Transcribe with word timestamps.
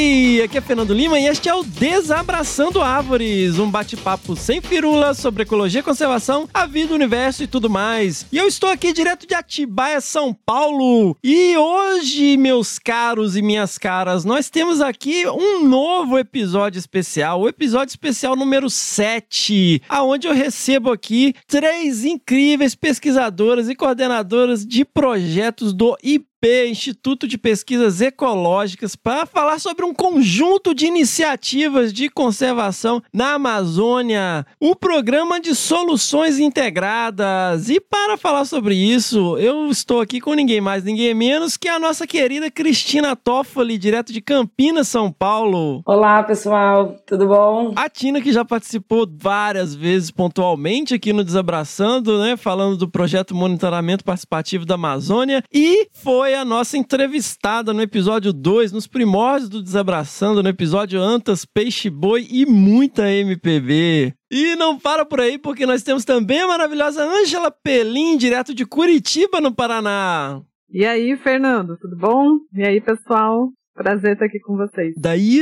Howdy! 0.00 0.40
Aqui 0.42 0.56
é 0.56 0.60
Fernando 0.62 0.94
Lima 0.94 1.20
e 1.20 1.26
este 1.26 1.48
é 1.48 1.54
o 1.54 1.62
Desabraçando 1.62 2.80
Árvores, 2.80 3.58
um 3.58 3.70
bate-papo 3.70 4.34
sem 4.34 4.60
firula 4.60 5.12
sobre 5.12 5.42
ecologia, 5.42 5.82
conservação, 5.82 6.48
a 6.54 6.64
vida, 6.64 6.92
o 6.92 6.96
universo 6.96 7.42
e 7.42 7.46
tudo 7.46 7.68
mais. 7.68 8.26
E 8.32 8.38
eu 8.38 8.46
estou 8.46 8.70
aqui 8.70 8.94
direto 8.94 9.26
de 9.26 9.34
Atibaia, 9.34 10.00
São 10.00 10.32
Paulo. 10.32 11.16
E 11.22 11.54
hoje, 11.56 12.38
meus 12.38 12.78
caros 12.78 13.36
e 13.36 13.42
minhas 13.42 13.76
caras, 13.76 14.24
nós 14.24 14.48
temos 14.48 14.80
aqui 14.80 15.28
um 15.28 15.64
novo 15.64 16.18
episódio 16.18 16.78
especial, 16.78 17.42
o 17.42 17.48
episódio 17.48 17.92
especial 17.92 18.34
número 18.34 18.70
7, 18.70 19.82
aonde 19.86 20.26
eu 20.26 20.32
recebo 20.32 20.90
aqui 20.90 21.34
três 21.46 22.06
incríveis 22.06 22.74
pesquisadoras 22.74 23.68
e 23.68 23.74
coordenadoras 23.74 24.64
de 24.64 24.82
projetos 24.82 25.74
do 25.74 25.94
IP 26.02 26.29
Instituto 26.42 27.28
de 27.28 27.36
Pesquisas 27.36 28.00
Ecológicas, 28.00 28.96
para 28.96 29.26
falar 29.26 29.58
sobre 29.58 29.84
um 29.84 29.92
conjunto 29.92 30.74
de 30.74 30.86
iniciativas 30.86 31.92
de 31.92 32.08
conservação 32.08 33.02
na 33.12 33.34
Amazônia, 33.34 34.46
o 34.58 34.74
programa 34.74 35.38
de 35.38 35.54
soluções 35.54 36.38
integradas. 36.38 37.68
E 37.68 37.78
para 37.78 38.16
falar 38.16 38.46
sobre 38.46 38.74
isso, 38.74 39.36
eu 39.36 39.68
estou 39.68 40.00
aqui 40.00 40.18
com 40.18 40.32
ninguém 40.32 40.62
mais, 40.62 40.82
ninguém 40.82 41.12
menos 41.12 41.58
que 41.58 41.68
a 41.68 41.78
nossa 41.78 42.06
querida 42.06 42.50
Cristina 42.50 43.14
Toffoli, 43.14 43.76
direto 43.76 44.10
de 44.10 44.22
Campinas, 44.22 44.88
São 44.88 45.12
Paulo. 45.12 45.82
Olá, 45.84 46.22
pessoal, 46.22 46.96
tudo 47.06 47.26
bom? 47.26 47.74
A 47.76 47.88
Tina, 47.90 48.20
que 48.20 48.32
já 48.32 48.44
participou 48.46 49.06
várias 49.10 49.74
vezes 49.74 50.10
pontualmente 50.10 50.94
aqui 50.94 51.12
no 51.12 51.22
Desabraçando, 51.22 52.18
né? 52.18 52.36
Falando 52.36 52.78
do 52.78 52.88
projeto 52.88 53.34
Monitoramento 53.34 54.04
Participativo 54.04 54.64
da 54.64 54.76
Amazônia. 54.76 55.42
E 55.52 55.88
foi 55.92 56.29
a 56.34 56.44
nossa 56.44 56.76
entrevistada 56.76 57.72
no 57.72 57.82
episódio 57.82 58.32
2, 58.32 58.72
nos 58.72 58.86
primórdios 58.86 59.48
do 59.48 59.62
Desabraçando, 59.62 60.42
no 60.42 60.48
episódio 60.48 61.00
Antas, 61.00 61.44
Peixe 61.44 61.88
Boi 61.88 62.26
e 62.30 62.46
muita 62.46 63.10
MPB. 63.10 64.14
E 64.30 64.56
não 64.56 64.78
para 64.78 65.04
por 65.04 65.20
aí, 65.20 65.38
porque 65.38 65.66
nós 65.66 65.82
temos 65.82 66.04
também 66.04 66.40
a 66.40 66.48
maravilhosa 66.48 67.04
Ângela 67.04 67.50
Pelim, 67.50 68.16
direto 68.16 68.54
de 68.54 68.64
Curitiba, 68.64 69.40
no 69.40 69.54
Paraná. 69.54 70.40
E 70.68 70.86
aí, 70.86 71.16
Fernando, 71.16 71.76
tudo 71.76 71.96
bom? 71.96 72.38
E 72.54 72.62
aí, 72.62 72.80
pessoal? 72.80 73.48
Prazer 73.74 74.12
estar 74.12 74.26
aqui 74.26 74.38
com 74.40 74.56
vocês. 74.56 74.94
Daí, 74.96 75.40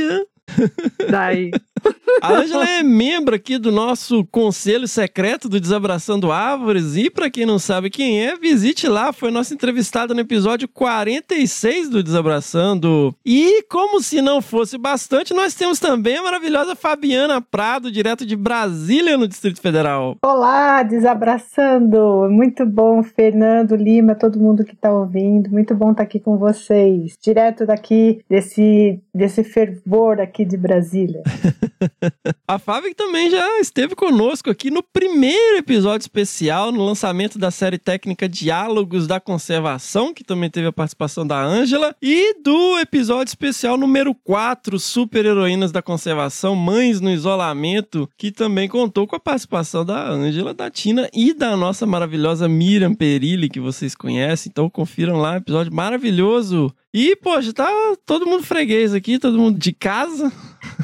Daí. 1.09 1.51
A 2.21 2.33
Ângela 2.33 2.67
é 2.67 2.83
membro 2.83 3.35
aqui 3.35 3.57
do 3.57 3.71
nosso 3.71 4.25
conselho 4.25 4.87
secreto 4.87 5.47
do 5.47 5.59
Desabraçando 5.59 6.31
Árvores. 6.31 6.97
E 6.97 7.09
para 7.09 7.29
quem 7.29 7.45
não 7.45 7.57
sabe 7.57 7.89
quem 7.89 8.21
é, 8.21 8.35
visite 8.35 8.87
lá. 8.87 9.13
Foi 9.13 9.31
nossa 9.31 9.53
entrevistada 9.53 10.13
no 10.13 10.19
episódio 10.19 10.67
46 10.67 11.89
do 11.89 12.03
Desabraçando. 12.03 13.15
E 13.25 13.63
como 13.69 14.01
se 14.01 14.21
não 14.21 14.41
fosse 14.41 14.77
bastante, 14.77 15.33
nós 15.33 15.53
temos 15.53 15.79
também 15.79 16.17
a 16.17 16.23
maravilhosa 16.23 16.75
Fabiana 16.75 17.41
Prado, 17.41 17.91
direto 17.91 18.25
de 18.25 18.35
Brasília, 18.35 19.17
no 19.17 19.27
Distrito 19.27 19.61
Federal. 19.61 20.17
Olá, 20.21 20.83
Desabraçando. 20.83 22.27
Muito 22.29 22.65
bom, 22.65 23.01
Fernando, 23.01 23.75
Lima, 23.75 24.13
todo 24.13 24.39
mundo 24.39 24.65
que 24.65 24.73
está 24.73 24.91
ouvindo. 24.91 25.49
Muito 25.49 25.73
bom 25.73 25.91
estar 25.91 26.03
aqui 26.03 26.19
com 26.19 26.37
vocês. 26.37 27.17
Direto 27.21 27.65
daqui 27.65 28.19
desse, 28.29 28.99
desse 29.13 29.43
fervor 29.43 30.19
aqui 30.19 30.43
de 30.43 30.57
Brasília. 30.57 31.21
A 32.47 32.57
Fábio 32.57 32.93
também 32.95 33.29
já 33.29 33.59
esteve 33.59 33.95
conosco 33.95 34.49
aqui 34.49 34.71
no 34.71 34.81
primeiro 34.81 35.57
episódio 35.57 36.03
especial, 36.03 36.71
no 36.71 36.85
lançamento 36.85 37.37
da 37.37 37.51
série 37.51 37.77
técnica 37.77 38.27
Diálogos 38.27 39.07
da 39.07 39.19
Conservação, 39.19 40.13
que 40.13 40.23
também 40.23 40.49
teve 40.49 40.67
a 40.67 40.73
participação 40.73 41.25
da 41.25 41.41
Ângela, 41.41 41.95
e 42.01 42.41
do 42.41 42.79
episódio 42.79 43.29
especial 43.29 43.77
número 43.77 44.13
4, 44.13 44.79
Super 44.79 45.25
Heroínas 45.25 45.71
da 45.71 45.81
Conservação, 45.81 46.55
Mães 46.55 46.99
no 46.99 47.09
Isolamento, 47.09 48.09
que 48.17 48.31
também 48.31 48.67
contou 48.67 49.07
com 49.07 49.15
a 49.15 49.19
participação 49.19 49.85
da 49.85 50.09
Ângela, 50.09 50.53
da 50.53 50.69
Tina 50.69 51.09
e 51.13 51.33
da 51.33 51.55
nossa 51.55 51.85
maravilhosa 51.85 52.47
Miriam 52.47 52.93
Perilli, 52.93 53.49
que 53.49 53.59
vocês 53.59 53.95
conhecem. 53.95 54.49
Então 54.49 54.69
confiram 54.69 55.17
lá, 55.17 55.37
episódio 55.37 55.73
maravilhoso. 55.73 56.73
E, 56.93 57.15
poxa, 57.15 57.53
tá 57.53 57.69
todo 58.05 58.25
mundo 58.25 58.43
freguês 58.43 58.93
aqui, 58.93 59.19
todo 59.19 59.37
mundo 59.37 59.59
de 59.59 59.71
casa. 59.71 60.31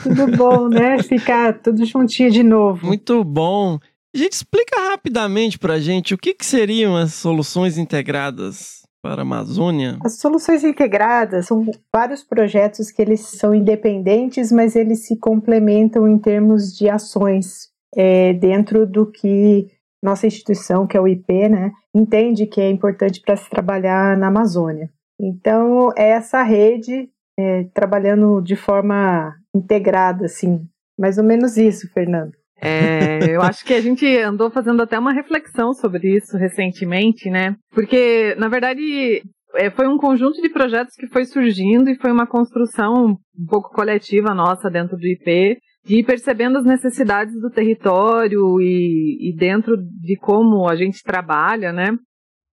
Tudo 0.03 0.37
bom, 0.37 0.69
né? 0.69 1.01
Ficar 1.03 1.53
tudo 1.59 1.85
juntinho 1.85 2.31
de 2.31 2.43
novo. 2.43 2.85
Muito 2.85 3.23
bom. 3.23 3.79
Gente, 4.13 4.33
explica 4.33 4.91
rapidamente 4.91 5.59
pra 5.59 5.79
gente 5.79 6.13
o 6.13 6.17
que, 6.17 6.33
que 6.33 6.45
seriam 6.45 6.95
as 6.95 7.13
soluções 7.13 7.77
integradas 7.77 8.85
para 9.01 9.21
a 9.21 9.23
Amazônia. 9.23 9.97
As 10.03 10.17
soluções 10.19 10.63
integradas 10.63 11.45
são 11.45 11.65
vários 11.93 12.23
projetos 12.23 12.89
que 12.89 13.01
eles 13.01 13.19
são 13.19 13.53
independentes, 13.53 14.51
mas 14.51 14.75
eles 14.75 15.05
se 15.05 15.17
complementam 15.19 16.07
em 16.07 16.17
termos 16.17 16.75
de 16.75 16.89
ações 16.89 17.69
é, 17.95 18.33
dentro 18.33 18.87
do 18.87 19.05
que 19.05 19.67
nossa 20.01 20.27
instituição, 20.27 20.87
que 20.87 20.95
é 20.95 21.01
o 21.01 21.07
IP, 21.07 21.49
né, 21.49 21.71
entende 21.93 22.45
que 22.45 22.61
é 22.61 22.69
importante 22.69 23.21
para 23.21 23.35
se 23.35 23.49
trabalhar 23.49 24.15
na 24.17 24.27
Amazônia. 24.27 24.89
Então, 25.19 25.91
é 25.97 26.09
essa 26.09 26.43
rede 26.43 27.09
é, 27.37 27.65
trabalhando 27.73 28.41
de 28.41 28.55
forma 28.55 29.35
integrada, 29.55 30.25
assim, 30.25 30.59
mais 30.97 31.17
ou 31.17 31.23
menos 31.23 31.57
isso, 31.57 31.87
Fernando. 31.93 32.31
É, 32.61 33.35
eu 33.35 33.41
acho 33.41 33.65
que 33.65 33.73
a 33.73 33.81
gente 33.81 34.05
andou 34.17 34.49
fazendo 34.49 34.81
até 34.81 34.97
uma 34.97 35.13
reflexão 35.13 35.73
sobre 35.73 36.15
isso 36.15 36.37
recentemente, 36.37 37.29
né? 37.29 37.55
Porque, 37.71 38.33
na 38.35 38.47
verdade, 38.47 39.21
é, 39.55 39.69
foi 39.69 39.87
um 39.87 39.97
conjunto 39.97 40.41
de 40.41 40.49
projetos 40.49 40.95
que 40.95 41.07
foi 41.07 41.25
surgindo 41.25 41.89
e 41.89 41.97
foi 41.97 42.11
uma 42.11 42.27
construção 42.27 43.17
um 43.37 43.45
pouco 43.45 43.69
coletiva 43.69 44.33
nossa 44.33 44.69
dentro 44.69 44.97
do 44.97 45.05
IP, 45.05 45.57
de 45.85 45.99
ir 45.99 46.05
percebendo 46.05 46.57
as 46.57 46.65
necessidades 46.65 47.39
do 47.39 47.49
território 47.49 48.59
e, 48.59 49.29
e 49.29 49.35
dentro 49.35 49.77
de 49.77 50.17
como 50.17 50.67
a 50.67 50.75
gente 50.75 51.03
trabalha, 51.03 51.71
né? 51.71 51.91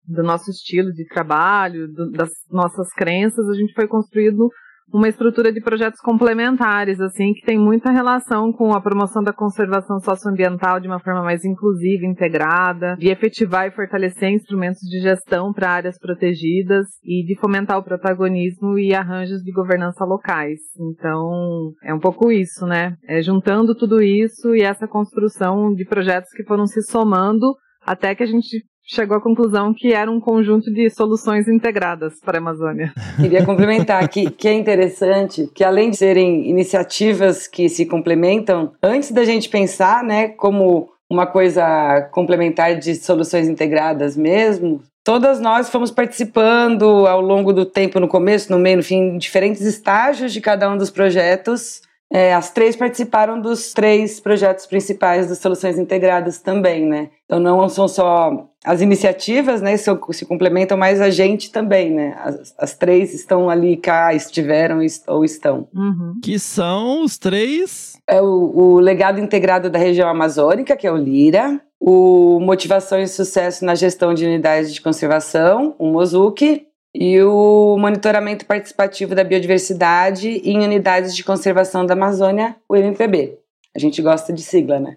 Do 0.06 0.22
nosso 0.22 0.50
estilo 0.50 0.92
de 0.92 1.04
trabalho, 1.06 1.88
do, 1.88 2.10
das 2.12 2.30
nossas 2.50 2.92
crenças, 2.92 3.48
a 3.48 3.54
gente 3.54 3.72
foi 3.74 3.88
construindo 3.88 4.48
uma 4.92 5.08
estrutura 5.08 5.52
de 5.52 5.60
projetos 5.60 6.00
complementares, 6.00 7.00
assim, 7.00 7.32
que 7.32 7.44
tem 7.44 7.58
muita 7.58 7.90
relação 7.90 8.52
com 8.52 8.72
a 8.72 8.80
promoção 8.80 9.22
da 9.22 9.32
conservação 9.32 9.98
socioambiental 9.98 10.80
de 10.80 10.86
uma 10.86 11.00
forma 11.00 11.22
mais 11.22 11.44
inclusiva, 11.44 12.06
integrada, 12.06 12.96
de 12.96 13.08
efetivar 13.08 13.66
e 13.66 13.72
fortalecer 13.72 14.30
instrumentos 14.30 14.80
de 14.80 15.00
gestão 15.00 15.52
para 15.52 15.70
áreas 15.70 15.98
protegidas 15.98 16.86
e 17.04 17.24
de 17.24 17.38
fomentar 17.38 17.78
o 17.78 17.84
protagonismo 17.84 18.78
e 18.78 18.94
arranjos 18.94 19.42
de 19.42 19.52
governança 19.52 20.04
locais. 20.04 20.60
Então, 20.78 21.72
é 21.82 21.92
um 21.92 22.00
pouco 22.00 22.30
isso, 22.30 22.66
né? 22.66 22.96
É 23.08 23.20
juntando 23.20 23.74
tudo 23.74 24.00
isso 24.00 24.54
e 24.54 24.62
essa 24.62 24.86
construção 24.86 25.74
de 25.74 25.84
projetos 25.84 26.30
que 26.30 26.44
foram 26.44 26.66
se 26.66 26.82
somando 26.82 27.54
até 27.84 28.14
que 28.14 28.22
a 28.22 28.26
gente 28.26 28.64
chegou 28.86 29.16
à 29.16 29.20
conclusão 29.20 29.74
que 29.74 29.92
era 29.92 30.10
um 30.10 30.20
conjunto 30.20 30.72
de 30.72 30.88
soluções 30.88 31.48
integradas 31.48 32.20
para 32.24 32.38
a 32.38 32.40
Amazônia. 32.40 32.92
Queria 33.20 33.44
complementar 33.44 34.08
que, 34.08 34.30
que 34.30 34.46
é 34.46 34.52
interessante 34.52 35.50
que 35.54 35.64
além 35.64 35.90
de 35.90 35.96
serem 35.96 36.48
iniciativas 36.48 37.48
que 37.48 37.68
se 37.68 37.84
complementam, 37.84 38.72
antes 38.82 39.10
da 39.10 39.24
gente 39.24 39.48
pensar, 39.48 40.04
né, 40.04 40.28
como 40.28 40.88
uma 41.10 41.26
coisa 41.26 42.08
complementar 42.12 42.76
de 42.76 42.94
soluções 42.94 43.48
integradas 43.48 44.16
mesmo, 44.16 44.80
todas 45.04 45.40
nós 45.40 45.68
fomos 45.68 45.90
participando 45.90 47.06
ao 47.06 47.20
longo 47.20 47.52
do 47.52 47.64
tempo, 47.64 48.00
no 48.00 48.08
começo, 48.08 48.50
no 48.50 48.58
meio, 48.58 48.78
no 48.78 48.82
fim, 48.82 48.96
em 48.96 49.18
diferentes 49.18 49.62
estágios 49.62 50.32
de 50.32 50.40
cada 50.40 50.70
um 50.70 50.76
dos 50.76 50.90
projetos. 50.90 51.80
É, 52.12 52.32
as 52.34 52.50
três 52.50 52.76
participaram 52.76 53.40
dos 53.40 53.72
três 53.72 54.20
projetos 54.20 54.64
principais 54.64 55.28
das 55.28 55.38
soluções 55.38 55.78
integradas 55.78 56.38
também, 56.38 56.86
né? 56.86 57.10
Então 57.24 57.40
não 57.40 57.68
são 57.68 57.88
só 57.88 58.48
as 58.64 58.80
iniciativas, 58.80 59.60
né, 59.60 59.76
se, 59.76 59.90
se 60.12 60.26
complementam, 60.26 60.76
mas 60.76 61.00
a 61.00 61.10
gente 61.10 61.50
também, 61.50 61.90
né? 61.90 62.16
As, 62.18 62.54
as 62.58 62.74
três 62.74 63.12
estão 63.12 63.50
ali, 63.50 63.76
cá, 63.76 64.14
estiveram 64.14 64.78
ou 65.08 65.24
estão. 65.24 65.68
Uhum. 65.74 66.20
Que 66.22 66.38
são 66.38 67.02
os 67.02 67.18
três. 67.18 67.96
É 68.08 68.20
o, 68.22 68.26
o 68.26 68.78
legado 68.78 69.20
integrado 69.20 69.68
da 69.68 69.78
região 69.78 70.08
amazônica, 70.08 70.76
que 70.76 70.86
é 70.86 70.92
o 70.92 70.96
LIRA, 70.96 71.60
o 71.80 72.40
Motivação 72.40 73.00
e 73.00 73.06
Sucesso 73.06 73.64
na 73.64 73.74
Gestão 73.74 74.14
de 74.14 74.24
Unidades 74.24 74.72
de 74.72 74.80
Conservação, 74.80 75.74
o 75.78 75.86
MOSUC, 75.86 76.65
e 76.98 77.22
o 77.22 77.76
monitoramento 77.78 78.46
participativo 78.46 79.14
da 79.14 79.22
biodiversidade 79.22 80.28
em 80.42 80.64
unidades 80.64 81.14
de 81.14 81.22
conservação 81.22 81.84
da 81.84 81.92
Amazônia, 81.92 82.56
o 82.66 82.74
MPB. 82.74 83.38
A 83.76 83.78
gente 83.78 84.00
gosta 84.00 84.32
de 84.32 84.40
sigla, 84.40 84.80
né? 84.80 84.96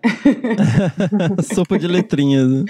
Sopa 1.54 1.78
de 1.78 1.86
letrinhas. 1.86 2.50
Né? 2.50 2.64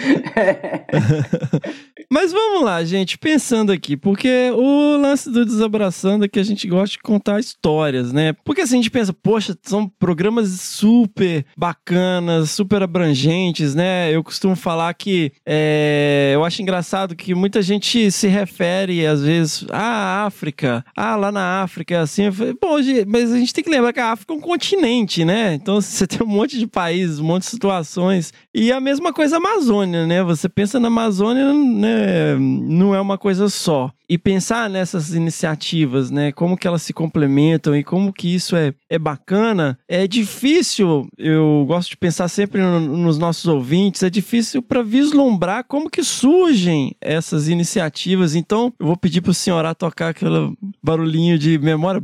Mas 2.12 2.32
vamos 2.32 2.64
lá, 2.64 2.84
gente, 2.84 3.16
pensando 3.16 3.72
aqui, 3.72 3.96
porque 3.96 4.50
o 4.56 4.98
lance 4.98 5.30
do 5.30 5.46
Desabraçando 5.46 6.26
é 6.26 6.28
que 6.28 6.40
a 6.40 6.44
gente 6.44 6.68
gosta 6.68 6.94
de 6.94 7.04
contar 7.04 7.40
histórias, 7.40 8.12
né? 8.12 8.34
Porque 8.44 8.62
assim, 8.62 8.74
a 8.74 8.78
gente 8.78 8.90
pensa, 8.90 9.14
poxa, 9.14 9.56
são 9.62 9.88
programas 9.88 10.50
super 10.50 11.46
bacanas, 11.56 12.50
super 12.50 12.82
abrangentes, 12.82 13.76
né? 13.76 14.12
Eu 14.12 14.24
costumo 14.24 14.56
falar 14.56 14.92
que 14.96 15.32
é, 15.46 16.32
eu 16.34 16.44
acho 16.44 16.60
engraçado 16.64 17.16
que 17.16 17.36
muita 17.36 17.62
gente 17.62 18.12
se 18.12 18.28
refere, 18.28 19.06
às 19.06 19.22
vezes, 19.22 19.64
à 19.70 20.26
África, 20.26 20.84
ah, 20.98 21.16
lá 21.16 21.32
na 21.32 21.62
África 21.62 21.94
é 21.94 21.98
assim. 22.00 22.24
Bom, 22.60 22.78
mas 23.06 23.32
a 23.32 23.38
gente 23.38 23.54
tem 23.54 23.64
que 23.64 23.70
lembrar 23.70 23.94
que 23.94 24.00
a 24.00 24.12
África 24.12 24.34
é 24.34 24.38
um 24.38 24.42
continente, 24.42 25.24
né? 25.24 25.54
Então 25.54 25.80
você 26.00 26.08
tem 26.08 26.26
um 26.26 26.30
monte 26.30 26.58
de 26.58 26.66
países, 26.66 27.20
um 27.20 27.26
monte 27.26 27.44
de 27.44 27.50
situações. 27.50 28.34
E 28.56 28.72
a 28.72 28.80
mesma 28.80 29.12
coisa 29.12 29.36
a 29.36 29.38
Amazônia, 29.38 30.08
né? 30.08 30.24
Você 30.24 30.48
pensa 30.48 30.80
na 30.80 30.88
Amazônia, 30.88 31.54
né? 31.54 32.36
Não 32.38 32.96
é 32.96 33.02
uma 33.02 33.18
coisa 33.18 33.50
só. 33.50 33.92
E 34.08 34.18
pensar 34.18 34.70
nessas 34.70 35.14
iniciativas, 35.14 36.10
né? 36.10 36.32
Como 36.32 36.58
que 36.58 36.68
elas 36.68 36.82
se 36.82 36.94
complementam 36.94 37.76
e 37.76 37.84
como 37.84 38.14
que 38.14 38.34
isso 38.34 38.56
é, 38.56 38.74
é 38.90 38.98
bacana, 38.98 39.78
é 39.88 40.08
difícil. 40.08 41.08
Eu 41.18 41.66
gosto 41.68 41.90
de 41.90 41.98
pensar 41.98 42.28
sempre 42.30 42.62
no, 42.62 42.80
nos 42.80 43.18
nossos 43.18 43.46
ouvintes, 43.46 44.02
é 44.02 44.10
difícil 44.10 44.62
para 44.62 44.82
vislumbrar 44.82 45.66
como 45.66 45.90
que 45.90 46.04
surgem 46.04 46.96
essas 47.02 47.50
iniciativas. 47.50 48.36
Então, 48.36 48.74
eu 48.80 48.88
vou 48.88 48.98
pedir 48.98 49.22
pro 49.22 49.34
senhor 49.34 49.60
tocar 49.76 50.10
aquele 50.10 50.54
barulhinho 50.82 51.38
de 51.38 51.60
memória. 51.60 52.02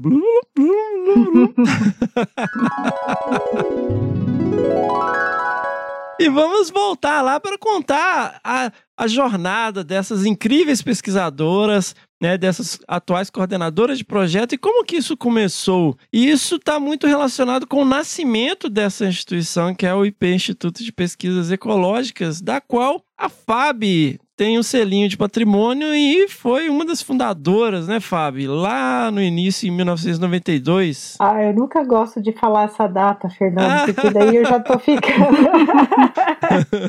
E 6.17 6.29
vamos 6.29 6.69
voltar 6.69 7.21
lá 7.21 7.39
para 7.39 7.57
contar 7.57 8.39
a, 8.43 8.71
a 8.97 9.07
jornada 9.07 9.83
dessas 9.83 10.25
incríveis 10.25 10.81
pesquisadoras, 10.81 11.93
né, 12.21 12.37
dessas 12.37 12.79
atuais 12.87 13.29
coordenadoras 13.29 13.97
de 13.97 14.05
projeto 14.05 14.53
e 14.53 14.57
como 14.57 14.85
que 14.85 14.95
isso 14.95 15.17
começou. 15.17 15.97
E 16.13 16.29
isso 16.29 16.55
está 16.55 16.79
muito 16.79 17.05
relacionado 17.05 17.67
com 17.67 17.81
o 17.81 17.85
nascimento 17.85 18.69
dessa 18.69 19.05
instituição, 19.05 19.75
que 19.75 19.85
é 19.85 19.93
o 19.93 20.05
IP 20.05 20.27
Instituto 20.27 20.83
de 20.83 20.91
Pesquisas 20.91 21.51
Ecológicas, 21.51 22.41
da 22.41 22.61
qual 22.61 23.03
a 23.17 23.27
FAB 23.27 24.17
tem 24.35 24.59
um 24.59 24.63
selinho 24.63 25.07
de 25.07 25.17
patrimônio 25.17 25.93
e 25.95 26.27
foi 26.27 26.69
uma 26.69 26.85
das 26.85 27.01
fundadoras, 27.01 27.87
né, 27.87 27.99
Fábio? 27.99 28.53
Lá 28.53 29.09
no 29.09 29.21
início, 29.21 29.67
em 29.67 29.71
1992. 29.71 31.15
Ah, 31.19 31.41
eu 31.43 31.53
nunca 31.53 31.83
gosto 31.83 32.21
de 32.21 32.33
falar 32.33 32.65
essa 32.65 32.87
data, 32.87 33.29
Fernando, 33.29 33.85
porque 33.95 34.09
daí 34.09 34.35
eu 34.35 34.45
já 34.45 34.59
tô 34.59 34.77
ficando. 34.77 35.37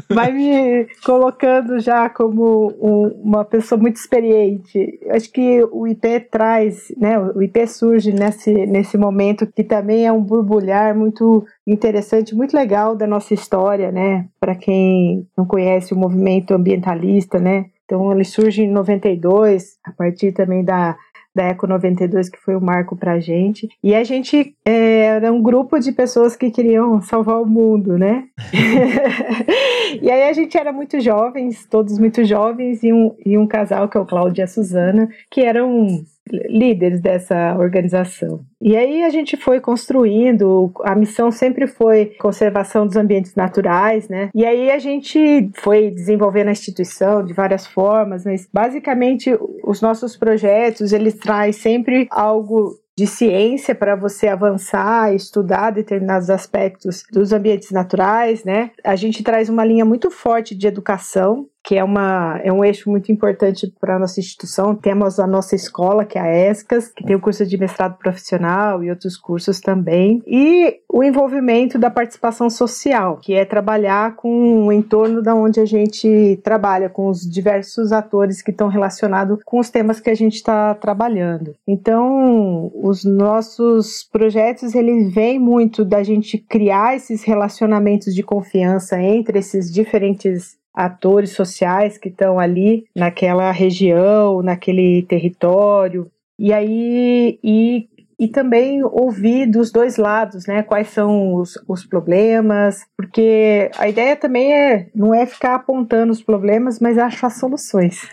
Vai 0.12 0.32
me 0.32 0.86
colocando 1.04 1.78
já 1.78 2.10
como 2.10 2.72
um, 2.80 3.22
uma 3.22 3.44
pessoa 3.44 3.80
muito 3.80 3.96
experiente. 3.96 4.98
Acho 5.10 5.30
que 5.30 5.62
o 5.70 5.86
IP 5.86 6.20
traz, 6.30 6.92
né? 6.96 7.18
O 7.18 7.40
IP 7.42 7.66
surge 7.68 8.12
nesse, 8.12 8.52
nesse 8.52 8.98
momento 8.98 9.46
que 9.46 9.62
também 9.62 10.06
é 10.06 10.12
um 10.12 10.22
borbulhar 10.22 10.96
muito 10.96 11.44
interessante, 11.66 12.34
muito 12.34 12.56
legal 12.56 12.94
da 12.94 13.06
nossa 13.06 13.34
história, 13.34 13.90
né? 13.90 14.28
Para 14.38 14.54
quem 14.54 15.26
não 15.36 15.44
conhece 15.44 15.92
o 15.92 15.96
movimento 15.96 16.54
ambientalista, 16.54 17.38
né? 17.38 17.66
Então 17.84 18.12
ele 18.12 18.24
surge 18.24 18.62
em 18.62 18.70
92, 18.70 19.78
a 19.84 19.92
partir 19.92 20.32
também 20.32 20.64
da 20.64 20.96
da 21.36 21.44
Eco 21.44 21.66
92, 21.66 22.30
que 22.30 22.38
foi 22.38 22.54
o 22.54 22.58
um 22.58 22.64
marco 22.64 22.96
para 22.96 23.12
a 23.12 23.20
gente. 23.20 23.68
E 23.84 23.94
a 23.94 24.02
gente 24.02 24.56
é, 24.64 25.00
era 25.02 25.30
um 25.30 25.42
grupo 25.42 25.78
de 25.78 25.92
pessoas 25.92 26.34
que 26.34 26.50
queriam 26.50 27.02
salvar 27.02 27.42
o 27.42 27.46
mundo, 27.46 27.98
né? 27.98 28.24
e 30.00 30.10
aí 30.10 30.30
a 30.30 30.32
gente 30.32 30.56
era 30.56 30.72
muito 30.72 30.98
jovens, 30.98 31.66
todos 31.66 31.98
muito 31.98 32.24
jovens, 32.24 32.82
e 32.82 32.90
um, 32.90 33.14
e 33.24 33.36
um 33.36 33.46
casal, 33.46 33.86
que 33.86 33.98
é 33.98 34.00
o 34.00 34.06
Cláudio 34.06 34.40
e 34.40 34.44
a 34.44 34.46
Suzana, 34.46 35.10
que 35.30 35.42
eram 35.42 36.02
líderes 36.30 37.00
dessa 37.00 37.56
organização. 37.58 38.44
E 38.60 38.76
aí 38.76 39.04
a 39.04 39.10
gente 39.10 39.36
foi 39.36 39.60
construindo, 39.60 40.72
a 40.84 40.94
missão 40.94 41.30
sempre 41.30 41.66
foi 41.66 42.06
conservação 42.18 42.86
dos 42.86 42.96
ambientes 42.96 43.34
naturais, 43.34 44.08
né? 44.08 44.30
E 44.34 44.44
aí 44.44 44.70
a 44.70 44.78
gente 44.78 45.50
foi 45.56 45.90
desenvolvendo 45.90 46.48
a 46.48 46.52
instituição 46.52 47.24
de 47.24 47.32
várias 47.32 47.66
formas, 47.66 48.24
mas 48.24 48.48
basicamente 48.52 49.36
os 49.64 49.80
nossos 49.80 50.16
projetos, 50.16 50.92
eles 50.92 51.14
trazem 51.14 51.52
sempre 51.52 52.06
algo 52.10 52.74
de 52.98 53.06
ciência 53.06 53.74
para 53.74 53.94
você 53.94 54.26
avançar, 54.26 55.14
estudar 55.14 55.70
determinados 55.70 56.30
aspectos 56.30 57.04
dos 57.12 57.30
ambientes 57.30 57.70
naturais, 57.70 58.42
né? 58.42 58.70
A 58.82 58.96
gente 58.96 59.22
traz 59.22 59.50
uma 59.50 59.64
linha 59.64 59.84
muito 59.84 60.10
forte 60.10 60.54
de 60.54 60.66
educação, 60.66 61.46
que 61.66 61.74
é, 61.76 61.82
uma, 61.82 62.40
é 62.44 62.52
um 62.52 62.64
eixo 62.64 62.88
muito 62.88 63.10
importante 63.10 63.66
para 63.80 63.96
a 63.96 63.98
nossa 63.98 64.20
instituição. 64.20 64.72
Temos 64.72 65.18
a 65.18 65.26
nossa 65.26 65.56
escola, 65.56 66.04
que 66.04 66.16
é 66.16 66.20
a 66.20 66.50
ESCAS, 66.50 66.86
que 66.86 67.04
tem 67.04 67.16
o 67.16 67.20
curso 67.20 67.44
de 67.44 67.58
mestrado 67.58 67.98
profissional 67.98 68.84
e 68.84 68.88
outros 68.88 69.16
cursos 69.16 69.58
também. 69.58 70.22
E 70.28 70.78
o 70.88 71.02
envolvimento 71.02 71.76
da 71.76 71.90
participação 71.90 72.48
social, 72.48 73.16
que 73.16 73.34
é 73.34 73.44
trabalhar 73.44 74.14
com 74.14 74.66
o 74.66 74.72
entorno 74.72 75.20
da 75.20 75.34
onde 75.34 75.58
a 75.58 75.64
gente 75.64 76.40
trabalha, 76.44 76.88
com 76.88 77.08
os 77.08 77.28
diversos 77.28 77.90
atores 77.90 78.40
que 78.40 78.52
estão 78.52 78.68
relacionados 78.68 79.40
com 79.44 79.58
os 79.58 79.68
temas 79.68 79.98
que 79.98 80.08
a 80.08 80.14
gente 80.14 80.36
está 80.36 80.72
trabalhando. 80.72 81.52
Então, 81.66 82.70
os 82.76 83.04
nossos 83.04 84.08
projetos, 84.12 84.72
eles 84.72 85.12
vêm 85.12 85.40
muito 85.40 85.84
da 85.84 86.04
gente 86.04 86.38
criar 86.38 86.94
esses 86.94 87.24
relacionamentos 87.24 88.14
de 88.14 88.22
confiança 88.22 89.00
entre 89.02 89.40
esses 89.40 89.68
diferentes 89.68 90.56
atores 90.76 91.30
sociais 91.30 91.96
que 91.96 92.10
estão 92.10 92.38
ali 92.38 92.84
naquela 92.94 93.50
região, 93.50 94.42
naquele 94.42 95.02
território. 95.04 96.10
E 96.38 96.52
aí 96.52 97.38
e, 97.42 97.88
e 98.18 98.28
também 98.28 98.84
ouvir 98.84 99.46
dos 99.46 99.72
dois 99.72 99.96
lados, 99.96 100.46
né? 100.46 100.62
Quais 100.62 100.88
são 100.88 101.34
os, 101.34 101.54
os 101.66 101.86
problemas, 101.86 102.84
porque 102.94 103.70
a 103.78 103.88
ideia 103.88 104.14
também 104.14 104.52
é 104.52 104.88
não 104.94 105.14
é 105.14 105.24
ficar 105.24 105.54
apontando 105.54 106.12
os 106.12 106.22
problemas, 106.22 106.78
mas 106.78 106.98
achar 106.98 107.30
soluções. 107.30 108.06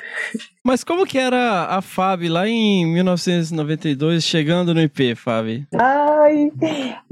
Mas 0.64 0.82
como 0.82 1.06
que 1.06 1.18
era 1.18 1.66
a 1.66 1.82
Fábio 1.82 2.32
lá 2.32 2.48
em 2.48 2.86
1992, 2.86 4.24
chegando 4.24 4.74
no 4.74 4.82
IP, 4.82 5.16
Fábio? 5.16 5.68
Ai, 5.74 6.50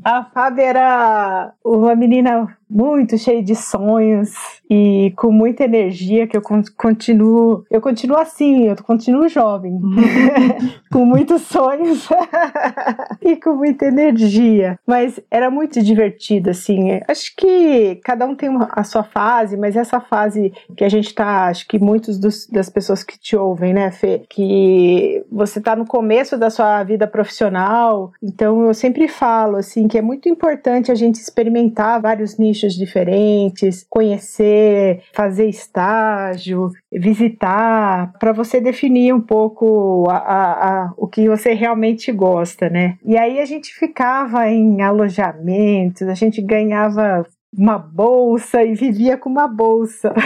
a 0.01 0.23
Fábio 0.23 0.63
era 0.63 1.53
uma 1.65 1.93
menina 1.93 2.57
muito 2.71 3.17
cheia 3.17 3.43
de 3.43 3.53
sonhos 3.53 4.31
e 4.69 5.11
com 5.17 5.29
muita 5.29 5.65
energia 5.65 6.25
que 6.25 6.37
eu 6.37 6.41
continuo, 6.77 7.65
eu 7.69 7.81
continuo 7.81 8.17
assim, 8.17 8.69
eu 8.69 8.75
continuo 8.77 9.27
jovem, 9.27 9.77
com 10.89 11.05
muitos 11.05 11.41
sonhos 11.41 12.07
e 13.21 13.35
com 13.35 13.55
muita 13.55 13.87
energia, 13.87 14.79
mas 14.87 15.19
era 15.29 15.51
muito 15.51 15.83
divertido 15.83 16.49
assim. 16.49 17.01
Acho 17.09 17.35
que 17.35 17.99
cada 18.05 18.25
um 18.25 18.33
tem 18.33 18.47
uma, 18.47 18.69
a 18.71 18.85
sua 18.85 19.03
fase, 19.03 19.57
mas 19.57 19.75
essa 19.75 19.99
fase 19.99 20.53
que 20.77 20.85
a 20.85 20.89
gente 20.89 21.13
tá, 21.13 21.47
acho 21.47 21.67
que 21.67 21.77
muitos 21.77 22.17
dos, 22.17 22.47
das 22.47 22.69
pessoas 22.69 23.03
que 23.03 23.19
te 23.19 23.35
ouvem, 23.35 23.73
né, 23.73 23.91
Fê, 23.91 24.23
que 24.29 25.25
você 25.29 25.59
está 25.59 25.75
no 25.75 25.85
começo 25.85 26.37
da 26.37 26.49
sua 26.49 26.81
vida 26.83 27.05
profissional, 27.05 28.13
então 28.23 28.65
eu 28.65 28.73
sempre 28.73 29.09
falo 29.09 29.57
assim 29.57 29.89
que 29.89 29.97
é 29.97 30.01
muito 30.01 30.29
importante 30.29 30.89
a 30.89 30.95
gente 30.95 31.15
experimentar 31.15 32.01
vários 32.01 32.37
nichos 32.37 32.60
diferentes, 32.73 33.85
conhecer, 33.89 35.03
fazer 35.13 35.47
estágio, 35.47 36.71
visitar, 36.91 38.13
para 38.19 38.31
você 38.31 38.59
definir 38.59 39.13
um 39.13 39.21
pouco 39.21 40.09
a, 40.09 40.17
a, 40.17 40.83
a, 40.85 40.93
o 40.97 41.07
que 41.07 41.27
você 41.27 41.53
realmente 41.53 42.11
gosta, 42.11 42.69
né? 42.69 42.97
E 43.03 43.17
aí 43.17 43.39
a 43.39 43.45
gente 43.45 43.73
ficava 43.73 44.49
em 44.49 44.81
alojamentos, 44.81 46.07
a 46.07 46.13
gente 46.13 46.41
ganhava 46.41 47.25
uma 47.55 47.77
bolsa 47.77 48.63
e 48.63 48.73
vivia 48.73 49.17
com 49.17 49.29
uma 49.29 49.47
bolsa. 49.47 50.13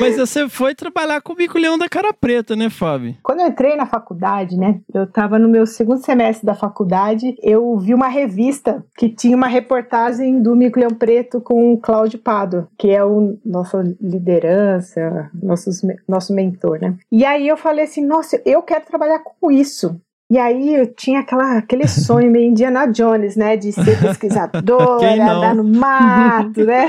Mas 0.00 0.16
você 0.16 0.48
foi 0.48 0.74
trabalhar 0.74 1.20
com 1.20 1.32
o 1.32 1.36
bico-leão 1.36 1.78
da 1.78 1.88
cara 1.88 2.12
preta, 2.12 2.56
né, 2.56 2.68
Fábio? 2.68 3.14
Quando 3.22 3.40
eu 3.40 3.46
entrei 3.46 3.76
na 3.76 3.86
faculdade, 3.86 4.56
né, 4.56 4.80
eu 4.92 5.04
estava 5.04 5.38
no 5.38 5.48
meu 5.48 5.66
segundo 5.66 6.04
semestre 6.04 6.44
da 6.44 6.54
faculdade, 6.54 7.36
eu 7.42 7.78
vi 7.78 7.94
uma 7.94 8.08
revista 8.08 8.84
que 8.96 9.08
tinha 9.08 9.36
uma 9.36 9.46
reportagem 9.46 10.42
do 10.42 10.56
mico-leão 10.56 10.90
preto 10.90 11.40
com 11.40 11.72
o 11.72 11.78
Cláudio 11.78 12.18
Pado, 12.18 12.66
que 12.76 12.90
é 12.90 13.04
o 13.04 13.38
nossa 13.44 13.82
liderança, 14.00 15.30
nossos, 15.34 15.82
nosso 16.08 16.34
mentor, 16.34 16.80
né? 16.80 16.96
E 17.10 17.24
aí 17.24 17.46
eu 17.46 17.56
falei 17.56 17.84
assim, 17.84 18.04
nossa, 18.04 18.40
eu 18.44 18.62
quero 18.62 18.84
trabalhar 18.84 19.20
com 19.20 19.50
isso. 19.50 20.00
E 20.30 20.38
aí 20.38 20.74
eu 20.74 20.86
tinha 20.86 21.20
aquela, 21.20 21.58
aquele 21.58 21.86
sonho 21.86 22.30
meio 22.30 22.48
Indiana 22.48 22.86
Jones, 22.86 23.36
né? 23.36 23.56
De 23.56 23.70
ser 23.70 24.00
pesquisadora, 24.00 25.22
andar 25.22 25.54
no 25.54 25.64
mato, 25.64 26.64
né? 26.64 26.86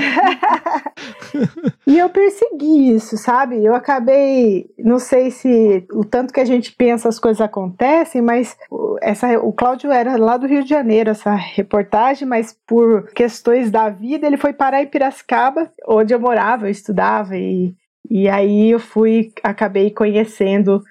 e 1.85 1.99
eu 1.99 2.09
persegui 2.09 2.93
isso, 2.95 3.17
sabe? 3.17 3.63
Eu 3.63 3.75
acabei, 3.75 4.67
não 4.79 4.97
sei 4.97 5.29
se 5.29 5.85
o 5.91 6.05
tanto 6.05 6.33
que 6.33 6.39
a 6.39 6.45
gente 6.45 6.71
pensa 6.71 7.09
as 7.09 7.19
coisas 7.19 7.41
acontecem, 7.41 8.21
mas 8.21 8.55
essa, 9.01 9.37
o 9.39 9.51
Cláudio 9.51 9.91
era 9.91 10.15
lá 10.15 10.37
do 10.37 10.47
Rio 10.47 10.63
de 10.63 10.69
Janeiro, 10.69 11.09
essa 11.09 11.35
reportagem, 11.35 12.25
mas 12.25 12.57
por 12.65 13.11
questões 13.11 13.69
da 13.69 13.89
vida 13.89 14.25
ele 14.25 14.37
foi 14.37 14.53
parar 14.53 14.81
em 14.81 14.87
Piracicaba, 14.87 15.69
onde 15.85 16.13
eu 16.13 16.19
morava, 16.19 16.67
eu 16.67 16.71
estudava 16.71 17.35
e 17.35 17.75
e 18.09 18.27
aí 18.27 18.69
eu 18.69 18.79
fui, 18.79 19.31
acabei 19.43 19.89
conhecendo 19.89 20.83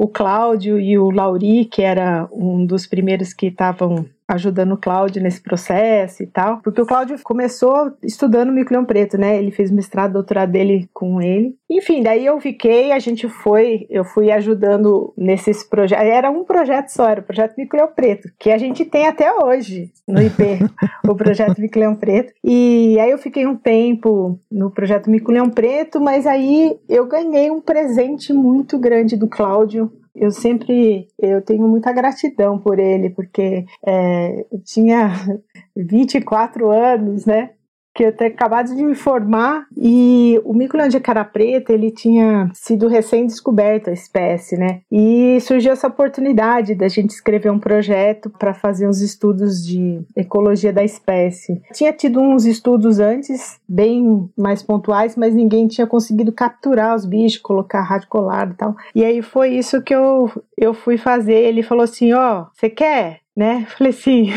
o 0.00 0.08
Cláudio 0.08 0.80
e 0.80 0.96
o 0.96 1.10
Lauri, 1.10 1.66
que 1.66 1.82
era 1.82 2.26
um 2.32 2.64
dos 2.64 2.86
primeiros 2.86 3.34
que 3.34 3.48
estavam 3.48 4.06
ajudando 4.30 4.72
o 4.72 4.78
Cláudio 4.78 5.22
nesse 5.22 5.42
processo 5.42 6.22
e 6.22 6.26
tal, 6.26 6.60
porque 6.62 6.80
o 6.80 6.86
Cláudio 6.86 7.18
começou 7.22 7.92
estudando 8.02 8.52
micleão 8.52 8.84
preto, 8.84 9.18
né? 9.18 9.36
Ele 9.36 9.50
fez 9.50 9.70
mestrado, 9.70 10.12
doutorado 10.12 10.52
dele 10.52 10.88
com 10.94 11.20
ele. 11.20 11.56
Enfim, 11.68 12.02
daí 12.02 12.26
eu 12.26 12.40
fiquei, 12.40 12.92
a 12.92 12.98
gente 12.98 13.28
foi, 13.28 13.86
eu 13.90 14.04
fui 14.04 14.30
ajudando 14.30 15.12
nesses 15.16 15.64
projetos. 15.64 16.06
Era 16.06 16.30
um 16.30 16.44
projeto 16.44 16.88
só, 16.88 17.08
era 17.08 17.20
o 17.20 17.24
projeto 17.24 17.54
micleão 17.56 17.88
preto, 17.88 18.28
que 18.38 18.50
a 18.50 18.58
gente 18.58 18.84
tem 18.84 19.06
até 19.06 19.32
hoje 19.32 19.90
no 20.06 20.22
IP, 20.22 20.42
o 21.08 21.14
projeto 21.14 21.60
micleão 21.60 21.96
preto. 21.96 22.32
E 22.44 22.98
aí 23.00 23.10
eu 23.10 23.18
fiquei 23.18 23.46
um 23.46 23.56
tempo 23.56 24.38
no 24.50 24.70
projeto 24.70 25.10
micleão 25.10 25.50
preto, 25.50 26.00
mas 26.00 26.26
aí 26.26 26.78
eu 26.88 27.06
ganhei 27.06 27.50
um 27.50 27.60
presente 27.60 28.32
muito 28.32 28.78
grande 28.78 29.16
do 29.16 29.28
Cláudio 29.28 29.90
eu 30.14 30.30
sempre 30.30 31.08
eu 31.18 31.42
tenho 31.42 31.66
muita 31.68 31.92
gratidão 31.92 32.58
por 32.58 32.78
ele, 32.78 33.10
porque 33.10 33.64
é, 33.86 34.46
eu 34.52 34.60
tinha 34.64 35.10
24 35.76 36.70
anos, 36.70 37.26
né? 37.26 37.50
Que 37.94 38.04
eu 38.04 38.16
tinha 38.16 38.28
acabado 38.28 38.74
de 38.74 38.82
me 38.82 38.94
formar 38.94 39.66
e 39.76 40.40
o 40.44 40.54
mico 40.54 40.76
de 40.88 41.00
cara 41.00 41.24
preta 41.24 41.72
ele 41.72 41.90
tinha 41.90 42.50
sido 42.54 42.88
recém-descoberto 42.88 43.90
a 43.90 43.92
espécie, 43.92 44.56
né? 44.56 44.80
E 44.90 45.38
surgiu 45.40 45.72
essa 45.72 45.88
oportunidade 45.88 46.74
da 46.74 46.88
gente 46.88 47.10
escrever 47.10 47.50
um 47.50 47.58
projeto 47.58 48.30
para 48.30 48.54
fazer 48.54 48.88
uns 48.88 49.00
estudos 49.00 49.66
de 49.66 50.00
ecologia 50.16 50.72
da 50.72 50.84
espécie. 50.84 51.60
Tinha 51.72 51.92
tido 51.92 52.20
uns 52.20 52.44
estudos 52.44 52.98
antes, 52.98 53.60
bem 53.68 54.30
mais 54.36 54.62
pontuais, 54.62 55.16
mas 55.16 55.34
ninguém 55.34 55.66
tinha 55.66 55.86
conseguido 55.86 56.32
capturar 56.32 56.94
os 56.94 57.04
bichos, 57.04 57.38
colocar 57.38 57.82
rádio 57.82 58.08
colado 58.08 58.52
e 58.52 58.56
tal. 58.56 58.76
E 58.94 59.04
aí 59.04 59.20
foi 59.22 59.50
isso 59.50 59.82
que 59.82 59.94
eu, 59.94 60.30
eu 60.56 60.72
fui 60.72 60.96
fazer. 60.96 61.34
Ele 61.34 61.62
falou 61.62 61.84
assim: 61.84 62.12
Ó, 62.12 62.42
oh, 62.42 62.46
você 62.54 62.70
quer? 62.70 63.19
Né? 63.36 63.66
Falei 63.76 63.90
assim, 63.90 64.28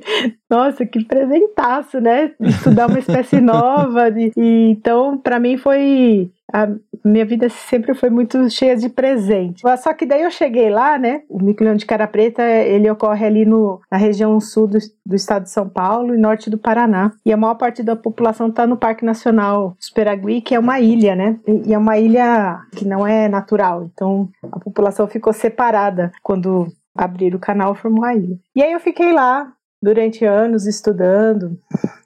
nossa, 0.50 0.84
que 0.86 1.04
presentaço, 1.04 2.00
né? 2.00 2.32
Estudar 2.40 2.88
uma 2.88 2.98
espécie 2.98 3.40
nova. 3.40 4.08
E, 4.10 4.32
e 4.36 4.70
então, 4.70 5.18
para 5.18 5.38
mim 5.38 5.56
foi 5.56 6.30
a 6.52 6.66
minha 7.04 7.26
vida 7.26 7.48
sempre 7.48 7.94
foi 7.94 8.08
muito 8.08 8.48
cheia 8.48 8.76
de 8.76 8.88
presente. 8.88 9.62
Só 9.78 9.92
que 9.92 10.06
daí 10.06 10.22
eu 10.22 10.30
cheguei 10.30 10.70
lá, 10.70 10.98
né? 10.98 11.22
O 11.28 11.42
micleão 11.42 11.76
de 11.76 11.84
cara 11.84 12.06
preta, 12.06 12.42
ele 12.42 12.90
ocorre 12.90 13.26
ali 13.26 13.44
no, 13.44 13.80
na 13.90 13.98
região 13.98 14.38
sul 14.40 14.66
do, 14.66 14.78
do 15.04 15.14
estado 15.14 15.42
de 15.44 15.50
São 15.50 15.68
Paulo 15.68 16.14
e 16.14 16.18
norte 16.18 16.48
do 16.48 16.58
Paraná. 16.58 17.12
E 17.24 17.32
a 17.32 17.36
maior 17.36 17.54
parte 17.54 17.82
da 17.82 17.94
população 17.94 18.48
está 18.48 18.66
no 18.66 18.76
Parque 18.78 19.04
Nacional 19.04 19.76
Superagui, 19.78 20.40
que 20.40 20.54
é 20.54 20.58
uma 20.58 20.80
ilha, 20.80 21.14
né? 21.14 21.38
E, 21.46 21.68
e 21.68 21.74
é 21.74 21.78
uma 21.78 21.98
ilha 21.98 22.60
que 22.74 22.86
não 22.86 23.06
é 23.06 23.28
natural. 23.28 23.84
Então 23.92 24.28
a 24.50 24.58
população 24.58 25.06
ficou 25.06 25.32
separada 25.32 26.10
quando 26.22 26.66
abrir 26.98 27.34
o 27.34 27.38
canal 27.38 27.74
formou 27.74 28.04
a 28.04 28.14
ilha. 28.14 28.36
E 28.54 28.62
aí 28.62 28.72
eu 28.72 28.80
fiquei 28.80 29.12
lá 29.12 29.52
durante 29.80 30.24
anos 30.24 30.66
estudando, 30.66 31.56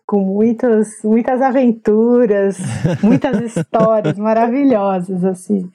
com 0.07 0.21
muitas, 0.21 1.03
muitas 1.03 1.41
aventuras, 1.41 2.59
muitas 3.03 3.41
histórias 3.41 4.19
maravilhosas, 4.19 5.25
assim. 5.25 5.71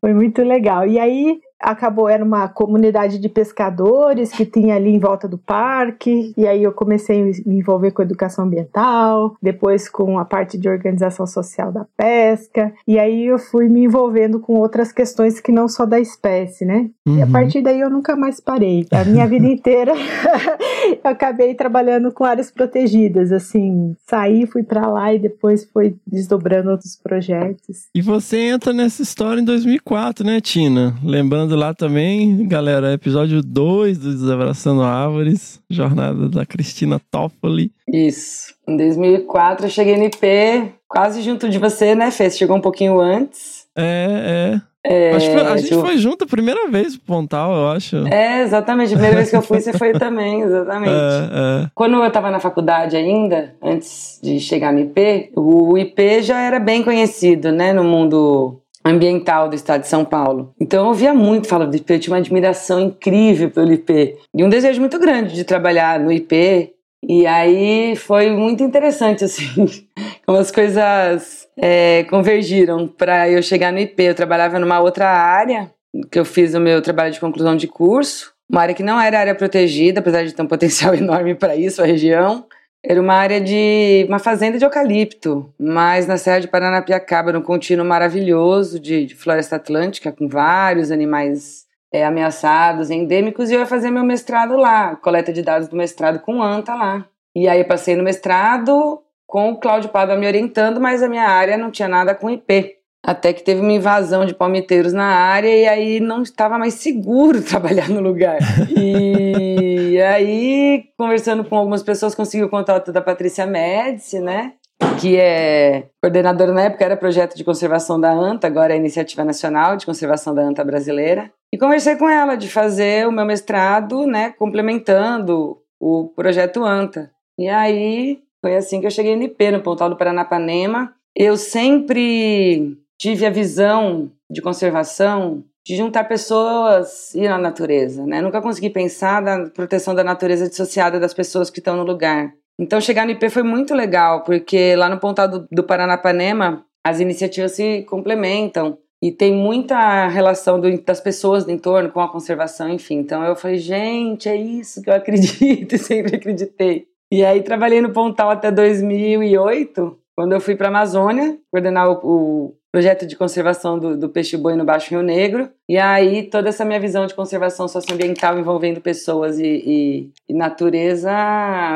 Foi 0.00 0.12
muito 0.12 0.42
legal. 0.42 0.86
E 0.86 0.98
aí 0.98 1.40
acabou, 1.60 2.08
era 2.08 2.24
uma 2.24 2.48
comunidade 2.48 3.18
de 3.18 3.28
pescadores 3.28 4.32
que 4.32 4.46
tinha 4.46 4.74
ali 4.74 4.90
em 4.90 4.98
volta 4.98 5.28
do 5.28 5.36
parque, 5.36 6.32
e 6.36 6.46
aí 6.46 6.62
eu 6.62 6.72
comecei 6.72 7.20
a 7.20 7.24
me 7.24 7.58
envolver 7.58 7.90
com 7.90 8.02
educação 8.02 8.44
ambiental, 8.44 9.36
depois 9.42 9.88
com 9.88 10.18
a 10.18 10.24
parte 10.24 10.56
de 10.56 10.68
organização 10.68 11.26
social 11.26 11.70
da 11.70 11.86
pesca, 11.96 12.72
e 12.86 12.98
aí 12.98 13.26
eu 13.26 13.38
fui 13.38 13.68
me 13.68 13.84
envolvendo 13.84 14.40
com 14.40 14.54
outras 14.54 14.90
questões 14.90 15.40
que 15.40 15.52
não 15.52 15.68
só 15.68 15.84
da 15.84 16.00
espécie, 16.00 16.64
né? 16.64 16.88
Uhum. 17.06 17.18
E 17.18 17.22
a 17.22 17.26
uhum. 17.26 17.32
partir 17.32 17.60
daí 17.60 17.80
eu 17.80 17.90
nunca 17.90 18.16
mais 18.16 18.40
parei. 18.40 18.86
A 18.90 19.04
minha 19.04 19.26
vida 19.26 19.46
inteira 19.50 19.92
eu 21.04 21.10
acabei 21.10 21.54
trabalhando 21.54 22.10
com 22.12 22.24
áreas 22.24 22.50
protegidas, 22.50 23.32
assim, 23.32 23.94
saí, 24.08 24.46
fui 24.46 24.62
para 24.62 24.86
lá 24.86 25.12
e 25.12 25.18
depois 25.18 25.64
foi 25.64 25.96
desdobrando 26.06 26.70
outros 26.70 26.96
projetos. 26.96 27.88
E 27.94 28.00
você 28.00 28.38
entra 28.38 28.72
nessa 28.72 29.02
história 29.02 29.40
em 29.40 29.44
2004, 29.44 30.24
né, 30.24 30.40
Tina? 30.40 30.94
Lembrando 31.04 31.49
lá 31.56 31.74
também, 31.74 32.46
galera, 32.46 32.92
episódio 32.92 33.42
2 33.42 33.98
do 33.98 34.12
Desabraçando 34.12 34.82
Árvores, 34.82 35.60
jornada 35.68 36.28
da 36.28 36.46
Cristina 36.46 37.00
Toffoli. 37.10 37.72
Isso. 37.88 38.54
Em 38.68 38.76
2004 38.76 39.66
eu 39.66 39.70
cheguei 39.70 39.96
no 39.96 40.04
IP, 40.04 40.72
quase 40.88 41.22
junto 41.22 41.48
de 41.48 41.58
você, 41.58 41.94
né, 41.94 42.10
Fê? 42.10 42.30
Você 42.30 42.38
chegou 42.38 42.56
um 42.56 42.60
pouquinho 42.60 43.00
antes. 43.00 43.66
É, 43.76 44.60
é. 44.62 44.70
É, 44.82 45.14
acho 45.14 45.30
que 45.30 45.36
a 45.36 45.56
gente 45.58 45.74
foi 45.74 45.98
junto 45.98 46.24
a 46.24 46.26
primeira 46.26 46.66
vez 46.68 46.96
pro 46.96 47.06
Pontal, 47.06 47.52
eu 47.54 47.68
acho. 47.68 47.96
É, 48.06 48.40
exatamente. 48.42 48.94
A 48.94 48.96
primeira 48.96 49.16
vez 49.16 49.28
que 49.28 49.36
eu 49.36 49.42
fui, 49.42 49.60
você 49.60 49.74
foi 49.74 49.92
também, 49.92 50.40
exatamente. 50.42 50.94
É, 50.94 51.64
é. 51.64 51.70
Quando 51.74 52.02
eu 52.02 52.10
tava 52.10 52.30
na 52.30 52.40
faculdade 52.40 52.96
ainda, 52.96 53.54
antes 53.62 54.18
de 54.22 54.40
chegar 54.40 54.72
no 54.72 54.80
IP, 54.80 55.32
o 55.36 55.76
IP 55.76 56.22
já 56.22 56.40
era 56.40 56.58
bem 56.58 56.82
conhecido, 56.82 57.52
né, 57.52 57.74
no 57.74 57.84
mundo 57.84 58.58
ambiental 58.84 59.48
do 59.48 59.54
estado 59.54 59.82
de 59.82 59.88
São 59.88 60.04
Paulo. 60.04 60.54
Então 60.58 60.82
eu 60.82 60.88
ouvia 60.88 61.12
muito 61.12 61.48
falar 61.48 61.66
do 61.66 61.76
IP, 61.76 61.92
eu 61.92 62.00
tinha 62.00 62.14
uma 62.14 62.20
admiração 62.20 62.80
incrível 62.80 63.50
pelo 63.50 63.72
IP 63.72 64.16
e 64.34 64.44
um 64.44 64.48
desejo 64.48 64.80
muito 64.80 64.98
grande 64.98 65.34
de 65.34 65.44
trabalhar 65.44 66.00
no 66.00 66.10
IP. 66.10 66.72
E 67.02 67.26
aí 67.26 67.96
foi 67.96 68.30
muito 68.30 68.62
interessante, 68.62 69.24
assim, 69.24 69.66
como 70.26 70.38
as 70.38 70.50
coisas 70.50 71.48
é, 71.56 72.04
convergiram 72.04 72.86
para 72.86 73.28
eu 73.28 73.42
chegar 73.42 73.72
no 73.72 73.78
IP. 73.78 74.02
Eu 74.02 74.14
trabalhava 74.14 74.58
numa 74.58 74.80
outra 74.80 75.08
área, 75.08 75.70
que 76.10 76.18
eu 76.18 76.24
fiz 76.24 76.54
o 76.54 76.60
meu 76.60 76.82
trabalho 76.82 77.12
de 77.12 77.20
conclusão 77.20 77.56
de 77.56 77.66
curso, 77.66 78.32
uma 78.50 78.62
área 78.62 78.74
que 78.74 78.82
não 78.82 79.00
era 79.00 79.20
área 79.20 79.34
protegida, 79.34 80.00
apesar 80.00 80.24
de 80.24 80.34
ter 80.34 80.42
um 80.42 80.46
potencial 80.48 80.94
enorme 80.94 81.34
para 81.34 81.56
isso, 81.56 81.82
a 81.82 81.86
região. 81.86 82.44
Era 82.82 83.00
uma 83.00 83.14
área 83.14 83.40
de 83.40 84.06
uma 84.08 84.18
fazenda 84.18 84.58
de 84.58 84.64
eucalipto, 84.64 85.52
mas 85.58 86.06
na 86.06 86.16
Serra 86.16 86.40
de 86.40 86.48
Paranapiacaba, 86.48 87.32
num 87.32 87.42
contínuo 87.42 87.84
maravilhoso 87.84 88.80
de, 88.80 89.06
de 89.06 89.14
floresta 89.14 89.56
atlântica, 89.56 90.10
com 90.10 90.26
vários 90.26 90.90
animais 90.90 91.66
é, 91.92 92.04
ameaçados, 92.04 92.90
endêmicos, 92.90 93.50
e 93.50 93.54
eu 93.54 93.60
ia 93.60 93.66
fazer 93.66 93.90
meu 93.90 94.02
mestrado 94.02 94.56
lá, 94.56 94.96
coleta 94.96 95.32
de 95.32 95.42
dados 95.42 95.68
do 95.68 95.76
mestrado 95.76 96.20
com 96.20 96.42
ANTA 96.42 96.74
lá. 96.74 97.06
E 97.36 97.46
aí 97.46 97.60
eu 97.60 97.66
passei 97.66 97.96
no 97.96 98.02
mestrado 98.02 99.02
com 99.26 99.52
o 99.52 99.56
Cláudio 99.56 99.90
Pádua 99.90 100.16
me 100.16 100.26
orientando, 100.26 100.80
mas 100.80 101.02
a 101.02 101.08
minha 101.08 101.28
área 101.28 101.58
não 101.58 101.70
tinha 101.70 101.88
nada 101.88 102.14
com 102.14 102.30
IP. 102.30 102.79
Até 103.02 103.32
que 103.32 103.42
teve 103.42 103.60
uma 103.60 103.72
invasão 103.72 104.26
de 104.26 104.34
palmiteiros 104.34 104.92
na 104.92 105.06
área 105.06 105.48
e 105.48 105.66
aí 105.66 106.00
não 106.00 106.22
estava 106.22 106.58
mais 106.58 106.74
seguro 106.74 107.40
trabalhar 107.42 107.88
no 107.88 108.00
lugar. 108.00 108.38
E 108.76 109.98
aí, 110.00 110.84
conversando 110.98 111.44
com 111.44 111.56
algumas 111.56 111.82
pessoas, 111.82 112.14
consegui 112.14 112.44
o 112.44 112.48
contato 112.48 112.92
da 112.92 113.00
Patrícia 113.00 113.46
Médici, 113.46 114.20
né? 114.20 114.52
Que 115.00 115.16
é 115.16 115.88
coordenadora 116.02 116.52
na 116.52 116.62
época, 116.62 116.84
era 116.84 116.96
projeto 116.96 117.36
de 117.36 117.44
conservação 117.44 118.00
da 118.00 118.12
ANTA, 118.12 118.46
agora 118.46 118.74
é 118.74 118.76
Iniciativa 118.76 119.24
Nacional 119.24 119.76
de 119.76 119.86
Conservação 119.86 120.34
da 120.34 120.42
ANTA 120.42 120.64
Brasileira. 120.64 121.30
E 121.52 121.58
conversei 121.58 121.96
com 121.96 122.08
ela 122.08 122.36
de 122.36 122.48
fazer 122.48 123.06
o 123.08 123.12
meu 123.12 123.24
mestrado, 123.24 124.06
né? 124.06 124.34
Complementando 124.38 125.58
o 125.80 126.12
projeto 126.14 126.64
ANTA. 126.64 127.10
E 127.38 127.48
aí, 127.48 128.20
foi 128.40 128.56
assim 128.56 128.80
que 128.80 128.86
eu 128.86 128.90
cheguei 128.90 129.16
no 129.16 129.22
IP, 129.22 129.50
no 129.50 129.62
Pontal 129.62 129.88
do 129.90 129.96
Paranapanema. 129.96 130.94
Eu 131.16 131.36
sempre 131.36 132.78
tive 133.00 133.24
a 133.24 133.30
visão 133.30 134.12
de 134.30 134.42
conservação 134.42 135.42
de 135.66 135.74
juntar 135.74 136.04
pessoas 136.04 137.14
e 137.14 137.26
a 137.26 137.38
natureza, 137.38 138.04
né? 138.06 138.20
Nunca 138.20 138.42
consegui 138.42 138.68
pensar 138.68 139.22
na 139.22 139.48
proteção 139.48 139.94
da 139.94 140.04
natureza 140.04 140.48
dissociada 140.48 141.00
das 141.00 141.14
pessoas 141.14 141.48
que 141.48 141.60
estão 141.60 141.76
no 141.76 141.82
lugar. 141.82 142.32
Então 142.58 142.80
chegar 142.80 143.06
no 143.06 143.12
IP 143.12 143.30
foi 143.30 143.42
muito 143.42 143.74
legal, 143.74 144.22
porque 144.22 144.76
lá 144.76 144.88
no 144.88 145.00
Pontal 145.00 145.26
do, 145.50 145.64
Paranapanema 145.64 146.64
as 146.84 147.00
iniciativas 147.00 147.52
se 147.52 147.82
complementam 147.84 148.76
e 149.02 149.10
tem 149.10 149.34
muita 149.34 150.08
relação 150.08 150.60
do, 150.60 150.82
das 150.82 151.00
pessoas 151.00 151.44
do 151.44 151.50
entorno 151.50 151.90
com 151.90 152.00
a 152.00 152.12
conservação, 152.12 152.68
enfim. 152.68 152.96
Então 152.96 153.24
eu 153.24 153.34
falei, 153.34 153.56
gente, 153.56 154.28
é 154.28 154.36
isso 154.36 154.82
que 154.82 154.90
eu 154.90 154.94
acredito 154.94 155.74
e 155.74 155.78
sempre 155.78 156.16
acreditei. 156.16 156.86
E 157.10 157.24
aí 157.24 157.42
trabalhei 157.42 157.80
no 157.80 157.92
Pontal 157.92 158.30
até 158.30 158.50
2008, 158.50 159.98
quando 160.14 160.32
eu 160.32 160.40
fui 160.40 160.54
para 160.54 160.68
a 160.68 160.70
Amazônia 160.70 161.38
coordenar 161.50 161.88
o, 161.90 162.00
o 162.04 162.59
projeto 162.72 163.06
de 163.06 163.16
conservação 163.16 163.78
do, 163.78 163.96
do 163.96 164.08
peixe-boi 164.08 164.54
no 164.54 164.64
Baixo 164.64 164.90
Rio 164.90 165.02
Negro. 165.02 165.50
E 165.68 165.76
aí 165.76 166.24
toda 166.24 166.48
essa 166.48 166.64
minha 166.64 166.80
visão 166.80 167.06
de 167.06 167.14
conservação 167.14 167.66
socioambiental 167.66 168.38
envolvendo 168.38 168.80
pessoas 168.80 169.38
e, 169.38 169.46
e, 169.46 170.10
e 170.28 170.34
natureza 170.34 171.10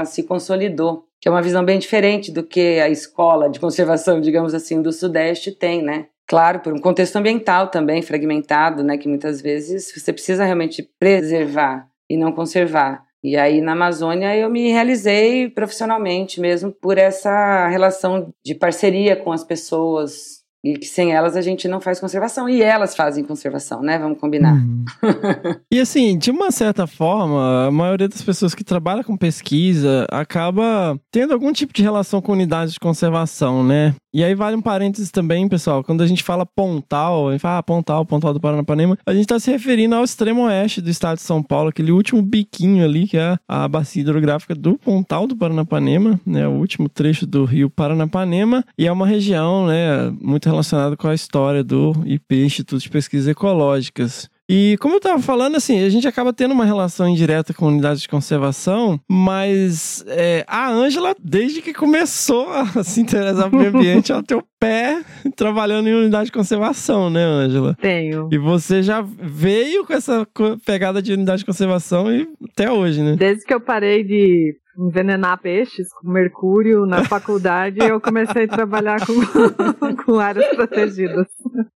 se 0.07 0.23
consolidou. 0.23 1.07
que 1.21 1.29
é 1.29 1.31
uma 1.31 1.43
visão 1.43 1.65
bem 1.65 1.79
diferente 1.79 2.31
do 2.31 2.43
que 2.43 2.81
a 2.81 2.89
escola 2.89 3.49
de 3.49 3.59
conservação, 3.59 4.21
digamos 4.21 4.55
assim, 4.55 4.83
do 4.83 4.93
Sudeste 4.93 5.51
tem, 5.51 5.83
né? 5.83 6.07
Claro, 6.27 6.61
por 6.61 6.73
um 6.73 6.79
contexto 6.79 7.17
ambiental 7.17 7.69
também 7.69 8.01
fragmentado, 8.01 8.83
né, 8.83 8.97
que 8.97 9.09
muitas 9.09 9.43
vezes 9.43 9.93
você 9.95 10.13
precisa 10.13 10.45
realmente 10.45 10.83
preservar 10.99 11.87
e 12.09 12.17
não 12.17 12.33
conservar. 12.33 13.05
E 13.23 13.37
aí 13.37 13.61
na 13.61 13.73
Amazônia 13.73 14.37
eu 14.37 14.51
me 14.51 14.71
realizei 14.71 15.49
profissionalmente 15.49 16.41
mesmo 16.41 16.71
por 16.71 16.99
essa 16.99 17.69
relação 17.69 18.33
de 18.45 18.55
parceria 18.55 19.17
com 19.17 19.33
as 19.33 19.43
pessoas, 19.43 20.44
e 20.65 20.79
que 20.79 20.87
sem 20.87 21.13
elas 21.13 21.37
a 21.37 21.43
gente 21.43 21.69
não 21.69 21.79
faz 21.79 22.01
conservação. 22.01 22.49
E 22.49 22.63
elas 22.63 22.97
fazem 22.97 23.23
conservação, 23.23 23.83
né? 23.83 23.99
Vamos 23.99 24.19
combinar. 24.19 24.55
Uhum. 24.55 24.85
e 25.71 25.79
assim, 25.79 26.17
de 26.17 26.31
uma 26.31 26.51
certa 26.51 26.87
forma, 26.87 27.67
a 27.67 27.71
maioria 27.71 28.09
das 28.09 28.23
pessoas 28.23 28.55
que 28.55 28.65
trabalham 28.65 29.05
com 29.05 29.17
pesquisa 29.17 30.07
acaba 30.11 30.99
tendo 31.13 31.35
algum 31.35 31.53
tipo 31.53 31.75
de 31.75 31.83
relação 31.83 32.23
com 32.23 32.33
unidades 32.33 32.73
de 32.73 32.81
conservação, 32.81 33.63
né? 33.63 33.95
E 34.15 34.23
aí 34.23 34.33
vale 34.33 34.55
um 34.55 34.63
parênteses 34.63 35.11
também, 35.11 35.49
pessoal. 35.49 35.83
Quando 35.83 36.01
a 36.01 36.07
gente 36.07 36.23
fala 36.23 36.47
Pontal, 36.47 37.29
a 37.29 37.33
gente 37.33 37.41
fala 37.41 37.59
ah, 37.59 37.63
Pontal, 37.65 38.07
Pontal 38.07 38.33
do 38.33 38.39
Paranapanema, 38.41 38.97
a 39.05 39.13
gente 39.13 39.25
está 39.25 39.41
se 39.41 39.51
referindo 39.51 39.97
ao 39.97 40.05
extremo 40.05 40.45
oeste 40.45 40.81
do 40.81 40.89
estado 40.89 41.17
de 41.17 41.23
São 41.23 41.43
Paulo, 41.43 41.71
aquele 41.71 41.91
último 41.91 42.23
biquinho 42.23 42.85
ali, 42.85 43.09
que 43.09 43.19
é 43.19 43.37
a 43.49 43.67
bacia 43.67 44.03
hidrográfica 44.03 44.55
do 44.55 44.79
Pontal 44.79 45.27
do 45.27 45.37
Paranapanema, 45.37 46.21
né? 46.25 46.47
O 46.47 46.53
último 46.53 46.89
trecho 46.89 47.27
do 47.27 47.45
rio 47.45 47.69
Paranapanema. 47.69 48.65
E 48.79 48.87
é 48.87 48.93
uma 48.93 49.05
região, 49.07 49.67
né, 49.67 50.13
muito 50.21 50.49
relacionada 50.55 50.97
com 50.97 51.09
a 51.09 51.15
história 51.15 51.63
do 51.63 51.93
IP, 52.05 52.45
Instituto 52.45 52.83
de 52.83 52.89
Pesquisas 52.89 53.29
Ecológicas. 53.29 54.31
E 54.49 54.77
como 54.79 54.95
eu 54.95 54.99
estava 54.99 55.21
falando, 55.23 55.57
assim, 55.57 55.83
a 55.83 55.89
gente 55.89 56.07
acaba 56.07 56.33
tendo 56.33 56.53
uma 56.53 56.67
relação 56.67 57.09
indireta 57.09 57.55
com 57.55 57.67
unidades 57.67 58.03
de 58.03 58.09
conservação, 58.09 59.01
mas 59.09 60.05
é, 60.07 60.45
a 60.47 60.71
Ângela, 60.71 61.15
desde 61.19 61.63
que 61.63 61.73
começou 61.73 62.51
a 62.51 62.67
se 62.85 63.01
interessar 63.01 63.49
pelo 63.49 63.63
meio 63.63 63.75
ambiente, 63.75 64.13
ela 64.13 64.23
tem 64.23 64.37
o 64.37 64.45
pé 64.61 65.03
trabalhando 65.35 65.89
em 65.89 65.95
unidade 65.95 66.27
de 66.27 66.33
conservação, 66.33 67.09
né, 67.09 67.25
Ângela? 67.25 67.75
Tenho. 67.81 68.29
E 68.31 68.37
você 68.37 68.83
já 68.83 69.01
veio 69.01 69.87
com 69.87 69.95
essa 69.95 70.27
pegada 70.65 71.01
de 71.01 71.15
unidade 71.15 71.39
de 71.39 71.47
conservação 71.47 72.15
e 72.15 72.29
até 72.53 72.71
hoje, 72.71 73.01
né? 73.03 73.17
Desde 73.17 73.47
que 73.47 73.55
eu 73.55 73.61
parei 73.61 74.05
de 74.05 74.55
envenenar 74.79 75.41
peixes 75.41 75.89
com 75.93 76.11
mercúrio 76.11 76.87
na 76.87 77.05
faculdade, 77.05 77.79
eu 77.81 78.01
comecei 78.01 78.45
a 78.45 78.49
trabalhar 78.49 78.97
com, 79.07 79.15
com 80.05 80.19
áreas 80.19 80.55
protegidas. 80.55 81.27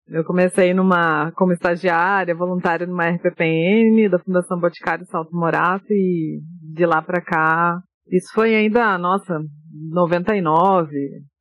Eu 0.08 0.24
comecei 0.24 0.72
numa 0.72 1.32
como 1.32 1.52
estagiária, 1.52 2.34
voluntária 2.34 2.86
numa 2.86 3.08
RPPN 3.08 4.08
da 4.08 4.18
Fundação 4.18 4.58
Boticário 4.58 5.04
Salto 5.06 5.34
Morato 5.34 5.92
e 5.92 6.40
de 6.74 6.86
lá 6.86 7.02
para 7.02 7.20
cá, 7.20 7.80
isso 8.10 8.32
foi 8.32 8.54
ainda, 8.54 8.96
nossa, 8.98 9.40
99, 9.90 10.96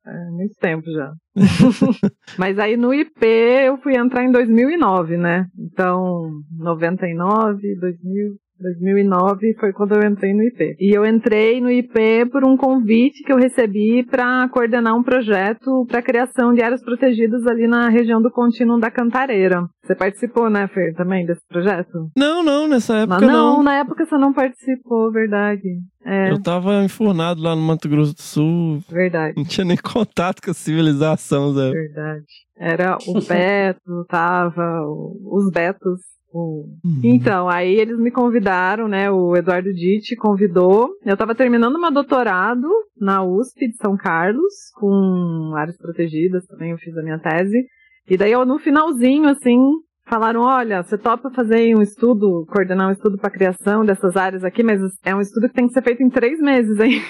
é, 0.06 0.30
muito 0.30 0.54
tempo 0.60 0.84
já. 0.90 1.12
Mas 2.38 2.58
aí 2.58 2.76
no 2.76 2.92
IP 2.92 3.24
eu 3.24 3.76
fui 3.78 3.96
entrar 3.96 4.24
em 4.24 4.32
2009, 4.32 5.16
né? 5.16 5.46
Então, 5.58 6.30
99, 6.58 7.60
2000, 7.80 8.34
2009 8.60 9.54
foi 9.58 9.72
quando 9.72 9.94
eu 9.94 10.08
entrei 10.08 10.32
no 10.32 10.42
IP. 10.42 10.76
E 10.80 10.96
eu 10.96 11.04
entrei 11.04 11.60
no 11.60 11.70
IP 11.70 12.26
por 12.30 12.44
um 12.44 12.56
convite 12.56 13.22
que 13.22 13.32
eu 13.32 13.36
recebi 13.36 14.04
para 14.04 14.48
coordenar 14.48 14.94
um 14.94 15.02
projeto 15.02 15.86
para 15.86 16.02
criação 16.02 16.52
de 16.52 16.62
áreas 16.62 16.82
protegidas 16.82 17.46
ali 17.46 17.66
na 17.66 17.88
região 17.88 18.20
do 18.20 18.30
contínuo 18.30 18.80
da 18.80 18.90
Cantareira. 18.90 19.66
Você 19.82 19.94
participou, 19.94 20.50
né, 20.50 20.66
Fer, 20.66 20.94
também 20.94 21.24
desse 21.24 21.46
projeto? 21.48 22.10
Não, 22.16 22.42
não, 22.42 22.66
nessa 22.66 22.96
época 22.98 23.20
não. 23.20 23.56
Não, 23.56 23.62
na 23.62 23.74
época 23.74 24.04
você 24.04 24.18
não 24.18 24.32
participou, 24.32 25.12
verdade. 25.12 25.78
É. 26.04 26.30
Eu 26.30 26.42
tava 26.42 26.82
enfurnado 26.82 27.40
lá 27.40 27.54
no 27.54 27.62
Mato 27.62 27.88
Grosso 27.88 28.14
do 28.14 28.22
Sul. 28.22 28.80
Verdade. 28.88 29.34
Não 29.36 29.44
tinha 29.44 29.64
nem 29.64 29.76
contato 29.82 30.40
com 30.42 30.50
a 30.50 30.54
civilização, 30.54 31.52
Zé. 31.52 31.70
Verdade. 31.70 32.24
Era 32.58 32.96
o 33.06 33.20
Beto, 33.20 34.04
tava 34.08 34.82
os 34.86 35.50
Betos 35.50 36.00
Uhum. 36.36 37.00
Então, 37.02 37.48
aí 37.48 37.74
eles 37.74 37.98
me 37.98 38.10
convidaram, 38.10 38.88
né? 38.88 39.10
O 39.10 39.36
Eduardo 39.36 39.72
Ditti 39.72 40.16
convidou. 40.16 40.90
Eu 41.04 41.14
estava 41.14 41.34
terminando 41.34 41.80
meu 41.80 41.90
doutorado 41.90 42.68
na 43.00 43.22
USP 43.22 43.68
de 43.68 43.76
São 43.76 43.96
Carlos, 43.96 44.52
com 44.74 45.52
áreas 45.56 45.76
protegidas 45.76 46.46
também, 46.46 46.72
eu 46.72 46.78
fiz 46.78 46.96
a 46.96 47.02
minha 47.02 47.18
tese. 47.18 47.66
E 48.08 48.16
daí, 48.16 48.32
eu, 48.32 48.44
no 48.44 48.58
finalzinho, 48.58 49.28
assim, 49.28 49.58
falaram: 50.06 50.42
olha, 50.42 50.82
você 50.82 50.96
topa 50.96 51.30
fazer 51.30 51.76
um 51.76 51.82
estudo, 51.82 52.46
coordenar 52.48 52.88
um 52.88 52.92
estudo 52.92 53.18
para 53.18 53.28
a 53.28 53.32
criação 53.32 53.84
dessas 53.84 54.16
áreas 54.16 54.44
aqui, 54.44 54.62
mas 54.62 54.80
é 55.04 55.14
um 55.14 55.20
estudo 55.20 55.48
que 55.48 55.54
tem 55.54 55.66
que 55.66 55.72
ser 55.72 55.82
feito 55.82 56.02
em 56.02 56.08
três 56.08 56.38
meses, 56.40 56.78
hein? 56.78 57.02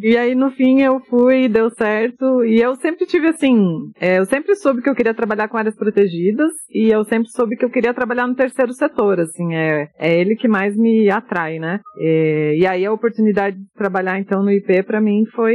e 0.00 0.16
aí, 0.16 0.34
no 0.34 0.50
fim, 0.50 0.82
eu 0.82 1.00
fui, 1.00 1.48
deu 1.48 1.70
certo. 1.70 2.44
E 2.44 2.60
eu 2.60 2.74
sempre 2.76 3.06
tive 3.06 3.28
assim: 3.28 3.90
é, 4.00 4.18
eu 4.18 4.26
sempre 4.26 4.54
soube 4.56 4.82
que 4.82 4.88
eu 4.88 4.94
queria 4.94 5.14
trabalhar 5.14 5.48
com 5.48 5.56
áreas 5.56 5.76
protegidas, 5.76 6.52
e 6.70 6.90
eu 6.90 7.04
sempre 7.04 7.28
soube 7.30 7.56
que 7.56 7.64
eu 7.64 7.70
queria 7.70 7.94
trabalhar 7.94 8.26
no 8.26 8.34
terceiro 8.34 8.72
setor, 8.72 9.20
assim, 9.20 9.54
é, 9.54 9.88
é 9.98 10.18
ele 10.18 10.36
que 10.36 10.48
mais 10.48 10.76
me 10.76 11.10
atrai, 11.10 11.58
né? 11.58 11.80
E, 11.98 12.58
e 12.60 12.66
aí, 12.66 12.84
a 12.84 12.92
oportunidade 12.92 13.56
de 13.56 13.66
trabalhar, 13.74 14.18
então, 14.18 14.42
no 14.42 14.50
IP, 14.50 14.82
para 14.82 15.00
mim, 15.00 15.24
foi 15.34 15.54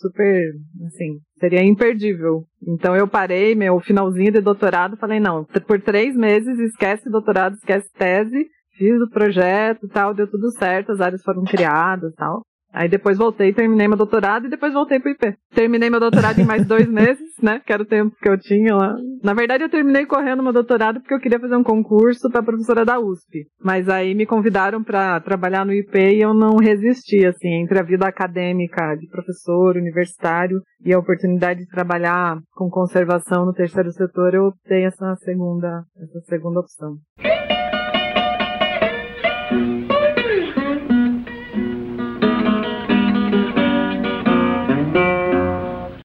super, 0.00 0.52
assim, 0.86 1.18
Seria 1.40 1.64
imperdível. 1.64 2.44
Então 2.62 2.94
eu 2.94 3.08
parei 3.08 3.54
meu 3.54 3.80
finalzinho 3.80 4.30
de 4.30 4.42
doutorado, 4.42 4.98
falei, 4.98 5.18
não, 5.18 5.46
por 5.66 5.80
três 5.80 6.14
meses 6.14 6.58
esquece 6.58 7.08
doutorado, 7.08 7.54
esquece 7.54 7.90
tese, 7.94 8.46
fiz 8.76 9.00
o 9.00 9.08
projeto 9.08 9.88
tal, 9.88 10.12
deu 10.12 10.30
tudo 10.30 10.50
certo, 10.50 10.92
as 10.92 11.00
áreas 11.00 11.22
foram 11.22 11.42
criadas 11.44 12.14
tal. 12.14 12.42
Aí 12.72 12.88
depois 12.88 13.18
voltei, 13.18 13.52
terminei 13.52 13.88
meu 13.88 13.96
doutorado 13.96 14.46
e 14.46 14.50
depois 14.50 14.72
voltei 14.72 15.00
pro 15.00 15.10
IP. 15.10 15.34
Terminei 15.54 15.90
meu 15.90 15.98
doutorado 16.00 16.38
em 16.40 16.44
mais 16.44 16.66
dois 16.66 16.88
meses, 16.88 17.28
né? 17.42 17.60
Que 17.64 17.72
era 17.72 17.82
o 17.82 17.86
tempo 17.86 18.14
que 18.20 18.28
eu 18.28 18.38
tinha 18.38 18.74
lá. 18.74 18.94
Na 19.22 19.34
verdade, 19.34 19.64
eu 19.64 19.68
terminei 19.68 20.06
correndo 20.06 20.42
meu 20.42 20.52
doutorado 20.52 21.00
porque 21.00 21.14
eu 21.14 21.20
queria 21.20 21.40
fazer 21.40 21.56
um 21.56 21.64
concurso 21.64 22.30
para 22.30 22.42
professora 22.42 22.84
da 22.84 23.00
USP. 23.00 23.46
Mas 23.62 23.88
aí 23.88 24.14
me 24.14 24.24
convidaram 24.24 24.82
para 24.82 25.20
trabalhar 25.20 25.64
no 25.66 25.72
IP 25.72 25.98
e 25.98 26.20
eu 26.20 26.32
não 26.32 26.56
resisti, 26.56 27.26
assim, 27.26 27.62
entre 27.62 27.78
a 27.78 27.82
vida 27.82 28.06
acadêmica 28.06 28.94
de 28.94 29.08
professor, 29.08 29.76
universitário 29.76 30.62
e 30.84 30.94
a 30.94 30.98
oportunidade 30.98 31.60
de 31.60 31.68
trabalhar 31.68 32.38
com 32.52 32.70
conservação 32.70 33.44
no 33.44 33.52
terceiro 33.52 33.90
setor, 33.92 34.34
eu 34.34 34.46
optei 34.46 34.84
essa 34.84 35.14
segunda, 35.16 35.82
essa 35.96 36.20
segunda 36.26 36.60
opção. 36.60 36.96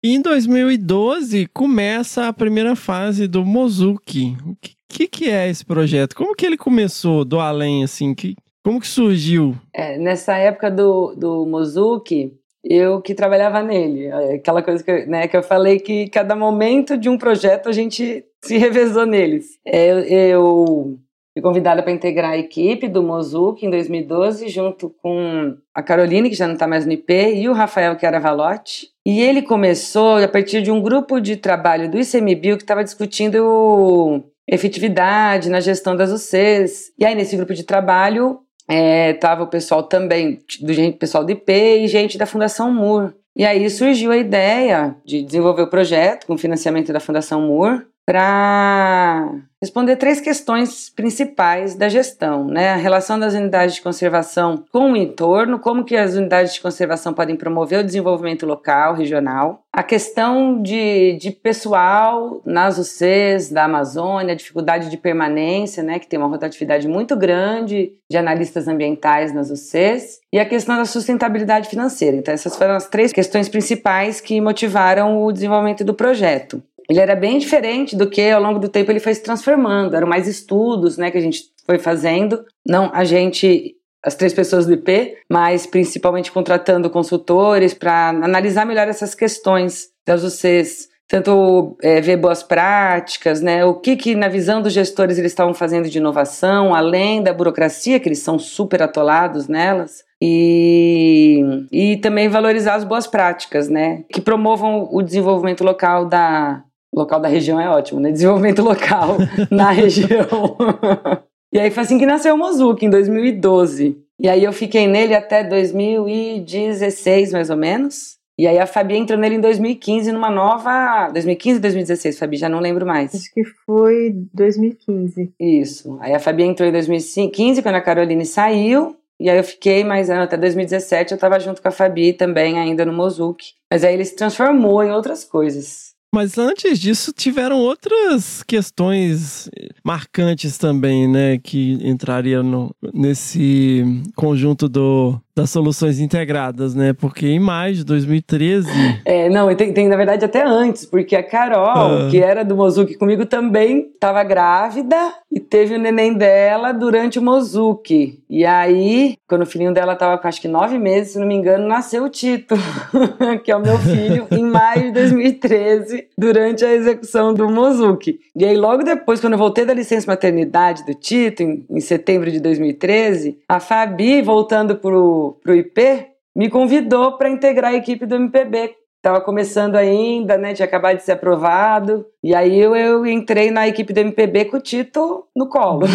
E 0.05 0.13
em 0.13 0.21
2012 0.21 1.47
começa 1.47 2.27
a 2.27 2.31
primeira 2.31 2.75
fase 2.75 3.27
do 3.27 3.43
Mozuki. 3.43 4.37
O 4.45 4.55
que, 4.61 4.75
que, 4.87 5.07
que, 5.07 5.31
é 5.31 5.49
esse 5.49 5.65
projeto? 5.65 6.15
Como 6.15 6.35
que 6.35 6.45
ele 6.45 6.57
começou 6.57 7.25
do 7.25 7.39
além, 7.39 7.83
assim? 7.83 8.13
Que, 8.13 8.35
como 8.63 8.79
que 8.79 8.85
surgiu? 8.85 9.55
É, 9.73 9.97
nessa 9.97 10.37
época 10.37 10.69
do, 10.69 11.15
do 11.15 11.47
Mozuki, 11.47 12.31
eu 12.63 13.01
que 13.01 13.15
trabalhava 13.15 13.63
nele. 13.63 14.05
É, 14.05 14.35
aquela 14.35 14.61
coisa 14.61 14.83
que, 14.83 14.91
eu, 14.91 15.07
né, 15.07 15.27
que 15.27 15.35
eu 15.35 15.41
falei 15.41 15.79
que 15.79 16.07
cada 16.09 16.35
momento 16.35 16.95
de 16.99 17.09
um 17.09 17.17
projeto 17.17 17.67
a 17.67 17.71
gente 17.71 18.23
se 18.43 18.59
revezou 18.59 19.07
neles. 19.07 19.57
É, 19.65 19.87
eu, 19.87 19.99
eu 20.01 20.99
Fui 21.35 21.41
convidada 21.41 21.83
para 21.83 21.91
integrar 21.91 22.31
a 22.31 22.37
equipe 22.37 22.87
do 22.87 23.03
Mozuki 23.03 23.65
em 23.65 23.69
2012, 23.69 24.47
junto 24.47 24.89
com 25.01 25.57
a 25.73 25.83
Caroline, 25.83 26.29
que 26.29 26.35
já 26.35 26.47
não 26.47 26.53
está 26.53 26.65
mais 26.65 26.85
no 26.85 26.93
IP, 26.93 27.11
e 27.11 27.49
o 27.49 27.53
Rafael, 27.53 27.97
Valote. 28.21 28.94
E 29.05 29.21
ele 29.21 29.43
começou 29.43 30.17
a 30.17 30.27
partir 30.27 30.63
de 30.63 30.71
um 30.71 30.81
grupo 30.81 31.19
de 31.19 31.35
trabalho 31.35 31.89
do 31.89 31.99
ICMBio 31.99 32.57
que 32.57 32.63
estava 32.63 32.83
discutindo 32.83 34.23
efetividade 34.47 35.49
na 35.49 35.59
gestão 35.59 35.95
das 35.95 36.11
UCs. 36.11 36.91
E 36.97 37.05
aí, 37.05 37.13
nesse 37.13 37.35
grupo 37.35 37.53
de 37.53 37.63
trabalho, 37.63 38.39
estava 38.67 39.41
é, 39.41 39.43
o 39.43 39.47
pessoal 39.47 39.83
também, 39.83 40.39
do 40.59 40.93
pessoal 40.93 41.23
do 41.23 41.31
IP 41.31 41.51
e 41.51 41.87
gente 41.87 42.17
da 42.17 42.25
Fundação 42.25 42.73
MUR. 42.73 43.13
E 43.35 43.45
aí 43.45 43.69
surgiu 43.69 44.11
a 44.11 44.17
ideia 44.17 44.95
de 45.05 45.21
desenvolver 45.21 45.63
o 45.63 45.69
projeto 45.69 46.25
com 46.25 46.37
financiamento 46.37 46.91
da 46.91 46.99
Fundação 46.99 47.41
MUR 47.41 47.85
para 48.05 49.31
responder 49.59 49.95
três 49.95 50.21
questões 50.21 50.91
principais 50.91 51.73
da 51.73 51.89
gestão, 51.89 52.45
né? 52.45 52.73
A 52.73 52.75
relação 52.75 53.17
das 53.17 53.33
unidades 53.33 53.75
de 53.75 53.81
conservação 53.81 54.63
com 54.71 54.91
o 54.91 54.95
entorno, 54.95 55.57
como 55.57 55.83
que 55.83 55.97
as 55.97 56.13
unidades 56.13 56.53
de 56.53 56.61
conservação 56.61 57.13
podem 57.13 57.35
promover 57.35 57.79
o 57.79 57.83
desenvolvimento 57.83 58.45
local, 58.45 58.93
regional, 58.93 59.63
a 59.73 59.81
questão 59.81 60.61
de, 60.61 61.17
de 61.19 61.31
pessoal 61.31 62.41
nas 62.45 62.77
UCs 62.77 63.49
da 63.49 63.63
Amazônia, 63.63 64.33
a 64.33 64.37
dificuldade 64.37 64.89
de 64.89 64.97
permanência, 64.97 65.81
né, 65.81 65.97
que 65.97 66.07
tem 66.07 66.19
uma 66.19 66.29
rotatividade 66.29 66.87
muito 66.87 67.15
grande 67.15 67.93
de 68.07 68.17
analistas 68.17 68.67
ambientais 68.67 69.33
nas 69.33 69.49
UCs, 69.49 70.19
e 70.31 70.39
a 70.39 70.45
questão 70.45 70.77
da 70.77 70.85
sustentabilidade 70.85 71.69
financeira. 71.69 72.15
Então, 72.15 72.33
essas 72.33 72.55
foram 72.55 72.75
as 72.75 72.87
três 72.87 73.11
questões 73.11 73.49
principais 73.49 74.21
que 74.21 74.39
motivaram 74.39 75.23
o 75.23 75.31
desenvolvimento 75.31 75.83
do 75.83 75.93
projeto 75.93 76.61
ele 76.89 76.99
era 76.99 77.15
bem 77.15 77.37
diferente 77.37 77.95
do 77.95 78.09
que 78.09 78.29
ao 78.29 78.41
longo 78.41 78.59
do 78.59 78.69
tempo 78.69 78.91
ele 78.91 78.99
foi 78.99 79.13
se 79.13 79.23
transformando. 79.23 79.95
Eram 79.95 80.07
mais 80.07 80.27
estudos, 80.27 80.97
né, 80.97 81.11
que 81.11 81.17
a 81.17 81.21
gente 81.21 81.43
foi 81.65 81.79
fazendo. 81.79 82.45
Não, 82.65 82.91
a 82.93 83.03
gente 83.03 83.75
as 84.03 84.13
três 84.13 84.33
pessoas 84.33 84.67
do 84.67 84.73
IP, 84.73 85.17
mas 85.27 85.65
principalmente 85.65 86.31
contratando 86.31 86.91
consultores 86.91 87.73
para 87.73 88.09
analisar 88.09 88.63
melhor 88.63 88.87
essas 88.87 89.15
questões 89.15 89.89
das 90.05 90.23
UCs 90.23 90.89
tanto 91.07 91.77
é, 91.81 92.01
ver 92.01 92.17
boas 92.17 92.41
práticas, 92.41 93.41
né? 93.41 93.63
O 93.63 93.75
que 93.75 93.95
que 93.95 94.15
na 94.15 94.27
visão 94.27 94.61
dos 94.61 94.73
gestores 94.73 95.17
eles 95.17 95.31
estavam 95.31 95.53
fazendo 95.53 95.87
de 95.87 95.99
inovação, 95.99 96.73
além 96.73 97.21
da 97.21 97.33
burocracia 97.33 97.99
que 97.99 98.07
eles 98.07 98.19
são 98.19 98.39
super 98.39 98.81
atolados 98.81 99.47
nelas. 99.47 100.03
E, 100.21 101.41
e 101.71 101.97
também 101.97 102.27
valorizar 102.27 102.75
as 102.75 102.83
boas 102.83 103.05
práticas, 103.05 103.69
né? 103.69 104.03
Que 104.11 104.21
promovam 104.21 104.87
o 104.91 105.01
desenvolvimento 105.01 105.63
local 105.63 106.05
da. 106.05 106.63
Local 106.95 107.19
da 107.19 107.27
região 107.27 107.59
é 107.59 107.69
ótimo, 107.69 107.99
né? 107.99 108.09
Desenvolvimento 108.13 108.61
local 108.61 109.17
na 109.51 109.71
região. 109.71 110.57
e 111.51 111.59
aí 111.59 111.69
foi 111.69 111.83
assim 111.83 111.99
que 111.99 112.05
nasceu 112.05 112.33
o 112.35 112.37
Mozuki, 112.37 112.85
em 112.85 112.89
2012. 112.89 113.97
E 114.19 114.29
aí 114.29 114.43
eu 114.43 114.53
fiquei 114.53 114.87
nele 114.87 115.13
até 115.13 115.43
2016, 115.43 117.33
mais 117.33 117.49
ou 117.49 117.57
menos. 117.57 118.15
E 118.37 118.47
aí 118.47 118.59
a 118.59 118.67
Fabi 118.67 118.97
entrou 118.97 119.17
nele 119.17 119.35
em 119.35 119.41
2015 119.41 120.11
numa 120.11 120.29
nova. 120.29 121.09
2015 121.11 121.57
ou 121.57 121.61
2016, 121.61 122.19
Fabi? 122.19 122.37
Já 122.37 122.49
não 122.49 122.59
lembro 122.59 122.85
mais. 122.85 123.13
Acho 123.13 123.33
que 123.33 123.43
foi 123.65 124.13
2015. 124.33 125.33
Isso. 125.39 125.97
Aí 126.01 126.13
a 126.13 126.19
Fabi 126.19 126.43
entrou 126.43 126.67
em 126.67 126.71
2015, 126.71 127.61
quando 127.61 127.75
a 127.75 127.81
Caroline 127.81 128.25
saiu. 128.25 128.95
E 129.17 129.29
aí 129.29 129.37
eu 129.37 129.43
fiquei 129.43 129.85
mais 129.85 130.09
ano, 130.09 130.23
até 130.23 130.35
2017 130.35 131.13
eu 131.13 131.17
tava 131.17 131.39
junto 131.39 131.61
com 131.61 131.67
a 131.69 131.71
Fabi 131.71 132.11
também, 132.11 132.59
ainda 132.59 132.85
no 132.85 132.91
Mozuki. 132.91 133.53
Mas 133.71 133.85
aí 133.85 133.93
ele 133.93 134.03
se 134.03 134.15
transformou 134.15 134.83
em 134.83 134.91
outras 134.91 135.23
coisas. 135.23 135.94
Mas 136.15 136.37
antes 136.37 136.79
disso, 136.79 137.11
tiveram 137.11 137.57
outras 137.57 138.41
questões 138.41 139.49
marcantes 139.83 140.57
também, 140.57 141.09
né? 141.09 141.37
Que 141.37 141.73
entraria 141.81 142.41
no, 142.41 142.73
nesse 142.93 143.83
conjunto 144.15 144.69
do, 144.69 145.19
das 145.35 145.49
soluções 145.49 145.99
integradas, 145.99 146.73
né? 146.73 146.93
Porque 146.93 147.27
em 147.27 147.39
maio 147.39 147.75
de 147.75 147.83
2013. 147.83 148.69
É, 149.05 149.29
não, 149.29 149.53
tem, 149.55 149.71
tem 149.71 149.87
na 149.87 149.95
verdade 149.95 150.25
até 150.25 150.43
antes, 150.43 150.85
porque 150.85 151.15
a 151.15 151.21
Carol, 151.21 151.65
ah. 151.67 152.07
que 152.09 152.19
era 152.19 152.43
do 152.43 152.55
Mozuki 152.55 152.95
comigo, 152.95 153.25
também 153.25 153.91
estava 153.93 154.23
grávida 154.23 154.95
e 155.31 155.39
teve 155.39 155.75
o 155.75 155.79
neném 155.79 156.13
dela 156.13 156.71
durante 156.71 157.19
o 157.19 157.21
Mozuki. 157.21 158.23
E 158.29 158.45
aí, 158.45 159.17
quando 159.27 159.43
o 159.43 159.45
filhinho 159.45 159.73
dela 159.73 159.93
estava 159.93 160.17
com 160.17 160.27
acho 160.27 160.41
que 160.41 160.47
nove 160.47 160.79
meses, 160.79 161.13
se 161.13 161.19
não 161.19 161.27
me 161.27 161.35
engano, 161.35 161.67
nasceu 161.67 162.05
o 162.05 162.09
Tito, 162.09 162.55
que 163.43 163.51
é 163.51 163.55
o 163.55 163.61
meu 163.61 163.77
filho, 163.77 164.27
em 164.31 164.43
maio 164.43 164.85
de 164.85 164.91
2013, 164.91 166.07
durante 166.17 166.65
a 166.65 166.73
execução 166.73 167.33
do 167.33 167.49
Mozuki. 167.49 168.19
E 168.35 168.45
aí, 168.45 168.55
logo 168.55 168.83
depois, 168.83 169.19
quando 169.19 169.33
eu 169.33 169.39
voltei 169.39 169.65
da 169.65 169.73
licença 169.73 170.07
maternidade 170.07 170.85
do 170.85 170.93
Tito, 170.93 171.43
em, 171.43 171.65
em 171.69 171.79
setembro 171.79 172.31
de 172.31 172.39
2013, 172.39 173.37
a 173.47 173.59
Fabi, 173.59 174.21
voltando 174.21 174.75
pro 174.75 175.24
pro, 175.33 175.55
IP, 175.55 176.07
me 176.35 176.49
convidou 176.49 177.17
para 177.17 177.29
integrar 177.29 177.71
a 177.71 177.75
equipe 177.75 178.05
do 178.05 178.15
MPB. 178.15 178.75
Estava 178.97 179.21
começando 179.21 179.75
ainda, 179.75 180.35
né? 180.35 180.53
Tinha 180.53 180.65
acabado 180.65 180.97
de 180.97 181.03
ser 181.03 181.11
aprovado. 181.11 182.05
E 182.23 182.33
aí 182.33 182.59
eu, 182.59 182.75
eu 182.75 183.05
entrei 183.05 183.51
na 183.51 183.67
equipe 183.67 183.93
do 183.93 183.99
MPB 183.99 184.45
com 184.45 184.57
o 184.57 184.59
Tito 184.59 185.25
no 185.35 185.47
colo. 185.47 185.85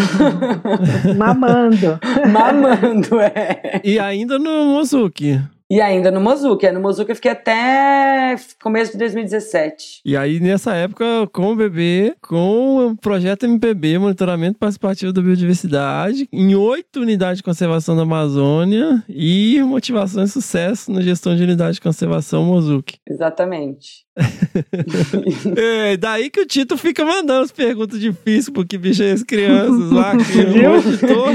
Mamando. 1.16 1.99
Mamando, 2.33 3.21
é. 3.21 3.81
E 3.83 3.99
ainda 3.99 4.38
no 4.38 4.66
Mozuki. 4.66 5.40
E 5.71 5.81
ainda 5.81 6.11
no 6.11 6.21
Mozuki. 6.21 6.69
No 6.73 6.81
Mozuki 6.81 7.13
eu 7.13 7.15
fiquei 7.15 7.31
até 7.31 8.35
começo 8.61 8.91
de 8.91 8.99
2017. 8.99 10.01
E 10.05 10.17
aí, 10.17 10.41
nessa 10.41 10.75
época, 10.75 11.05
com 11.33 11.53
o 11.53 11.55
bebê, 11.55 12.17
com 12.21 12.89
o 12.89 12.97
projeto 12.97 13.47
MPB, 13.47 13.97
Monitoramento 13.99 14.59
Participativo 14.59 15.13
da 15.13 15.23
Biodiversidade, 15.23 16.29
em 16.33 16.57
oito 16.57 17.01
unidades 17.01 17.37
de 17.37 17.45
conservação 17.45 17.95
da 17.95 18.03
Amazônia 18.03 19.01
e 19.09 19.63
motivação 19.63 20.25
e 20.25 20.29
sucesso 20.29 20.91
na 20.91 21.03
gestão 21.03 21.37
de 21.37 21.45
unidade 21.45 21.75
de 21.75 21.81
conservação 21.81 22.43
Mozuki. 22.43 22.99
Exatamente. 23.09 24.05
é, 25.57 25.97
daí 25.97 26.31
que 26.31 26.41
o 26.41 26.47
Tito 26.47 26.77
fica 26.77 27.05
mandando 27.05 27.45
as 27.45 27.53
perguntas 27.53 28.01
difíceis, 28.01 28.51
porque 28.51 28.77
bicho 28.77 29.05
é 29.05 29.13
as 29.13 29.23
crianças 29.23 29.93
lá, 29.93 30.17
que 30.17 30.39
o 30.41 30.77
editor... 30.77 31.33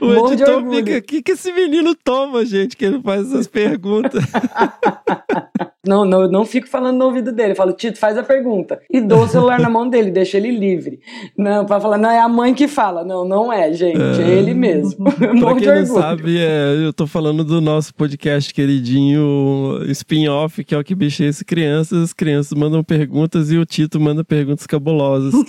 O 0.00 0.06
Morro 0.06 0.32
editor 0.32 0.70
fica, 0.70 0.98
o 0.98 1.02
que, 1.02 1.22
que 1.22 1.32
esse 1.32 1.52
menino 1.52 1.94
toma, 1.94 2.46
gente, 2.46 2.76
que 2.76 2.84
ele 2.84 3.00
faz 3.02 3.26
essas 3.26 3.46
perguntas? 3.46 4.24
Não, 5.86 6.04
não, 6.04 6.28
não 6.28 6.44
fico 6.44 6.68
falando 6.68 6.98
no 6.98 7.04
ouvido 7.04 7.30
dele. 7.30 7.52
Eu 7.52 7.56
falo, 7.56 7.72
Tito, 7.72 7.98
faz 7.98 8.18
a 8.18 8.22
pergunta. 8.22 8.80
E 8.90 9.00
dou 9.00 9.22
o 9.22 9.28
celular 9.28 9.60
na 9.60 9.70
mão 9.70 9.88
dele, 9.88 10.10
deixa 10.10 10.36
ele 10.36 10.50
livre. 10.50 10.98
Não, 11.38 11.64
pra 11.64 11.80
falar, 11.80 11.96
não, 11.96 12.10
é 12.10 12.18
a 12.18 12.28
mãe 12.28 12.52
que 12.52 12.66
fala. 12.66 13.04
Não, 13.04 13.24
não 13.24 13.52
é, 13.52 13.72
gente. 13.72 14.00
É, 14.00 14.24
é 14.24 14.30
ele 14.30 14.52
mesmo. 14.52 15.04
pra 15.14 15.54
quem 15.54 15.66
não 15.66 15.86
sabe, 15.86 16.38
é, 16.38 16.84
eu 16.84 16.92
tô 16.92 17.06
falando 17.06 17.44
do 17.44 17.60
nosso 17.60 17.94
podcast 17.94 18.52
queridinho 18.52 19.80
spin-off, 19.90 20.64
que 20.64 20.74
é 20.74 20.78
o 20.78 20.82
que 20.82 20.94
bichei 20.94 21.28
esse 21.28 21.44
crianças. 21.44 22.02
As 22.02 22.12
crianças 22.12 22.58
mandam 22.58 22.82
perguntas 22.82 23.52
e 23.52 23.56
o 23.56 23.64
Tito 23.64 24.00
manda 24.00 24.24
perguntas 24.24 24.66
cabulosas. 24.66 25.32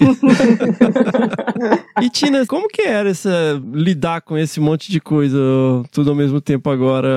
e 1.99 2.09
Tina, 2.09 2.45
como 2.45 2.67
que 2.67 2.83
era 2.83 3.09
essa, 3.09 3.59
lidar 3.73 4.16
com 4.21 4.37
esse 4.37 4.59
monte 4.59 4.91
de 4.91 4.99
coisa 4.99 5.37
tudo 5.91 6.09
ao 6.09 6.15
mesmo 6.15 6.39
tempo 6.41 6.69
agora? 6.69 7.09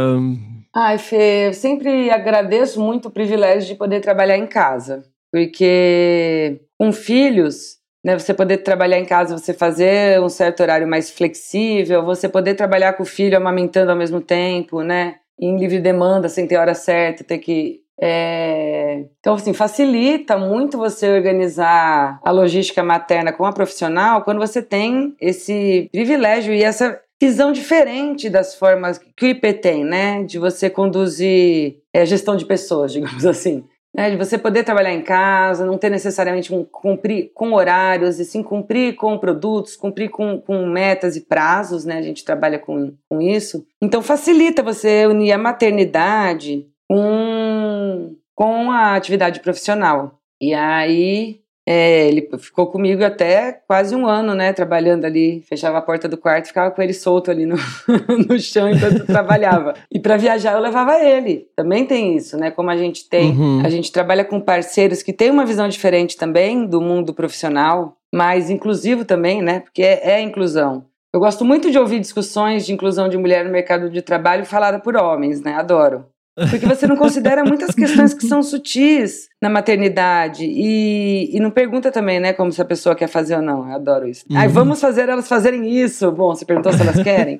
Ai, 0.74 0.98
Fê, 0.98 1.48
eu 1.48 1.54
sempre 1.54 2.10
agradeço 2.10 2.80
muito 2.80 3.08
o 3.08 3.10
privilégio 3.10 3.68
de 3.68 3.74
poder 3.74 4.00
trabalhar 4.00 4.38
em 4.38 4.46
casa, 4.46 5.04
porque 5.32 6.60
com 6.78 6.92
filhos, 6.92 7.78
né, 8.04 8.18
você 8.18 8.32
poder 8.32 8.58
trabalhar 8.58 8.98
em 8.98 9.04
casa, 9.04 9.36
você 9.36 9.52
fazer 9.52 10.20
um 10.20 10.28
certo 10.28 10.60
horário 10.60 10.86
mais 10.86 11.10
flexível, 11.10 12.04
você 12.04 12.28
poder 12.28 12.54
trabalhar 12.54 12.92
com 12.92 13.02
o 13.02 13.06
filho 13.06 13.36
amamentando 13.36 13.90
ao 13.90 13.96
mesmo 13.96 14.20
tempo, 14.20 14.82
né, 14.82 15.16
em 15.40 15.58
livre 15.58 15.80
demanda, 15.80 16.28
sem 16.28 16.46
ter 16.46 16.56
hora 16.56 16.74
certa, 16.74 17.24
ter 17.24 17.38
que 17.38 17.79
é... 18.00 19.04
Então, 19.18 19.34
assim, 19.34 19.52
facilita 19.52 20.38
muito 20.38 20.78
você 20.78 21.10
organizar 21.10 22.18
a 22.24 22.30
logística 22.30 22.82
materna 22.82 23.32
com 23.32 23.44
a 23.44 23.52
profissional 23.52 24.22
quando 24.22 24.38
você 24.38 24.62
tem 24.62 25.14
esse 25.20 25.88
privilégio 25.92 26.54
e 26.54 26.62
essa 26.62 26.98
visão 27.20 27.52
diferente 27.52 28.30
das 28.30 28.54
formas 28.54 28.98
que 28.98 29.26
o 29.26 29.28
IP 29.28 29.52
tem, 29.54 29.84
né? 29.84 30.22
De 30.24 30.38
você 30.38 30.70
conduzir 30.70 31.76
é, 31.92 32.06
gestão 32.06 32.36
de 32.36 32.46
pessoas, 32.46 32.92
digamos 32.94 33.26
assim. 33.26 33.62
Né? 33.94 34.10
De 34.10 34.16
você 34.16 34.38
poder 34.38 34.62
trabalhar 34.64 34.94
em 34.94 35.02
casa, 35.02 35.66
não 35.66 35.76
ter 35.76 35.90
necessariamente 35.90 36.54
um 36.54 36.64
cumprir 36.64 37.32
com 37.34 37.52
horários, 37.52 38.18
e 38.18 38.24
sim 38.24 38.42
cumprir 38.42 38.94
com 38.94 39.18
produtos, 39.18 39.76
cumprir 39.76 40.08
com, 40.08 40.40
com 40.40 40.64
metas 40.64 41.16
e 41.16 41.22
prazos, 41.22 41.84
né? 41.84 41.98
A 41.98 42.02
gente 42.02 42.24
trabalha 42.24 42.58
com, 42.58 42.94
com 43.08 43.20
isso. 43.20 43.66
Então 43.82 44.00
facilita 44.00 44.62
você 44.62 45.06
unir 45.06 45.32
a 45.32 45.38
maternidade 45.38 46.66
com, 46.90 46.96
com 48.40 48.70
a 48.70 48.94
atividade 48.94 49.40
profissional. 49.40 50.18
E 50.40 50.54
aí 50.54 51.40
é, 51.68 52.08
ele 52.08 52.26
ficou 52.38 52.68
comigo 52.68 53.04
até 53.04 53.52
quase 53.68 53.94
um 53.94 54.06
ano, 54.06 54.34
né, 54.34 54.50
trabalhando 54.54 55.04
ali. 55.04 55.42
Fechava 55.46 55.76
a 55.76 55.82
porta 55.82 56.08
do 56.08 56.16
quarto, 56.16 56.46
ficava 56.46 56.70
com 56.70 56.80
ele 56.80 56.94
solto 56.94 57.30
ali 57.30 57.44
no, 57.44 57.56
no 58.26 58.38
chão 58.38 58.70
enquanto 58.70 59.04
trabalhava. 59.04 59.74
E 59.92 60.00
para 60.00 60.16
viajar 60.16 60.54
eu 60.54 60.60
levava 60.60 60.98
ele. 61.04 61.48
Também 61.54 61.84
tem 61.84 62.16
isso, 62.16 62.38
né? 62.38 62.50
Como 62.50 62.70
a 62.70 62.78
gente 62.78 63.10
tem, 63.10 63.30
uhum. 63.32 63.60
a 63.62 63.68
gente 63.68 63.92
trabalha 63.92 64.24
com 64.24 64.40
parceiros 64.40 65.02
que 65.02 65.12
têm 65.12 65.30
uma 65.30 65.44
visão 65.44 65.68
diferente 65.68 66.16
também 66.16 66.64
do 66.64 66.80
mundo 66.80 67.12
profissional, 67.12 67.98
mais 68.10 68.48
inclusivo 68.48 69.04
também, 69.04 69.42
né? 69.42 69.60
Porque 69.60 69.82
é, 69.82 70.12
é 70.12 70.20
inclusão. 70.22 70.86
Eu 71.12 71.20
gosto 71.20 71.44
muito 71.44 71.70
de 71.70 71.78
ouvir 71.78 72.00
discussões 72.00 72.64
de 72.64 72.72
inclusão 72.72 73.06
de 73.06 73.18
mulher 73.18 73.44
no 73.44 73.50
mercado 73.50 73.90
de 73.90 74.00
trabalho 74.00 74.46
falada 74.46 74.78
por 74.78 74.96
homens, 74.96 75.42
né? 75.42 75.56
Adoro. 75.56 76.06
Porque 76.34 76.66
você 76.66 76.86
não 76.86 76.96
considera 76.96 77.44
muitas 77.44 77.74
questões 77.74 78.14
que 78.14 78.26
são 78.26 78.42
sutis 78.42 79.28
na 79.42 79.50
maternidade. 79.50 80.44
E, 80.44 81.36
e 81.36 81.40
não 81.40 81.50
pergunta 81.50 81.90
também, 81.90 82.20
né, 82.20 82.32
como 82.32 82.52
se 82.52 82.62
a 82.62 82.64
pessoa 82.64 82.94
quer 82.94 83.08
fazer 83.08 83.36
ou 83.36 83.42
não. 83.42 83.68
Eu 83.68 83.74
adoro 83.74 84.08
isso. 84.08 84.24
Uhum. 84.30 84.38
Aí 84.38 84.48
vamos 84.48 84.80
fazer 84.80 85.08
elas 85.08 85.28
fazerem 85.28 85.68
isso. 85.68 86.10
Bom, 86.12 86.34
você 86.34 86.44
perguntou 86.44 86.72
se 86.72 86.82
elas 86.82 87.02
querem. 87.02 87.36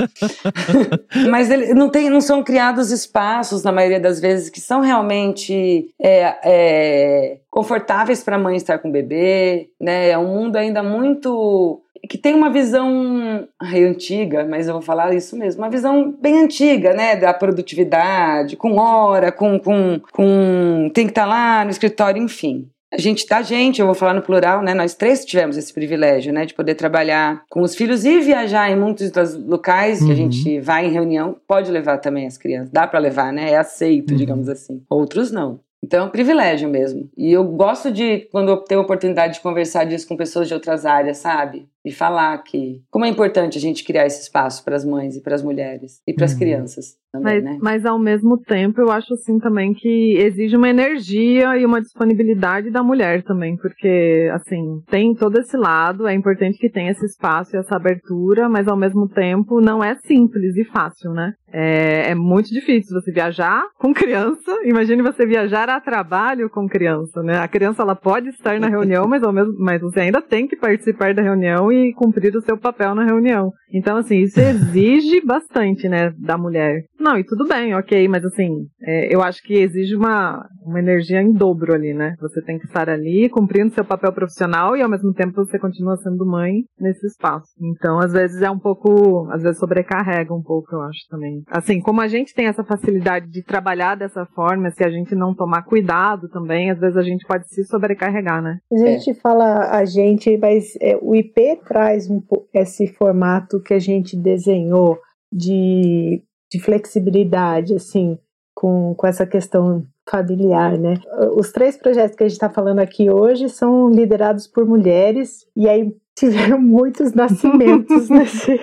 Mas 1.31 1.51
ele, 1.51 1.73
não, 1.73 1.89
tem, 1.89 2.11
não 2.11 2.21
são 2.21 2.43
criados 2.43 2.91
espaços, 2.91 3.63
na 3.63 3.73
maioria 3.73 4.01
das 4.01 4.21
vezes, 4.21 4.51
que 4.51 4.61
são 4.61 4.81
realmente 4.81 5.89
é, 6.01 6.37
é, 6.45 7.39
confortáveis 7.51 8.23
para 8.23 8.37
a 8.37 8.39
mãe 8.39 8.57
estar 8.57 8.79
com 8.79 8.89
o 8.89 8.93
bebê. 8.93 9.71
Né? 9.81 10.11
É 10.11 10.19
um 10.19 10.27
mundo 10.27 10.57
ainda 10.57 10.83
muito 10.83 11.81
que 12.09 12.19
tem 12.19 12.35
uma 12.35 12.51
visão 12.51 13.49
ai, 13.59 13.85
antiga, 13.85 14.45
mas 14.45 14.67
eu 14.67 14.75
vou 14.75 14.83
falar 14.83 15.15
isso 15.15 15.37
mesmo, 15.37 15.63
uma 15.63 15.71
visão 15.71 16.13
bem 16.21 16.43
antiga, 16.43 16.93
né, 16.93 17.17
da 17.17 17.33
produtividade, 17.33 18.57
com 18.57 18.77
hora, 18.77 19.31
com, 19.31 19.59
com, 19.59 20.01
com 20.13 20.91
tem 20.95 21.07
que 21.07 21.13
estar 21.13 21.23
tá 21.23 21.29
lá 21.29 21.65
no 21.65 21.71
escritório, 21.71 22.23
enfim. 22.23 22.69
A 22.93 22.99
gente, 22.99 23.25
tá 23.25 23.41
gente, 23.41 23.81
eu 23.81 23.87
vou 23.87 23.95
falar 23.95 24.15
no 24.15 24.23
plural, 24.23 24.63
né? 24.63 24.75
Nós 24.75 24.95
três 24.95 25.25
tivemos 25.25 25.57
esse 25.57 25.73
privilégio, 25.73 26.33
né? 26.33 26.45
De 26.45 26.53
poder 26.53 26.75
trabalhar 26.75 27.45
com 27.49 27.63
os 27.63 27.77
filhos 27.77 28.05
e 28.05 28.19
viajar 28.19 28.69
em 28.69 28.77
muitos 28.77 29.13
dos 29.13 29.37
locais 29.37 30.01
uhum. 30.01 30.07
que 30.07 30.13
a 30.13 30.17
uhum. 30.17 30.33
gente 30.33 30.61
vai 30.61 30.87
em 30.87 30.91
reunião. 30.91 31.37
Pode 31.47 31.71
levar 31.71 31.99
também 31.99 32.27
as 32.27 32.37
crianças, 32.37 32.71
dá 32.71 32.89
para 32.89 32.99
levar, 32.99 33.33
né? 33.33 33.53
É 33.53 33.57
aceito, 33.57 34.11
uhum. 34.11 34.17
digamos 34.17 34.49
assim. 34.49 34.83
Outros 34.91 35.31
não. 35.31 35.61
Então 35.83 36.01
é 36.01 36.07
um 36.07 36.11
privilégio 36.11 36.69
mesmo. 36.69 37.09
E 37.17 37.33
eu 37.33 37.45
gosto 37.45 37.91
de, 37.91 38.29
quando 38.31 38.51
eu 38.51 38.57
tenho 38.59 38.81
a 38.81 38.85
oportunidade 38.85 39.35
de 39.35 39.41
conversar 39.41 39.85
disso 39.85 40.07
com 40.07 40.17
pessoas 40.17 40.47
de 40.47 40.55
outras 40.55 40.85
áreas, 40.85 41.19
sabe? 41.19 41.69
E 41.85 41.91
falar 41.91 42.37
que 42.43 42.83
como 42.91 43.05
é 43.05 43.09
importante 43.09 43.57
a 43.57 43.61
gente 43.61 43.85
criar 43.85 44.07
esse 44.07 44.23
espaço 44.23 44.63
para 44.65 44.77
as 44.77 44.85
mães 44.85 45.17
e 45.17 45.23
para 45.23 45.35
as 45.35 45.43
mulheres 45.43 46.01
e 46.07 46.13
para 46.13 46.27
as 46.27 46.33
Uhum. 46.33 46.39
crianças 46.39 47.01
também, 47.13 47.43
Mas, 47.43 47.45
né? 47.45 47.59
mas 47.61 47.87
ao 47.87 47.99
mesmo 47.99 48.39
tempo, 48.39 48.81
eu 48.81 48.91
acho 48.91 49.15
assim 49.15 49.39
também 49.39 49.73
que 49.75 50.15
exige 50.19 50.57
uma 50.57 50.69
energia 50.69 51.57
e 51.57 51.65
uma 51.67 51.81
disponibilidade 51.81 52.71
da 52.71 52.83
mulher 52.83 53.23
também, 53.25 53.57
porque 53.57 54.31
assim, 54.33 54.81
tem 54.89 55.15
todo 55.15 55.39
esse 55.41 55.57
lado, 55.57 56.07
é 56.07 56.15
importante 56.15 56.59
que 56.59 56.71
tenha 56.71 56.91
esse 56.93 57.05
espaço 57.05 57.57
e 57.57 57.59
essa 57.59 57.75
abertura, 57.77 58.49
mas 58.49 58.69
ao 58.69 58.77
mesmo 58.77 59.09
tempo 59.09 59.61
não 59.61 59.83
é 59.83 59.97
simples 59.97 60.57
e 60.57 60.65
fácil, 60.65 61.13
né? 61.13 61.33
É, 61.53 62.11
é 62.11 62.15
muito 62.15 62.51
difícil 62.51 63.01
você 63.01 63.11
viajar 63.11 63.65
com 63.79 63.93
criança. 63.93 64.53
Imagine 64.65 65.03
você 65.03 65.27
viajar 65.27 65.69
a 65.69 65.81
trabalho 65.81 66.49
com 66.49 66.69
criança, 66.69 67.23
né? 67.25 67.39
A 67.39 67.49
criança 67.49 67.83
ela 67.83 67.97
pode 67.97 68.29
estar 68.29 68.61
na 68.61 68.69
reunião, 68.69 69.09
mas 69.09 69.23
ao 69.25 69.33
mesmo, 69.33 69.55
mas 69.59 69.81
você 69.81 70.01
ainda 70.01 70.23
tem 70.23 70.47
que 70.47 70.55
participar 70.57 71.13
da 71.13 71.23
reunião 71.23 71.70
e 71.73 71.93
cumprir 71.93 72.35
o 72.35 72.43
seu 72.43 72.57
papel 72.59 72.95
na 72.95 73.05
reunião. 73.05 73.53
Então, 73.73 73.97
assim, 73.97 74.19
isso 74.19 74.39
exige 74.41 75.25
bastante, 75.25 75.89
né, 75.89 76.13
da 76.19 76.37
mulher. 76.37 76.85
Não, 76.99 77.17
e 77.17 77.25
tudo 77.25 77.47
bem, 77.47 77.75
ok, 77.75 78.09
mas 78.09 78.25
assim, 78.25 78.67
é, 78.83 79.15
eu 79.15 79.23
acho 79.23 79.43
que 79.43 79.55
exige 79.55 79.97
uma, 79.97 80.47
uma 80.65 80.79
energia 80.79 81.23
em 81.23 81.33
dobro 81.33 81.73
ali, 81.73 81.95
né? 81.95 82.15
Você 82.21 82.43
tem 82.43 82.59
que 82.59 82.67
estar 82.67 82.89
ali 82.89 83.29
cumprindo 83.29 83.73
seu 83.73 83.85
papel 83.85 84.13
profissional 84.13 84.77
e 84.77 84.83
ao 84.83 84.89
mesmo 84.89 85.13
tempo 85.13 85.45
você 85.45 85.59
continua 85.59 85.97
sendo 85.97 86.27
mãe 86.27 86.65
nesse 86.79 87.07
espaço. 87.07 87.49
Então, 87.63 87.99
às 87.99 88.13
vezes 88.13 88.43
é 88.43 88.51
um 88.51 88.59
pouco, 88.59 89.29
às 89.31 89.43
vezes 89.43 89.59
sobrecarrega 89.59 90.35
um 90.35 90.43
pouco, 90.43 90.75
eu 90.75 90.83
acho 90.83 91.07
também. 91.09 91.43
Assim, 91.49 91.81
como 91.81 92.01
a 92.01 92.09
gente 92.09 92.35
tem 92.35 92.47
essa 92.47 92.65
facilidade 92.65 93.29
de 93.31 93.43
trabalhar 93.43 93.95
dessa 93.95 94.27
forma, 94.27 94.71
se 94.71 94.85
a 94.85 94.91
gente 94.91 95.15
não 95.15 95.35
tomar 95.35 95.63
cuidado 95.63 96.29
também, 96.29 96.71
às 96.71 96.79
vezes 96.79 96.97
a 96.97 97.03
gente 97.03 97.27
pode 97.27 97.49
se 97.49 97.65
sobrecarregar, 97.65 98.43
né? 98.43 98.59
A 98.73 98.77
gente 98.77 99.15
fala 99.21 99.71
a 99.71 99.85
gente, 99.85 100.37
mas 100.39 100.77
é, 100.81 100.99
o 101.01 101.15
IP 101.15 101.60
traz 101.61 102.11
um, 102.11 102.23
esse 102.53 102.87
formato 102.87 103.63
que 103.63 103.75
a 103.75 103.79
gente 103.79 104.17
desenhou 104.17 104.99
de, 105.33 106.23
de 106.51 106.61
flexibilidade, 106.61 107.75
assim, 107.75 108.19
com, 108.55 108.95
com 108.95 109.07
essa 109.07 109.27
questão 109.27 109.87
familiar, 110.09 110.77
né? 110.77 110.95
Os 111.37 111.53
três 111.53 111.77
projetos 111.77 112.17
que 112.17 112.25
a 112.25 112.29
gente 112.29 112.37
está 112.37 112.51
falando 112.51 112.81
aqui 112.81 113.09
hoje 113.09 113.49
são 113.49 113.89
liderados 113.89 114.47
por 114.47 114.67
mulheres, 114.67 115.47
e 115.57 115.69
aí 115.69 115.95
tiveram 116.15 116.61
muitos 116.61 117.13
nascimentos 117.13 118.09
nesse, 118.11 118.61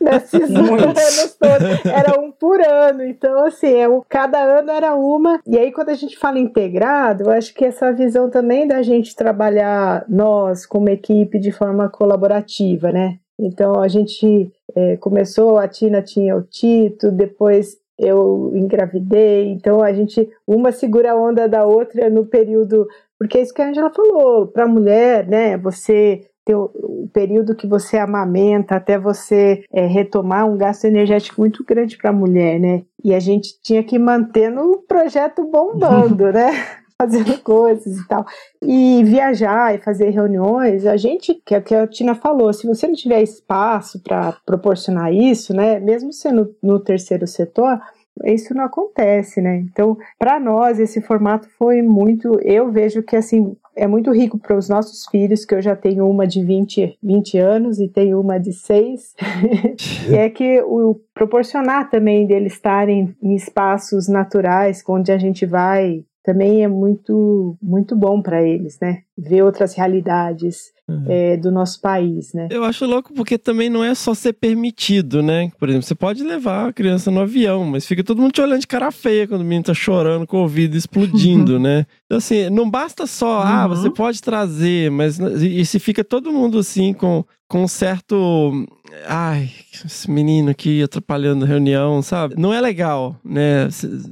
nesses 0.00 0.54
anos 0.54 1.36
todos. 1.38 1.86
Era 1.86 2.20
um 2.20 2.30
por 2.30 2.60
ano, 2.60 3.02
então 3.04 3.46
assim, 3.46 3.74
é, 3.74 3.86
cada 4.08 4.38
ano 4.38 4.70
era 4.70 4.94
uma. 4.94 5.40
E 5.46 5.58
aí 5.58 5.72
quando 5.72 5.88
a 5.90 5.94
gente 5.94 6.18
fala 6.18 6.38
integrado, 6.38 7.24
eu 7.24 7.30
acho 7.30 7.54
que 7.54 7.64
essa 7.64 7.92
visão 7.92 8.28
também 8.28 8.66
da 8.66 8.82
gente 8.82 9.16
trabalhar 9.16 10.04
nós 10.08 10.66
como 10.66 10.88
equipe 10.88 11.38
de 11.38 11.52
forma 11.52 11.88
colaborativa, 11.88 12.92
né? 12.92 13.18
Então 13.38 13.80
a 13.80 13.88
gente 13.88 14.52
é, 14.74 14.96
começou, 14.96 15.58
a 15.58 15.66
Tina 15.66 16.02
tinha 16.02 16.36
o 16.36 16.42
Tito, 16.42 17.10
depois 17.10 17.76
eu 17.98 18.52
engravidei, 18.54 19.50
então 19.50 19.82
a 19.82 19.92
gente 19.92 20.28
uma 20.46 20.72
segura 20.72 21.12
a 21.12 21.16
onda 21.16 21.48
da 21.48 21.64
outra 21.64 22.10
no 22.10 22.26
período, 22.26 22.86
porque 23.18 23.38
é 23.38 23.42
isso 23.42 23.54
que 23.54 23.62
a 23.62 23.68
Angela 23.68 23.90
falou, 23.90 24.48
para 24.48 24.64
a 24.64 24.68
mulher, 24.68 25.26
né? 25.26 25.56
Você 25.58 26.26
ter 26.44 26.54
o, 26.54 26.70
o 26.74 27.08
período 27.12 27.54
que 27.54 27.66
você 27.66 27.96
amamenta 27.96 28.76
até 28.76 28.98
você 28.98 29.64
é, 29.72 29.86
retomar 29.86 30.46
um 30.46 30.56
gasto 30.56 30.84
energético 30.84 31.40
muito 31.40 31.64
grande 31.64 31.96
para 31.96 32.10
a 32.10 32.12
mulher, 32.12 32.60
né? 32.60 32.82
E 33.02 33.14
a 33.14 33.20
gente 33.20 33.60
tinha 33.62 33.82
que 33.82 33.98
manter 33.98 34.50
no 34.50 34.78
projeto 34.78 35.44
bombando, 35.44 36.30
né? 36.32 36.52
Fazendo 36.96 37.38
coisas 37.42 37.96
e 37.98 38.06
tal. 38.06 38.24
E 38.62 39.02
viajar 39.04 39.74
e 39.74 39.78
fazer 39.78 40.10
reuniões, 40.10 40.86
a 40.86 40.96
gente, 40.96 41.34
que 41.44 41.54
é 41.54 41.58
o 41.58 41.62
que 41.62 41.74
a 41.74 41.86
Tina 41.86 42.14
falou, 42.14 42.52
se 42.52 42.66
você 42.66 42.86
não 42.86 42.94
tiver 42.94 43.20
espaço 43.20 44.00
para 44.00 44.36
proporcionar 44.46 45.12
isso, 45.12 45.54
né? 45.54 45.80
Mesmo 45.80 46.12
sendo 46.12 46.54
no 46.62 46.78
terceiro 46.78 47.26
setor, 47.26 47.80
isso 48.22 48.54
não 48.54 48.64
acontece, 48.64 49.40
né? 49.40 49.56
Então, 49.56 49.98
para 50.18 50.38
nós, 50.38 50.78
esse 50.78 51.00
formato 51.00 51.48
foi 51.58 51.82
muito. 51.82 52.38
Eu 52.40 52.70
vejo 52.70 53.02
que, 53.02 53.16
assim, 53.16 53.56
é 53.76 53.86
muito 53.86 54.10
rico 54.12 54.38
para 54.38 54.56
os 54.56 54.68
nossos 54.68 55.06
filhos, 55.06 55.44
que 55.44 55.54
eu 55.54 55.62
já 55.62 55.74
tenho 55.74 56.08
uma 56.08 56.26
de 56.26 56.44
20, 56.44 56.98
20 57.02 57.38
anos 57.38 57.78
e 57.78 57.88
tenho 57.88 58.20
uma 58.20 58.38
de 58.38 58.52
6. 58.52 59.14
e 60.10 60.14
é 60.14 60.28
que 60.30 60.62
o 60.62 61.00
proporcionar 61.12 61.90
também 61.90 62.26
deles 62.26 62.54
estarem 62.54 63.14
em 63.22 63.34
espaços 63.34 64.08
naturais, 64.08 64.82
onde 64.88 65.10
a 65.12 65.18
gente 65.18 65.44
vai, 65.46 66.04
também 66.22 66.64
é 66.64 66.68
muito, 66.68 67.56
muito 67.62 67.94
bom 67.94 68.22
para 68.22 68.42
eles, 68.42 68.78
né? 68.80 69.02
Ver 69.16 69.42
outras 69.42 69.74
realidades 69.74 70.74
Uhum. 70.86 71.04
é, 71.08 71.36
do 71.38 71.50
nosso 71.50 71.80
país, 71.80 72.34
né? 72.34 72.46
Eu 72.50 72.62
acho 72.62 72.84
louco 72.84 73.10
porque 73.14 73.38
também 73.38 73.70
não 73.70 73.82
é 73.82 73.94
só 73.94 74.12
ser 74.12 74.34
permitido, 74.34 75.22
né? 75.22 75.50
Por 75.58 75.66
exemplo, 75.66 75.86
você 75.86 75.94
pode 75.94 76.22
levar 76.22 76.68
a 76.68 76.72
criança 76.74 77.10
no 77.10 77.22
avião, 77.22 77.64
mas 77.64 77.86
fica 77.86 78.04
todo 78.04 78.20
mundo 78.20 78.32
te 78.32 78.42
olhando 78.42 78.60
de 78.60 78.66
cara 78.66 78.90
feia 78.90 79.26
quando 79.26 79.40
o 79.40 79.44
menino 79.44 79.64
tá 79.64 79.72
chorando 79.72 80.26
com 80.26 80.36
o 80.36 80.40
ouvido 80.40 80.76
explodindo, 80.76 81.58
né? 81.58 81.86
Então, 82.14 82.18
assim, 82.18 82.50
não 82.50 82.70
basta 82.70 83.06
só, 83.06 83.42
ah, 83.42 83.62
Uhum. 83.64 83.68
você 83.76 83.90
pode 83.90 84.20
trazer, 84.22 84.90
mas 84.90 85.18
e 85.18 85.64
se 85.64 85.78
fica 85.78 86.02
todo 86.04 86.32
mundo 86.32 86.58
assim 86.58 86.92
com, 86.92 87.24
com 87.48 87.64
um 87.64 87.68
certo. 87.68 88.66
Ai, 89.08 89.48
esse 89.84 90.08
menino 90.08 90.50
aqui 90.50 90.80
atrapalhando 90.82 91.44
a 91.44 91.48
reunião, 91.48 92.00
sabe? 92.00 92.36
Não 92.38 92.52
é 92.54 92.60
legal, 92.60 93.16
né? 93.24 93.68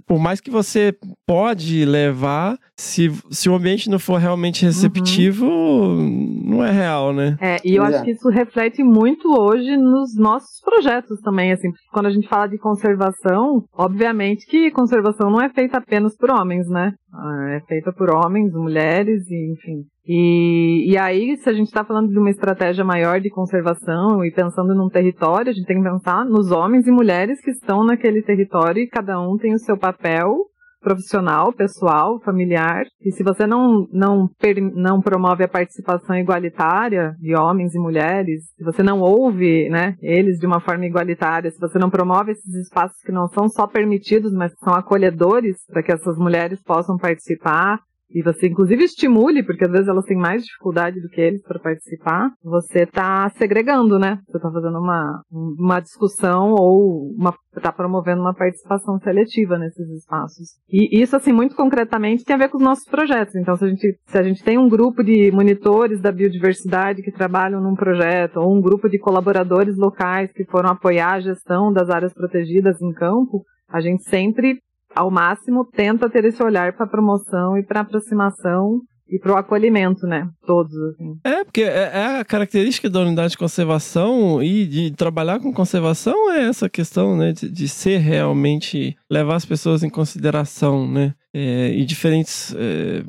Por 0.07 0.19
mais 0.19 0.41
que 0.41 0.51
você 0.51 0.93
pode 1.25 1.85
levar, 1.85 2.59
se, 2.77 3.13
se 3.31 3.49
o 3.49 3.55
ambiente 3.55 3.89
não 3.89 3.99
for 4.01 4.19
realmente 4.19 4.65
receptivo, 4.65 5.47
não 5.47 6.65
é 6.65 6.71
real, 6.73 7.13
né? 7.13 7.37
É, 7.41 7.57
e 7.65 7.77
eu 7.77 7.83
Pois 7.85 7.95
acho 7.95 8.03
é. 8.03 8.07
que 8.07 8.11
isso 8.13 8.29
reflete 8.29 8.83
muito 8.83 9.29
hoje 9.39 9.77
nos 9.77 10.17
nossos 10.17 10.61
projetos 10.61 11.21
também, 11.21 11.53
assim, 11.53 11.71
porque 11.71 11.87
quando 11.93 12.07
a 12.07 12.11
gente 12.11 12.27
fala 12.29 12.49
de 12.49 12.59
conservação, 12.59 13.65
obviamente 13.73 14.47
que 14.47 14.71
conservação 14.73 15.31
não 15.31 15.41
é 15.41 15.49
feita 15.49 15.79
apenas 15.79 16.17
por 16.17 16.31
homens, 16.31 16.69
né? 16.69 16.93
Ah, 17.15 17.51
É 17.57 17.61
feita 17.69 17.92
por 17.93 18.11
homens, 18.11 18.53
mulheres, 18.53 19.29
e, 19.31 19.53
enfim. 19.53 19.85
E, 20.07 20.93
e 20.93 20.99
aí, 20.99 21.37
se 21.37 21.49
a 21.49 21.53
gente 21.53 21.69
está 21.69 21.85
falando 21.85 22.09
de 22.09 22.19
uma 22.19 22.31
estratégia 22.31 22.85
maior 22.85 23.21
de 23.21 23.31
conservação 23.31 24.25
e 24.25 24.33
pensando 24.33 24.75
num 24.75 24.89
território, 24.89 25.51
a 25.51 25.53
gente 25.53 25.67
tem 25.67 25.83
que 25.83 25.89
pensar 25.89 26.25
nos 26.25 26.51
homens 26.51 26.87
e 26.87 26.91
mulheres 26.91 27.41
que 27.41 27.51
estão 27.51 27.85
naquele 27.85 28.23
território 28.23 28.83
e 28.83 28.89
cada 28.89 29.21
um 29.21 29.37
tem 29.37 29.55
o 29.55 29.59
seu 29.59 29.77
papel 29.77 30.52
profissional, 30.83 31.53
pessoal, 31.53 32.21
familiar. 32.21 32.85
E 33.01 33.13
se 33.13 33.23
você 33.23 33.47
não, 33.47 33.87
não, 33.93 34.29
não 34.75 35.01
promove 35.01 35.45
a 35.45 35.49
participação 35.49 36.17
igualitária 36.17 37.15
de 37.19 37.35
homens 37.35 37.75
e 37.75 37.79
mulheres, 37.79 38.43
se 38.57 38.65
você 38.65 38.83
não 38.83 39.01
ouve 39.01 39.69
né, 39.71 39.97
eles 40.03 40.39
de 40.39 40.47
uma 40.47 40.61
forma 40.61 40.85
igualitária, 40.85 41.51
se 41.51 41.59
você 41.59 41.79
não 41.79 41.89
promove 41.89 42.33
esses 42.33 42.55
espaços 42.55 43.01
que 43.03 43.13
não 43.13 43.29
são 43.29 43.49
só 43.49 43.67
permitidos, 43.67 44.33
mas 44.33 44.53
são 44.59 44.75
acolhedores 44.75 45.57
para 45.69 45.83
que 45.83 45.93
essas 45.93 46.19
mulheres 46.19 46.61
possam 46.63 46.97
participar, 46.99 47.81
e 48.15 48.23
você 48.23 48.49
inclusive 48.49 48.85
estimule, 48.85 49.43
porque 49.43 49.65
às 49.65 49.71
vezes 49.71 49.89
elas 49.89 50.05
têm 50.05 50.17
mais 50.17 50.45
dificuldade 50.45 51.01
do 51.01 51.09
que 51.09 51.21
eles 51.21 51.43
para 51.43 51.59
participar, 51.59 52.31
você 52.43 52.83
está 52.83 53.29
segregando, 53.31 53.99
né? 53.99 54.19
Você 54.27 54.37
está 54.37 54.51
fazendo 54.51 54.79
uma, 54.79 55.23
uma 55.31 55.81
discussão 55.81 56.55
ou 56.59 57.11
está 57.57 57.73
promovendo 57.73 58.21
uma 58.21 58.35
participação 58.35 58.99
seletiva 58.99 59.59
nesses 59.59 59.89
espaços. 59.91 60.57
E 60.71 61.01
isso, 61.01 61.17
assim, 61.17 61.33
muito 61.33 61.55
concretamente 61.55 62.25
tem 62.25 62.35
a 62.35 62.39
ver 62.39 62.49
com 62.49 62.57
os 62.57 62.63
nossos 62.63 62.85
projetos. 62.85 63.35
Então, 63.35 63.57
se 63.57 63.65
a 63.65 63.69
gente, 63.69 63.99
se 64.07 64.19
a 64.19 64.23
gente 64.23 64.43
tem 64.43 64.59
um 64.59 64.69
grupo 64.69 65.03
de 65.03 65.31
monitores 65.31 66.01
da 66.01 66.11
biodiversidade 66.11 67.03
que 67.03 67.13
trabalham 67.13 67.61
num 67.61 67.75
projeto, 67.75 68.39
ou 68.39 68.57
um 68.57 68.61
grupo 68.61 68.89
de 68.89 68.99
colaboradores 68.99 69.77
locais 69.77 70.33
que 70.33 70.45
foram 70.45 70.71
apoiar 70.71 71.15
a 71.15 71.21
gestão 71.21 71.73
das 71.73 71.91
áreas 71.91 72.13
protegidas 72.13 72.81
em 72.81 72.93
campo, 72.93 73.45
a 73.69 73.81
gente 73.81 74.03
sempre 74.05 74.59
ao 74.95 75.11
máximo, 75.11 75.65
tenta 75.65 76.09
ter 76.11 76.25
esse 76.25 76.43
olhar 76.43 76.73
para 76.75 76.87
promoção 76.87 77.57
e 77.59 77.63
para 77.65 77.81
aproximação 77.81 78.81
e 79.09 79.19
para 79.19 79.33
o 79.33 79.37
acolhimento, 79.37 80.07
né? 80.07 80.27
Todos, 80.47 80.73
assim. 80.95 81.19
É, 81.25 81.45
porque 81.45 81.63
é 81.63 81.91
é 81.93 82.21
a 82.21 82.25
característica 82.25 82.89
da 82.89 83.01
unidade 83.01 83.33
de 83.33 83.39
conservação 83.39 84.43
e 84.43 84.65
de 84.67 84.91
trabalhar 84.93 85.39
com 85.39 85.53
conservação 85.53 86.33
é 86.33 86.45
essa 86.49 86.69
questão, 86.69 87.17
né? 87.17 87.33
De, 87.33 87.51
de 87.51 87.69
ser 87.69 87.99
realmente, 87.99 88.97
levar 89.11 89.35
as 89.37 89.45
pessoas 89.45 89.83
em 89.83 89.91
consideração, 89.91 90.91
né? 90.91 91.15
É, 91.35 91.75
e 91.75 91.85
diferentes 91.85 92.55
é, 92.57 93.03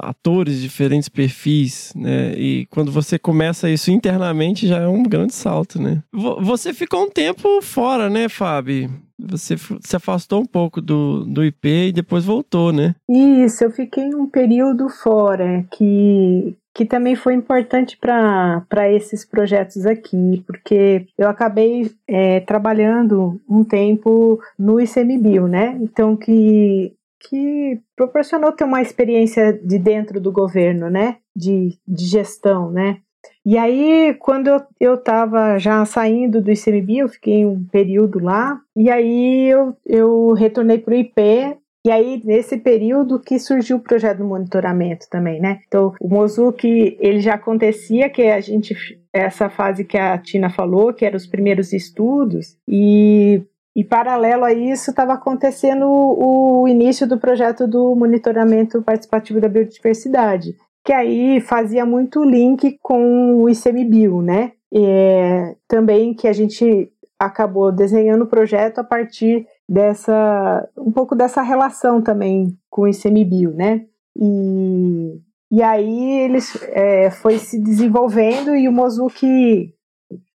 atores, 0.00 0.60
diferentes 0.60 1.08
perfis, 1.08 1.92
né? 1.94 2.32
E 2.34 2.66
quando 2.70 2.90
você 2.90 3.18
começa 3.18 3.68
isso 3.68 3.90
internamente 3.90 4.66
já 4.66 4.78
é 4.78 4.88
um 4.88 5.02
grande 5.02 5.34
salto, 5.34 5.80
né? 5.80 6.02
Vo- 6.12 6.40
Você 6.40 6.72
ficou 6.72 7.04
um 7.04 7.10
tempo 7.10 7.60
fora, 7.60 8.08
né, 8.08 8.28
Fábio? 8.28 8.90
Você 9.28 9.56
se 9.56 9.96
afastou 9.96 10.40
um 10.40 10.46
pouco 10.46 10.80
do, 10.80 11.24
do 11.24 11.44
IP 11.44 11.68
e 11.68 11.92
depois 11.92 12.24
voltou, 12.24 12.72
né? 12.72 12.94
Isso, 13.08 13.64
eu 13.64 13.70
fiquei 13.70 14.14
um 14.14 14.26
período 14.26 14.88
fora, 14.88 15.64
que, 15.70 16.56
que 16.74 16.84
também 16.84 17.14
foi 17.14 17.34
importante 17.34 17.96
para 17.96 18.90
esses 18.90 19.24
projetos 19.24 19.86
aqui, 19.86 20.42
porque 20.46 21.06
eu 21.16 21.28
acabei 21.28 21.90
é, 22.08 22.40
trabalhando 22.40 23.40
um 23.48 23.64
tempo 23.64 24.40
no 24.58 24.80
ICMBio, 24.80 25.46
né? 25.46 25.78
Então, 25.80 26.16
que, 26.16 26.94
que 27.20 27.80
proporcionou 27.96 28.52
ter 28.52 28.64
uma 28.64 28.82
experiência 28.82 29.52
de 29.52 29.78
dentro 29.78 30.20
do 30.20 30.32
governo, 30.32 30.90
né? 30.90 31.16
De, 31.36 31.78
de 31.86 32.06
gestão, 32.06 32.70
né? 32.70 32.98
E 33.44 33.58
aí, 33.58 34.14
quando 34.20 34.48
eu 34.80 34.94
estava 34.94 35.58
já 35.58 35.84
saindo 35.84 36.40
do 36.40 36.50
ICMBio, 36.50 37.06
eu 37.06 37.08
fiquei 37.08 37.44
um 37.44 37.64
período 37.64 38.22
lá, 38.22 38.60
e 38.76 38.88
aí 38.88 39.48
eu, 39.48 39.76
eu 39.84 40.32
retornei 40.32 40.78
para 40.78 40.94
o 40.94 40.96
IP 40.96 41.56
e 41.84 41.90
aí, 41.90 42.22
nesse 42.24 42.58
período 42.58 43.18
que 43.18 43.40
surgiu 43.40 43.76
o 43.76 43.80
projeto 43.80 44.18
do 44.18 44.24
monitoramento 44.24 45.08
também, 45.10 45.40
né? 45.40 45.60
Então, 45.66 45.92
o 46.00 46.08
Mozuki, 46.08 46.96
ele 47.00 47.18
já 47.18 47.34
acontecia, 47.34 48.08
que 48.08 48.22
a 48.22 48.40
gente, 48.40 48.72
essa 49.12 49.50
fase 49.50 49.84
que 49.84 49.98
a 49.98 50.16
Tina 50.16 50.48
falou, 50.48 50.94
que 50.94 51.04
eram 51.04 51.16
os 51.16 51.26
primeiros 51.26 51.72
estudos, 51.72 52.56
e, 52.68 53.42
e 53.74 53.82
paralelo 53.82 54.44
a 54.44 54.52
isso 54.52 54.90
estava 54.90 55.14
acontecendo 55.14 55.86
o, 55.88 56.62
o 56.62 56.68
início 56.68 57.04
do 57.04 57.18
projeto 57.18 57.66
do 57.66 57.96
monitoramento 57.96 58.80
participativo 58.80 59.40
da 59.40 59.48
biodiversidade, 59.48 60.54
que 60.84 60.92
aí 60.92 61.40
fazia 61.40 61.86
muito 61.86 62.24
link 62.24 62.78
com 62.82 63.42
o 63.42 63.48
ICMBio, 63.48 64.20
né? 64.20 64.52
É, 64.74 65.54
também 65.68 66.14
que 66.14 66.26
a 66.26 66.32
gente 66.32 66.90
acabou 67.18 67.70
desenhando 67.70 68.22
o 68.22 68.26
projeto 68.26 68.78
a 68.78 68.84
partir 68.84 69.46
dessa 69.68 70.68
um 70.76 70.90
pouco 70.90 71.14
dessa 71.14 71.42
relação 71.42 72.02
também 72.02 72.56
com 72.68 72.82
o 72.82 72.88
ICMBio, 72.88 73.52
né? 73.52 73.84
E, 74.16 75.20
e 75.50 75.62
aí 75.62 76.20
eles 76.22 76.58
é, 76.70 77.10
foi 77.10 77.38
se 77.38 77.62
desenvolvendo 77.62 78.54
e 78.54 78.68
o 78.68 78.72
Mozuki 78.72 79.74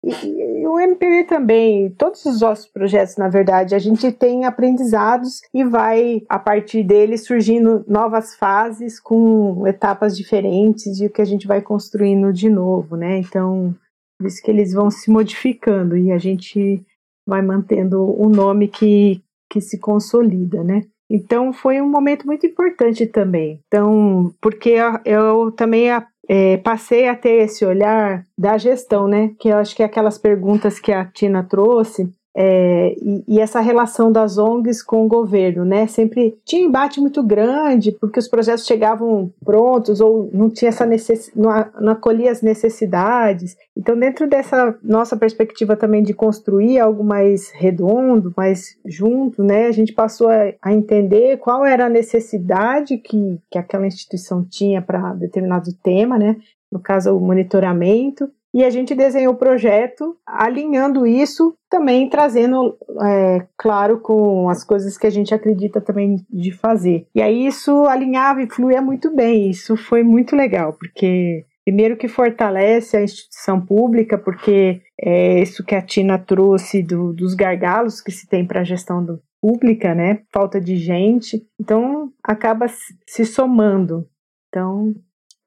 e, 0.04 0.66
o 0.66 0.78
MPB 0.78 1.24
também, 1.24 1.90
todos 1.90 2.24
os 2.24 2.40
nossos 2.40 2.66
projetos, 2.66 3.16
na 3.16 3.28
verdade, 3.28 3.74
a 3.74 3.78
gente 3.78 4.10
tem 4.12 4.44
aprendizados 4.44 5.40
e 5.52 5.64
vai, 5.64 6.22
a 6.28 6.38
partir 6.38 6.82
deles, 6.82 7.24
surgindo 7.24 7.84
novas 7.88 8.34
fases 8.34 9.00
com 9.00 9.66
etapas 9.66 10.16
diferentes 10.16 11.00
e 11.00 11.06
o 11.06 11.10
que 11.10 11.22
a 11.22 11.26
gente 11.26 11.46
vai 11.46 11.62
construindo 11.62 12.32
de 12.32 12.48
novo, 12.48 12.96
né? 12.96 13.18
Então, 13.18 13.74
isso 14.22 14.42
que 14.42 14.50
eles 14.50 14.72
vão 14.72 14.90
se 14.90 15.10
modificando 15.10 15.96
e 15.96 16.12
a 16.12 16.18
gente 16.18 16.84
vai 17.26 17.42
mantendo 17.42 18.02
o 18.20 18.28
nome 18.28 18.68
que, 18.68 19.22
que 19.50 19.60
se 19.60 19.78
consolida, 19.78 20.62
né? 20.62 20.82
Então 21.10 21.52
foi 21.52 21.80
um 21.80 21.88
momento 21.88 22.26
muito 22.26 22.46
importante 22.46 23.06
também. 23.06 23.60
Então, 23.66 24.34
porque 24.40 24.74
eu 25.04 25.52
também 25.52 25.90
é, 26.28 26.56
passei 26.58 27.08
a 27.08 27.16
ter 27.16 27.44
esse 27.44 27.64
olhar 27.64 28.24
da 28.36 28.56
gestão, 28.58 29.06
né? 29.06 29.30
Que 29.38 29.48
eu 29.48 29.56
acho 29.56 29.74
que 29.74 29.82
é 29.82 29.86
aquelas 29.86 30.18
perguntas 30.18 30.78
que 30.78 30.92
a 30.92 31.04
Tina 31.04 31.42
trouxe, 31.42 32.10
é, 32.36 32.96
e, 33.00 33.24
e, 33.28 33.40
essa 33.40 33.60
relação 33.60 34.10
das 34.10 34.38
ONGs 34.38 34.82
com 34.82 35.04
o 35.04 35.08
governo, 35.08 35.64
né? 35.64 35.86
Sempre 35.86 36.36
tinha 36.44 36.66
embate 36.66 37.00
muito 37.00 37.22
grande, 37.22 37.92
porque 37.92 38.18
os 38.18 38.26
projetos 38.26 38.66
chegavam 38.66 39.32
prontos 39.44 40.00
ou 40.00 40.28
não 40.32 40.50
tinha 40.50 40.70
essa 40.70 40.84
necess... 40.84 41.30
não, 41.36 41.50
não 41.80 41.92
acolhia 41.92 42.32
as 42.32 42.42
necessidades. 42.42 43.56
Então, 43.76 43.96
dentro 43.96 44.28
dessa 44.28 44.76
nossa 44.82 45.16
perspectiva 45.16 45.76
também 45.76 46.02
de 46.02 46.12
construir 46.12 46.80
algo 46.80 47.04
mais 47.04 47.52
redondo, 47.52 48.34
mais 48.36 48.76
junto, 48.84 49.44
né? 49.44 49.68
A 49.68 49.72
gente 49.72 49.92
passou 49.92 50.28
a, 50.28 50.52
a 50.60 50.74
entender 50.74 51.36
qual 51.36 51.64
era 51.64 51.86
a 51.86 51.90
necessidade 51.90 52.98
que, 52.98 53.38
que 53.48 53.58
aquela 53.58 53.86
instituição 53.86 54.44
tinha 54.44 54.82
para 54.82 55.14
determinado 55.14 55.72
tema, 55.72 56.18
né? 56.18 56.36
No 56.70 56.80
caso, 56.80 57.16
o 57.16 57.20
monitoramento 57.20 58.28
e 58.54 58.64
a 58.64 58.70
gente 58.70 58.94
desenhou 58.94 59.34
o 59.34 59.36
projeto 59.36 60.16
alinhando 60.24 61.06
isso, 61.06 61.54
também 61.68 62.08
trazendo, 62.08 62.78
é, 63.02 63.46
claro, 63.58 63.98
com 63.98 64.48
as 64.48 64.62
coisas 64.62 64.96
que 64.96 65.06
a 65.06 65.10
gente 65.10 65.34
acredita 65.34 65.80
também 65.80 66.24
de 66.30 66.52
fazer. 66.52 67.06
E 67.14 67.20
aí 67.20 67.46
isso 67.46 67.84
alinhava 67.86 68.42
e 68.42 68.48
fluía 68.48 68.80
muito 68.80 69.14
bem, 69.14 69.50
isso 69.50 69.76
foi 69.76 70.04
muito 70.04 70.36
legal, 70.36 70.72
porque 70.72 71.44
primeiro 71.64 71.96
que 71.96 72.06
fortalece 72.06 72.96
a 72.96 73.02
instituição 73.02 73.60
pública, 73.60 74.16
porque 74.16 74.80
é 75.00 75.42
isso 75.42 75.64
que 75.64 75.74
a 75.74 75.82
Tina 75.82 76.18
trouxe 76.18 76.82
do, 76.82 77.12
dos 77.12 77.34
gargalos 77.34 78.00
que 78.00 78.12
se 78.12 78.28
tem 78.28 78.46
para 78.46 78.60
a 78.60 78.64
gestão 78.64 79.04
do, 79.04 79.20
pública, 79.44 79.94
né? 79.94 80.22
Falta 80.32 80.58
de 80.58 80.78
gente, 80.78 81.46
então 81.60 82.10
acaba 82.22 82.64
se 83.06 83.26
somando. 83.26 84.08
Então 84.48 84.94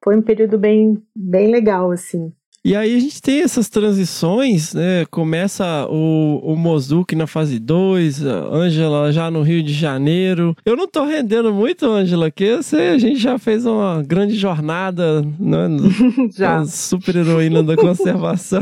foi 0.03 0.15
um 0.15 0.21
período 0.21 0.59
bem, 0.59 1.01
bem 1.15 1.49
legal, 1.49 1.89
assim. 1.89 2.31
E 2.67 2.75
aí 2.75 2.97
a 2.97 2.99
gente 2.99 3.21
tem 3.21 3.43
essas 3.43 3.69
transições, 3.69 4.73
né? 4.73 5.05
Começa 5.09 5.87
o, 5.89 6.41
o 6.43 6.53
Mozuki 6.57 7.15
na 7.15 7.25
fase 7.25 7.59
2, 7.59 8.25
Ângela 8.25 9.09
já 9.09 9.31
no 9.31 9.41
Rio 9.41 9.63
de 9.63 9.71
Janeiro. 9.71 10.53
Eu 10.65 10.75
não 10.75 10.85
tô 10.85 11.05
rendendo 11.05 11.53
muito, 11.53 11.85
Ângela, 11.85 12.29
que 12.29 12.61
sei, 12.61 12.89
a 12.89 12.97
gente 12.97 13.21
já 13.21 13.39
fez 13.39 13.65
uma 13.65 14.03
grande 14.05 14.35
jornada, 14.35 15.21
né? 15.39 15.69
já. 16.35 16.65
Super 16.65 17.15
heroína 17.15 17.63
da 17.63 17.77
conservação. 17.77 18.61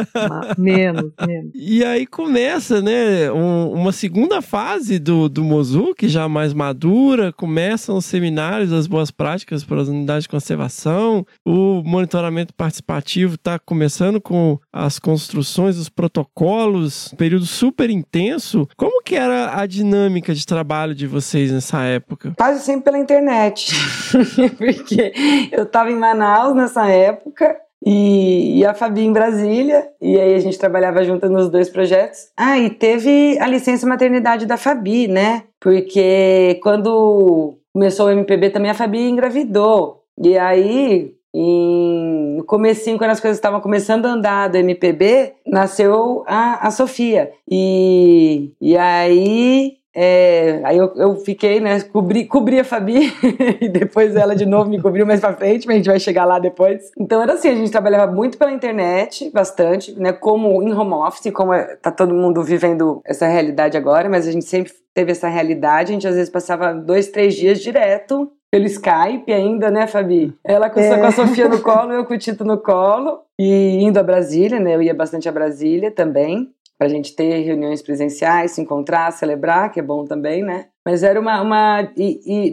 menos, 0.58 1.10
menos. 1.26 1.52
E 1.56 1.82
aí 1.82 2.06
começa, 2.06 2.82
né? 2.82 3.32
Um, 3.32 3.72
uma 3.72 3.92
segunda 3.92 4.42
fase 4.42 4.98
do, 4.98 5.30
do 5.30 5.42
Mozuki, 5.42 6.10
já 6.10 6.28
mais 6.28 6.52
madura. 6.52 7.32
Começam 7.32 7.96
os 7.96 8.04
seminários, 8.04 8.70
as 8.70 8.86
boas 8.86 9.10
práticas 9.10 9.64
para 9.64 9.80
as 9.80 9.88
unidades 9.88 10.24
de 10.24 10.28
conservação, 10.28 11.26
o 11.42 11.82
monitoramento 11.82 12.52
participativo 12.52 13.38
está 13.46 13.60
começando 13.60 14.20
com 14.20 14.58
as 14.72 14.98
construções, 14.98 15.78
os 15.78 15.88
protocolos, 15.88 17.14
período 17.16 17.46
super 17.46 17.88
intenso. 17.90 18.68
Como 18.76 19.02
que 19.02 19.14
era 19.14 19.56
a 19.60 19.66
dinâmica 19.66 20.34
de 20.34 20.44
trabalho 20.44 20.94
de 20.96 21.06
vocês 21.06 21.52
nessa 21.52 21.84
época? 21.84 22.34
Quase 22.36 22.64
sempre 22.64 22.86
pela 22.86 22.98
internet, 22.98 23.72
porque 24.58 25.12
eu 25.52 25.62
estava 25.62 25.92
em 25.92 25.96
Manaus 25.96 26.56
nessa 26.56 26.88
época 26.88 27.56
e, 27.84 28.58
e, 28.58 28.66
a 28.66 28.74
Fabi 28.74 29.02
em 29.02 29.12
Brasília, 29.12 29.88
e 30.00 30.18
aí 30.18 30.34
a 30.34 30.40
gente 30.40 30.58
trabalhava 30.58 31.04
junto 31.04 31.28
nos 31.28 31.48
dois 31.48 31.70
projetos. 31.70 32.30
Ah, 32.36 32.58
e 32.58 32.70
teve 32.70 33.38
a 33.38 33.46
licença 33.46 33.86
maternidade 33.86 34.44
da 34.44 34.56
Fabi, 34.56 35.06
né? 35.06 35.44
Porque 35.60 36.58
quando 36.62 37.56
começou 37.72 38.06
o 38.06 38.10
MPB 38.10 38.50
também 38.50 38.72
a 38.72 38.74
Fabi 38.74 39.08
engravidou. 39.08 40.02
E 40.18 40.36
aí 40.36 41.15
em, 41.38 42.36
no 42.36 42.44
comecinho, 42.44 42.96
quando 42.96 43.10
as 43.10 43.20
coisas 43.20 43.36
estavam 43.36 43.60
começando 43.60 44.06
a 44.06 44.12
andar 44.12 44.48
do 44.48 44.56
MPB, 44.56 45.34
nasceu 45.46 46.24
a, 46.26 46.66
a 46.66 46.70
Sofia. 46.70 47.30
E, 47.46 48.52
e 48.58 48.74
aí 48.76 49.76
é, 49.98 50.60
aí 50.62 50.76
eu, 50.76 50.92
eu, 50.94 51.16
fiquei, 51.16 51.58
né, 51.58 51.80
cobri, 51.80 52.26
cobri 52.26 52.60
a 52.60 52.64
Fabi 52.64 53.10
e 53.62 53.66
depois 53.66 54.14
ela 54.14 54.36
de 54.36 54.44
novo 54.44 54.68
me 54.68 54.78
cobriu 54.78 55.06
mais 55.06 55.20
pra 55.20 55.32
frente, 55.32 55.66
mas 55.66 55.76
a 55.76 55.78
gente 55.78 55.88
vai 55.88 55.98
chegar 55.98 56.26
lá 56.26 56.38
depois. 56.38 56.90
Então 57.00 57.22
era 57.22 57.32
assim, 57.32 57.48
a 57.48 57.54
gente 57.54 57.70
trabalhava 57.72 58.12
muito 58.12 58.36
pela 58.36 58.52
internet, 58.52 59.30
bastante, 59.30 59.98
né, 59.98 60.12
como 60.12 60.62
em 60.62 60.70
home 60.70 60.92
office, 60.92 61.32
como 61.32 61.54
é, 61.54 61.76
tá 61.76 61.90
todo 61.90 62.12
mundo 62.12 62.42
vivendo 62.42 63.00
essa 63.06 63.26
realidade 63.26 63.78
agora, 63.78 64.06
mas 64.06 64.28
a 64.28 64.32
gente 64.32 64.44
sempre 64.44 64.70
teve 64.92 65.12
essa 65.12 65.28
realidade, 65.28 65.92
a 65.92 65.94
gente 65.94 66.06
às 66.06 66.14
vezes 66.14 66.28
passava 66.28 66.74
dois, 66.74 67.08
três 67.08 67.34
dias 67.34 67.58
direto 67.60 68.30
pelo 68.50 68.66
Skype 68.66 69.32
ainda, 69.32 69.70
né, 69.70 69.86
Fabi? 69.86 70.34
Ela 70.44 70.68
com, 70.68 70.78
é. 70.78 70.98
com 70.98 71.06
a 71.06 71.12
Sofia 71.12 71.48
no 71.48 71.60
colo, 71.62 71.92
eu 71.92 72.04
com 72.04 72.12
o 72.14 72.18
Tito 72.18 72.44
no 72.44 72.58
colo. 72.58 73.20
E 73.38 73.82
indo 73.82 73.98
a 73.98 74.02
Brasília, 74.02 74.58
né? 74.58 74.74
Eu 74.74 74.82
ia 74.82 74.94
bastante 74.94 75.28
a 75.28 75.32
Brasília 75.32 75.90
também, 75.90 76.50
pra 76.78 76.88
gente 76.88 77.14
ter 77.14 77.42
reuniões 77.42 77.82
presenciais, 77.82 78.52
se 78.52 78.60
encontrar, 78.60 79.10
celebrar, 79.12 79.70
que 79.72 79.80
é 79.80 79.82
bom 79.82 80.04
também, 80.04 80.42
né? 80.42 80.66
Mas 80.84 81.02
era 81.02 81.20
uma, 81.20 81.40
uma, 81.40 81.92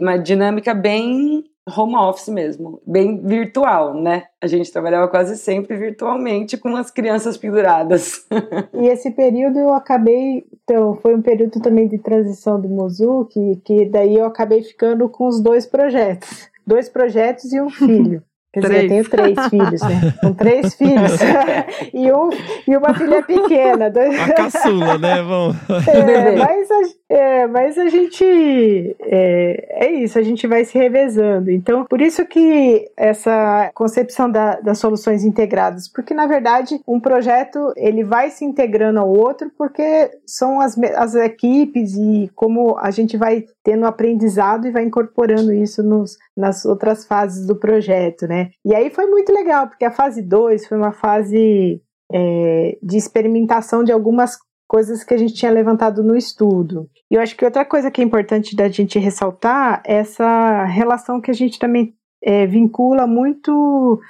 uma 0.00 0.16
dinâmica 0.18 0.74
bem 0.74 1.44
home 1.66 1.96
office 1.96 2.28
mesmo, 2.28 2.80
bem 2.86 3.20
virtual, 3.22 3.94
né? 3.94 4.24
A 4.42 4.46
gente 4.46 4.70
trabalhava 4.70 5.08
quase 5.08 5.36
sempre 5.36 5.76
virtualmente 5.76 6.58
com 6.58 6.76
as 6.76 6.90
crianças 6.90 7.38
penduradas. 7.38 8.26
e 8.74 8.86
esse 8.88 9.10
período 9.10 9.58
eu 9.58 9.72
acabei, 9.72 10.44
então, 10.62 10.94
foi 10.96 11.14
um 11.14 11.22
período 11.22 11.60
também 11.60 11.88
de 11.88 11.98
transição 11.98 12.60
do 12.60 12.68
Mozu, 12.68 13.26
que, 13.30 13.56
que 13.64 13.86
daí 13.86 14.16
eu 14.16 14.26
acabei 14.26 14.62
ficando 14.62 15.08
com 15.08 15.26
os 15.26 15.40
dois 15.40 15.66
projetos. 15.66 16.50
Dois 16.66 16.88
projetos 16.88 17.52
e 17.52 17.60
um 17.60 17.70
filho. 17.70 18.22
Quer 18.54 18.60
três. 18.60 18.82
dizer, 18.82 18.84
eu 18.84 18.88
tenho 18.88 19.10
três 19.10 19.48
filhos, 19.48 19.82
né? 19.82 20.14
Com 20.22 20.32
três 20.32 20.74
filhos. 20.74 21.12
e, 21.92 22.12
um, 22.12 22.30
e 22.68 22.76
uma 22.76 22.94
filha 22.94 23.20
pequena. 23.20 23.86
A 23.86 24.32
caçula, 24.32 24.96
né? 24.96 25.22
Vamos. 25.26 25.56
É, 25.88 26.36
mas, 26.36 26.70
a, 26.70 27.14
é, 27.14 27.46
mas 27.48 27.78
a 27.78 27.88
gente. 27.88 28.96
É, 29.00 29.86
é, 29.86 29.92
isso, 29.92 30.16
a 30.18 30.22
gente 30.22 30.46
vai 30.46 30.64
se 30.64 30.78
revezando. 30.78 31.50
Então, 31.50 31.84
por 31.84 32.00
isso 32.00 32.24
que 32.26 32.88
essa 32.96 33.72
concepção 33.74 34.30
da, 34.30 34.60
das 34.60 34.78
soluções 34.78 35.24
integradas, 35.24 35.88
porque 35.88 36.14
na 36.14 36.26
verdade 36.26 36.80
um 36.86 37.00
projeto 37.00 37.72
ele 37.76 38.04
vai 38.04 38.30
se 38.30 38.44
integrando 38.44 39.00
ao 39.00 39.08
outro, 39.08 39.50
porque 39.58 40.10
são 40.24 40.60
as, 40.60 40.78
as 40.96 41.16
equipes 41.16 41.96
e 41.96 42.30
como 42.36 42.78
a 42.78 42.92
gente 42.92 43.16
vai 43.16 43.44
tendo 43.64 43.84
aprendizado 43.84 44.68
e 44.68 44.70
vai 44.70 44.84
incorporando 44.84 45.52
isso 45.52 45.82
nos, 45.82 46.16
nas 46.36 46.64
outras 46.64 47.06
fases 47.06 47.46
do 47.46 47.56
projeto, 47.56 48.26
né? 48.26 48.50
E 48.64 48.74
aí 48.74 48.90
foi 48.90 49.06
muito 49.06 49.32
legal, 49.32 49.68
porque 49.68 49.84
a 49.84 49.90
fase 49.90 50.20
2 50.22 50.66
foi 50.66 50.76
uma 50.76 50.92
fase 50.92 51.80
é, 52.12 52.78
de 52.82 52.96
experimentação 52.96 53.84
de 53.84 53.92
algumas 53.92 54.36
coisas 54.66 55.04
que 55.04 55.14
a 55.14 55.16
gente 55.16 55.34
tinha 55.34 55.52
levantado 55.52 56.02
no 56.02 56.16
estudo. 56.16 56.88
E 57.10 57.14
eu 57.14 57.20
acho 57.20 57.36
que 57.36 57.44
outra 57.44 57.64
coisa 57.64 57.90
que 57.90 58.00
é 58.00 58.04
importante 58.04 58.56
da 58.56 58.68
gente 58.68 58.98
ressaltar 58.98 59.82
é 59.86 59.96
essa 59.96 60.64
relação 60.64 61.20
que 61.20 61.30
a 61.30 61.34
gente 61.34 61.58
também 61.58 61.94
é, 62.22 62.46
vincula 62.46 63.06
muito 63.06 64.00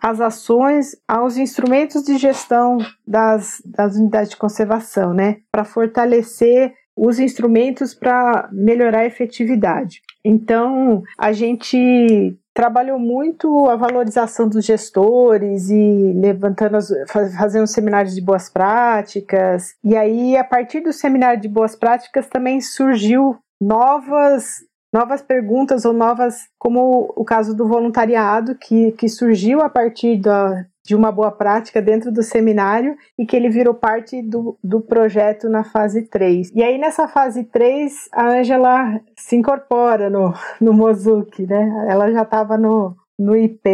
às 0.00 0.20
ações, 0.20 0.96
aos 1.08 1.36
instrumentos 1.36 2.02
de 2.02 2.18
gestão 2.18 2.78
das, 3.06 3.62
das 3.64 3.96
unidades 3.96 4.30
de 4.30 4.36
conservação, 4.36 5.14
né? 5.14 5.38
Para 5.50 5.64
fortalecer 5.64 6.74
os 6.96 7.18
instrumentos 7.18 7.94
para 7.94 8.48
melhorar 8.52 9.00
a 9.00 9.06
efetividade. 9.06 10.02
Então, 10.24 11.02
a 11.18 11.32
gente 11.32 12.36
trabalhou 12.54 12.98
muito 12.98 13.66
a 13.68 13.76
valorização 13.76 14.48
dos 14.48 14.64
gestores 14.64 15.70
e 15.70 16.12
levantando, 16.14 16.76
as, 16.76 16.92
fazendo 17.10 17.66
seminários 17.66 18.14
de 18.14 18.20
boas 18.20 18.50
práticas. 18.50 19.74
E 19.82 19.96
aí, 19.96 20.36
a 20.36 20.44
partir 20.44 20.80
do 20.80 20.92
seminário 20.92 21.40
de 21.40 21.48
boas 21.48 21.74
práticas, 21.74 22.28
também 22.28 22.60
surgiu 22.60 23.36
novas 23.60 24.64
novas 24.92 25.22
perguntas 25.22 25.84
ou 25.84 25.92
novas, 25.92 26.48
como 26.58 27.12
o 27.16 27.24
caso 27.24 27.56
do 27.56 27.66
voluntariado, 27.66 28.54
que, 28.56 28.92
que 28.92 29.08
surgiu 29.08 29.60
a 29.62 29.68
partir 29.68 30.18
da, 30.18 30.66
de 30.84 30.94
uma 30.94 31.10
boa 31.10 31.30
prática 31.30 31.80
dentro 31.80 32.12
do 32.12 32.22
seminário 32.22 32.96
e 33.18 33.24
que 33.24 33.34
ele 33.34 33.48
virou 33.48 33.72
parte 33.72 34.20
do, 34.20 34.58
do 34.62 34.80
projeto 34.80 35.48
na 35.48 35.64
fase 35.64 36.02
3. 36.02 36.50
E 36.54 36.62
aí, 36.62 36.76
nessa 36.76 37.08
fase 37.08 37.44
3, 37.44 38.10
a 38.12 38.28
Ângela 38.28 39.00
se 39.16 39.36
incorpora 39.36 40.10
no, 40.10 40.34
no 40.60 40.72
Mozuki, 40.72 41.46
né? 41.46 41.86
Ela 41.88 42.10
já 42.12 42.22
estava 42.22 42.58
no, 42.58 42.94
no 43.18 43.36
IP, 43.36 43.68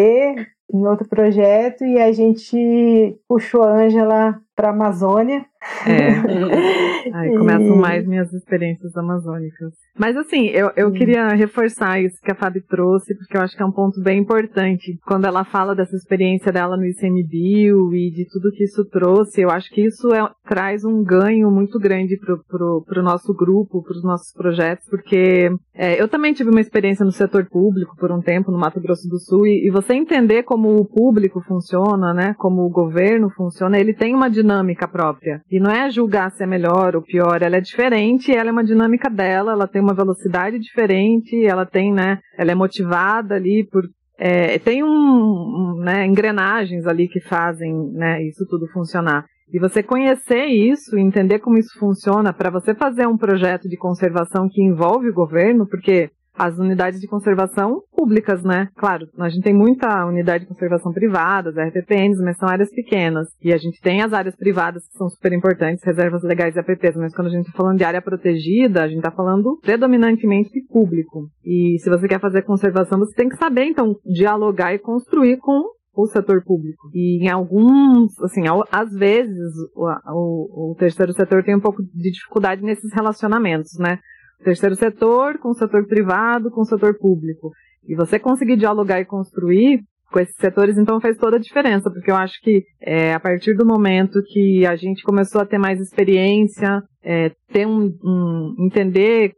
em 0.72 0.86
outro 0.86 1.08
projeto, 1.08 1.84
e 1.84 1.98
a 1.98 2.12
gente 2.12 3.18
puxou 3.26 3.62
a 3.62 3.72
Ângela 3.72 4.40
para 4.58 4.70
a 4.70 4.72
Amazônia. 4.72 5.46
É. 5.86 7.14
Aí 7.14 7.36
começam 7.36 7.76
e... 7.76 7.78
mais 7.78 8.06
minhas 8.06 8.32
experiências 8.32 8.96
amazônicas. 8.96 9.72
Mas 9.96 10.16
assim, 10.16 10.46
eu, 10.46 10.70
eu 10.76 10.90
queria 10.92 11.28
reforçar 11.28 12.00
isso 12.00 12.16
que 12.22 12.30
a 12.30 12.34
Fábio 12.34 12.62
trouxe, 12.68 13.14
porque 13.16 13.36
eu 13.36 13.40
acho 13.40 13.56
que 13.56 13.62
é 13.62 13.66
um 13.66 13.72
ponto 13.72 14.00
bem 14.00 14.18
importante. 14.18 14.98
Quando 15.06 15.26
ela 15.26 15.44
fala 15.44 15.74
dessa 15.74 15.94
experiência 15.94 16.52
dela 16.52 16.76
no 16.76 16.86
ICMBio 16.86 17.94
e 17.94 18.10
de 18.10 18.26
tudo 18.30 18.52
que 18.52 18.64
isso 18.64 18.84
trouxe, 18.86 19.40
eu 19.40 19.50
acho 19.50 19.70
que 19.70 19.84
isso 19.84 20.12
é, 20.12 20.28
traz 20.44 20.84
um 20.84 21.04
ganho 21.04 21.50
muito 21.50 21.78
grande 21.78 22.16
pro, 22.18 22.42
pro, 22.44 22.84
pro 22.86 23.02
nosso 23.02 23.32
grupo, 23.34 23.82
para 23.82 23.96
os 23.96 24.04
nossos 24.04 24.32
projetos, 24.32 24.86
porque 24.88 25.50
é, 25.74 26.00
eu 26.00 26.08
também 26.08 26.32
tive 26.32 26.50
uma 26.50 26.60
experiência 26.60 27.04
no 27.04 27.12
setor 27.12 27.46
público 27.46 27.96
por 27.96 28.10
um 28.10 28.20
tempo, 28.20 28.50
no 28.50 28.58
Mato 28.58 28.80
Grosso 28.80 29.08
do 29.08 29.18
Sul, 29.18 29.46
e, 29.46 29.66
e 29.66 29.70
você 29.70 29.94
entender 29.94 30.42
como 30.44 30.76
o 30.76 30.84
público 30.84 31.40
funciona, 31.40 32.12
né, 32.12 32.34
como 32.38 32.62
o 32.62 32.70
governo 32.70 33.30
funciona, 33.30 33.78
ele 33.78 33.94
tem 33.94 34.14
uma 34.14 34.28
dinâmica 34.28 34.47
própria. 34.88 35.42
E 35.50 35.60
não 35.60 35.70
é 35.70 35.90
julgar 35.90 36.30
se 36.30 36.42
é 36.42 36.46
melhor 36.46 36.96
ou 36.96 37.02
pior, 37.02 37.42
ela 37.42 37.56
é 37.56 37.60
diferente, 37.60 38.34
ela 38.34 38.48
é 38.48 38.52
uma 38.52 38.64
dinâmica 38.64 39.10
dela, 39.10 39.52
ela 39.52 39.66
tem 39.66 39.80
uma 39.82 39.94
velocidade 39.94 40.58
diferente, 40.58 41.44
ela 41.44 41.66
tem, 41.66 41.92
né, 41.92 42.18
ela 42.36 42.52
é 42.52 42.54
motivada 42.54 43.34
ali 43.34 43.66
por 43.70 43.84
é, 44.20 44.58
tem 44.58 44.82
um, 44.82 44.88
um, 44.88 45.76
né, 45.78 46.04
engrenagens 46.04 46.86
ali 46.86 47.06
que 47.06 47.20
fazem 47.20 47.72
né, 47.92 48.20
isso 48.24 48.44
tudo 48.50 48.66
funcionar. 48.72 49.24
E 49.52 49.58
você 49.58 49.82
conhecer 49.82 50.46
isso, 50.46 50.98
entender 50.98 51.38
como 51.38 51.56
isso 51.56 51.78
funciona, 51.78 52.32
para 52.32 52.50
você 52.50 52.74
fazer 52.74 53.06
um 53.06 53.16
projeto 53.16 53.68
de 53.68 53.78
conservação 53.78 54.48
que 54.50 54.60
envolve 54.62 55.08
o 55.08 55.14
governo, 55.14 55.66
porque 55.66 56.10
as 56.38 56.58
unidades 56.58 57.00
de 57.00 57.08
conservação 57.08 57.82
públicas, 57.94 58.42
né? 58.44 58.68
Claro, 58.76 59.08
a 59.18 59.28
gente 59.28 59.42
tem 59.42 59.54
muita 59.54 60.06
unidade 60.06 60.44
de 60.44 60.48
conservação 60.48 60.92
privada, 60.92 61.50
as 61.50 61.56
RPPNs, 61.56 62.22
mas 62.22 62.36
são 62.36 62.48
áreas 62.48 62.70
pequenas. 62.70 63.28
E 63.42 63.52
a 63.52 63.58
gente 63.58 63.80
tem 63.80 64.02
as 64.02 64.12
áreas 64.12 64.36
privadas 64.36 64.86
que 64.86 64.96
são 64.96 65.08
super 65.08 65.32
importantes, 65.32 65.84
reservas 65.84 66.22
legais 66.22 66.54
e 66.54 66.60
APPs, 66.60 66.96
mas 66.96 67.14
quando 67.14 67.26
a 67.26 67.30
gente 67.30 67.46
está 67.46 67.56
falando 67.56 67.78
de 67.78 67.84
área 67.84 68.00
protegida, 68.00 68.82
a 68.82 68.88
gente 68.88 68.98
está 68.98 69.10
falando 69.10 69.58
predominantemente 69.60 70.50
de 70.50 70.62
público. 70.68 71.28
E 71.44 71.76
se 71.80 71.90
você 71.90 72.06
quer 72.06 72.20
fazer 72.20 72.42
conservação, 72.42 72.98
você 72.98 73.14
tem 73.14 73.28
que 73.28 73.36
saber, 73.36 73.64
então, 73.64 73.96
dialogar 74.06 74.72
e 74.72 74.78
construir 74.78 75.38
com 75.38 75.62
o 75.94 76.06
setor 76.06 76.44
público. 76.44 76.88
E 76.94 77.24
em 77.24 77.28
alguns, 77.28 78.18
assim, 78.20 78.42
às 78.70 78.92
vezes 78.92 79.52
o, 79.74 79.88
o, 80.12 80.70
o 80.72 80.74
terceiro 80.76 81.12
setor 81.12 81.42
tem 81.42 81.56
um 81.56 81.60
pouco 81.60 81.82
de 81.82 82.12
dificuldade 82.12 82.62
nesses 82.62 82.92
relacionamentos, 82.94 83.76
né? 83.78 83.98
Terceiro 84.44 84.74
setor, 84.74 85.38
com 85.38 85.50
o 85.50 85.54
setor 85.54 85.86
privado, 85.86 86.50
com 86.50 86.62
o 86.62 86.66
setor 86.66 86.96
público. 86.98 87.50
E 87.86 87.94
você 87.94 88.18
conseguir 88.18 88.56
dialogar 88.56 89.00
e 89.00 89.04
construir 89.04 89.80
com 90.10 90.20
esses 90.20 90.36
setores, 90.36 90.78
então 90.78 91.00
faz 91.00 91.16
toda 91.18 91.36
a 91.36 91.40
diferença, 91.40 91.90
porque 91.90 92.10
eu 92.10 92.16
acho 92.16 92.40
que 92.40 92.64
é, 92.80 93.12
a 93.12 93.20
partir 93.20 93.54
do 93.54 93.66
momento 93.66 94.22
que 94.26 94.64
a 94.64 94.74
gente 94.74 95.02
começou 95.02 95.40
a 95.40 95.46
ter 95.46 95.58
mais 95.58 95.80
experiência, 95.80 96.82
é, 97.02 97.30
ter 97.52 97.66
um, 97.66 97.92
um, 98.02 98.54
entender 98.58 99.32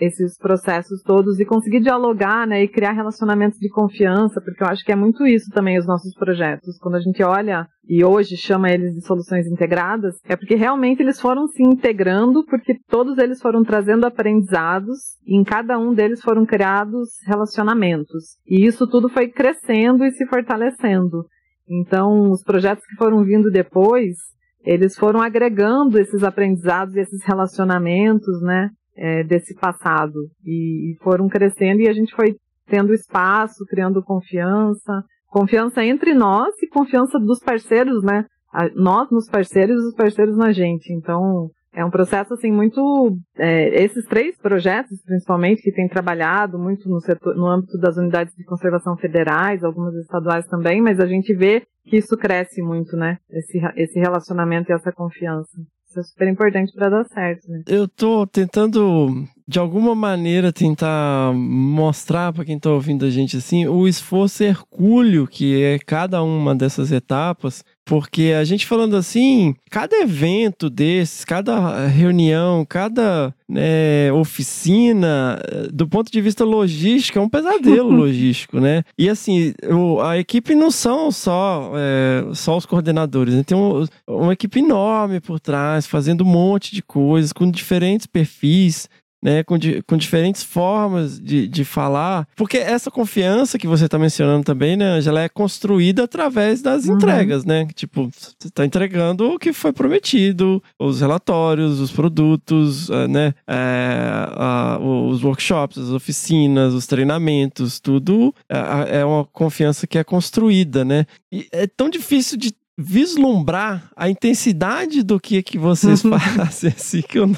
esses 0.00 0.36
processos 0.36 1.02
todos 1.02 1.38
e 1.38 1.44
conseguir 1.44 1.80
dialogar, 1.80 2.46
né, 2.46 2.64
e 2.64 2.68
criar 2.68 2.92
relacionamentos 2.92 3.58
de 3.58 3.68
confiança, 3.68 4.40
porque 4.40 4.62
eu 4.62 4.66
acho 4.66 4.84
que 4.84 4.90
é 4.90 4.96
muito 4.96 5.24
isso 5.26 5.48
também 5.50 5.78
os 5.78 5.86
nossos 5.86 6.12
projetos. 6.14 6.76
Quando 6.78 6.96
a 6.96 7.00
gente 7.00 7.22
olha 7.22 7.68
e 7.88 8.04
hoje 8.04 8.36
chama 8.36 8.70
eles 8.70 8.94
de 8.94 9.06
soluções 9.06 9.46
integradas, 9.46 10.16
é 10.24 10.34
porque 10.34 10.56
realmente 10.56 11.00
eles 11.00 11.20
foram 11.20 11.46
se 11.46 11.62
integrando, 11.62 12.44
porque 12.46 12.76
todos 12.88 13.16
eles 13.18 13.40
foram 13.40 13.62
trazendo 13.62 14.06
aprendizados 14.06 14.98
e 15.24 15.36
em 15.36 15.44
cada 15.44 15.78
um 15.78 15.94
deles 15.94 16.20
foram 16.20 16.44
criados 16.44 17.08
relacionamentos. 17.26 18.38
E 18.46 18.66
isso 18.66 18.88
tudo 18.88 19.08
foi 19.08 19.28
crescendo 19.28 20.04
e 20.04 20.10
se 20.10 20.26
fortalecendo. 20.26 21.24
Então, 21.68 22.30
os 22.30 22.42
projetos 22.42 22.84
que 22.84 22.96
foram 22.96 23.22
vindo 23.22 23.48
depois, 23.50 24.16
eles 24.64 24.96
foram 24.96 25.22
agregando 25.22 25.98
esses 25.98 26.24
aprendizados 26.24 26.96
e 26.96 27.00
esses 27.00 27.24
relacionamentos, 27.24 28.42
né? 28.42 28.70
É, 29.00 29.24
desse 29.24 29.54
passado 29.54 30.28
e, 30.44 30.92
e 30.92 30.96
foram 31.02 31.26
crescendo 31.26 31.80
e 31.80 31.88
a 31.88 31.92
gente 31.92 32.14
foi 32.14 32.36
tendo 32.66 32.92
espaço, 32.92 33.64
criando 33.66 34.02
confiança, 34.02 35.02
confiança 35.26 35.82
entre 35.82 36.12
nós 36.12 36.54
e 36.62 36.68
confiança 36.68 37.18
dos 37.18 37.40
parceiros, 37.40 38.02
né? 38.04 38.26
A, 38.52 38.68
nós 38.74 39.10
nos 39.10 39.28
parceiros 39.28 39.82
e 39.82 39.88
os 39.88 39.94
parceiros 39.94 40.36
na 40.36 40.52
gente. 40.52 40.92
Então, 40.92 41.48
é 41.72 41.84
um 41.84 41.90
processo 41.90 42.34
assim 42.34 42.52
muito. 42.52 43.16
É, 43.38 43.82
esses 43.82 44.04
três 44.06 44.36
projetos, 44.36 45.02
principalmente, 45.04 45.62
que 45.62 45.72
têm 45.72 45.88
trabalhado 45.88 46.58
muito 46.58 46.88
no, 46.88 47.00
setor, 47.00 47.34
no 47.34 47.46
âmbito 47.46 47.78
das 47.78 47.96
unidades 47.96 48.34
de 48.34 48.44
conservação 48.44 48.96
federais, 48.96 49.64
algumas 49.64 49.94
estaduais 49.94 50.46
também, 50.46 50.82
mas 50.82 51.00
a 51.00 51.06
gente 51.06 51.34
vê 51.34 51.62
que 51.84 51.96
isso 51.96 52.16
cresce 52.16 52.60
muito, 52.60 52.96
né? 52.96 53.18
Esse, 53.30 53.58
esse 53.76 53.98
relacionamento 53.98 54.70
e 54.70 54.74
essa 54.74 54.92
confiança. 54.92 55.50
Isso 55.90 55.98
é 55.98 56.02
super 56.04 56.28
importante 56.28 56.72
para 56.72 56.88
dar 56.88 57.04
certo, 57.04 57.50
né? 57.50 57.64
Eu 57.66 57.88
tô 57.88 58.24
tentando, 58.24 59.26
de 59.50 59.58
alguma 59.58 59.96
maneira, 59.96 60.52
tentar 60.52 61.32
mostrar 61.34 62.32
para 62.32 62.44
quem 62.44 62.56
tá 62.56 62.70
ouvindo 62.70 63.04
a 63.04 63.10
gente 63.10 63.36
assim, 63.36 63.66
o 63.66 63.88
esforço 63.88 64.44
hercúleo 64.44 65.26
que 65.26 65.60
é 65.60 65.76
cada 65.80 66.22
uma 66.22 66.54
dessas 66.54 66.92
etapas 66.92 67.64
porque 67.90 68.32
a 68.38 68.44
gente 68.44 68.66
falando 68.66 68.96
assim, 68.96 69.52
cada 69.68 69.96
evento 69.96 70.70
desses, 70.70 71.24
cada 71.24 71.88
reunião, 71.88 72.64
cada 72.64 73.34
né, 73.48 74.12
oficina, 74.12 75.42
do 75.72 75.88
ponto 75.88 76.08
de 76.08 76.20
vista 76.20 76.44
logístico, 76.44 77.18
é 77.18 77.22
um 77.22 77.28
pesadelo 77.28 77.90
logístico, 77.90 78.60
né? 78.60 78.84
E 78.96 79.08
assim, 79.08 79.52
o, 79.68 80.00
a 80.00 80.16
equipe 80.16 80.54
não 80.54 80.70
são 80.70 81.10
só, 81.10 81.72
é, 81.74 82.32
só 82.32 82.56
os 82.56 82.64
coordenadores, 82.64 83.34
né? 83.34 83.42
tem 83.42 83.58
um, 83.58 83.84
uma 84.06 84.34
equipe 84.34 84.60
enorme 84.60 85.18
por 85.18 85.40
trás, 85.40 85.84
fazendo 85.84 86.22
um 86.22 86.28
monte 86.28 86.72
de 86.72 86.84
coisas, 86.84 87.32
com 87.32 87.50
diferentes 87.50 88.06
perfis 88.06 88.88
né, 89.22 89.42
com, 89.42 89.58
di 89.58 89.82
com 89.82 89.96
diferentes 89.96 90.42
formas 90.42 91.20
de, 91.20 91.46
de 91.46 91.64
falar, 91.64 92.26
porque 92.34 92.56
essa 92.56 92.90
confiança 92.90 93.58
que 93.58 93.66
você 93.66 93.84
está 93.84 93.98
mencionando 93.98 94.44
também, 94.44 94.76
né, 94.76 94.86
Angela, 94.86 95.20
é 95.20 95.28
construída 95.28 96.04
através 96.04 96.62
das 96.62 96.86
uhum. 96.86 96.96
entregas, 96.96 97.44
né? 97.44 97.66
Tipo, 97.74 98.10
você 98.10 98.48
está 98.48 98.64
entregando 98.64 99.30
o 99.30 99.38
que 99.38 99.52
foi 99.52 99.72
prometido, 99.72 100.62
os 100.78 101.00
relatórios, 101.00 101.80
os 101.80 101.90
produtos, 101.90 102.88
uh, 102.88 103.08
né, 103.08 103.34
é, 103.46 104.78
uh, 104.80 105.08
os 105.08 105.22
workshops, 105.22 105.78
as 105.78 105.90
oficinas, 105.90 106.72
os 106.72 106.86
treinamentos, 106.86 107.80
tudo 107.80 108.28
uh, 108.50 108.86
é 108.88 109.04
uma 109.04 109.24
confiança 109.24 109.86
que 109.86 109.98
é 109.98 110.04
construída, 110.04 110.84
né? 110.84 111.06
E 111.32 111.46
é 111.52 111.66
tão 111.66 111.88
difícil 111.88 112.38
de 112.38 112.52
vislumbrar 112.78 113.90
a 113.94 114.08
intensidade 114.08 115.02
do 115.02 115.20
que 115.20 115.42
que 115.42 115.58
vocês 115.58 116.00
fazem, 116.36 116.72
assim, 116.74 117.02
que 117.02 117.18
eu. 117.18 117.30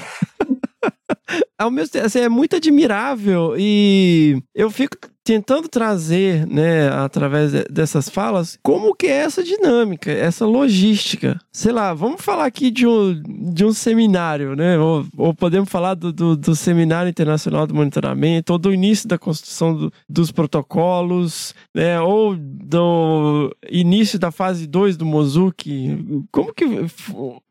ao 1.57 1.71
mesmo 1.71 1.93
tempo, 1.93 2.05
assim, 2.05 2.19
é 2.19 2.29
muito 2.29 2.55
admirável 2.55 3.55
e 3.57 4.41
eu 4.53 4.69
fico 4.69 4.97
tentando 5.23 5.67
trazer, 5.67 6.45
né, 6.45 6.89
através 6.89 7.51
dessas 7.69 8.09
falas, 8.09 8.59
como 8.61 8.93
que 8.93 9.07
é 9.07 9.21
essa 9.21 9.43
dinâmica, 9.43 10.11
essa 10.11 10.45
logística. 10.45 11.39
Sei 11.51 11.71
lá, 11.71 11.93
vamos 11.93 12.21
falar 12.21 12.45
aqui 12.45 12.69
de 12.69 12.85
um, 12.85 13.21
de 13.53 13.63
um 13.63 13.71
seminário, 13.71 14.55
né, 14.55 14.77
ou, 14.77 15.05
ou 15.17 15.33
podemos 15.33 15.69
falar 15.69 15.93
do, 15.93 16.11
do, 16.11 16.35
do, 16.35 16.55
Seminário 16.55 17.09
Internacional 17.09 17.65
do 17.65 17.73
Monitoramento, 17.73 18.53
ou 18.53 18.59
do 18.59 18.73
início 18.73 19.07
da 19.07 19.17
construção 19.17 19.75
do, 19.75 19.93
dos 20.09 20.31
protocolos, 20.31 21.55
né, 21.73 21.99
ou 22.01 22.35
do 22.35 23.55
início 23.69 24.19
da 24.19 24.31
fase 24.31 24.67
2 24.67 24.97
do 24.97 25.05
Mozuki. 25.05 26.25
Como 26.31 26.53
que... 26.53 26.65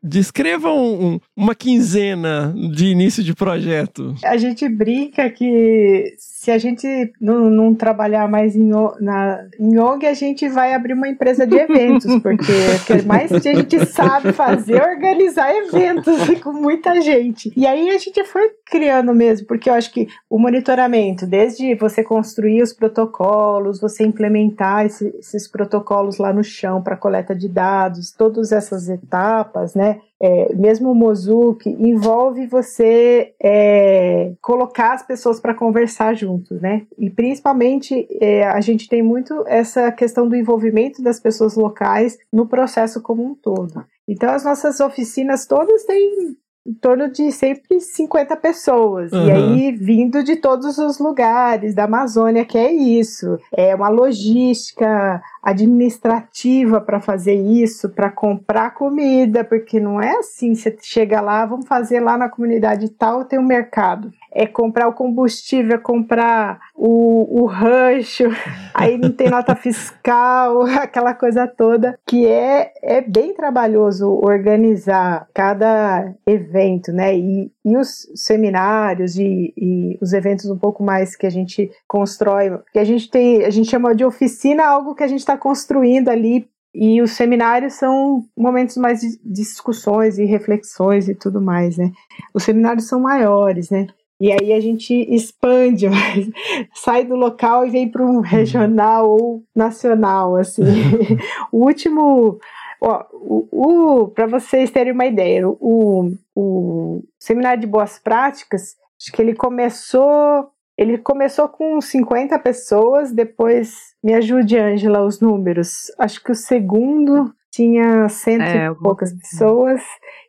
Descreva 0.01 0.69
um, 0.69 1.19
uma 1.35 1.55
quinzena 1.55 2.53
de 2.73 2.87
início 2.87 3.23
de 3.23 3.33
projeto. 3.33 4.13
A 4.23 4.35
gente 4.37 4.67
brinca 4.67 5.29
que 5.29 6.13
se 6.43 6.51
a 6.51 6.57
gente 6.57 6.85
não 7.21 7.49
não 7.49 7.73
trabalhar 7.73 8.27
mais 8.27 8.53
em, 8.53 8.69
na, 8.99 9.45
em 9.57 9.79
ONG, 9.79 10.05
a 10.05 10.13
gente 10.13 10.49
vai 10.49 10.73
abrir 10.73 10.91
uma 10.91 11.07
empresa 11.07 11.47
de 11.47 11.55
eventos, 11.55 12.21
porque 12.21 12.51
o 12.51 12.85
que 12.85 13.07
mais 13.07 13.31
a 13.31 13.39
gente 13.39 13.85
sabe 13.85 14.33
fazer 14.33 14.75
é 14.75 14.91
organizar 14.91 15.55
eventos 15.55 16.17
com 16.43 16.51
muita 16.51 16.99
gente. 16.99 17.49
E 17.55 17.65
aí 17.65 17.89
a 17.89 17.97
gente 17.97 18.25
foi 18.25 18.49
criando 18.65 19.15
mesmo, 19.15 19.47
porque 19.47 19.69
eu 19.69 19.73
acho 19.73 19.93
que 19.93 20.09
o 20.29 20.37
monitoramento, 20.37 21.25
desde 21.25 21.75
você 21.75 22.03
construir 22.03 22.61
os 22.61 22.73
protocolos, 22.73 23.79
você 23.79 24.03
implementar 24.03 24.85
esse, 24.85 25.15
esses 25.17 25.47
protocolos 25.47 26.17
lá 26.17 26.33
no 26.33 26.43
chão 26.43 26.83
para 26.83 26.97
coleta 26.97 27.33
de 27.33 27.47
dados, 27.47 28.11
todas 28.11 28.51
essas 28.51 28.89
etapas, 28.89 29.75
né? 29.75 30.01
É, 30.21 30.55
mesmo 30.55 30.91
o 30.91 30.95
Mozuki, 30.95 31.69
envolve 31.69 32.47
você 32.47 33.33
é, 33.43 34.33
colocar 34.41 34.93
as 34.93 35.05
pessoas 35.05 35.39
para 35.39 35.53
conversar 35.53 36.15
juntos, 36.15 36.61
né? 36.61 36.85
E 36.97 37.09
principalmente 37.09 38.07
é, 38.21 38.47
a 38.47 38.61
gente 38.61 38.87
tem 38.87 39.01
muito 39.01 39.43
essa 39.47 39.91
questão 39.91 40.27
do 40.27 40.35
envolvimento 40.35 41.01
das 41.03 41.19
pessoas 41.19 41.55
locais 41.55 42.17
no 42.31 42.47
processo 42.47 43.01
como 43.01 43.25
um 43.25 43.35
todo. 43.35 43.85
Então 44.07 44.29
as 44.29 44.45
nossas 44.45 44.79
oficinas 44.79 45.45
todas 45.45 45.83
têm 45.83 46.37
em 46.65 46.73
torno 46.73 47.11
de 47.11 47.29
sempre 47.31 47.81
50 47.81 48.37
pessoas. 48.37 49.11
Uhum. 49.11 49.27
E 49.27 49.31
aí, 49.31 49.71
vindo 49.73 50.23
de 50.23 50.37
todos 50.37 50.77
os 50.77 50.97
lugares 50.97 51.75
da 51.75 51.83
Amazônia, 51.83 52.45
que 52.45 52.57
é 52.57 52.71
isso. 52.71 53.37
É 53.51 53.75
uma 53.75 53.89
logística 53.89 55.21
administrativa 55.41 56.79
para 56.79 57.01
fazer 57.01 57.35
isso, 57.35 57.89
para 57.89 58.09
comprar 58.09 58.73
comida, 58.73 59.43
porque 59.43 59.79
não 59.79 60.01
é 60.01 60.17
assim, 60.17 60.55
você 60.55 60.75
chega 60.81 61.19
lá, 61.19 61.45
vamos 61.45 61.67
fazer 61.67 61.99
lá 61.99 62.17
na 62.17 62.29
comunidade 62.29 62.89
tal, 62.89 63.25
tem 63.25 63.37
um 63.37 63.45
mercado. 63.45 64.11
É 64.33 64.47
comprar 64.47 64.87
o 64.87 64.93
combustível, 64.93 65.75
é 65.75 65.77
comprar 65.77 66.59
o, 66.75 67.41
o 67.41 67.45
rancho, 67.45 68.23
aí 68.73 68.97
não 68.97 69.11
tem 69.11 69.29
nota 69.29 69.55
fiscal, 69.55 70.63
aquela 70.81 71.13
coisa 71.13 71.47
toda, 71.47 71.97
que 72.07 72.25
é, 72.25 72.71
é 72.81 73.01
bem 73.01 73.33
trabalhoso 73.33 74.09
organizar 74.09 75.27
cada 75.33 76.13
evento, 76.25 76.91
né? 76.91 77.15
E, 77.17 77.51
e 77.63 77.77
os 77.77 78.07
seminários 78.15 79.17
e, 79.17 79.53
e 79.55 79.97
os 80.01 80.13
eventos 80.13 80.49
um 80.49 80.57
pouco 80.57 80.83
mais 80.83 81.15
que 81.15 81.27
a 81.27 81.31
gente 81.31 81.69
constrói, 81.87 82.59
que 82.71 82.79
a 82.79 82.83
gente 82.83 83.09
tem, 83.09 83.45
a 83.45 83.49
gente 83.49 83.69
chama 83.69 83.95
de 83.95 84.03
oficina 84.03 84.65
algo 84.65 84.95
que 84.95 85.03
a 85.03 85.07
gente 85.07 85.19
está 85.19 85.37
construindo 85.37 86.09
ali 86.09 86.47
e 86.73 87.01
os 87.01 87.11
seminários 87.11 87.73
são 87.73 88.25
momentos 88.35 88.77
mais 88.77 88.99
de 88.99 89.19
discussões 89.23 90.17
e 90.17 90.25
reflexões 90.25 91.07
e 91.07 91.13
tudo 91.13 91.39
mais, 91.39 91.77
né? 91.77 91.91
Os 92.33 92.43
seminários 92.43 92.87
são 92.87 92.99
maiores, 92.99 93.69
né? 93.69 93.87
E 94.19 94.31
aí 94.31 94.53
a 94.53 94.59
gente 94.59 94.93
expande, 95.13 95.87
sai 96.73 97.03
do 97.03 97.15
local 97.15 97.65
e 97.65 97.69
vem 97.69 97.89
para 97.89 98.05
um 98.05 98.19
regional 98.19 99.09
ou 99.09 99.43
nacional, 99.55 100.35
assim. 100.37 100.63
o 101.51 101.65
último, 101.65 102.39
ó, 102.81 103.05
o, 103.11 104.01
o 104.03 104.07
para 104.07 104.27
vocês 104.27 104.71
terem 104.71 104.93
uma 104.93 105.05
ideia, 105.05 105.47
o, 105.47 106.13
o 106.35 107.03
seminário 107.19 107.61
de 107.61 107.67
boas 107.67 107.99
práticas, 107.99 108.75
acho 108.99 109.11
que 109.11 109.21
ele 109.21 109.35
começou 109.35 110.49
ele 110.77 110.97
começou 110.97 111.47
com 111.47 111.79
50 111.79 112.37
pessoas, 112.39 113.11
depois, 113.11 113.93
me 114.03 114.13
ajude, 114.13 114.57
Ângela, 114.57 115.05
os 115.05 115.19
números. 115.19 115.91
Acho 115.99 116.23
que 116.23 116.31
o 116.31 116.35
segundo 116.35 117.31
tinha 117.53 118.09
cento 118.09 118.41
é, 118.41 118.65
e 118.65 118.75
poucas 118.75 119.11
assim. 119.11 119.19
pessoas 119.19 119.81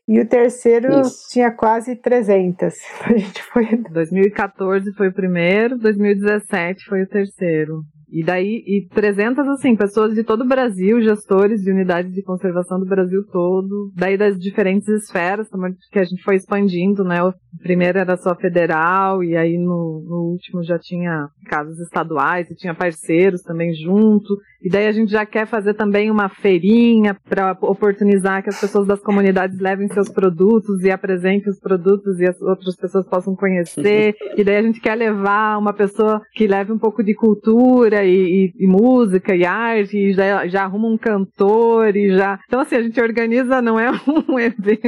e 0.07 0.21
o 0.21 0.29
terceiro 0.29 1.01
Isso. 1.01 1.27
tinha 1.31 1.51
quase 1.51 1.97
300. 1.97 2.75
A 3.01 3.17
gente 3.17 3.43
foi 3.45 3.77
2014 3.91 4.93
foi 4.93 5.09
o 5.09 5.13
primeiro, 5.13 5.79
2017 5.79 6.85
foi 6.85 7.03
o 7.03 7.09
terceiro. 7.09 7.83
E 8.15 8.23
daí, 8.23 8.63
e 8.65 8.87
300, 8.95 9.45
assim, 9.49 9.75
pessoas 9.75 10.15
de 10.15 10.23
todo 10.23 10.43
o 10.43 10.49
Brasil, 10.49 11.03
gestores 11.03 11.61
de 11.63 11.73
unidades 11.73 12.13
de 12.13 12.23
conservação 12.23 12.79
do 12.79 12.87
Brasil 12.87 13.25
todo, 13.33 13.91
daí 13.97 14.17
das 14.17 14.39
diferentes 14.39 14.87
esferas, 14.87 15.49
que 15.91 15.99
a 15.99 16.05
gente 16.05 16.23
foi 16.23 16.37
expandindo, 16.37 17.03
né? 17.03 17.21
O 17.25 17.35
primeiro 17.61 17.99
era 17.99 18.17
só 18.17 18.37
federal, 18.37 19.25
e 19.25 19.37
aí 19.37 19.59
no, 19.59 20.05
no 20.09 20.31
último 20.31 20.63
já 20.63 20.79
tinha 20.79 21.29
casos 21.47 21.81
estaduais, 21.81 22.49
e 22.49 22.55
tinha 22.55 22.73
parceiros 22.73 23.43
também 23.43 23.75
junto. 23.75 24.39
E 24.63 24.71
daí 24.71 24.87
a 24.87 24.93
gente 24.93 25.11
já 25.11 25.27
quer 25.27 25.47
fazer 25.47 25.75
também 25.75 26.09
uma 26.09 26.29
feirinha 26.29 27.17
para 27.29 27.53
oportunizar 27.61 28.45
que 28.45 28.49
as 28.49 28.61
pessoas 28.61 28.87
das 28.87 29.01
comunidades 29.01 29.59
levem 29.59 29.89
seus 29.89 30.09
produtos 30.09 30.83
e 30.83 30.91
apresentem 30.91 31.51
os 31.51 31.59
produtos 31.59 32.21
e 32.21 32.27
as 32.27 32.41
outras 32.41 32.77
pessoas 32.77 33.07
possam 33.07 33.35
conhecer. 33.35 34.15
e 34.39 34.45
daí 34.45 34.57
a 34.57 34.63
gente 34.63 34.81
quer 34.81 34.95
levar 34.95 35.59
uma 35.59 35.73
pessoa 35.75 36.23
que 36.33 36.47
leve 36.47 36.73
um 36.73 36.79
pouco 36.79 37.03
de 37.03 37.13
cultura 37.13 38.04
e, 38.07 38.53
e, 38.59 38.65
e 38.65 38.67
música 38.67 39.35
e 39.35 39.45
arte, 39.45 39.97
e 39.97 40.13
já, 40.13 40.47
já 40.47 40.65
arruma 40.65 40.89
um 40.89 40.99
cantor 40.99 41.97
e 41.97 42.17
já. 42.17 42.39
Então, 42.47 42.61
assim, 42.61 42.77
a 42.77 42.83
gente 42.83 43.01
organiza, 43.01 43.63
não 43.63 43.79
é 43.79 43.91
um 44.29 44.39
evento. 44.39 44.85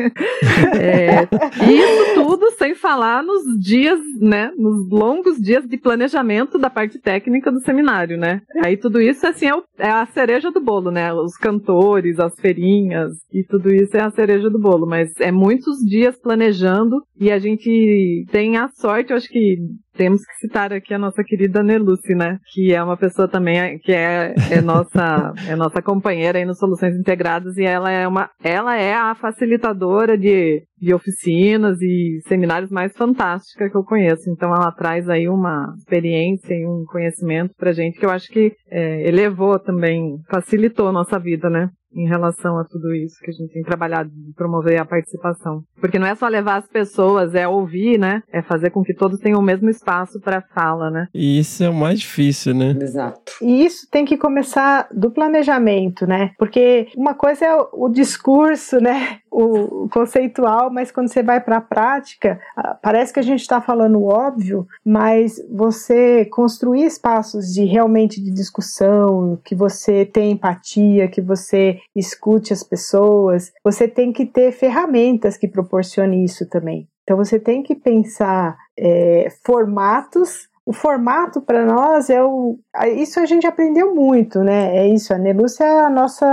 É, 0.78 1.22
isso 1.22 2.14
tudo 2.14 2.50
sem 2.52 2.74
falar 2.74 3.22
nos 3.22 3.42
dias, 3.60 4.00
né? 4.20 4.50
Nos 4.56 4.88
longos 4.90 5.38
dias 5.38 5.66
de 5.66 5.76
planejamento 5.76 6.58
da 6.58 6.70
parte 6.70 6.98
técnica 6.98 7.50
do 7.50 7.60
seminário, 7.60 8.16
né? 8.16 8.40
Aí 8.64 8.76
tudo 8.76 9.00
isso, 9.00 9.26
assim, 9.26 9.46
é 9.46 9.54
o 9.54 9.62
é 9.78 9.90
a 9.90 10.06
cereja 10.06 10.50
do 10.50 10.60
bolo, 10.60 10.90
né? 10.90 11.12
Os 11.12 11.36
cantores, 11.36 12.18
as 12.18 12.34
feirinhas 12.40 13.12
e 13.32 13.44
tudo 13.44 13.74
isso 13.74 13.96
é 13.96 14.02
a 14.02 14.10
cereja 14.10 14.48
do 14.48 14.58
bolo. 14.58 14.86
Mas 14.86 15.12
é 15.20 15.30
muitos 15.30 15.78
dias 15.78 16.18
planejando 16.18 17.02
e 17.18 17.30
a 17.30 17.38
gente 17.38 18.24
tem 18.30 18.56
a 18.56 18.68
sorte, 18.68 19.10
eu 19.10 19.16
acho 19.16 19.28
que 19.28 19.58
temos 19.96 20.20
que 20.24 20.34
citar 20.46 20.72
aqui 20.72 20.94
a 20.94 20.98
nossa 20.98 21.22
querida 21.24 21.62
Neluce, 21.62 22.14
né? 22.14 22.38
Que 22.52 22.72
é 22.72 22.82
uma 22.82 22.96
pessoa 22.96 23.28
também 23.28 23.78
que 23.78 23.92
é, 23.92 24.34
é 24.50 24.60
nossa 24.60 25.32
é 25.48 25.56
nossa 25.56 25.82
companheira 25.82 26.38
aí 26.38 26.44
no 26.44 26.54
Soluções 26.54 26.96
Integradas 26.96 27.56
e 27.56 27.64
ela 27.64 27.90
é 27.90 28.06
uma 28.06 28.30
ela 28.42 28.76
é 28.76 28.94
a 28.94 29.14
facilitadora 29.14 30.16
de, 30.16 30.62
de 30.80 30.94
oficinas 30.94 31.80
e 31.80 32.20
seminários 32.26 32.70
mais 32.70 32.96
fantástica 32.96 33.68
que 33.70 33.76
eu 33.76 33.84
conheço. 33.84 34.30
Então 34.30 34.54
ela 34.54 34.70
traz 34.72 35.08
aí 35.08 35.28
uma 35.28 35.74
experiência 35.78 36.54
e 36.54 36.66
um 36.66 36.84
conhecimento 36.86 37.54
pra 37.56 37.72
gente 37.72 37.98
que 37.98 38.06
eu 38.06 38.10
acho 38.10 38.28
que 38.28 38.52
é, 38.70 39.08
elevou 39.08 39.58
também, 39.58 40.18
facilitou 40.30 40.88
a 40.88 40.92
nossa 40.92 41.18
vida, 41.18 41.48
né? 41.48 41.70
Em 41.96 42.06
relação 42.06 42.58
a 42.58 42.64
tudo 42.64 42.94
isso 42.94 43.18
que 43.20 43.30
a 43.30 43.32
gente 43.32 43.52
tem 43.52 43.62
trabalhado 43.62 44.10
de 44.10 44.32
promover 44.34 44.78
a 44.78 44.84
participação. 44.84 45.62
Porque 45.80 45.98
não 45.98 46.06
é 46.06 46.14
só 46.14 46.28
levar 46.28 46.56
as 46.56 46.68
pessoas, 46.68 47.34
é 47.34 47.48
ouvir, 47.48 47.98
né? 47.98 48.22
É 48.30 48.42
fazer 48.42 48.70
com 48.70 48.82
que 48.82 48.94
todos 48.94 49.18
tenham 49.18 49.40
o 49.40 49.42
mesmo 49.42 49.70
espaço 49.70 50.20
para 50.20 50.42
fala, 50.54 50.90
né? 50.90 51.08
E 51.14 51.38
isso 51.38 51.64
é 51.64 51.70
o 51.70 51.74
mais 51.74 52.00
difícil, 52.00 52.54
né? 52.54 52.76
Exato. 52.80 53.32
E 53.40 53.64
isso 53.64 53.88
tem 53.90 54.04
que 54.04 54.18
começar 54.18 54.88
do 54.92 55.10
planejamento, 55.10 56.06
né? 56.06 56.32
Porque 56.38 56.88
uma 56.96 57.14
coisa 57.14 57.46
é 57.46 57.56
o, 57.72 57.88
discurso, 57.88 58.78
né? 58.78 59.18
O, 59.30 59.88
conceitual, 59.88 60.70
mas 60.70 60.90
quando 60.90 61.08
você 61.08 61.22
vai 61.22 61.40
para 61.40 61.58
a 61.58 61.60
prática, 61.60 62.38
parece 62.82 63.12
que 63.12 63.20
a 63.20 63.22
gente 63.22 63.40
está 63.40 63.60
falando 63.60 64.04
óbvio, 64.04 64.66
mas 64.84 65.36
você 65.50 66.24
construir 66.26 66.84
espaços 66.84 67.52
de 67.52 67.64
realmente 67.64 68.22
de 68.22 68.30
discussão, 68.30 69.38
que 69.44 69.54
você 69.54 70.04
tem 70.04 70.32
empatia, 70.32 71.08
que 71.08 71.20
você 71.20 71.78
escute 71.94 72.52
as 72.52 72.62
pessoas, 72.62 73.52
você 73.64 73.86
tem 73.86 74.12
que 74.12 74.26
ter 74.26 74.52
ferramentas 74.52 75.36
que 75.36 75.48
proporcionem 75.48 76.24
isso 76.24 76.48
também. 76.48 76.88
Então 77.06 77.16
você 77.16 77.38
tem 77.38 77.62
que 77.62 77.74
pensar 77.74 78.56
é, 78.76 79.28
formatos. 79.44 80.48
O 80.64 80.72
formato 80.72 81.40
para 81.40 81.64
nós 81.64 82.10
é 82.10 82.20
o. 82.20 82.58
Isso 82.96 83.20
a 83.20 83.26
gente 83.26 83.46
aprendeu 83.46 83.94
muito, 83.94 84.42
né? 84.42 84.76
É 84.76 84.88
isso. 84.88 85.14
A 85.14 85.18
Nelúcia 85.18 85.64
é 85.64 85.80
a 85.82 85.88
nossa. 85.88 86.26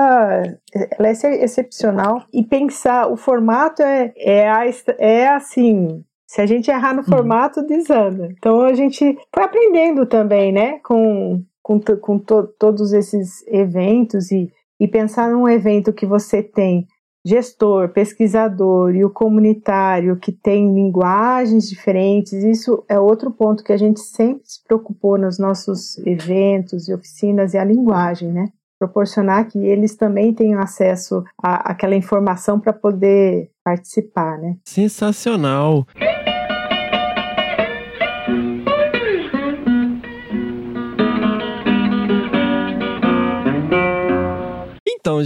Ela 0.97 1.07
é 1.07 1.43
excepcional. 1.43 2.23
E 2.33 2.43
pensar 2.43 3.11
o 3.11 3.15
formato 3.15 3.83
é, 3.83 4.11
é, 4.17 4.49
a, 4.49 4.63
é 4.97 5.27
assim. 5.27 6.03
Se 6.25 6.41
a 6.41 6.47
gente 6.47 6.71
errar 6.71 6.95
no 6.95 7.01
uhum. 7.01 7.07
formato, 7.07 7.61
desanda. 7.61 8.27
Então 8.35 8.61
a 8.61 8.73
gente 8.73 9.15
foi 9.31 9.43
aprendendo 9.43 10.07
também, 10.07 10.51
né? 10.51 10.79
Com, 10.83 11.43
com, 11.61 11.79
com 11.79 12.17
to, 12.17 12.47
todos 12.57 12.91
esses 12.91 13.45
eventos 13.47 14.31
e 14.31 14.51
e 14.79 14.87
pensar 14.87 15.31
num 15.31 15.47
evento 15.47 15.93
que 15.93 16.05
você 16.05 16.41
tem 16.41 16.87
gestor, 17.25 17.89
pesquisador 17.89 18.93
e 18.93 19.05
o 19.05 19.09
comunitário 19.09 20.17
que 20.17 20.31
tem 20.31 20.73
linguagens 20.73 21.69
diferentes, 21.69 22.33
isso 22.33 22.83
é 22.89 22.99
outro 22.99 23.31
ponto 23.31 23.63
que 23.63 23.71
a 23.71 23.77
gente 23.77 24.01
sempre 24.01 24.41
se 24.43 24.61
preocupou 24.63 25.17
nos 25.17 25.39
nossos 25.39 25.97
eventos 25.99 26.89
e 26.89 26.93
oficinas, 26.93 27.55
é 27.55 27.59
a 27.59 27.65
linguagem, 27.65 28.31
né? 28.31 28.49
Proporcionar 28.77 29.47
que 29.47 29.57
eles 29.57 29.95
também 29.95 30.33
tenham 30.33 30.59
acesso 30.59 31.23
àquela 31.41 31.95
informação 31.95 32.59
para 32.59 32.73
poder 32.73 33.49
participar, 33.63 34.37
né? 34.37 34.57
Sensacional! 34.65 35.87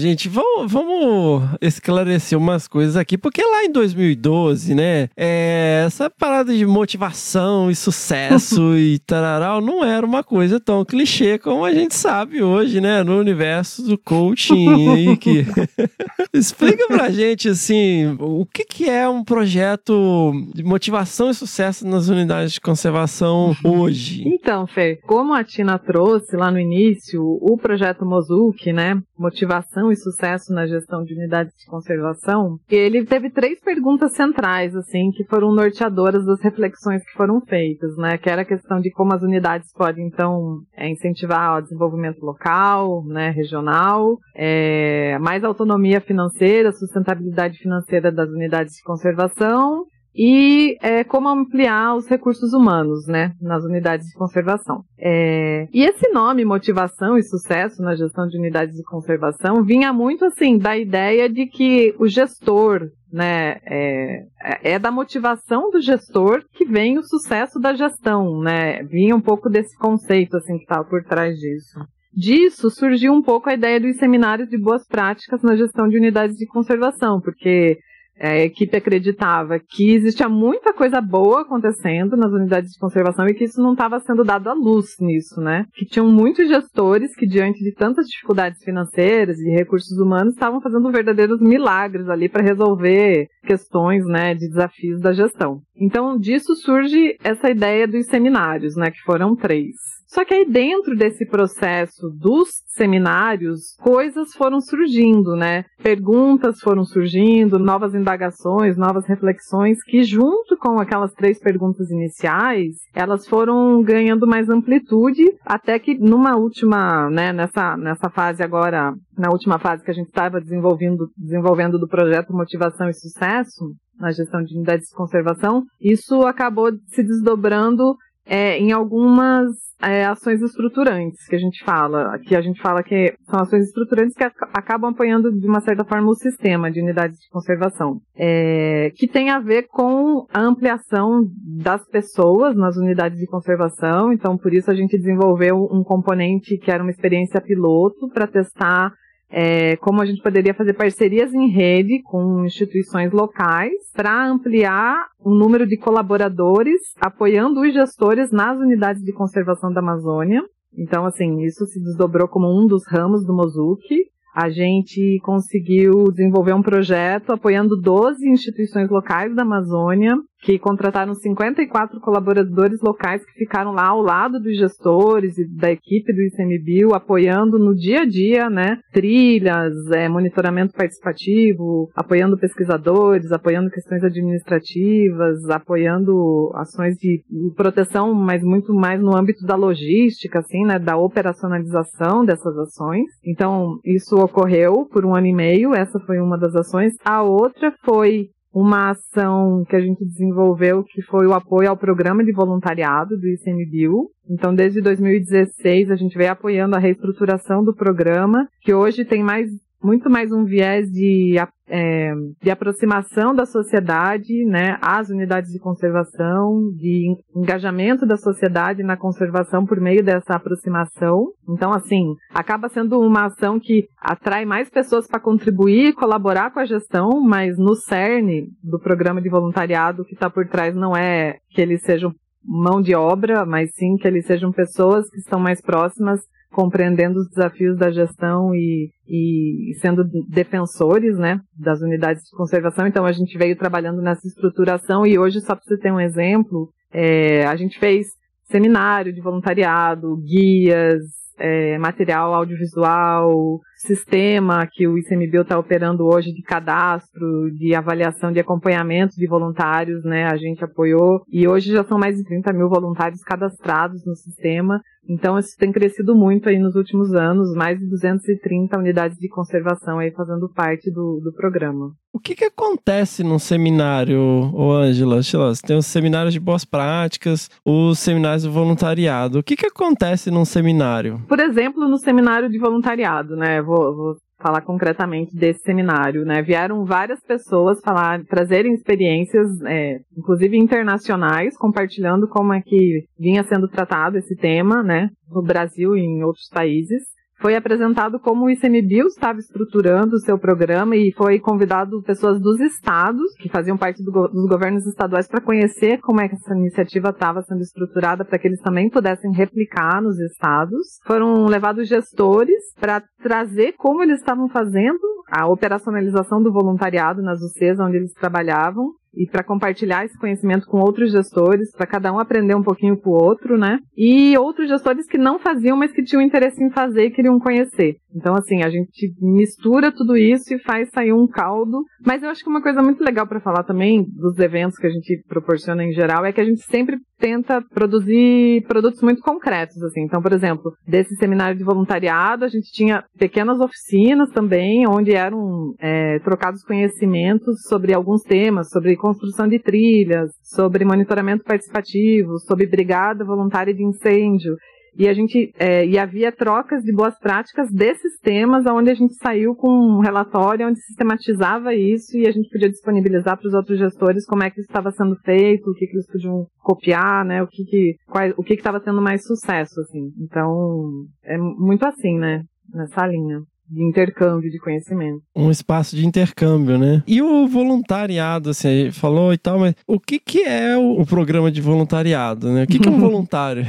Gente, 0.07 0.29
vamos, 0.29 0.71
vamos 0.71 1.43
esclarecer 1.59 2.37
umas 2.37 2.67
coisas 2.67 2.95
aqui, 2.95 3.17
porque 3.17 3.41
lá 3.41 3.65
em 3.65 3.71
2012, 3.71 4.73
né, 4.73 5.09
é, 5.17 5.83
essa 5.85 6.09
parada 6.09 6.55
de 6.55 6.65
motivação 6.65 7.69
e 7.69 7.75
sucesso 7.75 8.75
e 8.77 8.99
tararau 8.99 9.59
não 9.59 9.83
era 9.83 10.05
uma 10.05 10.23
coisa 10.23 10.59
tão 10.59 10.85
clichê 10.85 11.37
como 11.37 11.65
a 11.65 11.73
gente 11.73 11.93
sabe 11.95 12.41
hoje, 12.41 12.79
né, 12.79 13.03
no 13.03 13.19
universo 13.19 13.83
do 13.83 13.97
coaching 13.97 14.91
aí 14.93 15.17
que... 15.17 15.45
Explica 16.38 16.88
pra 16.88 17.09
gente, 17.09 17.49
assim, 17.49 18.15
o 18.19 18.45
que 18.45 18.63
que 18.63 18.89
é 18.89 19.07
um 19.09 19.23
projeto 19.23 20.31
de 20.53 20.63
motivação 20.63 21.29
e 21.29 21.33
sucesso 21.33 21.88
nas 21.88 22.09
unidades 22.09 22.53
de 22.53 22.61
conservação 22.61 23.55
hoje? 23.63 24.23
Então, 24.27 24.67
Fê, 24.67 24.97
como 25.07 25.33
a 25.33 25.43
Tina 25.43 25.77
trouxe 25.79 26.35
lá 26.35 26.51
no 26.51 26.59
início, 26.59 27.21
o 27.23 27.57
projeto 27.57 28.05
Mozuki, 28.05 28.71
né, 28.71 29.01
motivação 29.17 29.91
e 29.91 29.95
sucesso 29.95 30.53
na 30.53 30.67
gestão 30.67 31.03
de 31.03 31.13
unidades 31.13 31.53
de 31.57 31.65
conservação, 31.65 32.59
ele 32.69 33.05
teve 33.05 33.29
três 33.29 33.59
perguntas 33.59 34.13
centrais, 34.13 34.75
assim, 34.75 35.11
que 35.11 35.23
foram 35.25 35.53
norteadoras 35.53 36.25
das 36.25 36.41
reflexões 36.41 37.03
que 37.03 37.13
foram 37.13 37.41
feitas, 37.41 37.97
né, 37.97 38.17
que 38.17 38.29
era 38.29 38.43
a 38.43 38.45
questão 38.45 38.79
de 38.79 38.91
como 38.91 39.13
as 39.13 39.23
unidades 39.23 39.71
podem, 39.73 40.07
então, 40.07 40.59
é, 40.75 40.89
incentivar 40.89 41.57
o 41.57 41.61
desenvolvimento 41.61 42.23
local, 42.23 43.03
né, 43.05 43.29
regional, 43.31 44.17
é, 44.35 45.17
mais 45.19 45.43
autonomia 45.43 45.99
financeira, 45.99 46.26
sustentabilidade 46.71 47.57
financeira 47.57 48.11
das 48.11 48.30
unidades 48.30 48.75
de 48.75 48.84
conservação 48.84 49.86
e 50.17 50.75
é, 50.82 51.03
como 51.03 51.30
ampliar 51.30 51.95
os 51.95 52.07
recursos 52.07 52.51
humanos, 52.51 53.05
né, 53.05 53.34
nas 53.39 53.63
unidades 53.63 54.07
de 54.07 54.17
conservação. 54.17 54.84
É, 54.97 55.67
e 55.71 55.84
esse 55.84 56.09
nome, 56.09 56.43
motivação 56.43 57.17
e 57.17 57.23
sucesso 57.23 57.84
na 57.84 57.95
gestão 57.95 58.28
de 58.28 58.36
unidades 58.36 58.75
de 58.75 58.84
conservação, 58.84 59.63
vinha 59.63 59.93
muito 59.93 60.25
assim 60.25 60.57
da 60.57 60.75
ideia 60.75 61.30
de 61.30 61.45
que 61.45 61.93
o 61.99 62.07
gestor, 62.07 62.89
né, 63.13 63.57
é, 63.63 64.25
é 64.63 64.80
da 64.80 64.89
motivação 64.89 65.69
do 65.69 65.80
gestor 65.80 66.43
que 66.51 66.65
vem 66.65 66.97
o 66.97 67.03
sucesso 67.03 67.59
da 67.59 67.75
gestão, 67.75 68.41
né, 68.41 68.82
vinha 68.86 69.15
um 69.15 69.21
pouco 69.21 69.47
desse 69.49 69.78
conceito 69.78 70.36
assim 70.38 70.57
que 70.57 70.63
estava 70.63 70.84
por 70.84 71.03
trás 71.03 71.38
disso. 71.38 71.80
Disso 72.18 72.72
surgiu 72.72 73.13
um 73.13 73.22
pouco 73.22 73.47
a 73.47 73.53
ideia 73.53 73.80
dos 73.80 73.95
seminários 73.97 74.49
de 74.49 74.57
boas 74.57 74.88
práticas 74.88 75.43
na 75.43 75.55
gestão 75.55 75.88
de 75.88 75.97
unidades 75.97 76.36
de 76.36 76.47
conservação, 76.47 77.22
porque 77.22 77.78
a 78.20 78.39
equipe 78.39 78.76
acreditava 78.76 79.59
que 79.59 79.91
existia 79.91 80.28
muita 80.28 80.74
coisa 80.74 80.99
boa 80.99 81.41
acontecendo 81.41 82.18
nas 82.18 82.32
unidades 82.32 82.72
de 82.72 82.80
conservação 82.80 83.28
e 83.28 83.36
que 83.36 83.43
isso 83.43 83.61
não 83.61 83.74
estava 83.74 83.99
sendo 83.99 84.24
dado 84.24 84.49
à 84.49 84.53
luz 84.53 84.95
nisso, 84.99 85.39
né? 85.39 85.65
Que 85.76 85.86
tinham 85.86 86.11
muitos 86.11 86.47
gestores 86.47 87.15
que, 87.15 87.28
diante 87.28 87.63
de 87.63 87.72
tantas 87.76 88.07
dificuldades 88.07 88.63
financeiras 88.63 89.38
e 89.38 89.51
recursos 89.51 89.99
humanos, 89.99 90.34
estavam 90.34 90.59
fazendo 90.59 90.91
verdadeiros 90.91 91.39
milagres 91.39 92.09
ali 92.09 92.28
para 92.28 92.41
resolver 92.41 93.28
questões, 93.45 94.03
né, 94.07 94.34
de 94.34 94.47
desafios 94.47 94.99
da 94.99 95.13
gestão. 95.13 95.61
Então, 95.80 96.18
disso 96.18 96.55
surge 96.55 97.15
essa 97.24 97.51
ideia 97.51 97.88
dos 97.88 98.07
seminários, 98.07 98.76
né, 98.76 98.89
que 98.89 99.03
foram 99.05 99.36
três. 99.36 99.96
Só 100.07 100.23
que 100.23 100.33
aí 100.33 100.49
dentro 100.49 100.95
desse 100.95 101.25
processo 101.25 102.09
dos 102.09 102.49
seminários, 102.67 103.75
coisas 103.81 104.33
foram 104.33 104.61
surgindo, 104.61 105.35
né? 105.35 105.65
Perguntas 105.83 106.59
foram 106.59 106.85
surgindo, 106.85 107.59
novas 107.59 107.93
indagações, 107.93 108.77
novas 108.77 109.05
reflexões 109.05 109.83
que 109.83 110.03
junto 110.03 110.55
com 110.57 110.79
aquelas 110.79 111.13
três 111.13 111.39
perguntas 111.39 111.91
iniciais, 111.91 112.75
elas 112.95 113.27
foram 113.27 113.81
ganhando 113.81 114.25
mais 114.25 114.49
amplitude, 114.49 115.25
até 115.45 115.77
que 115.77 115.97
numa 115.97 116.37
última, 116.37 117.09
né, 117.09 117.33
nessa 117.33 117.75
nessa 117.75 118.09
fase 118.09 118.41
agora, 118.41 118.93
na 119.17 119.29
última 119.29 119.59
fase 119.59 119.83
que 119.83 119.91
a 119.91 119.93
gente 119.93 120.07
estava 120.07 120.39
desenvolvendo 120.39 121.09
desenvolvendo 121.17 121.77
do 121.77 121.87
projeto 121.87 122.33
Motivação 122.33 122.89
e 122.89 122.93
Sucesso, 122.93 123.73
na 123.99 124.11
gestão 124.11 124.43
de 124.43 124.55
unidades 124.55 124.89
de 124.89 124.95
conservação, 124.95 125.63
isso 125.81 126.21
acabou 126.21 126.71
se 126.87 127.03
desdobrando 127.03 127.95
é, 128.28 128.57
em 128.57 128.71
algumas 128.71 129.67
é, 129.82 130.05
ações 130.05 130.41
estruturantes 130.41 131.25
que 131.28 131.36
a 131.36 131.39
gente 131.39 131.63
fala, 131.63 132.17
que 132.19 132.36
a 132.36 132.41
gente 132.41 132.61
fala 132.61 132.82
que 132.82 133.13
são 133.30 133.39
ações 133.39 133.65
estruturantes 133.65 134.15
que 134.15 134.23
acabam 134.23 134.91
apoiando 134.91 135.32
de 135.32 135.47
uma 135.47 135.61
certa 135.61 135.86
forma 135.86 136.09
o 136.09 136.15
sistema 136.15 136.71
de 136.71 136.82
unidades 136.82 137.19
de 137.19 137.30
conservação, 137.30 137.99
é, 138.15 138.91
que 138.95 139.07
tem 139.07 139.30
a 139.30 139.39
ver 139.39 139.67
com 139.67 140.25
a 140.34 140.41
ampliação 140.41 141.21
das 141.61 141.88
pessoas 141.88 142.55
nas 142.55 142.75
unidades 142.75 143.19
de 143.19 143.28
conservação. 143.28 144.11
Então, 144.11 144.38
por 144.38 144.53
isso 144.53 144.71
a 144.71 144.75
gente 144.75 144.97
desenvolveu 144.97 145.67
um 145.71 145.84
componente 145.84 146.57
que 146.57 146.71
era 146.71 146.82
uma 146.82 146.91
experiência 146.91 147.41
piloto 147.41 148.09
para 148.13 148.28
testar 148.28 148.91
é, 149.30 149.75
como 149.78 150.01
a 150.01 150.05
gente 150.05 150.21
poderia 150.21 150.53
fazer 150.53 150.73
parcerias 150.73 151.34
em 151.34 151.49
rede 151.49 152.01
com 152.03 152.45
instituições 152.45 153.11
locais 153.11 153.73
para 153.93 154.28
ampliar 154.28 155.07
o 155.19 155.34
número 155.34 155.67
de 155.67 155.78
colaboradores 155.78 156.80
apoiando 156.99 157.61
os 157.61 157.73
gestores 157.73 158.32
nas 158.32 158.57
unidades 158.57 159.03
de 159.03 159.13
conservação 159.13 159.71
da 159.71 159.82
Amazônia. 159.82 160.41
Então, 160.78 161.05
assim, 161.05 161.41
isso 161.41 161.65
se 161.65 161.82
desdobrou 161.82 162.28
como 162.28 162.47
um 162.47 162.67
dos 162.67 162.88
ramos 162.88 163.25
do 163.25 163.34
Mozuki. 163.34 164.05
A 164.34 164.49
gente 164.49 165.19
conseguiu 165.23 166.11
desenvolver 166.11 166.53
um 166.53 166.61
projeto 166.61 167.32
apoiando 167.32 167.75
12 167.75 168.30
instituições 168.30 168.89
locais 168.89 169.36
da 169.36 169.41
Amazônia 169.41 170.15
que 170.41 170.59
contrataram 170.59 171.13
54 171.13 171.99
colaboradores 171.99 172.79
locais 172.81 173.25
que 173.25 173.33
ficaram 173.33 173.71
lá 173.71 173.88
ao 173.88 174.01
lado 174.01 174.39
dos 174.39 174.57
gestores 174.57 175.38
e 175.38 175.47
da 175.47 175.71
equipe 175.71 176.13
do 176.13 176.21
ICMBio, 176.21 176.93
apoiando 176.93 177.57
no 177.57 177.75
dia 177.75 178.01
a 178.01 178.05
dia, 178.05 178.49
né, 178.49 178.79
trilhas, 178.91 179.73
é, 179.91 180.07
monitoramento 180.07 180.73
participativo, 180.73 181.89
apoiando 181.95 182.38
pesquisadores, 182.38 183.31
apoiando 183.31 183.69
questões 183.69 184.03
administrativas, 184.03 185.49
apoiando 185.49 186.51
ações 186.55 186.95
de 186.95 187.23
proteção, 187.55 188.13
mas 188.13 188.43
muito 188.43 188.73
mais 188.73 189.01
no 189.01 189.15
âmbito 189.15 189.45
da 189.45 189.55
logística, 189.55 190.39
assim, 190.39 190.65
né, 190.65 190.77
da 190.77 190.97
operacionalização 190.97 192.23
dessas 192.23 192.57
ações. 192.57 193.05
Então, 193.25 193.79
isso 193.83 194.15
ocorreu 194.15 194.85
por 194.85 195.05
um 195.05 195.15
ano 195.15 195.27
e 195.27 195.33
meio, 195.33 195.73
essa 195.73 195.99
foi 195.99 196.19
uma 196.19 196.38
das 196.38 196.55
ações. 196.55 196.93
A 197.03 197.23
outra 197.23 197.73
foi 197.83 198.29
uma 198.59 198.89
ação 198.89 199.63
que 199.69 199.75
a 199.75 199.79
gente 199.79 200.03
desenvolveu 200.03 200.83
que 200.83 200.99
foi 201.03 201.27
o 201.27 201.33
apoio 201.33 201.69
ao 201.69 201.77
programa 201.77 202.23
de 202.23 202.31
voluntariado 202.31 203.15
do 203.15 203.27
ICMBio. 203.27 204.09
Então, 204.27 204.51
desde 204.51 204.81
2016, 204.81 205.91
a 205.91 205.95
gente 205.95 206.17
vem 206.17 206.27
apoiando 206.27 206.75
a 206.75 206.79
reestruturação 206.79 207.63
do 207.63 207.75
programa, 207.75 208.47
que 208.61 208.73
hoje 208.73 209.05
tem 209.05 209.21
mais 209.23 209.47
muito 209.82 210.09
mais 210.09 210.32
um 210.32 210.43
viés 210.43 210.89
de, 210.89 211.36
é, 211.67 212.13
de 212.41 212.49
aproximação 212.49 213.34
da 213.34 213.45
sociedade, 213.45 214.45
né, 214.45 214.78
às 214.82 215.09
unidades 215.09 215.51
de 215.51 215.59
conservação, 215.59 216.71
de 216.75 217.15
engajamento 217.36 218.05
da 218.05 218.17
sociedade 218.17 218.84
na 218.84 218.97
conservação 218.97 219.65
por 219.65 219.80
meio 219.80 220.03
dessa 220.03 220.36
aproximação. 220.36 221.28
Então, 221.47 221.71
assim, 221.71 222.15
acaba 222.34 222.69
sendo 222.69 222.99
uma 222.99 223.25
ação 223.25 223.59
que 223.59 223.88
atrai 224.01 224.45
mais 224.45 224.69
pessoas 224.69 225.07
para 225.07 225.19
contribuir 225.19 225.89
e 225.89 225.93
colaborar 225.93 226.51
com 226.51 226.59
a 226.59 226.65
gestão, 226.65 227.21
mas 227.21 227.57
no 227.57 227.75
cerne 227.75 228.47
do 228.63 228.80
programa 228.80 229.21
de 229.21 229.30
voluntariado 229.30 230.05
que 230.05 230.13
está 230.13 230.30
por 230.30 230.47
trás 230.47 230.75
não 230.75 230.95
é 230.95 231.38
que 231.49 231.61
eles 231.61 231.82
sejam 231.84 232.13
mão 232.43 232.82
de 232.82 232.95
obra, 232.95 233.45
mas 233.45 233.71
sim 233.75 233.97
que 233.97 234.07
eles 234.07 234.25
sejam 234.25 234.51
pessoas 234.51 235.09
que 235.09 235.19
estão 235.19 235.39
mais 235.39 235.61
próximas 235.61 236.21
compreendendo 236.57 237.19
os 237.19 237.29
desafios 237.29 237.77
da 237.77 237.91
gestão 237.91 238.51
e, 238.55 238.89
e 239.07 239.75
sendo 239.79 240.03
defensores 240.27 241.15
né, 241.15 241.39
das 241.55 241.81
unidades 241.81 242.23
de 242.23 242.35
conservação. 242.35 242.87
Então, 242.87 243.05
a 243.05 243.11
gente 243.11 243.37
veio 243.37 243.55
trabalhando 243.55 244.01
nessa 244.01 244.27
estruturação 244.27 245.05
e 245.05 245.19
hoje, 245.19 245.39
só 245.39 245.53
para 245.53 245.63
você 245.63 245.77
ter 245.77 245.93
um 245.93 245.99
exemplo, 245.99 246.69
é, 246.91 247.45
a 247.45 247.55
gente 247.55 247.77
fez 247.77 248.07
seminário 248.45 249.13
de 249.13 249.21
voluntariado, 249.21 250.17
guias, 250.17 251.03
é, 251.37 251.77
material 251.77 252.33
audiovisual, 252.33 253.59
sistema 253.78 254.67
que 254.71 254.88
o 254.88 254.97
ICMBio 254.97 255.43
está 255.43 255.57
operando 255.57 256.05
hoje 256.05 256.34
de 256.34 256.41
cadastro, 256.41 257.51
de 257.53 257.75
avaliação 257.75 258.32
de 258.32 258.39
acompanhamento 258.39 259.15
de 259.15 259.28
voluntários, 259.28 260.03
né? 260.03 260.25
A 260.25 260.36
gente 260.36 260.63
apoiou 260.63 261.21
e 261.32 261.47
hoje 261.47 261.71
já 261.71 261.84
são 261.84 261.97
mais 261.97 262.17
de 262.17 262.23
30 262.23 262.51
mil 262.53 262.69
voluntários 262.69 263.21
cadastrados 263.21 264.05
no 264.05 264.15
sistema. 264.15 264.82
Então 265.09 265.38
isso 265.39 265.55
tem 265.57 265.71
crescido 265.71 266.15
muito 266.15 266.49
aí 266.49 266.59
nos 266.59 266.75
últimos 266.75 267.13
anos, 267.13 267.53
mais 267.55 267.80
de 267.80 267.88
230 267.88 268.78
unidades 268.78 269.17
de 269.17 269.30
conservação 269.30 269.99
aí 269.99 270.11
fazendo 270.11 270.49
parte 270.53 270.91
do, 270.91 271.21
do 271.23 271.32
programa. 271.34 271.93
O 272.13 272.19
que, 272.19 272.36
que 272.36 272.45
acontece 272.45 273.23
num 273.23 273.39
seminário, 273.39 274.19
ô 274.53 274.71
Ângela? 274.71 275.21
Você 275.21 275.61
tem 275.65 275.78
os 275.78 275.86
seminários 275.86 276.34
de 276.34 276.39
boas 276.39 276.65
práticas, 276.65 277.49
os 277.63 277.99
seminários 277.99 278.43
de 278.43 278.49
voluntariado. 278.49 279.39
O 279.39 279.43
que, 279.43 279.55
que 279.55 279.67
acontece 279.67 280.32
num 280.32 280.43
seminário? 280.43 281.21
Por 281.28 281.39
exemplo, 281.39 281.88
no 281.88 281.97
seminário 281.97 282.49
de 282.49 282.57
voluntariado, 282.57 283.36
né? 283.36 283.61
Vou, 283.68 283.95
vou 283.95 284.15
falar 284.39 284.61
concretamente 284.61 285.36
desse 285.36 285.61
seminário, 285.61 286.24
né? 286.24 286.41
Vieram 286.41 286.86
várias 286.86 287.20
pessoas 287.22 287.82
falar, 287.82 288.24
trazerem 288.26 288.74
experiências, 288.74 289.47
é, 289.65 289.99
inclusive 290.18 290.57
internacionais, 290.57 291.57
compartilhando 291.57 292.28
como 292.28 292.53
é 292.53 292.61
que 292.61 293.03
vinha 293.20 293.43
sendo 293.43 293.68
tratado 293.68 294.18
esse 294.18 294.36
tema, 294.36 294.82
né? 294.82 295.09
No 295.30 295.41
Brasil 295.41 295.97
e 295.97 296.01
em 296.01 296.24
outros 296.24 296.47
países 296.49 297.16
foi 297.39 297.55
apresentado 297.55 298.19
como 298.19 298.45
o 298.45 298.49
ICMBio 298.49 299.07
estava 299.07 299.39
estruturando 299.39 300.15
o 300.15 300.19
seu 300.19 300.38
programa 300.39 300.95
e 300.95 301.13
foi 301.13 301.39
convidado 301.39 302.01
pessoas 302.03 302.39
dos 302.41 302.59
estados, 302.59 303.33
que 303.38 303.49
faziam 303.49 303.77
parte 303.77 304.03
do, 304.03 304.11
dos 304.11 304.47
governos 304.47 304.85
estaduais, 304.88 305.27
para 305.27 305.41
conhecer 305.41 305.99
como 305.99 306.21
é 306.21 306.27
que 306.27 306.35
essa 306.35 306.55
iniciativa 306.55 307.09
estava 307.09 307.41
sendo 307.43 307.61
estruturada, 307.61 308.25
para 308.25 308.39
que 308.39 308.47
eles 308.47 308.61
também 308.61 308.89
pudessem 308.89 309.31
replicar 309.31 310.01
nos 310.01 310.19
estados. 310.19 310.99
Foram 311.05 311.45
levados 311.45 311.88
gestores 311.88 312.73
para 312.79 313.03
trazer 313.21 313.73
como 313.73 314.01
eles 314.01 314.19
estavam 314.19 314.49
fazendo 314.49 314.99
a 315.29 315.47
operacionalização 315.47 316.41
do 316.41 316.51
voluntariado 316.51 317.21
nas 317.21 317.41
UCs 317.41 317.79
onde 317.79 317.97
eles 317.97 318.13
trabalhavam 318.13 318.93
e 319.18 319.28
para 319.28 319.43
compartilhar 319.43 320.05
esse 320.05 320.18
conhecimento 320.18 320.68
com 320.68 320.80
outros 320.80 321.11
gestores, 321.11 321.72
para 321.72 321.88
cada 321.88 322.13
um 322.13 322.20
aprender 322.20 322.55
um 322.55 322.63
pouquinho 322.63 322.95
com 322.97 323.09
o 323.09 323.24
outro, 323.24 323.57
né? 323.57 323.80
E 323.97 324.38
outros 324.38 324.70
gestores 324.70 325.07
que 325.07 325.18
não 325.18 325.39
faziam, 325.39 325.76
mas 325.76 325.91
que 325.91 326.03
tinham 326.03 326.22
interesse 326.22 326.63
em 326.63 326.70
fazer 326.70 327.05
e 327.05 327.11
queriam 327.11 327.39
conhecer. 327.39 327.95
Então, 328.15 328.36
assim, 328.36 328.63
a 328.63 328.70
gente 328.70 329.13
mistura 329.22 329.91
tudo 329.91 330.15
isso 330.15 330.53
e 330.53 330.59
faz 330.59 330.89
sair 330.89 331.13
um 331.13 331.28
caldo. 331.28 331.84
Mas 332.05 332.24
eu 332.24 332.30
acho 332.30 332.43
que 332.43 332.49
uma 332.49 332.61
coisa 332.61 332.82
muito 332.82 333.03
legal 333.03 333.28
para 333.28 333.39
falar 333.39 333.63
também 333.63 334.03
dos 334.03 334.38
eventos 334.39 334.78
que 334.78 334.88
a 334.88 334.89
gente 334.89 335.24
proporciona 335.28 335.84
em 335.84 335.91
geral 335.91 336.26
é 336.26 336.32
que 336.32 336.41
a 336.41 336.45
gente 336.45 336.61
sempre 336.61 336.97
tenta 337.20 337.61
produzir 337.61 338.63
produtos 338.68 339.01
muito 339.01 339.22
concretos, 339.22 339.82
assim. 339.84 340.01
Então, 340.01 340.22
por 340.22 340.32
exemplo, 340.32 340.74
desse 340.88 341.15
seminário 341.15 341.57
de 341.57 341.63
voluntariado, 341.63 342.45
a 342.45 342.47
gente 342.47 342.72
tinha 342.72 343.03
pequenas 343.18 343.59
oficinas 343.59 344.30
também, 344.32 344.88
onde 344.88 345.13
eram 345.13 345.74
é, 345.80 346.20
trocados 346.20 346.63
conhecimentos 346.63 347.61
sobre 347.68 347.93
alguns 347.93 348.22
temas, 348.22 348.70
sobre 348.70 348.95
construção 348.95 349.47
de 349.47 349.59
trilhas, 349.59 350.32
sobre 350.43 350.86
monitoramento 350.86 351.43
participativo, 351.43 352.38
sobre 352.39 352.68
brigada 352.68 353.26
voluntária 353.26 353.74
de 353.74 353.84
incêndio. 353.84 354.55
E 354.97 355.07
a 355.07 355.13
gente 355.13 355.53
é, 355.59 355.85
e 355.85 355.97
havia 355.97 356.31
trocas 356.31 356.81
de 356.83 356.91
boas 356.91 357.17
práticas 357.19 357.71
desses 357.71 358.19
temas, 358.19 358.65
onde 358.65 358.89
a 358.89 358.95
gente 358.95 359.13
saiu 359.15 359.55
com 359.55 359.69
um 359.69 359.99
relatório 359.99 360.67
onde 360.67 360.79
sistematizava 360.81 361.75
isso 361.75 362.17
e 362.17 362.27
a 362.27 362.31
gente 362.31 362.49
podia 362.49 362.69
disponibilizar 362.69 363.37
para 363.37 363.47
os 363.47 363.53
outros 363.53 363.77
gestores 363.77 364.25
como 364.25 364.43
é 364.43 364.49
que 364.49 364.59
isso 364.59 364.69
estava 364.69 364.91
sendo 364.91 365.15
feito, 365.17 365.69
o 365.69 365.73
que, 365.75 365.85
que 365.85 365.95
eles 365.95 366.07
podiam 366.07 366.47
copiar, 366.57 367.23
né? 367.23 367.43
O 367.43 367.47
que 367.47 367.63
que 367.63 367.95
qual, 368.07 368.27
o 368.37 368.43
que 368.43 368.55
estava 368.55 368.79
tendo 368.79 369.01
mais 369.01 369.23
sucesso, 369.23 369.79
assim. 369.81 370.11
Então 370.19 371.05
é 371.23 371.37
muito 371.37 371.85
assim, 371.85 372.17
né? 372.17 372.41
Nessa 372.73 373.05
linha 373.05 373.41
de 373.69 373.83
intercâmbio 373.83 374.49
de 374.49 374.59
conhecimento. 374.59 375.21
Um 375.35 375.51
espaço 375.51 375.95
de 375.95 376.05
intercâmbio, 376.05 376.77
né? 376.77 377.03
E 377.05 377.21
o 377.21 377.47
voluntariado, 377.47 378.49
assim, 378.49 378.91
falou 378.91 379.33
e 379.33 379.37
tal, 379.37 379.59
mas 379.59 379.75
o 379.85 379.99
que, 379.99 380.19
que 380.19 380.41
é 380.43 380.77
o, 380.77 381.01
o 381.01 381.05
programa 381.05 381.51
de 381.51 381.61
voluntariado, 381.61 382.51
né? 382.51 382.63
O 382.63 382.67
que, 382.67 382.79
que 382.79 382.87
é 382.87 382.91
um 382.91 382.99
voluntário? 382.99 383.65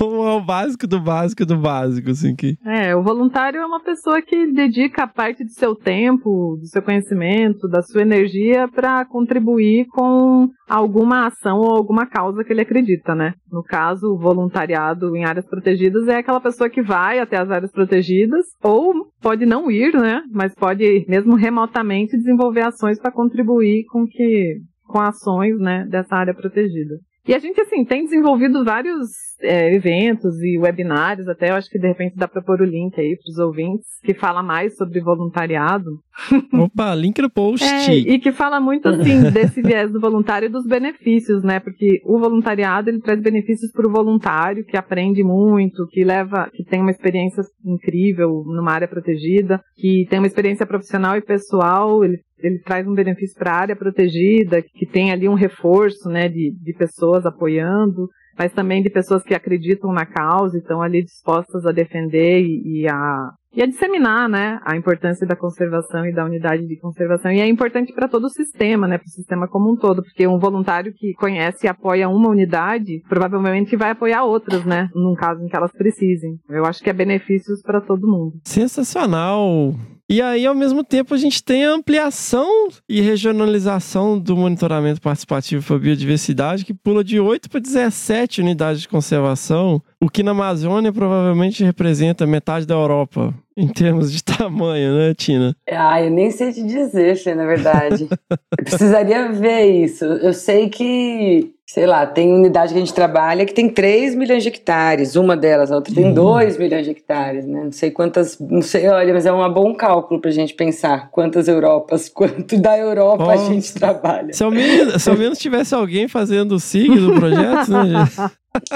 O 0.00 0.40
básico 0.40 0.86
do 0.86 1.00
básico 1.00 1.44
do 1.44 1.56
básico, 1.56 2.10
assim 2.10 2.34
que. 2.34 2.56
É, 2.64 2.94
o 2.94 3.02
voluntário 3.02 3.60
é 3.60 3.66
uma 3.66 3.82
pessoa 3.82 4.22
que 4.22 4.52
dedica 4.52 5.06
parte 5.06 5.44
do 5.44 5.50
seu 5.50 5.74
tempo, 5.74 6.56
do 6.60 6.66
seu 6.66 6.82
conhecimento, 6.82 7.68
da 7.68 7.82
sua 7.82 8.02
energia 8.02 8.68
para 8.68 9.04
contribuir 9.04 9.86
com 9.86 10.48
alguma 10.68 11.26
ação 11.26 11.58
ou 11.58 11.76
alguma 11.76 12.06
causa 12.06 12.42
que 12.42 12.52
ele 12.52 12.62
acredita, 12.62 13.14
né? 13.14 13.34
No 13.50 13.62
caso, 13.62 14.06
o 14.06 14.18
voluntariado 14.18 15.14
em 15.16 15.24
áreas 15.24 15.46
protegidas 15.46 16.08
é 16.08 16.16
aquela 16.16 16.40
pessoa 16.40 16.70
que 16.70 16.82
vai 16.82 17.18
até 17.18 17.36
as 17.36 17.50
áreas 17.50 17.70
protegidas 17.70 18.46
ou 18.62 19.10
pode 19.20 19.44
não 19.44 19.70
ir, 19.70 19.94
né? 19.94 20.22
Mas 20.32 20.54
pode 20.54 21.04
mesmo 21.08 21.34
remotamente 21.34 22.16
desenvolver 22.16 22.62
ações 22.62 22.98
para 22.98 23.12
contribuir 23.12 23.84
com 23.86 24.06
que 24.06 24.60
com 24.92 25.00
ações, 25.00 25.58
né, 25.58 25.86
dessa 25.88 26.14
área 26.14 26.34
protegida. 26.34 26.96
E 27.26 27.34
a 27.34 27.38
gente, 27.38 27.60
assim, 27.60 27.84
tem 27.84 28.04
desenvolvido 28.04 28.64
vários 28.64 29.08
é, 29.40 29.74
eventos 29.74 30.42
e 30.42 30.58
webinários, 30.58 31.28
até 31.28 31.50
eu 31.50 31.54
acho 31.54 31.70
que 31.70 31.78
de 31.78 31.86
repente 31.86 32.16
dá 32.16 32.26
para 32.26 32.42
pôr 32.42 32.60
o 32.60 32.64
link 32.64 32.98
aí 32.98 33.16
para 33.16 33.30
os 33.30 33.38
ouvintes, 33.38 33.86
que 34.02 34.12
fala 34.12 34.42
mais 34.42 34.76
sobre 34.76 35.00
voluntariado. 35.00 35.90
Opa, 36.52 36.94
link 36.94 37.20
no 37.22 37.30
post. 37.30 37.64
É, 37.64 37.94
e 37.94 38.18
que 38.18 38.32
fala 38.32 38.60
muito, 38.60 38.88
assim, 38.88 39.30
desse 39.30 39.62
viés 39.62 39.92
do 39.92 40.00
voluntário 40.00 40.46
e 40.46 40.52
dos 40.52 40.66
benefícios, 40.66 41.44
né? 41.44 41.60
Porque 41.60 42.00
o 42.04 42.18
voluntariado, 42.18 42.90
ele 42.90 43.00
traz 43.00 43.20
benefícios 43.20 43.70
para 43.70 43.86
o 43.86 43.92
voluntário, 43.92 44.64
que 44.64 44.76
aprende 44.76 45.22
muito, 45.22 45.86
que 45.90 46.04
leva, 46.04 46.50
que 46.52 46.64
tem 46.64 46.80
uma 46.80 46.90
experiência 46.90 47.42
incrível 47.64 48.42
numa 48.46 48.72
área 48.72 48.88
protegida, 48.88 49.60
que 49.76 50.06
tem 50.10 50.18
uma 50.18 50.26
experiência 50.26 50.66
profissional 50.66 51.16
e 51.16 51.22
pessoal, 51.22 52.04
ele 52.04 52.18
ele 52.42 52.58
traz 52.58 52.86
um 52.86 52.94
benefício 52.94 53.36
para 53.38 53.52
a 53.52 53.58
área 53.58 53.76
protegida, 53.76 54.62
que 54.62 54.86
tem 54.86 55.12
ali 55.12 55.28
um 55.28 55.34
reforço 55.34 56.08
né, 56.08 56.28
de, 56.28 56.54
de 56.60 56.72
pessoas 56.74 57.24
apoiando, 57.24 58.08
mas 58.38 58.52
também 58.52 58.82
de 58.82 58.90
pessoas 58.90 59.22
que 59.22 59.34
acreditam 59.34 59.92
na 59.92 60.06
causa 60.06 60.56
e 60.56 60.60
estão 60.60 60.80
ali 60.80 61.02
dispostas 61.02 61.66
a 61.66 61.72
defender 61.72 62.40
e, 62.40 62.82
e, 62.82 62.88
a, 62.88 63.30
e 63.54 63.62
a 63.62 63.66
disseminar 63.66 64.28
né, 64.28 64.58
a 64.64 64.76
importância 64.76 65.26
da 65.26 65.36
conservação 65.36 66.06
e 66.06 66.12
da 66.12 66.24
unidade 66.24 66.66
de 66.66 66.78
conservação. 66.78 67.30
E 67.30 67.40
é 67.40 67.46
importante 67.46 67.92
para 67.92 68.08
todo 68.08 68.24
o 68.24 68.30
sistema, 68.30 68.88
né, 68.88 68.98
para 68.98 69.06
o 69.06 69.10
sistema 69.10 69.48
como 69.48 69.72
um 69.72 69.76
todo, 69.76 70.02
porque 70.02 70.26
um 70.26 70.38
voluntário 70.38 70.92
que 70.94 71.12
conhece 71.14 71.66
e 71.66 71.68
apoia 71.68 72.08
uma 72.08 72.30
unidade 72.30 73.02
provavelmente 73.08 73.76
vai 73.76 73.90
apoiar 73.90 74.24
outras, 74.24 74.64
né, 74.64 74.88
num 74.94 75.14
caso 75.14 75.42
em 75.42 75.48
que 75.48 75.56
elas 75.56 75.72
precisem. 75.72 76.38
Eu 76.48 76.64
acho 76.64 76.82
que 76.82 76.90
é 76.90 76.94
benefícios 76.94 77.62
para 77.62 77.80
todo 77.80 78.08
mundo. 78.08 78.40
Sensacional! 78.44 79.74
E 80.12 80.20
aí, 80.20 80.44
ao 80.44 80.54
mesmo 80.54 80.84
tempo, 80.84 81.14
a 81.14 81.16
gente 81.16 81.42
tem 81.42 81.64
a 81.64 81.70
ampliação 81.70 82.68
e 82.86 83.00
regionalização 83.00 84.18
do 84.18 84.36
monitoramento 84.36 85.00
participativo 85.00 85.66
para 85.66 85.76
a 85.76 85.78
biodiversidade, 85.78 86.66
que 86.66 86.74
pula 86.74 87.02
de 87.02 87.18
8 87.18 87.48
para 87.48 87.58
17 87.58 88.42
unidades 88.42 88.82
de 88.82 88.88
conservação, 88.88 89.80
o 89.98 90.10
que 90.10 90.22
na 90.22 90.32
Amazônia 90.32 90.92
provavelmente 90.92 91.64
representa 91.64 92.26
metade 92.26 92.66
da 92.66 92.74
Europa, 92.74 93.32
em 93.56 93.66
termos 93.66 94.12
de 94.12 94.20
tamanho, 94.36 94.98
né, 94.98 95.14
Tina? 95.14 95.56
Ah, 95.66 96.02
eu 96.02 96.10
nem 96.10 96.30
sei 96.30 96.52
te 96.52 96.62
dizer, 96.62 97.16
Fê, 97.16 97.34
na 97.34 97.46
verdade. 97.46 98.06
eu 98.30 98.64
precisaria 98.64 99.32
ver 99.32 99.64
isso. 99.64 100.04
Eu 100.04 100.34
sei 100.34 100.68
que 100.68 101.54
sei 101.72 101.86
lá, 101.86 102.04
tem 102.04 102.30
unidade 102.30 102.74
que 102.74 102.78
a 102.78 102.80
gente 102.80 102.92
trabalha 102.92 103.46
que 103.46 103.54
tem 103.54 103.66
3 103.66 104.14
milhões 104.14 104.42
de 104.42 104.50
hectares, 104.50 105.16
uma 105.16 105.34
delas, 105.34 105.72
a 105.72 105.76
outra 105.76 105.94
tem 105.94 106.12
2 106.12 106.54
uhum. 106.54 106.62
milhões 106.62 106.84
de 106.84 106.90
hectares, 106.90 107.46
né? 107.46 107.64
Não 107.64 107.72
sei 107.72 107.90
quantas, 107.90 108.38
não 108.38 108.60
sei, 108.60 108.86
olha, 108.88 109.14
mas 109.14 109.24
é 109.24 109.32
um 109.32 109.50
bom 109.50 109.74
cálculo 109.74 110.20
pra 110.20 110.30
gente 110.30 110.52
pensar 110.52 111.08
quantas 111.10 111.48
Europas, 111.48 112.10
quanto 112.12 112.60
da 112.60 112.78
Europa 112.78 113.32
a 113.32 113.36
gente 113.38 113.72
trabalha. 113.72 114.34
Se 114.34 114.44
ao, 114.44 114.50
menos, 114.50 115.02
se 115.02 115.08
ao 115.08 115.16
menos 115.16 115.38
tivesse 115.38 115.74
alguém 115.74 116.06
fazendo 116.08 116.56
o 116.56 116.60
SIG 116.60 116.94
do 116.94 117.14
projeto, 117.14 117.70
né, 117.70 118.04
gente? 118.04 118.32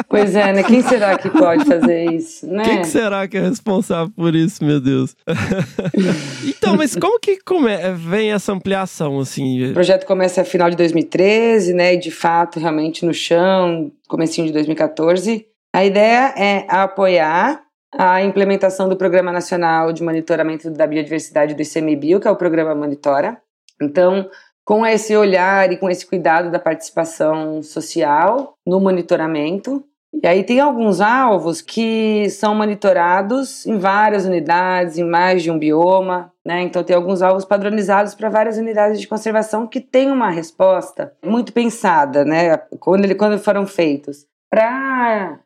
Pois 0.09 0.35
é, 0.35 0.53
né? 0.53 0.63
Quem 0.63 0.81
será 0.83 1.19
que 1.19 1.29
pode 1.29 1.65
fazer 1.65 2.11
isso, 2.13 2.47
né? 2.47 2.65
Quem 2.65 2.81
que 2.81 2.87
será 2.87 3.29
que 3.29 3.37
é 3.37 3.41
responsável 3.41 4.13
por 4.17 4.35
isso, 4.35 4.65
meu 4.65 4.81
Deus? 4.81 5.15
então, 6.47 6.77
mas 6.77 6.97
como 6.97 7.21
que 7.21 7.39
come... 7.45 7.71
vem 7.95 8.33
essa 8.33 8.53
ampliação, 8.53 9.19
assim? 9.21 9.71
O 9.71 9.75
projeto 9.75 10.07
começa 10.07 10.41
no 10.41 10.47
final 10.47 10.71
de 10.71 10.77
2013, 10.77 11.75
né? 11.75 11.95
E 11.95 11.99
de 11.99 12.11
fato, 12.11 12.59
realmente 12.59 13.05
no 13.05 13.13
chão, 13.13 13.93
comecinho 14.09 14.47
de 14.47 14.53
2014. 14.55 15.47
A 15.75 15.85
ideia 15.85 16.33
é 16.37 16.65
apoiar 16.69 17.61
a 17.99 18.23
implementação 18.23 18.89
do 18.89 18.97
Programa 18.97 19.31
Nacional 19.31 19.93
de 19.93 20.03
Monitoramento 20.03 20.71
da 20.71 20.87
Biodiversidade 20.87 21.55
do 21.55 21.63
ICMBio, 21.63 22.21
que 22.21 22.29
é 22.29 22.31
o 22.31 22.37
programa 22.37 22.75
Monitora. 22.75 23.39
Então, 23.81 24.29
com 24.67 24.85
esse 24.85 25.17
olhar 25.17 25.71
e 25.71 25.77
com 25.77 25.89
esse 25.89 26.05
cuidado 26.05 26.51
da 26.51 26.59
participação 26.59 27.63
social 27.63 28.55
no 28.67 28.81
monitoramento. 28.81 29.85
E 30.13 30.27
aí 30.27 30.43
tem 30.43 30.59
alguns 30.59 31.01
alvos 31.01 31.61
que 31.61 32.29
são 32.31 32.55
monitorados 32.55 33.65
em 33.65 33.79
várias 33.79 34.25
unidades, 34.25 34.99
em 34.99 35.05
mais 35.05 35.43
de 35.43 35.51
um 35.51 35.59
bioma, 35.59 36.33
né? 36.45 36.63
Então 36.63 36.83
tem 36.83 36.97
alguns 36.97 37.23
alvos 37.23 37.45
padronizados 37.45 38.15
para 38.15 38.29
várias 38.29 38.57
unidades 38.57 39.01
de 39.01 39.07
conservação 39.07 39.67
que 39.67 39.81
têm 39.81 40.11
uma 40.11 40.31
resposta 40.31 41.13
muito 41.25 41.53
pensada, 41.53 42.25
né? 42.25 42.57
Quando, 42.81 43.05
ele, 43.05 43.15
quando 43.15 43.39
foram 43.39 43.67
feitos 43.67 44.27
para 44.51 45.39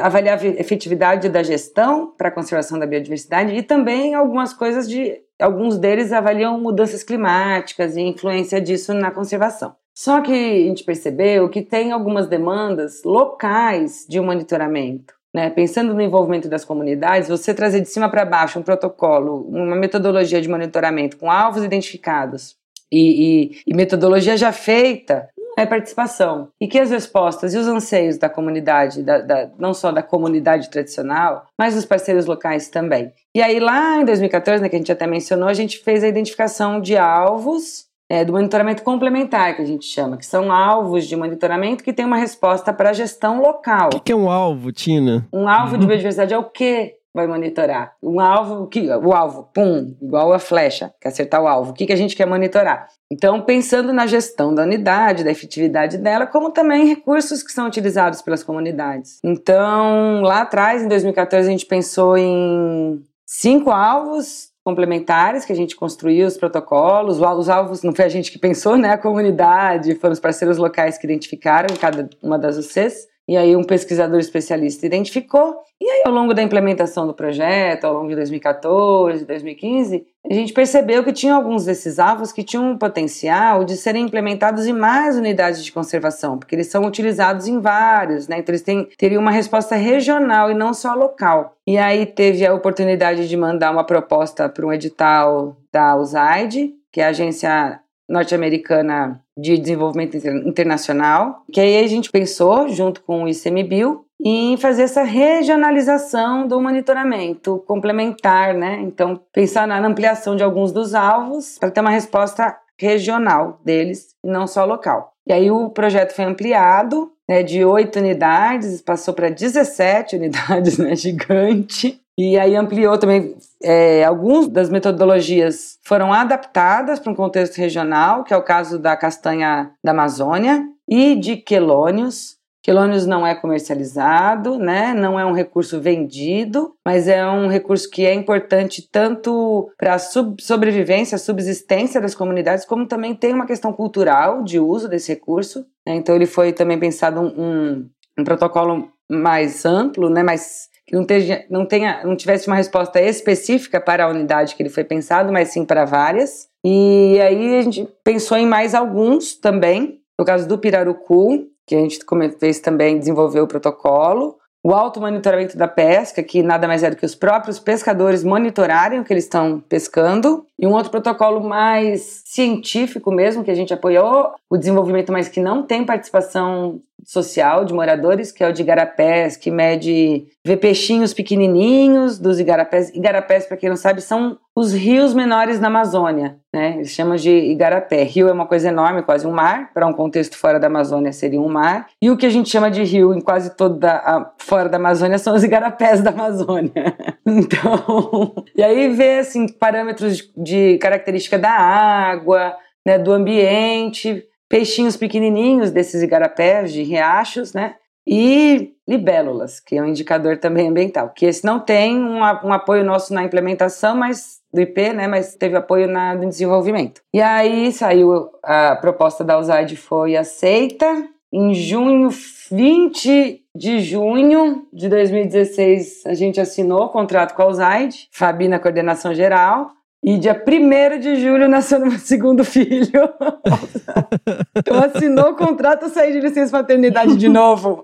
avaliar 0.00 0.38
a 0.38 0.46
efetividade 0.46 1.28
da 1.28 1.42
gestão 1.42 2.12
para 2.16 2.28
a 2.28 2.32
conservação 2.32 2.78
da 2.78 2.86
biodiversidade 2.86 3.54
e 3.54 3.62
também 3.62 4.14
algumas 4.14 4.52
coisas 4.52 4.88
de 4.88 5.20
alguns 5.40 5.78
deles 5.78 6.12
avaliam 6.12 6.60
mudanças 6.60 7.02
climáticas 7.02 7.96
e 7.96 8.00
influência 8.00 8.60
disso 8.60 8.94
na 8.94 9.10
conservação. 9.10 9.74
Só 9.94 10.20
que 10.20 10.32
a 10.32 10.68
gente 10.68 10.84
percebeu 10.84 11.48
que 11.48 11.62
tem 11.62 11.92
algumas 11.92 12.26
demandas 12.26 13.02
locais 13.04 14.06
de 14.08 14.20
monitoramento. 14.20 15.14
Né? 15.34 15.50
Pensando 15.50 15.94
no 15.94 16.00
envolvimento 16.00 16.48
das 16.48 16.64
comunidades, 16.64 17.28
você 17.28 17.54
trazer 17.54 17.80
de 17.80 17.88
cima 17.88 18.08
para 18.08 18.24
baixo 18.24 18.58
um 18.58 18.62
protocolo, 18.62 19.46
uma 19.48 19.76
metodologia 19.76 20.40
de 20.40 20.48
monitoramento 20.48 21.16
com 21.16 21.30
alvos 21.30 21.64
identificados 21.64 22.56
e, 22.92 23.46
e, 23.46 23.62
e 23.66 23.74
metodologia 23.74 24.36
já 24.36 24.52
feita, 24.52 25.30
é 25.58 25.66
participação. 25.66 26.48
E 26.60 26.66
que 26.66 26.78
as 26.78 26.90
respostas 26.90 27.54
e 27.54 27.58
os 27.58 27.66
anseios 27.66 28.18
da 28.18 28.28
comunidade, 28.28 29.02
da, 29.02 29.20
da, 29.20 29.50
não 29.58 29.74
só 29.74 29.92
da 29.92 30.02
comunidade 30.02 30.70
tradicional, 30.70 31.46
mas 31.58 31.74
dos 31.74 31.84
parceiros 31.84 32.26
locais 32.26 32.68
também. 32.68 33.12
E 33.34 33.42
aí, 33.42 33.58
lá 33.60 34.00
em 34.00 34.04
2014, 34.04 34.62
né, 34.62 34.68
que 34.68 34.76
a 34.76 34.78
gente 34.78 34.92
até 34.92 35.06
mencionou, 35.06 35.48
a 35.48 35.54
gente 35.54 35.78
fez 35.78 36.02
a 36.04 36.08
identificação 36.08 36.80
de 36.80 36.96
alvos 36.96 37.86
é, 38.12 38.26
do 38.26 38.32
monitoramento 38.32 38.82
complementar, 38.82 39.56
que 39.56 39.62
a 39.62 39.64
gente 39.64 39.86
chama, 39.86 40.18
que 40.18 40.26
são 40.26 40.52
alvos 40.52 41.06
de 41.06 41.16
monitoramento 41.16 41.82
que 41.82 41.94
tem 41.94 42.04
uma 42.04 42.18
resposta 42.18 42.70
para 42.70 42.90
a 42.90 42.92
gestão 42.92 43.40
local. 43.40 43.86
O 43.86 43.90
que, 43.96 44.00
que, 44.00 44.12
é 44.12 44.16
um 44.16 44.30
alvo, 44.30 44.70
Tina? 44.70 45.26
Um 45.32 45.48
alvo 45.48 45.74
uhum. 45.74 45.80
de 45.80 45.86
biodiversidade 45.86 46.34
é 46.34 46.38
o 46.38 46.44
quê? 46.44 46.96
Vai 47.14 47.26
monitorar? 47.26 47.94
Um 48.02 48.20
alvo, 48.20 48.66
que, 48.66 48.88
o 48.88 49.12
alvo, 49.12 49.48
pum, 49.52 49.94
igual 50.00 50.32
a 50.32 50.38
flecha, 50.38 50.92
quer 51.00 51.08
acertar 51.08 51.42
o 51.42 51.46
alvo. 51.46 51.70
O 51.70 51.74
que, 51.74 51.86
que 51.86 51.92
a 51.92 51.96
gente 51.96 52.16
quer 52.16 52.26
monitorar? 52.26 52.88
Então, 53.10 53.42
pensando 53.42 53.92
na 53.92 54.06
gestão 54.06 54.54
da 54.54 54.62
unidade, 54.62 55.24
da 55.24 55.30
efetividade 55.30 55.98
dela, 55.98 56.26
como 56.26 56.50
também 56.50 56.86
recursos 56.86 57.42
que 57.42 57.52
são 57.52 57.66
utilizados 57.66 58.22
pelas 58.22 58.42
comunidades. 58.42 59.18
Então, 59.22 60.22
lá 60.22 60.40
atrás, 60.40 60.82
em 60.82 60.88
2014, 60.88 61.48
a 61.48 61.50
gente 61.50 61.66
pensou 61.66 62.16
em 62.16 63.02
cinco 63.26 63.70
alvos 63.70 64.52
complementares 64.64 65.44
que 65.44 65.52
a 65.52 65.56
gente 65.56 65.74
construiu, 65.74 66.26
os 66.26 66.36
protocolos, 66.36 67.18
os 67.20 67.48
alvos 67.48 67.82
não 67.82 67.92
foi 67.92 68.04
a 68.04 68.08
gente 68.08 68.30
que 68.30 68.38
pensou, 68.38 68.76
né? 68.76 68.92
A 68.92 68.98
comunidade, 68.98 69.94
foram 69.96 70.12
os 70.12 70.20
parceiros 70.20 70.56
locais 70.56 70.96
que 70.96 71.06
identificaram 71.06 71.74
cada 71.76 72.08
uma 72.22 72.38
das 72.38 72.56
UCs. 72.56 73.08
E 73.28 73.36
aí 73.36 73.54
um 73.54 73.62
pesquisador 73.62 74.18
especialista 74.18 74.84
identificou. 74.84 75.56
E 75.80 75.88
aí 75.88 76.02
ao 76.06 76.12
longo 76.12 76.34
da 76.34 76.42
implementação 76.42 77.06
do 77.06 77.14
projeto, 77.14 77.84
ao 77.84 77.94
longo 77.94 78.08
de 78.08 78.16
2014, 78.16 79.24
2015, 79.24 80.06
a 80.30 80.34
gente 80.34 80.52
percebeu 80.52 81.02
que 81.02 81.12
tinha 81.12 81.34
alguns 81.34 81.64
desses 81.64 81.98
alvos 81.98 82.32
que 82.32 82.44
tinham 82.44 82.70
um 82.70 82.78
potencial 82.78 83.64
de 83.64 83.76
serem 83.76 84.04
implementados 84.04 84.66
em 84.66 84.72
mais 84.72 85.16
unidades 85.16 85.64
de 85.64 85.72
conservação, 85.72 86.38
porque 86.38 86.54
eles 86.54 86.68
são 86.68 86.84
utilizados 86.84 87.48
em 87.48 87.60
vários, 87.60 88.28
né? 88.28 88.38
Então 88.38 88.52
eles 88.52 88.62
têm, 88.62 88.88
teriam 88.96 89.20
uma 89.20 89.30
resposta 89.30 89.74
regional 89.74 90.50
e 90.50 90.54
não 90.54 90.72
só 90.72 90.94
local. 90.94 91.56
E 91.66 91.76
aí 91.76 92.06
teve 92.06 92.46
a 92.46 92.54
oportunidade 92.54 93.28
de 93.28 93.36
mandar 93.36 93.72
uma 93.72 93.84
proposta 93.84 94.48
para 94.48 94.66
um 94.66 94.72
edital 94.72 95.56
da 95.72 95.96
USAID, 95.96 96.72
que 96.92 97.00
é 97.00 97.06
a 97.06 97.08
agência 97.08 97.80
norte-americana 98.08 99.20
de 99.36 99.56
desenvolvimento 99.56 100.16
internacional, 100.46 101.42
que 101.52 101.60
aí 101.60 101.82
a 101.82 101.86
gente 101.86 102.10
pensou, 102.10 102.68
junto 102.68 103.02
com 103.02 103.24
o 103.24 103.28
ICMBio, 103.28 104.04
em 104.24 104.56
fazer 104.56 104.82
essa 104.82 105.02
regionalização 105.02 106.46
do 106.46 106.60
monitoramento 106.60 107.62
complementar, 107.66 108.54
né? 108.54 108.80
Então, 108.82 109.20
pensar 109.32 109.66
na 109.66 109.84
ampliação 109.84 110.36
de 110.36 110.44
alguns 110.44 110.70
dos 110.70 110.94
alvos 110.94 111.58
para 111.58 111.70
ter 111.70 111.80
uma 111.80 111.90
resposta 111.90 112.56
regional 112.78 113.60
deles 113.64 114.14
e 114.22 114.28
não 114.28 114.46
só 114.46 114.64
local. 114.64 115.12
E 115.26 115.32
aí 115.32 115.50
o 115.50 115.70
projeto 115.70 116.14
foi 116.14 116.24
ampliado, 116.24 117.12
né, 117.28 117.42
de 117.42 117.64
8 117.64 117.98
unidades, 117.98 118.82
passou 118.82 119.14
para 119.14 119.30
17 119.30 120.16
unidades, 120.16 120.78
né, 120.78 120.94
gigante. 120.96 122.01
E 122.18 122.38
aí 122.38 122.54
ampliou 122.54 122.98
também, 122.98 123.34
é, 123.62 124.04
algumas 124.04 124.46
das 124.48 124.68
metodologias 124.68 125.78
foram 125.82 126.12
adaptadas 126.12 126.98
para 126.98 127.10
um 127.10 127.14
contexto 127.14 127.56
regional, 127.56 128.22
que 128.22 128.34
é 128.34 128.36
o 128.36 128.42
caso 128.42 128.78
da 128.78 128.96
castanha 128.96 129.72
da 129.82 129.92
Amazônia 129.92 130.66
e 130.86 131.14
de 131.14 131.36
quelônios. 131.36 132.36
Quelônios 132.62 133.06
não 133.06 133.26
é 133.26 133.34
comercializado, 133.34 134.56
né? 134.56 134.94
não 134.94 135.18
é 135.18 135.24
um 135.24 135.32
recurso 135.32 135.80
vendido, 135.80 136.74
mas 136.84 137.08
é 137.08 137.26
um 137.26 137.48
recurso 137.48 137.90
que 137.90 138.06
é 138.06 138.14
importante 138.14 138.88
tanto 138.88 139.68
para 139.76 139.94
a 139.94 139.98
sobrevivência, 139.98 141.18
subsistência 141.18 142.00
das 142.00 142.14
comunidades, 142.14 142.64
como 142.64 142.86
também 142.86 143.16
tem 143.16 143.32
uma 143.32 143.46
questão 143.46 143.72
cultural 143.72 144.44
de 144.44 144.60
uso 144.60 144.88
desse 144.88 145.12
recurso. 145.12 145.66
Né? 145.84 145.96
Então 145.96 146.14
ele 146.14 146.26
foi 146.26 146.52
também 146.52 146.78
pensado 146.78 147.20
um, 147.20 147.42
um, 147.42 147.90
um 148.18 148.22
protocolo 148.22 148.92
mais 149.10 149.64
amplo, 149.66 150.08
né? 150.08 150.22
mais 150.22 150.70
que 150.86 150.94
não, 150.96 151.04
tenha, 151.04 151.44
não, 151.48 151.66
tenha, 151.66 152.02
não 152.04 152.16
tivesse 152.16 152.46
uma 152.46 152.56
resposta 152.56 153.00
específica 153.00 153.80
para 153.80 154.04
a 154.04 154.08
unidade 154.08 154.54
que 154.54 154.62
ele 154.62 154.70
foi 154.70 154.84
pensado, 154.84 155.32
mas 155.32 155.48
sim 155.48 155.64
para 155.64 155.84
várias. 155.84 156.48
E 156.64 157.18
aí 157.20 157.58
a 157.58 157.62
gente 157.62 157.88
pensou 158.04 158.36
em 158.36 158.46
mais 158.46 158.74
alguns 158.74 159.34
também, 159.34 160.00
no 160.18 160.24
caso 160.24 160.46
do 160.46 160.58
Pirarucu, 160.58 161.46
que 161.66 161.74
a 161.74 161.78
gente 161.78 162.00
fez 162.38 162.60
também 162.60 162.98
desenvolver 162.98 163.40
o 163.40 163.46
protocolo, 163.46 164.36
o 164.64 164.72
auto 164.72 165.00
monitoramento 165.00 165.58
da 165.58 165.66
pesca, 165.66 166.22
que 166.22 166.42
nada 166.42 166.68
mais 166.68 166.84
é 166.84 166.90
do 166.90 166.96
que 166.96 167.04
os 167.04 167.16
próprios 167.16 167.58
pescadores 167.58 168.22
monitorarem 168.22 169.00
o 169.00 169.04
que 169.04 169.12
eles 169.12 169.24
estão 169.24 169.58
pescando, 169.58 170.46
e 170.58 170.66
um 170.66 170.72
outro 170.72 170.90
protocolo 170.90 171.40
mais 171.40 172.22
científico 172.24 173.10
mesmo, 173.10 173.42
que 173.42 173.50
a 173.50 173.54
gente 173.54 173.74
apoiou 173.74 174.32
o 174.48 174.56
desenvolvimento, 174.56 175.12
mas 175.12 175.28
que 175.28 175.40
não 175.40 175.64
tem 175.64 175.84
participação 175.84 176.80
social 177.04 177.64
de 177.64 177.74
moradores, 177.74 178.30
que 178.30 178.44
é 178.44 178.48
o 178.48 178.52
de 178.52 178.62
igarapés, 178.62 179.36
que 179.36 179.50
mede, 179.50 180.28
vê 180.44 180.56
peixinhos 180.56 181.12
pequenininhos 181.12 182.18
dos 182.18 182.38
igarapés. 182.38 182.90
Igarapés, 182.90 183.46
para 183.46 183.56
quem 183.56 183.68
não 183.68 183.76
sabe, 183.76 184.00
são 184.00 184.38
os 184.54 184.72
rios 184.74 185.14
menores 185.14 185.58
na 185.58 185.68
Amazônia, 185.68 186.36
né? 186.52 186.74
Eles 186.76 186.90
chamam 186.90 187.16
de 187.16 187.30
igarapé. 187.30 188.02
Rio 188.02 188.28
é 188.28 188.32
uma 188.32 188.46
coisa 188.46 188.68
enorme, 188.68 189.02
quase 189.02 189.26
um 189.26 189.32
mar, 189.32 189.72
para 189.72 189.86
um 189.86 189.92
contexto 189.94 190.36
fora 190.36 190.60
da 190.60 190.66
Amazônia 190.66 191.12
seria 191.12 191.40
um 191.40 191.48
mar. 191.48 191.86
E 192.00 192.10
o 192.10 192.16
que 192.16 192.26
a 192.26 192.30
gente 192.30 192.50
chama 192.50 192.70
de 192.70 192.82
rio 192.82 193.14
em 193.14 193.20
quase 193.20 193.56
toda 193.56 193.92
a, 193.92 194.30
fora 194.38 194.68
da 194.68 194.76
Amazônia 194.76 195.18
são 195.18 195.34
os 195.34 195.42
igarapés 195.42 196.02
da 196.02 196.10
Amazônia. 196.10 196.72
então, 197.24 198.34
e 198.54 198.62
aí 198.62 198.90
vê 198.90 199.20
assim 199.20 199.48
parâmetros 199.48 200.18
de, 200.18 200.32
de 200.36 200.78
característica 200.78 201.38
da 201.38 201.50
água, 201.50 202.54
né, 202.84 202.98
do 202.98 203.12
ambiente, 203.12 204.22
peixinhos 204.50 204.98
pequenininhos 204.98 205.70
desses 205.70 206.02
igarapés 206.02 206.72
de 206.72 206.82
riachos, 206.82 207.54
né? 207.54 207.76
E 208.06 208.72
libélulas, 208.86 209.60
que 209.60 209.76
é 209.76 209.82
um 209.82 209.86
indicador 209.86 210.38
também 210.38 210.68
ambiental, 210.68 211.10
que 211.10 211.24
esse 211.24 211.44
não 211.44 211.60
tem 211.60 211.96
um, 211.96 212.18
um 212.18 212.52
apoio 212.52 212.84
nosso 212.84 213.14
na 213.14 213.22
implementação, 213.22 213.96
mas 213.96 214.40
do 214.52 214.60
IP, 214.60 214.92
né, 214.92 215.06
mas 215.08 215.34
teve 215.34 215.56
apoio 215.56 215.88
na, 215.88 216.14
no 216.14 216.28
desenvolvimento. 216.28 217.00
E 217.12 217.20
aí 217.20 217.72
saiu 217.72 218.30
a 218.42 218.76
proposta 218.76 219.24
da 219.24 219.38
USAID 219.38 219.76
foi 219.76 220.16
aceita. 220.16 221.08
Em 221.32 221.54
junho, 221.54 222.10
20 222.50 223.42
de 223.54 223.80
junho 223.80 224.66
de 224.70 224.88
2016, 224.88 226.04
a 226.04 226.12
gente 226.12 226.38
assinou 226.38 226.84
o 226.84 226.88
contrato 226.90 227.34
com 227.34 227.42
a 227.42 227.48
USAID, 227.48 228.08
Fabi 228.10 228.48
na 228.48 228.58
coordenação 228.58 229.14
geral. 229.14 229.70
E 230.04 230.18
dia 230.18 230.34
1 230.34 230.98
de 230.98 231.16
julho 231.16 231.48
nasceu 231.48 231.78
meu 231.78 231.92
segundo 231.98 232.44
filho. 232.44 232.90
então 234.56 234.78
assinou 234.82 235.30
o 235.30 235.36
contrato, 235.36 235.88
saí 235.88 236.12
de 236.12 236.20
licença 236.20 236.56
maternidade 236.56 237.16
de 237.16 237.28
novo. 237.28 237.82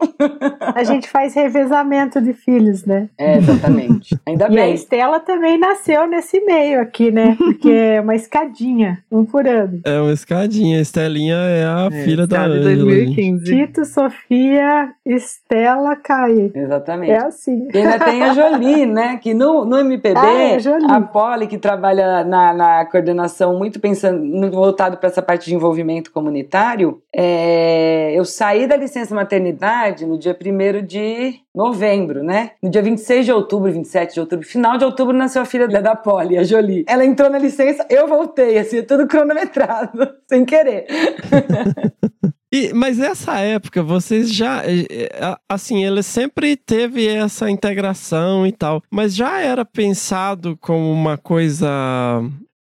A 0.75 0.83
gente 0.83 1.09
faz 1.09 1.35
revezamento 1.35 2.21
de 2.21 2.33
filhos, 2.33 2.85
né? 2.85 3.09
É, 3.17 3.37
exatamente. 3.39 4.19
Ainda 4.27 4.47
e 4.47 4.51
bem. 4.51 4.59
a 4.65 4.69
Estela 4.71 5.21
também 5.21 5.59
nasceu 5.59 6.09
nesse 6.09 6.41
meio 6.41 6.81
aqui, 6.81 7.11
né? 7.13 7.37
Porque 7.39 7.71
é 7.71 8.01
uma 8.01 8.17
escadinha, 8.17 8.99
um 9.13 9.25
por 9.25 9.47
ano. 9.47 9.81
É 9.85 10.01
uma 10.01 10.13
escadinha. 10.13 10.81
Estelinha 10.81 11.37
é 11.37 11.65
a 11.65 11.89
É, 11.93 12.03
filha 12.05 12.27
da 12.27 12.49
de 12.49 12.53
Ângela, 12.53 12.71
gente. 12.71 12.85
2015. 12.85 13.45
Tito, 13.45 13.85
Sofia, 13.85 14.91
Estela, 15.07 15.95
Caí. 15.95 16.51
Exatamente. 16.55 17.13
É 17.13 17.25
assim. 17.25 17.69
E 17.73 17.79
ainda 17.79 17.99
tem 18.01 18.23
a 18.25 18.35
Jolie, 18.35 18.87
né? 18.87 19.19
Que 19.19 19.35
no, 19.35 19.65
no 19.65 19.79
MPB, 19.79 20.19
Ah, 20.19 20.33
é, 20.33 20.57
a 20.89 20.97
a 20.97 21.01
Poli, 21.01 21.47
que 21.47 21.59
trabalha 21.59 22.08
na, 22.25 22.55
na 22.55 22.87
coordenação 22.87 23.57
muito 23.57 23.81
pensando, 23.81 24.51
voltado 24.51 24.97
para 24.97 25.09
essa 25.09 25.23
parte 25.23 25.47
de 25.47 25.55
envolvimento 25.55 26.11
comunitário, 26.11 27.03
é, 27.15 28.13
eu 28.15 28.25
saí 28.25 28.67
da 28.67 28.77
licença 28.77 29.15
maternidade 29.15 30.07
no 30.07 30.19
dia 30.19 30.37
1 30.37 30.87
de 30.87 31.41
novembro, 31.55 32.23
né? 32.23 32.53
No 32.63 32.71
dia 32.71 32.83
26 32.83 33.27
de 33.27 33.33
outubro, 33.33 33.73
27 33.73 34.15
de 34.15 34.21
outubro, 34.21 34.47
final 34.47 34.79
de 34.79 34.85
outubro, 34.85 35.17
nasceu 35.17 35.43
a 35.43 35.45
filha 35.45 35.67
da 35.67 35.97
Poli, 35.97 36.39
a 36.39 36.45
Jolie. 36.45 36.85
Ela 36.87 37.05
entrou 37.05 37.29
na 37.29 37.39
licença, 37.39 37.87
eu 37.91 38.07
voltei, 38.07 38.59
assim, 38.59 38.83
tudo 38.83 39.07
cronometrado, 39.07 40.09
sem 40.29 40.45
querer. 40.45 40.87
E, 42.53 42.73
mas 42.73 42.97
nessa 42.97 43.39
época, 43.41 43.83
vocês 43.83 44.33
já. 44.33 44.65
eh, 44.65 44.87
eh, 44.91 45.37
Assim, 45.49 45.85
ele 45.85 46.03
sempre 46.03 46.57
teve 46.57 47.07
essa 47.07 47.51
integração 47.51 48.47
e 48.47 48.53
tal, 48.53 48.83
mas 48.91 49.15
já 49.15 49.41
era 49.41 49.65
pensado 49.65 50.57
como 50.61 50.91
uma 50.91 51.19
coisa. 51.19 51.69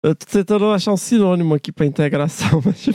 Eu 0.03 0.14
tô 0.14 0.26
tentando 0.26 0.66
achar 0.70 0.93
um 0.93 0.97
sinônimo 0.97 1.55
aqui 1.55 1.72
pra 1.72 1.86
integração, 1.86 2.61
mas 2.64 2.86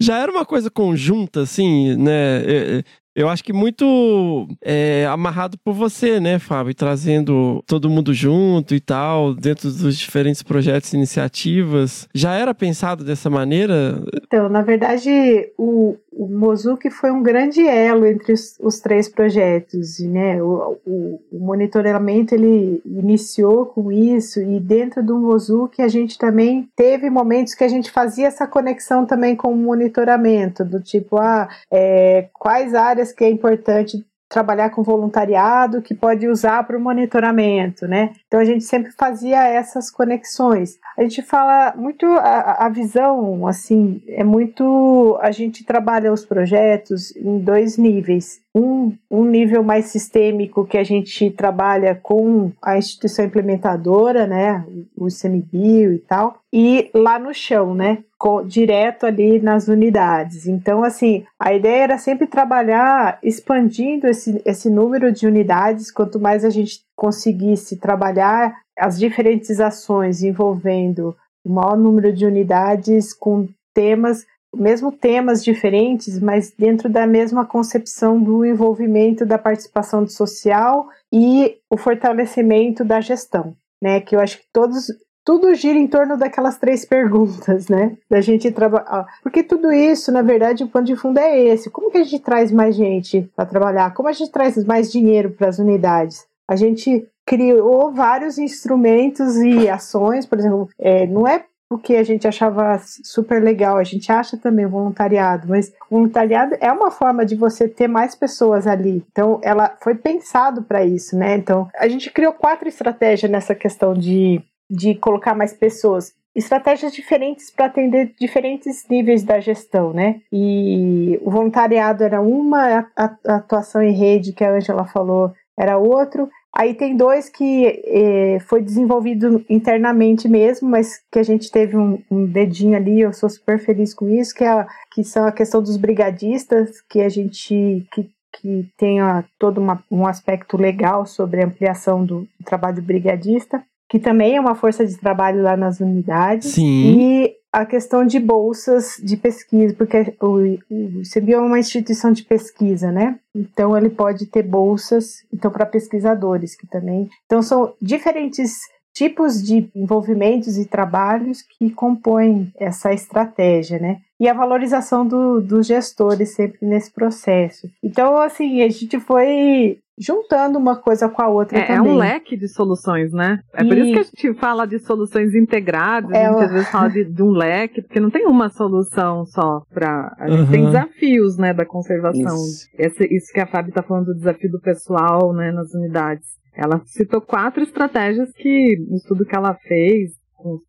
já 0.00 0.18
era 0.18 0.30
uma 0.30 0.44
coisa 0.44 0.70
conjunta, 0.70 1.42
assim, 1.42 1.96
né? 1.96 2.82
Eu 3.16 3.30
acho 3.30 3.42
que 3.42 3.52
muito 3.52 4.46
é, 4.62 5.06
amarrado 5.06 5.56
por 5.56 5.72
você, 5.72 6.20
né, 6.20 6.38
Fábio? 6.38 6.74
Trazendo 6.74 7.64
todo 7.66 7.88
mundo 7.88 8.12
junto 8.12 8.74
e 8.74 8.80
tal, 8.80 9.32
dentro 9.34 9.70
dos 9.70 9.96
diferentes 9.96 10.42
projetos 10.42 10.92
e 10.92 10.96
iniciativas. 10.96 12.06
Já 12.14 12.34
era 12.34 12.54
pensado 12.54 13.02
dessa 13.02 13.30
maneira? 13.30 14.02
Então, 14.22 14.50
na 14.50 14.60
verdade, 14.60 15.10
o, 15.56 15.96
o 16.12 16.28
Mozuki 16.28 16.90
foi 16.90 17.10
um 17.10 17.22
grande 17.22 17.66
elo 17.66 18.06
entre 18.06 18.34
os, 18.34 18.58
os 18.60 18.80
três 18.80 19.08
projetos, 19.08 19.98
né? 20.00 20.42
O, 20.42 20.78
o, 20.86 21.20
o 21.32 21.38
monitoramento 21.38 22.34
ele 22.34 22.82
iniciou 22.84 23.66
com 23.66 23.92
isso 23.92 24.40
e 24.42 24.60
dentro 24.60 25.02
do 25.02 25.18
Mozuki 25.18 25.80
a 25.80 25.88
gente 25.88 26.18
também 26.18 26.68
teve 26.76 27.08
momentos 27.08 27.54
que 27.54 27.64
a 27.64 27.68
gente 27.68 27.90
fazia 27.90 28.26
essa 28.26 28.46
conexão 28.46 29.06
também 29.06 29.36
com 29.36 29.52
o 29.52 29.56
monitoramento, 29.56 30.64
do 30.64 30.80
tipo, 30.80 31.16
ah, 31.18 31.48
é, 31.70 32.28
quais 32.34 32.74
áreas 32.74 33.05
que 33.14 33.24
é 33.24 33.30
importante 33.30 34.04
trabalhar 34.28 34.70
com 34.70 34.82
voluntariado 34.82 35.82
que 35.82 35.94
pode 35.94 36.26
usar 36.28 36.64
para 36.66 36.76
o 36.76 36.80
monitoramento, 36.80 37.86
né? 37.86 38.12
Então 38.26 38.40
a 38.40 38.44
gente 38.44 38.64
sempre 38.64 38.90
fazia 38.92 39.46
essas 39.46 39.90
conexões. 39.90 40.78
A 40.98 41.02
gente 41.02 41.22
fala 41.22 41.74
muito 41.76 42.06
a, 42.06 42.66
a 42.66 42.68
visão, 42.68 43.46
assim, 43.46 44.02
é 44.08 44.24
muito 44.24 45.16
a 45.20 45.30
gente 45.30 45.64
trabalha 45.64 46.12
os 46.12 46.24
projetos 46.24 47.14
em 47.16 47.38
dois 47.38 47.78
níveis. 47.78 48.40
Um, 48.56 48.96
um 49.10 49.22
nível 49.22 49.62
mais 49.62 49.86
sistêmico 49.86 50.64
que 50.64 50.78
a 50.78 50.82
gente 50.82 51.30
trabalha 51.30 51.94
com 51.94 52.50
a 52.62 52.78
instituição 52.78 53.26
implementadora, 53.26 54.26
né, 54.26 54.64
o 54.96 55.06
ICMBio 55.06 55.92
e 55.92 55.98
tal, 55.98 56.38
e 56.50 56.90
lá 56.94 57.18
no 57.18 57.34
chão, 57.34 57.74
né, 57.74 57.98
com, 58.18 58.42
direto 58.42 59.04
ali 59.04 59.38
nas 59.38 59.68
unidades. 59.68 60.46
Então, 60.46 60.82
assim, 60.82 61.26
a 61.38 61.52
ideia 61.52 61.82
era 61.82 61.98
sempre 61.98 62.26
trabalhar 62.26 63.18
expandindo 63.22 64.06
esse, 64.06 64.40
esse 64.46 64.70
número 64.70 65.12
de 65.12 65.26
unidades, 65.26 65.90
quanto 65.90 66.18
mais 66.18 66.42
a 66.42 66.48
gente 66.48 66.80
conseguisse 66.96 67.76
trabalhar 67.76 68.56
as 68.78 68.98
diferentes 68.98 69.60
ações 69.60 70.22
envolvendo 70.22 71.14
o 71.44 71.50
maior 71.50 71.76
número 71.76 72.10
de 72.10 72.24
unidades 72.24 73.12
com 73.12 73.46
temas 73.74 74.24
mesmo 74.56 74.90
temas 74.90 75.44
diferentes, 75.44 76.18
mas 76.18 76.52
dentro 76.56 76.88
da 76.88 77.06
mesma 77.06 77.44
concepção 77.44 78.20
do 78.20 78.44
envolvimento 78.44 79.24
da 79.24 79.38
participação 79.38 80.06
social 80.06 80.88
e 81.12 81.58
o 81.70 81.76
fortalecimento 81.76 82.84
da 82.84 83.00
gestão, 83.00 83.54
né? 83.80 84.00
Que 84.00 84.16
eu 84.16 84.20
acho 84.20 84.38
que 84.38 84.46
todos 84.52 84.86
tudo 85.26 85.52
gira 85.56 85.76
em 85.76 85.88
torno 85.88 86.16
daquelas 86.16 86.56
três 86.56 86.84
perguntas, 86.84 87.68
né? 87.68 87.96
Da 88.08 88.20
gente 88.20 88.48
trabalhar. 88.52 89.06
Porque 89.24 89.42
tudo 89.42 89.72
isso, 89.72 90.12
na 90.12 90.22
verdade, 90.22 90.62
o 90.62 90.68
pano 90.68 90.86
de 90.86 90.94
fundo 90.94 91.18
é 91.18 91.36
esse. 91.46 91.68
Como 91.68 91.90
que 91.90 91.98
a 91.98 92.04
gente 92.04 92.20
traz 92.20 92.52
mais 92.52 92.76
gente 92.76 93.28
para 93.34 93.44
trabalhar? 93.44 93.92
Como 93.92 94.08
a 94.08 94.12
gente 94.12 94.30
traz 94.30 94.64
mais 94.64 94.90
dinheiro 94.90 95.32
para 95.32 95.48
as 95.48 95.58
unidades? 95.58 96.24
A 96.48 96.54
gente 96.54 97.08
criou 97.26 97.90
vários 97.90 98.38
instrumentos 98.38 99.36
e 99.38 99.68
ações, 99.68 100.24
por 100.24 100.38
exemplo, 100.38 100.68
é, 100.78 101.08
não 101.08 101.26
é 101.26 101.44
o 101.70 101.78
que 101.78 101.96
a 101.96 102.02
gente 102.02 102.26
achava 102.28 102.78
super 102.78 103.42
legal. 103.42 103.76
A 103.76 103.84
gente 103.84 104.10
acha 104.10 104.36
também 104.36 104.66
voluntariado, 104.66 105.48
mas 105.48 105.72
voluntariado 105.90 106.56
é 106.60 106.70
uma 106.70 106.90
forma 106.90 107.24
de 107.26 107.34
você 107.34 107.68
ter 107.68 107.88
mais 107.88 108.14
pessoas 108.14 108.66
ali. 108.66 109.04
Então, 109.10 109.40
ela 109.42 109.76
foi 109.82 109.94
pensado 109.94 110.62
para 110.62 110.84
isso, 110.84 111.16
né? 111.16 111.34
Então, 111.36 111.68
a 111.76 111.88
gente 111.88 112.10
criou 112.10 112.32
quatro 112.32 112.68
estratégias 112.68 113.30
nessa 113.30 113.54
questão 113.54 113.94
de, 113.94 114.40
de 114.70 114.94
colocar 114.94 115.34
mais 115.34 115.52
pessoas. 115.52 116.14
Estratégias 116.34 116.92
diferentes 116.92 117.50
para 117.50 117.64
atender 117.64 118.14
diferentes 118.20 118.86
níveis 118.90 119.24
da 119.24 119.40
gestão, 119.40 119.92
né? 119.92 120.20
E 120.30 121.18
o 121.22 121.30
voluntariado 121.30 122.04
era 122.04 122.20
uma, 122.20 122.86
a, 122.94 123.16
a 123.26 123.36
atuação 123.36 123.82
em 123.82 123.92
rede, 123.92 124.34
que 124.34 124.44
a 124.44 124.52
Angela 124.52 124.84
falou, 124.84 125.32
era 125.58 125.78
outro. 125.78 126.28
Aí 126.58 126.72
tem 126.72 126.96
dois 126.96 127.28
que 127.28 127.82
eh, 127.84 128.38
foi 128.46 128.62
desenvolvido 128.62 129.44
internamente 129.48 130.26
mesmo, 130.26 130.66
mas 130.70 131.02
que 131.12 131.18
a 131.18 131.22
gente 131.22 131.50
teve 131.50 131.76
um, 131.76 132.02
um, 132.10 132.24
dedinho 132.24 132.74
ali, 132.74 133.02
eu 133.02 133.12
sou 133.12 133.28
super 133.28 133.58
feliz 133.58 133.92
com 133.92 134.08
isso, 134.08 134.34
que, 134.34 134.42
é 134.42 134.48
a, 134.48 134.66
que 134.90 135.04
são 135.04 135.26
a 135.26 135.32
questão 135.32 135.62
dos 135.62 135.76
brigadistas, 135.76 136.80
que 136.88 137.02
a 137.02 137.10
gente 137.10 137.86
que, 137.92 138.08
que 138.40 138.66
tem 138.78 139.00
a, 139.00 139.22
todo 139.38 139.58
uma, 139.58 139.84
um 139.90 140.06
aspecto 140.06 140.56
legal 140.56 141.04
sobre 141.04 141.42
a 141.42 141.46
ampliação 141.46 142.06
do, 142.06 142.20
do 142.20 142.44
trabalho 142.46 142.80
brigadista, 142.80 143.62
que 143.86 143.98
também 143.98 144.36
é 144.36 144.40
uma 144.40 144.54
força 144.54 144.86
de 144.86 144.96
trabalho 144.96 145.42
lá 145.42 145.58
nas 145.58 145.78
unidades. 145.78 146.52
Sim. 146.52 146.98
E 146.98 147.34
a 147.56 147.64
questão 147.64 148.04
de 148.04 148.20
bolsas 148.20 149.00
de 149.02 149.16
pesquisa, 149.16 149.72
porque 149.72 150.14
o, 150.20 150.58
o 150.70 151.02
CBIO 151.10 151.38
é 151.38 151.40
uma 151.40 151.58
instituição 151.58 152.12
de 152.12 152.22
pesquisa, 152.22 152.92
né? 152.92 153.18
Então 153.34 153.74
ele 153.74 153.88
pode 153.88 154.26
ter 154.26 154.42
bolsas, 154.42 155.24
então 155.32 155.50
para 155.50 155.64
pesquisadores 155.64 156.54
que 156.54 156.66
também. 156.66 157.08
Então 157.24 157.40
são 157.40 157.72
diferentes 157.80 158.58
tipos 158.92 159.42
de 159.42 159.70
envolvimentos 159.74 160.58
e 160.58 160.66
trabalhos 160.66 161.40
que 161.40 161.70
compõem 161.70 162.52
essa 162.58 162.92
estratégia, 162.92 163.78
né? 163.78 164.02
E 164.18 164.28
a 164.28 164.34
valorização 164.34 165.06
do, 165.06 165.40
dos 165.40 165.66
gestores 165.66 166.34
sempre 166.34 166.66
nesse 166.66 166.92
processo. 166.92 167.68
Então, 167.82 168.16
assim, 168.16 168.62
a 168.62 168.68
gente 168.68 168.98
foi 168.98 169.78
juntando 169.98 170.58
uma 170.58 170.76
coisa 170.76 171.08
com 171.08 171.22
a 171.22 171.28
outra 171.28 171.58
é, 171.58 171.66
também. 171.66 171.90
É 171.90 171.94
um 171.94 171.96
leque 171.96 172.36
de 172.36 172.48
soluções, 172.48 173.12
né? 173.12 173.40
É 173.54 173.62
e... 173.62 173.68
por 173.68 173.78
isso 173.78 173.92
que 173.92 173.98
a 173.98 174.02
gente 174.02 174.40
fala 174.40 174.66
de 174.66 174.78
soluções 174.78 175.34
integradas, 175.34 176.10
é, 176.10 176.26
a 176.26 176.32
gente 176.32 176.44
às 176.44 176.52
vezes 176.52 176.68
fala 176.68 176.88
de, 176.88 177.04
de, 177.04 177.22
um 177.22 177.30
leque, 177.30 177.82
porque 177.82 178.00
não 178.00 178.10
tem 178.10 178.26
uma 178.26 178.50
solução 178.50 179.24
só 179.24 179.62
para 179.72 180.14
A 180.18 180.28
gente 180.28 180.40
uhum. 180.40 180.50
tem 180.50 180.66
desafios, 180.66 181.38
né, 181.38 181.54
da 181.54 181.64
conservação. 181.64 182.36
Isso. 182.36 182.68
Esse, 182.78 183.04
isso 183.04 183.32
que 183.32 183.40
a 183.40 183.46
Fábio 183.46 183.70
está 183.70 183.82
falando 183.82 184.06
do 184.06 184.14
desafio 184.14 184.50
do 184.50 184.60
pessoal, 184.60 185.32
né, 185.32 185.50
nas 185.50 185.72
unidades. 185.72 186.36
Ela 186.54 186.80
citou 186.86 187.20
quatro 187.20 187.62
estratégias 187.62 188.30
que, 188.32 188.76
no 188.88 188.96
estudo 188.96 189.26
que 189.26 189.36
ela 189.36 189.54
fez, 189.54 190.12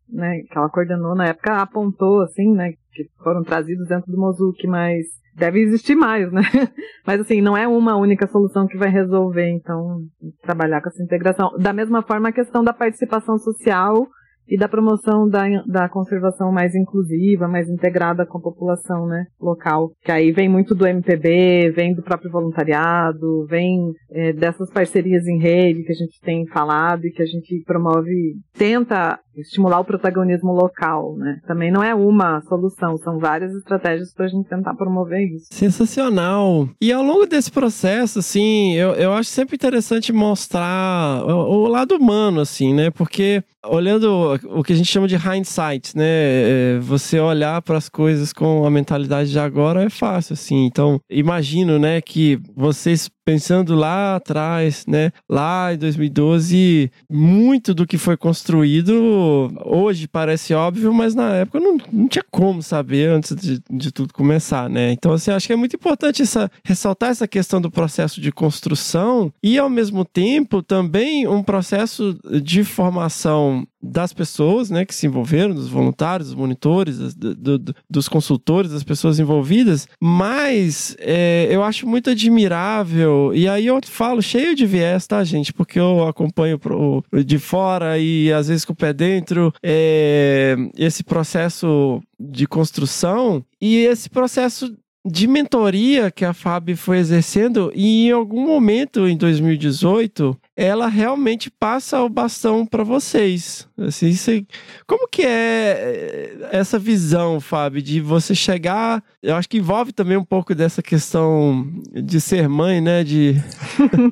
né, 0.08 0.40
que 0.50 0.56
ela 0.56 0.68
coordenou 0.68 1.14
na 1.14 1.26
época, 1.26 1.56
apontou, 1.56 2.22
assim, 2.22 2.52
né, 2.52 2.72
que 2.92 3.04
foram 3.22 3.42
trazidos 3.42 3.88
dentro 3.88 4.10
do 4.10 4.18
Mozuki, 4.18 4.66
mas 4.66 5.06
deve 5.34 5.60
existir 5.60 5.94
mais, 5.94 6.30
né? 6.32 6.42
Mas 7.06 7.20
assim, 7.20 7.40
não 7.40 7.56
é 7.56 7.66
uma 7.66 7.96
única 7.96 8.26
solução 8.26 8.66
que 8.66 8.76
vai 8.76 8.90
resolver, 8.90 9.48
então, 9.48 10.00
trabalhar 10.42 10.82
com 10.82 10.88
essa 10.88 11.02
integração. 11.02 11.50
Da 11.58 11.72
mesma 11.72 12.02
forma, 12.02 12.28
a 12.28 12.32
questão 12.32 12.62
da 12.62 12.72
participação 12.72 13.38
social 13.38 14.08
e 14.48 14.56
da 14.56 14.68
promoção 14.68 15.28
da, 15.28 15.44
da 15.66 15.88
conservação 15.88 16.50
mais 16.50 16.74
inclusiva, 16.74 17.46
mais 17.46 17.68
integrada 17.68 18.24
com 18.24 18.38
a 18.38 18.42
população 18.42 19.06
né, 19.06 19.26
local. 19.38 19.92
Que 20.02 20.10
aí 20.10 20.32
vem 20.32 20.48
muito 20.48 20.74
do 20.74 20.86
MPB, 20.86 21.70
vem 21.70 21.94
do 21.94 22.02
próprio 22.02 22.30
voluntariado, 22.30 23.46
vem 23.46 23.92
é, 24.10 24.32
dessas 24.32 24.70
parcerias 24.70 25.26
em 25.26 25.38
rede 25.38 25.82
que 25.82 25.92
a 25.92 25.96
gente 25.96 26.18
tem 26.22 26.46
falado 26.46 27.04
e 27.04 27.10
que 27.10 27.22
a 27.22 27.26
gente 27.26 27.62
promove, 27.66 28.36
tenta 28.56 29.18
estimular 29.40 29.80
o 29.80 29.84
protagonismo 29.84 30.52
local, 30.52 31.16
né? 31.16 31.40
Também 31.46 31.70
não 31.70 31.82
é 31.82 31.94
uma 31.94 32.40
solução, 32.42 32.96
são 32.98 33.18
várias 33.18 33.54
estratégias 33.54 34.12
para 34.12 34.26
a 34.26 34.28
gente 34.28 34.48
tentar 34.48 34.74
promover 34.74 35.20
isso. 35.20 35.46
Sensacional! 35.50 36.68
E 36.80 36.92
ao 36.92 37.02
longo 37.02 37.26
desse 37.26 37.50
processo, 37.50 38.18
assim, 38.18 38.74
eu, 38.74 38.90
eu 38.94 39.12
acho 39.12 39.30
sempre 39.30 39.56
interessante 39.56 40.12
mostrar 40.12 41.24
o, 41.24 41.64
o 41.64 41.68
lado 41.68 41.96
humano, 41.96 42.40
assim, 42.40 42.74
né? 42.74 42.90
Porque 42.90 43.42
olhando 43.66 44.38
o 44.44 44.62
que 44.62 44.72
a 44.72 44.76
gente 44.76 44.90
chama 44.90 45.08
de 45.08 45.16
hindsight, 45.16 45.96
né? 45.96 46.04
É, 46.06 46.78
você 46.80 47.18
olhar 47.18 47.60
para 47.62 47.76
as 47.76 47.88
coisas 47.88 48.32
com 48.32 48.64
a 48.64 48.70
mentalidade 48.70 49.30
de 49.30 49.38
agora 49.38 49.84
é 49.84 49.90
fácil, 49.90 50.34
assim. 50.34 50.64
Então, 50.64 51.00
imagino, 51.10 51.78
né, 51.78 52.00
que 52.00 52.40
vocês 52.54 53.10
pensando 53.28 53.74
lá 53.74 54.16
atrás, 54.16 54.86
né, 54.86 55.12
lá 55.28 55.74
em 55.74 55.76
2012, 55.76 56.90
muito 57.10 57.74
do 57.74 57.86
que 57.86 57.98
foi 57.98 58.16
construído 58.16 59.52
hoje 59.66 60.08
parece 60.08 60.54
óbvio, 60.54 60.94
mas 60.94 61.14
na 61.14 61.34
época 61.34 61.60
não, 61.60 61.76
não 61.92 62.08
tinha 62.08 62.24
como 62.30 62.62
saber 62.62 63.10
antes 63.10 63.36
de, 63.36 63.60
de 63.70 63.92
tudo 63.92 64.14
começar, 64.14 64.70
né? 64.70 64.92
Então, 64.92 65.12
assim, 65.12 65.30
acho 65.30 65.46
que 65.46 65.52
é 65.52 65.56
muito 65.56 65.76
importante 65.76 66.22
essa, 66.22 66.50
ressaltar 66.64 67.10
essa 67.10 67.28
questão 67.28 67.60
do 67.60 67.70
processo 67.70 68.18
de 68.18 68.32
construção 68.32 69.30
e, 69.42 69.58
ao 69.58 69.68
mesmo 69.68 70.06
tempo, 70.06 70.62
também 70.62 71.28
um 71.28 71.42
processo 71.42 72.18
de 72.42 72.64
formação 72.64 73.66
das 73.80 74.12
pessoas 74.12 74.70
né, 74.70 74.84
que 74.84 74.94
se 74.94 75.06
envolveram, 75.06 75.54
dos 75.54 75.68
voluntários, 75.68 76.28
dos 76.28 76.36
monitores, 76.36 77.14
do, 77.14 77.34
do, 77.34 77.74
dos 77.88 78.08
consultores, 78.08 78.72
das 78.72 78.82
pessoas 78.82 79.18
envolvidas, 79.18 79.86
mas 80.00 80.96
é, 80.98 81.46
eu 81.50 81.62
acho 81.62 81.86
muito 81.86 82.10
admirável, 82.10 83.32
e 83.34 83.48
aí 83.48 83.66
eu 83.66 83.78
falo 83.84 84.20
cheio 84.20 84.54
de 84.54 84.66
viés, 84.66 85.06
tá, 85.06 85.22
gente? 85.22 85.52
Porque 85.52 85.78
eu 85.78 86.06
acompanho 86.06 86.58
pro, 86.58 87.04
de 87.24 87.38
fora 87.38 87.98
e 87.98 88.32
às 88.32 88.48
vezes 88.48 88.64
com 88.64 88.72
o 88.72 88.76
pé 88.76 88.92
dentro 88.92 89.52
é, 89.62 90.56
esse 90.76 91.04
processo 91.04 92.00
de 92.18 92.46
construção 92.46 93.44
e 93.60 93.78
esse 93.78 94.10
processo 94.10 94.76
de 95.06 95.26
mentoria 95.26 96.10
que 96.10 96.24
a 96.24 96.34
FAB 96.34 96.74
foi 96.74 96.98
exercendo 96.98 97.72
e 97.74 98.08
em 98.08 98.12
algum 98.12 98.46
momento 98.46 99.08
em 99.08 99.16
2018 99.16 100.38
ela 100.58 100.88
realmente 100.88 101.48
passa 101.48 102.02
o 102.02 102.08
bastão 102.08 102.66
para 102.66 102.82
vocês. 102.82 103.68
Assim, 103.78 104.12
você, 104.12 104.44
como 104.88 105.06
que 105.06 105.22
é 105.22 105.28
eh, 105.30 106.48
essa 106.50 106.80
visão, 106.80 107.40
Fábio, 107.40 107.80
de 107.80 108.00
você 108.00 108.34
chegar? 108.34 109.00
Eu 109.22 109.36
acho 109.36 109.48
que 109.48 109.58
envolve 109.58 109.92
também 109.92 110.16
um 110.16 110.24
pouco 110.24 110.56
dessa 110.56 110.82
questão 110.82 111.64
de 111.92 112.20
ser 112.20 112.48
mãe, 112.48 112.80
né? 112.80 113.04
De, 113.04 113.34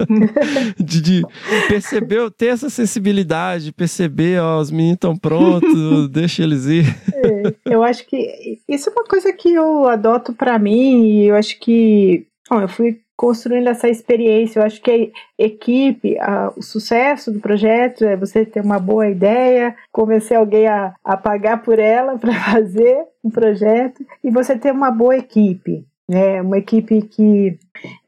de, 0.78 1.00
de, 1.00 1.22
perceber, 1.66 2.30
ter 2.30 2.46
essa 2.46 2.70
sensibilidade, 2.70 3.72
perceber, 3.72 4.40
ó, 4.40 4.60
os 4.60 4.70
meninos 4.70 4.94
estão 4.94 5.16
prontos, 5.16 6.08
deixa 6.14 6.44
eles 6.44 6.66
ir. 6.66 6.86
É, 7.12 7.74
eu 7.74 7.82
acho 7.82 8.06
que 8.06 8.60
isso 8.68 8.88
é 8.88 8.92
uma 8.92 9.04
coisa 9.04 9.32
que 9.32 9.52
eu 9.52 9.88
adoto 9.88 10.32
para 10.32 10.60
mim 10.60 11.08
e 11.08 11.26
eu 11.26 11.34
acho 11.34 11.58
que 11.58 12.24
Bom, 12.48 12.60
eu 12.60 12.68
fui 12.68 13.00
construindo 13.16 13.68
essa 13.68 13.88
experiência. 13.88 14.60
Eu 14.60 14.64
acho 14.64 14.80
que 14.80 15.12
a 15.40 15.42
equipe, 15.42 16.18
a, 16.18 16.52
o 16.56 16.62
sucesso 16.62 17.32
do 17.32 17.40
projeto 17.40 18.04
é 18.04 18.16
você 18.16 18.44
ter 18.44 18.60
uma 18.60 18.78
boa 18.78 19.08
ideia, 19.08 19.74
convencer 19.90 20.36
alguém 20.36 20.66
a, 20.66 20.94
a 21.02 21.16
pagar 21.16 21.62
por 21.62 21.78
ela 21.78 22.18
para 22.20 22.34
fazer 22.34 23.04
um 23.24 23.30
projeto 23.30 24.04
e 24.22 24.30
você 24.30 24.56
ter 24.58 24.72
uma 24.72 24.90
boa 24.90 25.16
equipe. 25.16 25.84
Né, 26.08 26.40
uma 26.40 26.58
equipe 26.58 27.02
que 27.02 27.58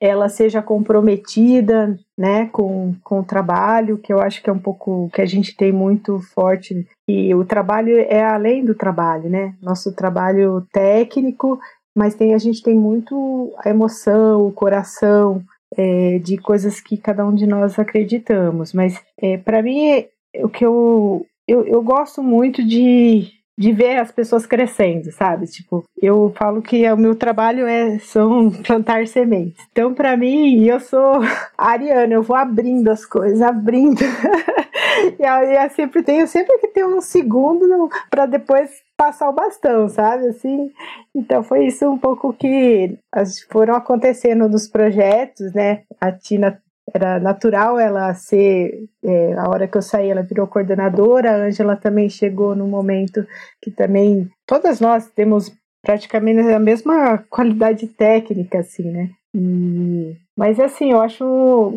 ela 0.01 0.29
seja 0.29 0.63
comprometida 0.63 1.99
né, 2.17 2.47
com, 2.53 2.95
com 3.03 3.19
o 3.19 3.25
trabalho, 3.25 3.99
que 3.99 4.13
eu 4.13 4.21
acho 4.21 4.41
que 4.41 4.49
é 4.49 4.53
um 4.53 4.59
pouco 4.59 5.11
que 5.13 5.21
a 5.21 5.27
gente 5.27 5.57
tem 5.57 5.73
muito 5.73 6.21
forte. 6.33 6.87
E 7.09 7.35
o 7.35 7.45
trabalho 7.45 7.99
é 7.99 8.23
além 8.23 8.65
do 8.65 8.73
trabalho, 8.73 9.29
né? 9.29 9.53
Nosso 9.61 9.93
trabalho 9.97 10.65
técnico 10.73 11.59
mas 11.99 12.15
tem 12.15 12.33
a 12.33 12.39
gente 12.39 12.63
tem 12.63 12.77
muito 12.77 13.53
a 13.59 13.69
emoção, 13.69 14.47
o 14.47 14.53
coração, 14.53 15.43
é, 15.77 16.21
de 16.21 16.39
coisas 16.39 16.81
que 16.81 16.97
cada 16.97 17.27
um 17.27 17.35
de 17.35 17.45
nós 17.45 17.77
acreditamos. 17.77 18.73
Mas 18.73 19.03
é, 19.21 19.37
para 19.37 19.61
mim, 19.61 20.07
o 20.37 20.49
que 20.49 20.65
eu, 20.65 21.27
eu, 21.47 21.67
eu 21.67 21.83
gosto 21.83 22.23
muito 22.23 22.65
de 22.65 23.33
de 23.59 23.73
ver 23.73 23.99
as 23.99 24.13
pessoas 24.13 24.47
crescendo, 24.47 25.11
sabe? 25.11 25.47
Tipo, 25.49 25.83
eu 26.01 26.33
falo 26.37 26.63
que 26.63 26.89
o 26.93 26.97
meu 26.97 27.17
trabalho 27.17 27.67
é 27.67 27.99
são 27.99 28.53
plantar 28.65 29.05
sementes. 29.09 29.67
Então, 29.73 29.93
para 29.93 30.17
mim, 30.17 30.65
eu 30.65 30.79
sou 30.79 31.21
ariana, 31.59 32.15
eu 32.15 32.23
vou 32.23 32.37
abrindo 32.37 32.87
as 32.89 33.05
coisas, 33.05 33.43
abrindo. 33.43 33.99
e 35.19 35.27
aí 35.27 35.57
eu 35.57 35.71
sempre 35.71 36.05
tenho 36.05 36.29
sempre 36.29 36.57
que 36.59 36.69
ter 36.69 36.87
um 36.87 37.01
segundo 37.01 37.91
para 38.09 38.27
depois 38.27 38.71
passar 38.99 39.31
o 39.31 39.33
bastão, 39.33 39.89
sabe? 39.89 40.27
Assim, 40.27 40.73
então 41.15 41.43
foi 41.43 41.67
isso 41.67 41.89
um 41.89 41.97
pouco 41.97 42.33
que 42.33 42.99
foram 43.51 43.75
acontecendo 43.75 44.49
nos 44.49 44.67
projetos, 44.67 45.55
né? 45.55 45.85
A 46.01 46.11
Tina 46.11 46.61
era 46.93 47.21
natural 47.21 47.79
ela 47.79 48.13
ser, 48.15 48.89
é, 49.05 49.35
a 49.35 49.49
hora 49.49 49.69
que 49.69 49.77
eu 49.79 49.83
saí, 49.83 50.11
ela 50.11 50.23
virou 50.23 50.47
coordenadora, 50.47 51.31
a 51.31 51.37
Ângela 51.47 51.77
também 51.77 52.09
chegou 52.09 52.57
no 52.57 52.67
momento 52.67 53.27
que 53.63 53.71
também, 53.71 54.29
todas 54.47 54.81
nós 54.81 55.07
temos 55.11 55.53
praticamente 55.83 56.41
a 56.41 56.59
mesma 56.59 57.19
qualidade 57.31 57.87
técnica, 57.87 58.59
assim, 58.59 58.91
né? 58.91 59.11
E, 59.35 60.17
mas 60.39 60.61
assim, 60.61 60.93
eu 60.93 61.01
acho 61.01 61.25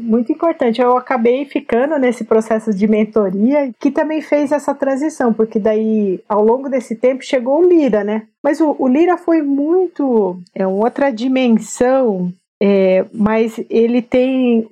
muito 0.01 0.31
importante. 0.31 0.79
Eu 0.79 0.95
acabei 0.95 1.43
ficando 1.45 1.97
nesse 1.97 2.23
processo 2.23 2.71
de 2.73 2.87
mentoria 2.87 3.73
que 3.79 3.89
também 3.89 4.21
fez 4.21 4.51
essa 4.51 4.73
transição, 4.75 5.33
porque 5.33 5.59
daí, 5.59 6.21
ao 6.29 6.43
longo 6.43 6.69
desse 6.69 6.95
tempo, 6.95 7.23
chegou 7.23 7.59
o 7.59 7.67
Lira, 7.67 8.03
né? 8.03 8.27
Mas 8.43 8.61
o, 8.61 8.75
o 8.77 8.87
Lira 8.87 9.17
foi 9.17 9.41
muito. 9.41 10.39
É 10.53 10.67
outra 10.67 11.11
dimensão 11.11 12.31
é, 12.61 13.07
mas 13.11 13.59
ele 13.71 14.03
tem 14.03 14.69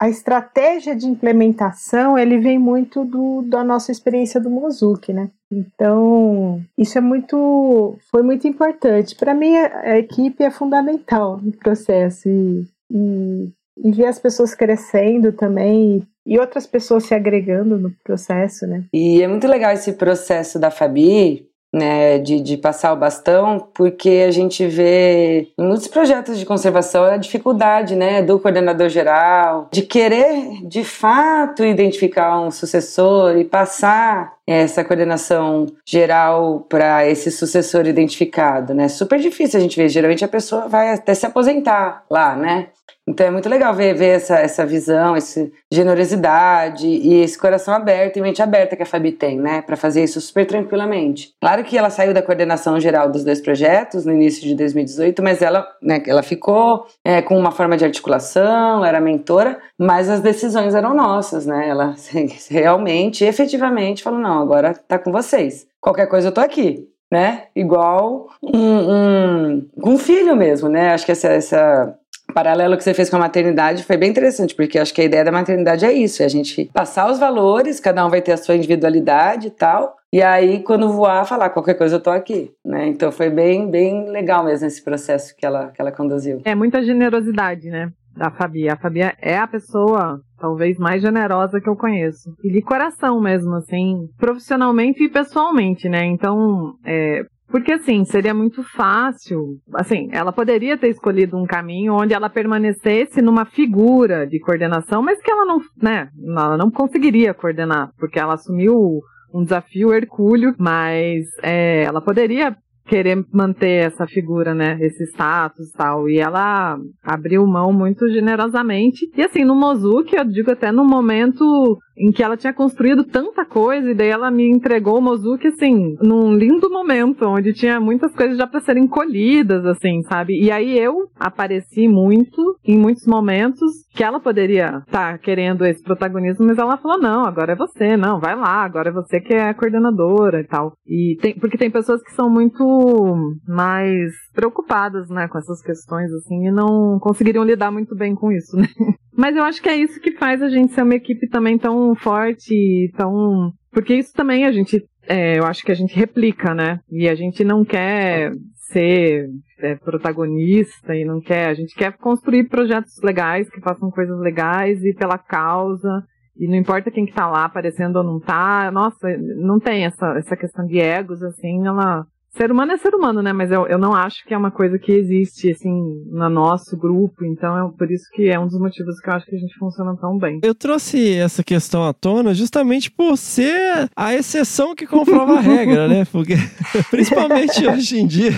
a 0.00 0.08
estratégia 0.08 0.96
de 0.96 1.06
implementação 1.06 2.18
ele 2.18 2.38
vem 2.38 2.58
muito 2.58 3.04
do, 3.04 3.42
da 3.42 3.62
nossa 3.62 3.92
experiência 3.92 4.40
do 4.40 4.48
Mozuki, 4.48 5.12
né? 5.12 5.30
Então 5.52 6.62
isso 6.78 6.96
é 6.96 7.00
muito 7.00 7.98
foi 8.10 8.22
muito 8.22 8.48
importante 8.48 9.14
para 9.14 9.34
mim 9.34 9.54
a, 9.54 9.80
a, 9.80 9.98
equipe 9.98 10.42
é 10.42 10.50
fundamental 10.50 11.38
no 11.42 11.52
processo 11.52 12.26
e, 12.26 12.66
e, 12.90 13.50
e 13.78 13.92
ver 13.92 14.06
as 14.06 14.18
pessoas 14.18 14.54
crescendo 14.54 15.32
também 15.32 16.06
e 16.26 16.38
outras 16.38 16.66
pessoas 16.66 17.04
se 17.04 17.14
agregando 17.14 17.78
no 17.78 17.92
processo, 18.02 18.66
né? 18.66 18.84
E 18.92 19.22
é 19.22 19.28
muito 19.28 19.46
legal 19.46 19.72
esse 19.72 19.92
processo 19.92 20.58
da 20.58 20.70
Fabi, 20.70 21.46
né, 21.72 22.18
de, 22.18 22.40
de 22.40 22.56
passar 22.56 22.92
o 22.92 22.96
bastão, 22.96 23.68
porque 23.74 24.24
a 24.26 24.30
gente 24.30 24.66
vê 24.66 25.52
em 25.58 25.66
muitos 25.66 25.86
projetos 25.88 26.38
de 26.38 26.46
conservação 26.46 27.04
a 27.04 27.16
dificuldade 27.16 27.94
né, 27.94 28.22
do 28.22 28.40
coordenador 28.40 28.88
geral 28.88 29.68
de 29.70 29.82
querer 29.82 30.66
de 30.66 30.82
fato 30.82 31.62
identificar 31.62 32.40
um 32.40 32.50
sucessor 32.50 33.36
e 33.36 33.44
passar 33.44 34.35
essa 34.46 34.84
coordenação 34.84 35.66
geral 35.84 36.64
para 36.68 37.06
esse 37.06 37.30
sucessor 37.30 37.86
identificado, 37.86 38.72
né? 38.74 38.88
Super 38.88 39.18
difícil 39.18 39.58
a 39.58 39.62
gente 39.62 39.76
ver. 39.76 39.88
Geralmente 39.88 40.24
a 40.24 40.28
pessoa 40.28 40.68
vai 40.68 40.92
até 40.92 41.14
se 41.14 41.26
aposentar 41.26 42.04
lá, 42.08 42.36
né? 42.36 42.68
Então 43.08 43.24
é 43.24 43.30
muito 43.30 43.48
legal 43.48 43.72
ver, 43.72 43.94
ver 43.94 44.16
essa, 44.16 44.36
essa 44.36 44.66
visão, 44.66 45.14
essa 45.14 45.48
generosidade 45.70 46.88
e 46.88 47.20
esse 47.20 47.38
coração 47.38 47.72
aberto 47.72 48.16
e 48.16 48.20
mente 48.20 48.42
aberta 48.42 48.74
que 48.74 48.82
a 48.82 48.86
Fabi 48.86 49.12
tem, 49.12 49.38
né, 49.38 49.62
para 49.62 49.76
fazer 49.76 50.02
isso 50.02 50.20
super 50.20 50.44
tranquilamente. 50.44 51.32
Claro 51.40 51.62
que 51.62 51.78
ela 51.78 51.88
saiu 51.88 52.12
da 52.12 52.20
coordenação 52.20 52.80
geral 52.80 53.08
dos 53.08 53.22
dois 53.22 53.40
projetos 53.40 54.04
no 54.04 54.12
início 54.12 54.42
de 54.42 54.56
2018, 54.56 55.22
mas 55.22 55.40
ela, 55.40 55.64
né, 55.80 56.02
ela 56.04 56.22
ficou 56.22 56.86
é, 57.04 57.22
com 57.22 57.38
uma 57.38 57.52
forma 57.52 57.76
de 57.76 57.84
articulação, 57.84 58.84
era 58.84 59.00
mentora, 59.00 59.56
mas 59.78 60.10
as 60.10 60.20
decisões 60.20 60.74
eram 60.74 60.92
nossas, 60.92 61.46
né? 61.46 61.68
Ela 61.68 61.94
realmente, 62.50 63.24
efetivamente 63.24 64.02
falou: 64.02 64.18
não, 64.18 64.35
agora 64.40 64.74
tá 64.74 64.98
com 64.98 65.12
vocês. 65.12 65.66
Qualquer 65.80 66.06
coisa 66.06 66.28
eu 66.28 66.32
tô 66.32 66.40
aqui 66.40 66.88
né? 67.10 67.44
Igual 67.54 68.28
um, 68.42 68.58
um, 68.58 69.68
um 69.84 69.98
filho 69.98 70.34
mesmo, 70.34 70.68
né? 70.68 70.90
Acho 70.90 71.06
que 71.06 71.12
essa, 71.12 71.28
essa 71.28 71.96
paralelo 72.34 72.76
que 72.76 72.82
você 72.82 72.92
fez 72.92 73.08
com 73.08 73.16
a 73.16 73.20
maternidade 73.20 73.84
foi 73.84 73.96
bem 73.96 74.10
interessante, 74.10 74.54
porque 74.54 74.78
acho 74.78 74.92
que 74.92 75.00
a 75.00 75.04
ideia 75.04 75.24
da 75.24 75.32
maternidade 75.32 75.84
é 75.84 75.92
isso, 75.92 76.22
é 76.22 76.26
a 76.26 76.28
gente 76.28 76.68
passar 76.72 77.10
os 77.10 77.18
valores, 77.18 77.80
cada 77.80 78.04
um 78.04 78.10
vai 78.10 78.20
ter 78.20 78.32
a 78.32 78.36
sua 78.36 78.56
individualidade 78.56 79.46
e 79.46 79.50
tal, 79.50 79.96
e 80.12 80.20
aí 80.22 80.62
quando 80.62 80.92
voar, 80.92 81.24
falar 81.24 81.50
qualquer 81.50 81.74
coisa 81.74 81.96
eu 81.96 82.00
tô 82.00 82.10
aqui, 82.10 82.52
né? 82.64 82.86
Então 82.88 83.12
foi 83.12 83.30
bem, 83.30 83.70
bem 83.70 84.10
legal 84.10 84.44
mesmo 84.44 84.66
esse 84.66 84.82
processo 84.82 85.34
que 85.36 85.46
ela, 85.46 85.68
que 85.68 85.80
ela 85.80 85.92
conduziu. 85.92 86.42
É 86.44 86.54
muita 86.54 86.82
generosidade, 86.82 87.70
né? 87.70 87.90
Da 88.16 88.30
Fabi. 88.30 88.68
A 88.68 88.76
Fabi 88.76 89.00
é 89.20 89.36
a 89.36 89.46
pessoa 89.46 90.20
talvez 90.38 90.78
mais 90.78 91.02
generosa 91.02 91.60
que 91.60 91.68
eu 91.68 91.76
conheço. 91.76 92.34
E 92.42 92.50
de 92.50 92.62
coração 92.62 93.20
mesmo, 93.20 93.54
assim, 93.54 94.08
profissionalmente 94.18 95.02
e 95.04 95.08
pessoalmente, 95.08 95.88
né? 95.88 96.04
Então, 96.04 96.74
é, 96.84 97.24
porque 97.48 97.72
assim, 97.72 98.04
seria 98.04 98.34
muito 98.34 98.62
fácil. 98.62 99.58
Assim, 99.74 100.08
ela 100.12 100.32
poderia 100.32 100.76
ter 100.76 100.88
escolhido 100.88 101.36
um 101.36 101.46
caminho 101.46 101.94
onde 101.94 102.12
ela 102.12 102.28
permanecesse 102.28 103.22
numa 103.22 103.44
figura 103.44 104.26
de 104.26 104.40
coordenação, 104.40 105.02
mas 105.02 105.20
que 105.22 105.30
ela 105.30 105.44
não, 105.44 105.60
né, 105.80 106.08
ela 106.26 106.56
não 106.56 106.70
conseguiria 106.70 107.32
coordenar, 107.32 107.90
porque 107.98 108.18
ela 108.18 108.34
assumiu 108.34 109.00
um 109.32 109.42
desafio 109.42 109.92
hercúleo, 109.92 110.54
mas 110.58 111.26
é, 111.42 111.84
ela 111.84 112.00
poderia 112.00 112.56
querer 112.86 113.24
manter 113.32 113.86
essa 113.86 114.06
figura, 114.06 114.54
né, 114.54 114.78
esse 114.80 115.04
status 115.04 115.68
e 115.68 115.72
tal. 115.76 116.08
E 116.08 116.18
ela 116.18 116.78
abriu 117.02 117.46
mão 117.46 117.72
muito 117.72 118.08
generosamente. 118.08 119.10
E 119.16 119.22
assim, 119.22 119.44
no 119.44 119.54
Mozuki, 119.54 120.16
eu 120.16 120.24
digo 120.24 120.50
até 120.50 120.70
no 120.70 120.84
momento 120.84 121.78
em 121.96 122.12
que 122.12 122.22
ela 122.22 122.36
tinha 122.36 122.52
construído 122.52 123.04
tanta 123.04 123.44
coisa, 123.44 123.90
e 123.90 123.94
daí 123.94 124.08
ela 124.08 124.30
me 124.30 124.48
entregou 124.48 124.98
o 124.98 125.02
Mozuki, 125.02 125.48
assim, 125.48 125.96
num 126.00 126.34
lindo 126.34 126.70
momento, 126.70 127.26
onde 127.26 127.52
tinha 127.52 127.80
muitas 127.80 128.14
coisas 128.14 128.36
já 128.36 128.46
para 128.46 128.60
serem 128.60 128.86
colhidas, 128.86 129.64
assim, 129.64 130.02
sabe? 130.02 130.38
E 130.40 130.50
aí 130.50 130.78
eu 130.78 131.08
apareci 131.18 131.88
muito, 131.88 132.58
em 132.64 132.78
muitos 132.78 133.06
momentos, 133.06 133.70
que 133.94 134.04
ela 134.04 134.20
poderia 134.20 134.82
estar 134.86 135.12
tá 135.12 135.18
querendo 135.18 135.64
esse 135.64 135.82
protagonismo, 135.82 136.46
mas 136.46 136.58
ela 136.58 136.76
falou, 136.76 136.98
não, 136.98 137.24
agora 137.24 137.52
é 137.52 137.56
você, 137.56 137.96
não, 137.96 138.20
vai 138.20 138.36
lá, 138.36 138.62
agora 138.64 138.90
é 138.90 138.92
você 138.92 139.20
que 139.20 139.34
é 139.34 139.48
a 139.48 139.54
coordenadora 139.54 140.40
e 140.40 140.44
tal. 140.44 140.72
E 140.86 141.16
tem, 141.20 141.38
porque 141.38 141.56
tem 141.56 141.70
pessoas 141.70 142.02
que 142.02 142.12
são 142.12 142.28
muito 142.28 143.16
mais 143.48 144.12
preocupadas, 144.34 145.08
né, 145.08 145.28
com 145.28 145.38
essas 145.38 145.62
questões, 145.62 146.12
assim, 146.12 146.46
e 146.46 146.50
não 146.50 146.98
conseguiriam 147.00 147.44
lidar 147.44 147.70
muito 147.70 147.94
bem 147.96 148.14
com 148.14 148.30
isso, 148.30 148.56
né? 148.56 148.66
Mas 149.16 149.34
eu 149.34 149.42
acho 149.42 149.62
que 149.62 149.68
é 149.68 149.76
isso 149.76 149.98
que 150.00 150.12
faz 150.12 150.42
a 150.42 150.48
gente 150.48 150.72
ser 150.72 150.82
uma 150.82 150.94
equipe 150.94 151.26
também 151.28 151.58
tão 151.58 151.94
forte, 151.94 152.92
tão. 152.96 153.52
Porque 153.72 153.94
isso 153.94 154.12
também 154.12 154.44
a 154.44 154.52
gente. 154.52 154.84
É, 155.08 155.38
eu 155.38 155.44
acho 155.44 155.64
que 155.64 155.72
a 155.72 155.74
gente 155.74 155.96
replica, 155.96 156.54
né? 156.54 156.80
E 156.90 157.08
a 157.08 157.14
gente 157.14 157.42
não 157.44 157.64
quer 157.64 158.32
ser 158.70 159.30
é, 159.58 159.74
protagonista 159.76 160.94
e 160.94 161.04
não 161.04 161.20
quer. 161.20 161.48
A 161.48 161.54
gente 161.54 161.74
quer 161.74 161.96
construir 161.96 162.48
projetos 162.48 163.00
legais 163.02 163.48
que 163.48 163.60
façam 163.60 163.90
coisas 163.90 164.18
legais 164.20 164.84
e 164.84 164.92
pela 164.92 165.16
causa. 165.16 166.04
E 166.36 166.46
não 166.46 166.56
importa 166.56 166.90
quem 166.90 167.06
que 167.06 167.14
tá 167.14 167.26
lá 167.26 167.44
aparecendo 167.44 167.96
ou 167.96 168.04
não 168.04 168.20
tá. 168.20 168.70
Nossa, 168.70 169.08
não 169.16 169.58
tem 169.58 169.86
essa, 169.86 170.18
essa 170.18 170.36
questão 170.36 170.66
de 170.66 170.78
egos, 170.78 171.22
assim, 171.22 171.66
ela 171.66 172.06
Ser 172.36 172.52
humano 172.52 172.72
é 172.72 172.76
ser 172.76 172.94
humano, 172.94 173.22
né? 173.22 173.32
Mas 173.32 173.50
eu, 173.50 173.66
eu 173.66 173.78
não 173.78 173.94
acho 173.94 174.22
que 174.26 174.34
é 174.34 174.36
uma 174.36 174.50
coisa 174.50 174.78
que 174.78 174.92
existe, 174.92 175.50
assim, 175.50 175.72
no 176.10 176.28
nosso 176.28 176.76
grupo. 176.76 177.24
Então 177.24 177.66
é 177.66 177.72
por 177.78 177.90
isso 177.90 178.04
que 178.12 178.28
é 178.28 178.38
um 178.38 178.46
dos 178.46 178.60
motivos 178.60 179.00
que 179.00 179.08
eu 179.08 179.14
acho 179.14 179.24
que 179.24 179.36
a 179.36 179.38
gente 179.38 179.56
funciona 179.58 179.96
tão 179.96 180.18
bem. 180.18 180.40
Eu 180.42 180.54
trouxe 180.54 181.14
essa 181.14 181.42
questão 181.42 181.82
à 181.82 181.94
tona 181.94 182.34
justamente 182.34 182.90
por 182.90 183.16
ser 183.16 183.88
a 183.96 184.14
exceção 184.14 184.74
que 184.74 184.86
comprova 184.86 185.38
a 185.38 185.40
regra, 185.40 185.88
né? 185.88 186.04
Porque, 186.12 186.34
principalmente 186.90 187.66
hoje 187.66 188.00
em 188.00 188.06
dia, 188.06 188.32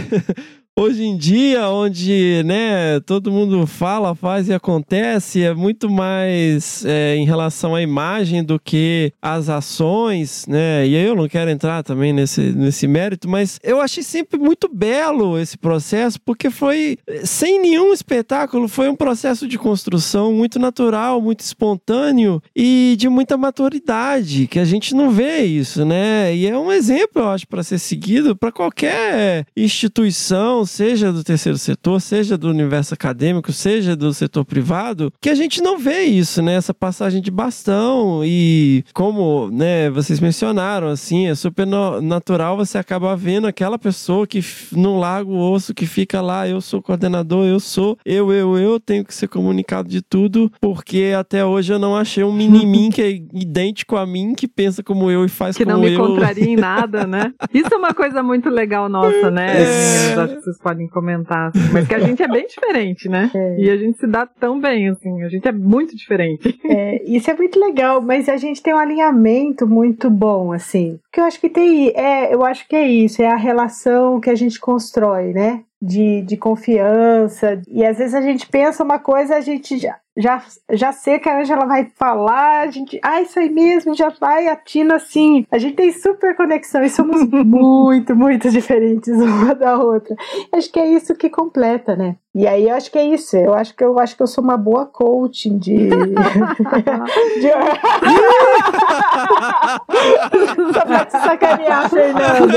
hoje 0.79 1.05
em 1.05 1.17
dia, 1.17 1.69
onde 1.69 2.41
né, 2.45 3.01
todo 3.01 3.33
mundo 3.33 3.67
fala, 3.67 4.15
faz 4.15 4.49
e 4.49 4.55
acontece, 4.55 5.43
é 5.43 5.53
muito 5.53 5.91
mais 5.91 6.85
é, 6.85 7.17
em 7.17 7.27
relação 7.27 7.75
à 7.75 7.83
imagem 7.83 8.45
do 8.45 8.61
que 8.61 9.13
às 9.21 9.49
ações, 9.49 10.47
né? 10.47 10.87
E 10.87 10.95
aí 10.95 11.05
eu 11.05 11.17
não 11.17 11.29
quero 11.29 11.51
entrar 11.51 11.83
também 11.83 12.13
nesse, 12.13 12.53
nesse 12.53 12.87
mérito, 12.87 13.29
mas 13.29 13.59
eu 13.65 13.81
achei 13.81 14.05
sempre 14.05 14.39
muito 14.39 14.69
belo 14.73 15.37
esse 15.37 15.59
processo, 15.59 16.21
porque 16.21 16.49
foi 16.49 16.97
sem 17.25 17.61
nenhum 17.61 17.93
espetáculo, 17.93 18.69
foi 18.69 18.89
um 18.89 18.95
processo 18.95 19.49
de 19.49 19.59
construção 19.59 20.33
muito 20.33 20.61
natural, 20.61 21.21
muito 21.21 21.41
espontâneo 21.41 22.41
e 22.55 22.95
de 22.97 23.09
muita 23.09 23.37
maturidade, 23.37 24.47
que 24.47 24.61
a 24.61 24.65
gente 24.65 24.95
não 24.95 25.11
vê 25.11 25.41
isso, 25.43 25.85
né? 25.85 26.33
E 26.33 26.47
é 26.47 26.57
um 26.57 26.71
exemplo, 26.71 27.23
eu 27.23 27.29
acho, 27.31 27.49
para 27.49 27.65
ser 27.65 27.81
seguido 27.81 28.37
para 28.37 28.53
qualquer 28.53 29.45
instituição, 29.57 30.68
seja 30.69 31.13
do 31.13 31.25
terceiro 31.25 31.59
setor, 31.59 32.01
seja 32.01 32.39
do 32.39 32.49
universo 32.49 32.95
acadêmico, 32.95 33.53
seja 33.53 33.97
do 33.97 34.13
setor 34.13 34.45
privado, 34.45 35.13
que 35.21 35.31
a 35.31 35.35
gente 35.35 35.61
não 35.61 35.79
vê 35.79 36.03
isso, 36.03 36.43
né? 36.43 36.55
Essa 36.55 36.75
passagem 36.75 37.21
de 37.21 37.31
bastão 37.31 38.23
e 38.25 38.85
como, 38.93 39.51
né, 39.51 39.91
vocês 39.91 40.21
mencionaram, 40.21 40.89
assim, 40.89 41.27
é 41.27 41.35
super 41.35 41.67
natural 41.67 42.57
você 42.57 42.79
acaba 42.79 43.17
vendo 43.17 43.47
aquela 43.47 43.79
pessoa 43.79 44.27
que 44.27 44.41
não 44.73 44.99
larga 44.99 45.31
o 45.31 45.53
osso, 45.53 45.75
que 45.75 45.87
fica 45.87 46.21
lá, 46.21 46.49
eu 46.49 46.61
sou 46.61 46.83
coordenador, 46.83 47.47
eu 47.47 47.61
sou, 47.61 47.97
eu, 48.05 48.33
eu, 48.33 48.59
eu 48.59 48.81
tenho 48.81 49.05
que 49.05 49.15
ser 49.15 49.29
comunicado 49.29 49.89
de 49.89 50.03
tudo, 50.03 50.51
porque 50.61 51.15
até 51.19 51.45
hoje 51.45 51.73
eu 51.73 51.79
não 51.79 51.97
achei 51.97 52.25
um 52.25 52.33
mini-mim 52.33 52.91
que 52.93 53.03
é 53.03 53.11
idêntico 53.11 53.97
a 53.97 54.07
mim, 54.07 54.35
que 54.35 54.47
pensa 54.47 54.83
como 54.83 55.11
eu 55.11 55.25
e 55.25 55.29
faz 55.29 55.57
que 55.57 55.65
como 55.65 55.85
eu. 55.85 55.91
Que 55.91 55.97
não 55.97 56.03
me 56.03 56.15
contraria 56.15 56.45
em 56.45 56.57
nada, 56.57 57.07
né? 57.07 57.33
Isso 57.53 57.69
é 57.73 57.77
uma 57.77 57.95
coisa 57.95 58.23
muito 58.23 58.49
legal 58.49 58.89
nossa, 58.89 59.31
né? 59.31 59.63
É. 59.63 60.15
Eu 60.15 60.21
acho 60.23 60.37
que 60.37 60.43
vocês 60.43 60.58
podem 60.59 60.89
comentar. 60.89 61.49
Assim. 61.49 61.73
Mas 61.73 61.87
que 61.87 61.95
a 61.95 62.01
gente 62.01 62.23
é 62.23 62.29
bem 62.29 62.47
diferente, 62.47 63.09
né? 63.09 63.31
É. 63.39 63.61
E 63.61 63.71
a 63.71 63.77
gente 63.77 63.99
se 63.99 64.07
dá 64.07 64.27
tão 64.27 64.61
bem, 64.61 64.89
assim. 64.89 65.23
A 65.23 65.29
gente 65.29 65.47
é 65.47 65.53
muito 65.53 65.95
diferente. 65.95 66.59
É, 66.65 67.03
isso 67.05 67.31
é 67.31 67.35
muito 67.35 67.61
legal, 67.61 68.01
mas 68.01 68.29
a 68.29 68.37
gente 68.37 68.63
tem 68.63 68.75
um 68.75 68.79
alinhamento 68.79 69.67
muito 69.67 70.11
bom, 70.11 70.53
assim. 70.53 70.99
Porque 71.05 71.21
eu 71.21 71.25
acho 71.25 71.41
que 71.41 71.49
tem. 71.49 71.91
É, 71.91 72.35
eu 72.35 72.45
acho 72.45 72.67
que 72.67 72.75
é 72.75 72.87
isso, 72.87 73.23
é 73.23 73.27
a 73.27 73.37
relação 73.37 74.21
que 74.21 74.31
a 74.31 74.35
gente 74.35 74.59
constrói, 74.59 75.33
né? 75.33 75.63
de, 75.81 76.23
de 76.23 76.37
confiança. 76.37 77.61
E 77.69 77.85
às 77.85 77.99
vezes 77.99 78.15
a 78.15 78.21
gente 78.21 78.47
pensa 78.49 78.83
uma 78.83 78.99
coisa, 78.99 79.37
a 79.37 79.41
gente 79.41 79.79
já, 79.79 79.97
já, 80.19 80.43
já 80.73 80.93
sei 80.93 81.19
que 81.21 81.29
a 81.29 81.41
Angela 81.41 81.65
vai 81.65 81.85
falar, 81.97 82.63
a 82.63 82.67
gente, 82.67 82.99
ah, 83.03 83.23
isso 83.23 83.39
aí 83.39 83.49
mesmo, 83.49 83.95
já 83.95 84.09
vai, 84.09 84.49
atina 84.49 84.97
assim. 84.97 85.47
A 85.51 85.59
gente 85.59 85.77
tem 85.77 85.93
super 85.93 86.37
conexão 86.37 86.83
e 86.83 86.91
somos 86.91 87.23
muito, 87.31 88.17
muito 88.17 88.51
diferentes 88.51 89.09
uma 89.09 89.55
da 89.55 89.79
outra. 89.79 90.17
Acho 90.53 90.71
que 90.73 90.81
é 90.81 90.91
isso 90.91 91.15
que 91.15 91.31
completa, 91.31 91.95
né? 91.95 92.17
E 92.39 92.47
aí 92.47 92.69
eu 92.69 92.77
acho 92.77 92.93
que 92.93 92.99
é 92.99 93.05
isso. 93.05 93.37
Eu 93.37 93.53
acho 93.53 93.75
que 93.75 93.83
eu 93.83 93.99
acho 93.99 94.17
que 94.17 94.23
eu 94.23 94.29
sou 94.29 94.45
uma 94.45 94.57
boa 94.57 94.87
coaching 94.87 95.59
de. 95.59 95.89
de... 95.91 95.91
Só 100.73 100.81
pra 100.87 101.05
te 101.05 101.19
sacanear, 101.19 101.91
Fernando. 101.91 102.55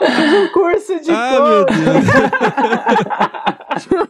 eu 0.00 0.10
fiz 0.10 0.34
um 0.34 0.48
curso 0.52 1.00
de 1.00 1.12
Ai, 1.12 1.36
coaching. 1.36 1.84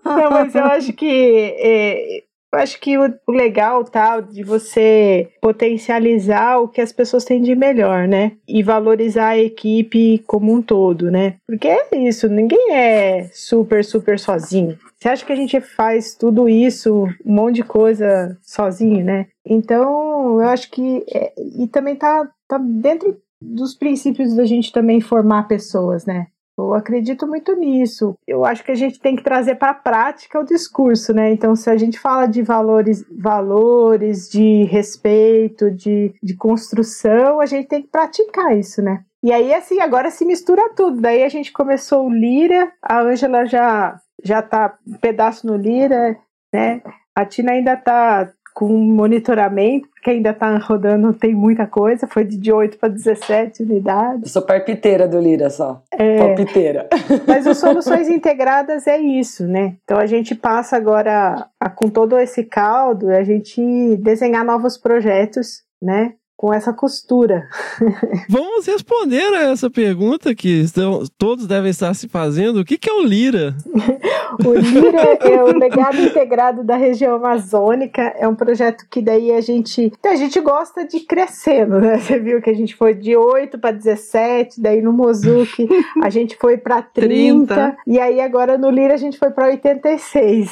Não, 0.06 0.30
mas 0.30 0.54
eu 0.54 0.64
acho 0.64 0.94
que. 0.94 1.54
É, 1.58 2.22
eu 2.52 2.58
acho 2.58 2.80
que 2.80 2.98
o, 2.98 3.14
legal 3.28 3.84
tal 3.84 4.22
de 4.22 4.42
você 4.42 5.30
potencializar 5.40 6.58
o 6.58 6.68
que 6.68 6.80
as 6.80 6.92
pessoas 6.92 7.24
têm 7.24 7.40
de 7.40 7.54
melhor, 7.54 8.08
né? 8.08 8.32
E 8.48 8.62
valorizar 8.62 9.28
a 9.28 9.38
equipe 9.38 10.18
como 10.26 10.52
um 10.52 10.60
todo, 10.60 11.10
né? 11.10 11.36
Porque 11.46 11.68
é 11.68 11.96
isso, 11.96 12.28
ninguém 12.28 12.74
é 12.74 13.30
super, 13.32 13.84
super 13.84 14.18
sozinho. 14.18 14.76
Você 14.98 15.08
acha 15.08 15.24
que 15.24 15.32
a 15.32 15.36
gente 15.36 15.60
faz 15.60 16.14
tudo 16.14 16.48
isso, 16.48 17.06
um 17.24 17.34
monte 17.34 17.56
de 17.56 17.64
coisa 17.64 18.36
sozinho, 18.42 19.04
né? 19.04 19.26
Então, 19.46 20.40
eu 20.40 20.48
acho 20.48 20.70
que. 20.70 21.04
É, 21.12 21.32
e 21.58 21.66
também 21.68 21.96
tá, 21.96 22.28
tá 22.46 22.58
dentro 22.58 23.16
dos 23.40 23.74
princípios 23.74 24.34
da 24.34 24.44
gente 24.44 24.70
também 24.72 25.00
formar 25.00 25.48
pessoas, 25.48 26.04
né? 26.04 26.26
Eu 26.68 26.74
acredito 26.74 27.26
muito 27.26 27.54
nisso. 27.54 28.16
Eu 28.26 28.44
acho 28.44 28.64
que 28.64 28.70
a 28.70 28.74
gente 28.76 29.00
tem 29.00 29.16
que 29.16 29.22
trazer 29.22 29.56
para 29.56 29.70
a 29.70 29.74
prática 29.74 30.38
o 30.38 30.44
discurso, 30.44 31.12
né? 31.12 31.32
Então, 31.32 31.54
se 31.56 31.70
a 31.70 31.76
gente 31.76 31.98
fala 31.98 32.26
de 32.26 32.42
valores, 32.42 33.04
valores 33.10 34.28
de 34.28 34.64
respeito, 34.64 35.70
de, 35.70 36.14
de 36.22 36.36
construção, 36.36 37.40
a 37.40 37.46
gente 37.46 37.68
tem 37.68 37.82
que 37.82 37.88
praticar 37.88 38.56
isso, 38.56 38.82
né? 38.82 39.04
E 39.22 39.32
aí, 39.32 39.52
assim, 39.52 39.80
agora 39.80 40.10
se 40.10 40.24
mistura 40.24 40.72
tudo. 40.74 41.00
Daí 41.00 41.22
a 41.22 41.28
gente 41.28 41.52
começou 41.52 42.06
o 42.06 42.12
Lira, 42.12 42.72
a 42.82 43.00
Ângela 43.00 43.44
já, 43.44 44.00
já 44.24 44.40
tá 44.40 44.78
um 44.86 44.96
pedaço 44.96 45.46
no 45.46 45.56
Lira, 45.56 46.16
né? 46.52 46.82
A 47.14 47.24
Tina 47.26 47.52
ainda 47.52 47.76
tá 47.76 48.32
com 48.60 48.68
monitoramento, 48.76 49.88
porque 49.88 50.10
ainda 50.10 50.32
está 50.32 50.58
rodando, 50.58 51.14
tem 51.14 51.34
muita 51.34 51.66
coisa, 51.66 52.06
foi 52.06 52.24
de 52.24 52.52
8 52.52 52.76
para 52.76 52.90
17 52.90 53.62
unidades. 53.62 54.24
Eu 54.24 54.28
sou 54.28 54.42
parpiteira 54.42 55.08
do 55.08 55.18
Lira 55.18 55.48
só, 55.48 55.82
é, 55.90 56.18
palpiteira. 56.18 56.86
Mas 57.26 57.46
as 57.46 57.56
soluções 57.56 58.06
integradas 58.10 58.86
é 58.86 58.98
isso, 58.98 59.46
né? 59.46 59.76
Então 59.82 59.96
a 59.96 60.04
gente 60.04 60.34
passa 60.34 60.76
agora, 60.76 61.48
a, 61.58 61.70
com 61.70 61.88
todo 61.88 62.18
esse 62.18 62.44
caldo, 62.44 63.08
a 63.08 63.24
gente 63.24 63.96
desenhar 63.96 64.44
novos 64.44 64.76
projetos, 64.76 65.62
né? 65.80 66.12
Com 66.40 66.54
essa 66.54 66.72
costura. 66.72 67.46
Vamos 68.26 68.66
responder 68.66 69.26
a 69.34 69.50
essa 69.50 69.68
pergunta 69.68 70.34
que 70.34 70.62
estão, 70.62 71.02
todos 71.18 71.46
devem 71.46 71.68
estar 71.68 71.92
se 71.92 72.08
fazendo. 72.08 72.60
O 72.60 72.64
que, 72.64 72.78
que 72.78 72.88
é 72.88 72.94
o 72.94 73.02
Lira? 73.02 73.54
o 74.42 74.54
Lira 74.54 75.18
é 75.20 75.44
o 75.44 75.58
legado 75.58 76.00
integrado 76.00 76.64
da 76.64 76.76
região 76.76 77.14
amazônica. 77.16 78.00
É 78.16 78.26
um 78.26 78.34
projeto 78.34 78.86
que 78.90 79.02
daí 79.02 79.30
a 79.32 79.42
gente, 79.42 79.92
a 80.02 80.14
gente 80.14 80.40
gosta 80.40 80.86
de 80.86 81.00
crescendo, 81.00 81.76
né? 81.78 81.98
Você 81.98 82.18
viu 82.18 82.40
que 82.40 82.48
a 82.48 82.54
gente 82.54 82.74
foi 82.74 82.94
de 82.94 83.14
8 83.14 83.58
para 83.58 83.72
17, 83.72 84.62
daí 84.62 84.80
no 84.80 84.94
Mozuki 84.94 85.68
a 86.02 86.08
gente 86.08 86.38
foi 86.38 86.56
para 86.56 86.80
30, 86.80 87.54
30, 87.54 87.76
e 87.86 88.00
aí 88.00 88.18
agora 88.18 88.56
no 88.56 88.70
Lira 88.70 88.94
a 88.94 88.96
gente 88.96 89.18
foi 89.18 89.30
para 89.30 89.48
86. 89.48 90.50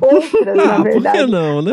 Outras, 0.00 0.58
ah, 0.58 0.78
na 0.78 0.78
verdade. 0.78 1.18
Por 1.18 1.26
que 1.26 1.32
não, 1.32 1.62
né? 1.62 1.72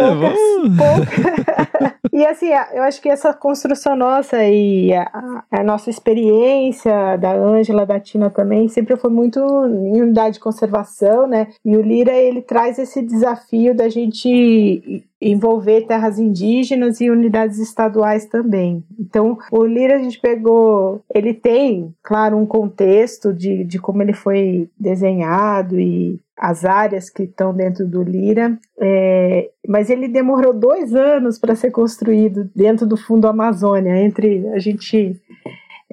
Poucas, 0.77 1.93
e 2.11 2.25
assim, 2.25 2.49
eu 2.73 2.83
acho 2.83 3.01
que 3.01 3.09
essa 3.09 3.33
construção 3.33 3.95
nossa 3.95 4.43
e 4.43 4.93
a, 4.93 5.43
a 5.51 5.63
nossa 5.63 5.89
experiência 5.89 7.17
da 7.17 7.33
Ângela, 7.33 7.85
da 7.85 7.99
Tina 7.99 8.29
também, 8.29 8.67
sempre 8.67 8.95
foi 8.95 9.09
muito 9.09 9.39
em 9.39 10.01
unidade 10.01 10.35
de 10.35 10.39
conservação, 10.39 11.27
né? 11.27 11.47
E 11.63 11.75
o 11.75 11.81
Lira, 11.81 12.13
ele 12.13 12.41
traz 12.41 12.79
esse 12.79 13.01
desafio 13.01 13.75
da 13.75 13.89
gente 13.89 15.03
envolver 15.29 15.87
terras 15.87 16.19
indígenas 16.19 16.99
e 17.01 17.09
unidades 17.09 17.59
estaduais 17.59 18.25
também. 18.25 18.83
Então, 18.99 19.37
o 19.51 19.65
Lira 19.65 19.95
a 19.95 19.99
gente 19.99 20.19
pegou, 20.19 21.01
ele 21.13 21.33
tem, 21.33 21.93
claro, 22.01 22.37
um 22.37 22.45
contexto 22.45 23.33
de, 23.33 23.63
de 23.63 23.79
como 23.79 24.01
ele 24.01 24.13
foi 24.13 24.69
desenhado 24.79 25.79
e 25.79 26.19
as 26.37 26.65
áreas 26.65 27.09
que 27.09 27.23
estão 27.23 27.53
dentro 27.53 27.87
do 27.87 28.03
Lira, 28.03 28.57
é, 28.79 29.49
mas 29.67 29.89
ele 29.89 30.07
demorou 30.07 30.53
dois 30.53 30.93
anos 30.93 31.37
para 31.39 31.55
ser 31.55 31.71
construído 31.71 32.49
dentro 32.55 32.85
do 32.85 32.97
Fundo 32.97 33.27
Amazônia, 33.27 34.03
entre 34.03 34.47
a 34.49 34.59
gente 34.59 35.15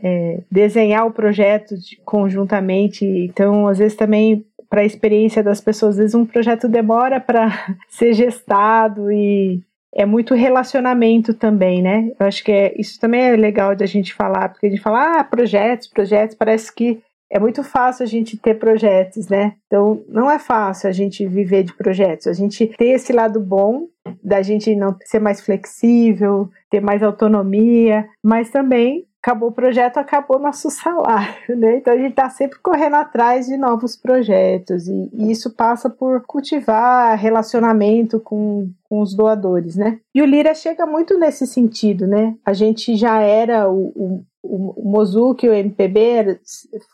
é, 0.02 0.40
desenhar 0.51 1.07
o 1.07 1.12
projeto 1.12 1.77
de, 1.77 2.01
conjuntamente, 2.05 3.05
então 3.05 3.66
às 3.69 3.78
vezes 3.78 3.97
também 3.97 4.44
para 4.71 4.83
a 4.83 4.85
experiência 4.85 5.43
das 5.43 5.61
pessoas, 5.61 5.97
às 5.97 5.99
vezes 5.99 6.15
um 6.15 6.25
projeto 6.25 6.69
demora 6.69 7.21
para 7.21 7.77
ser 7.91 8.15
gestado 8.15 9.11
e 9.11 9.61
é 9.93 10.07
muito 10.07 10.35
relacionamento 10.35 11.35
também, 11.35 11.83
né? 11.83 12.13
Eu 12.19 12.27
acho 12.27 12.45
que 12.45 12.53
é, 12.53 12.75
isso 12.81 12.99
também 13.01 13.23
é 13.23 13.37
legal 13.37 13.75
de 13.75 13.83
a 13.83 13.87
gente 13.87 14.15
falar, 14.15 14.49
porque 14.49 14.69
a 14.69 14.71
gente 14.71 14.81
fala, 14.81 15.19
ah, 15.19 15.25
projetos, 15.25 15.89
projetos, 15.89 16.37
parece 16.37 16.73
que 16.73 17.03
é 17.29 17.39
muito 17.39 17.63
fácil 17.63 18.05
a 18.05 18.07
gente 18.07 18.37
ter 18.37 18.55
projetos, 18.55 19.29
né? 19.29 19.55
Então, 19.67 20.03
não 20.09 20.31
é 20.31 20.39
fácil 20.39 20.89
a 20.89 20.93
gente 20.93 21.27
viver 21.27 21.65
de 21.65 21.73
projetos. 21.75 22.27
A 22.27 22.33
gente 22.33 22.67
tem 22.79 22.93
esse 22.93 23.13
lado 23.13 23.41
bom 23.41 23.87
da 24.23 24.43
gente 24.43 24.75
não 24.75 24.97
ser 25.05 25.21
mais 25.21 25.41
flexível, 25.41 26.49
ter 26.69 26.81
mais 26.81 27.03
autonomia, 27.03 28.09
mas 28.23 28.51
também 28.51 29.07
acabou 29.23 29.51
o 29.51 29.53
projeto, 29.53 29.99
acabou 29.99 30.39
nosso 30.39 30.71
salário, 30.71 31.57
né? 31.57 31.77
Então 31.77 31.93
a 31.93 31.97
gente 31.97 32.11
está 32.11 32.29
sempre 32.31 32.59
correndo 32.59 32.97
atrás 32.97 33.47
de 33.47 33.57
novos 33.57 33.97
projetos 33.97 34.89
e, 34.89 35.11
e, 35.13 35.31
isso 35.31 35.55
passa 35.55 35.91
por 35.91 36.23
cultivar 36.27 37.19
relacionamento 37.19 38.19
com, 38.19 38.71
com 38.89 39.01
os 39.01 39.15
doadores, 39.15 39.77
né? 39.77 39.99
E 40.15 40.23
o 40.23 40.27
Lira 40.27 40.55
chega 40.55 40.87
muito 40.87 41.19
nesse 41.19 41.47
sentido, 41.47 42.07
né? 42.07 42.35
A 42.45 42.53
gente 42.53 42.97
já 42.97 43.21
era 43.21 43.69
o, 43.71 43.93
o 43.95 44.25
o, 44.43 44.91
Mozuki 44.91 45.47
e 45.47 45.49
o 45.51 45.55
MPB 45.55 46.41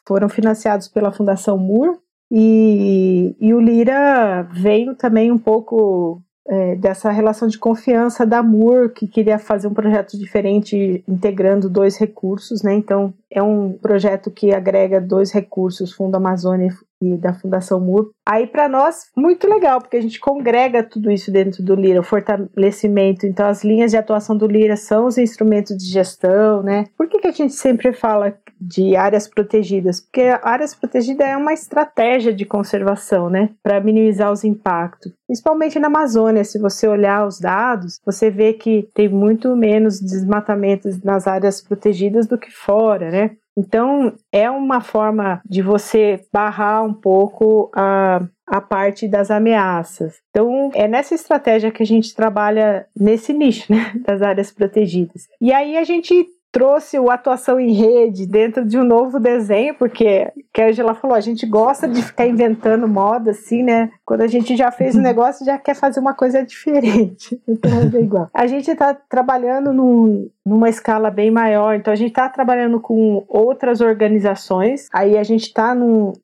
foram 0.07 0.28
financiados 0.28 0.89
pela 0.89 1.12
Fundação 1.12 1.57
Moore 1.57 1.97
e, 2.31 3.36
e 3.40 3.55
o 3.55 3.61
Lira 3.61 4.43
veio 4.53 4.94
também 4.97 5.31
um 5.31 5.39
pouco 5.39 6.23
é, 6.48 6.77
dessa 6.77 7.10
relação 7.10 7.48
de 7.48 7.59
confiança 7.59 8.24
da 8.24 8.43
Moore, 8.43 8.90
que 8.90 9.06
queria 9.06 9.39
fazer 9.39 9.66
um 9.66 9.74
projeto 9.74 10.16
diferente 10.16 11.02
integrando 11.09 11.68
dois 11.68 11.97
recursos, 11.97 12.62
né? 12.62 12.74
Então, 12.74 13.12
é 13.31 13.43
um 13.43 13.73
projeto 13.73 14.31
que 14.31 14.55
agrega 14.55 15.01
dois 15.01 15.32
recursos, 15.32 15.93
Fundo 15.93 16.16
Amazônia 16.16 16.73
e 17.01 17.16
da 17.16 17.35
Fundação 17.35 17.81
Moore. 17.81 18.09
Aí, 18.27 18.47
para 18.47 18.68
nós, 18.68 19.10
muito 19.16 19.48
legal, 19.48 19.81
porque 19.81 19.97
a 19.97 20.01
gente 20.01 20.18
congrega 20.18 20.82
tudo 20.82 21.10
isso 21.10 21.31
dentro 21.31 21.62
do 21.62 21.74
Lira, 21.74 22.01
o 22.01 22.05
fortalecimento. 22.05 23.27
Então, 23.27 23.47
as 23.47 23.62
linhas 23.62 23.90
de 23.90 23.97
atuação 23.97 24.36
do 24.36 24.47
Lira 24.47 24.77
são 24.77 25.06
os 25.06 25.18
instrumentos 25.18 25.77
de 25.77 25.90
gestão, 25.90 26.62
né? 26.62 26.85
Por 26.97 27.09
que, 27.09 27.18
que 27.18 27.28
a 27.28 27.32
gente 27.32 27.55
sempre 27.55 27.93
fala 27.93 28.36
de 28.60 28.97
áreas 28.97 29.28
protegidas? 29.28 30.01
Porque 30.01 30.23
áreas 30.43 30.74
protegidas 30.74 31.27
é 31.27 31.36
uma 31.36 31.52
estratégia 31.52 32.32
de 32.32 32.44
conservação, 32.44 33.28
né? 33.28 33.51
Para 33.62 33.81
minimizar 33.81 34.32
os 34.32 34.44
impactos. 34.44 35.12
Principalmente 35.27 35.78
na 35.78 35.89
Amazônia, 35.89 36.44
se 36.44 36.59
você 36.59 36.89
olhar 36.89 37.27
os 37.27 37.39
dados, 37.39 38.01
você 38.05 38.31
vê 38.31 38.52
que 38.52 38.89
tem 38.94 39.09
muito 39.09 39.55
menos 39.56 40.01
desmatamentos 40.01 41.02
nas 41.02 41.27
áreas 41.27 41.60
protegidas 41.60 42.27
do 42.27 42.39
que 42.39 42.51
fora, 42.51 43.10
né? 43.10 43.36
Então, 43.56 44.14
é 44.30 44.50
uma 44.50 44.80
forma 44.80 45.40
de 45.44 45.62
você 45.62 46.20
barrar 46.32 46.84
um 46.84 46.92
pouco 46.92 47.70
a, 47.74 48.26
a 48.46 48.60
parte 48.60 49.08
das 49.08 49.30
ameaças. 49.30 50.16
Então, 50.30 50.70
é 50.74 50.86
nessa 50.86 51.14
estratégia 51.14 51.70
que 51.70 51.82
a 51.82 51.86
gente 51.86 52.14
trabalha 52.14 52.86
nesse 52.94 53.32
nicho, 53.32 53.72
né, 53.72 53.92
das 54.04 54.20
áreas 54.20 54.52
protegidas. 54.52 55.26
E 55.40 55.52
aí 55.52 55.76
a 55.76 55.84
gente 55.84 56.26
trouxe 56.56 56.98
o 56.98 57.10
atuação 57.10 57.60
em 57.60 57.70
rede 57.72 58.26
dentro 58.26 58.64
de 58.64 58.78
um 58.78 58.82
novo 58.82 59.20
desenho, 59.20 59.74
porque 59.74 60.32
que 60.54 60.62
a 60.62 60.68
Angela 60.68 60.94
falou, 60.94 61.14
a 61.14 61.20
gente 61.20 61.44
gosta 61.44 61.86
de 61.86 62.02
ficar 62.02 62.26
inventando 62.26 62.88
moda 62.88 63.32
assim, 63.32 63.62
né? 63.62 63.90
Quando 64.06 64.22
a 64.22 64.26
gente 64.26 64.56
já 64.56 64.70
fez 64.70 64.96
um 64.96 65.02
negócio, 65.04 65.44
já 65.44 65.58
quer 65.58 65.74
fazer 65.74 66.00
uma 66.00 66.14
coisa 66.14 66.42
diferente. 66.42 67.38
Então 67.46 67.70
é 67.92 68.00
igual. 68.00 68.30
A 68.32 68.46
gente 68.46 68.70
está 68.70 68.94
trabalhando 68.94 69.72
num, 69.72 70.28
numa 70.44 70.68
escala 70.68 71.10
bem 71.10 71.30
maior, 71.30 71.74
então 71.74 71.92
a 71.92 71.96
gente 71.96 72.10
está 72.10 72.28
trabalhando 72.28 72.80
com 72.80 73.24
outras 73.28 73.80
organizações, 73.80 74.88
aí 74.92 75.16
a 75.16 75.22
gente 75.22 75.44
está 75.46 75.76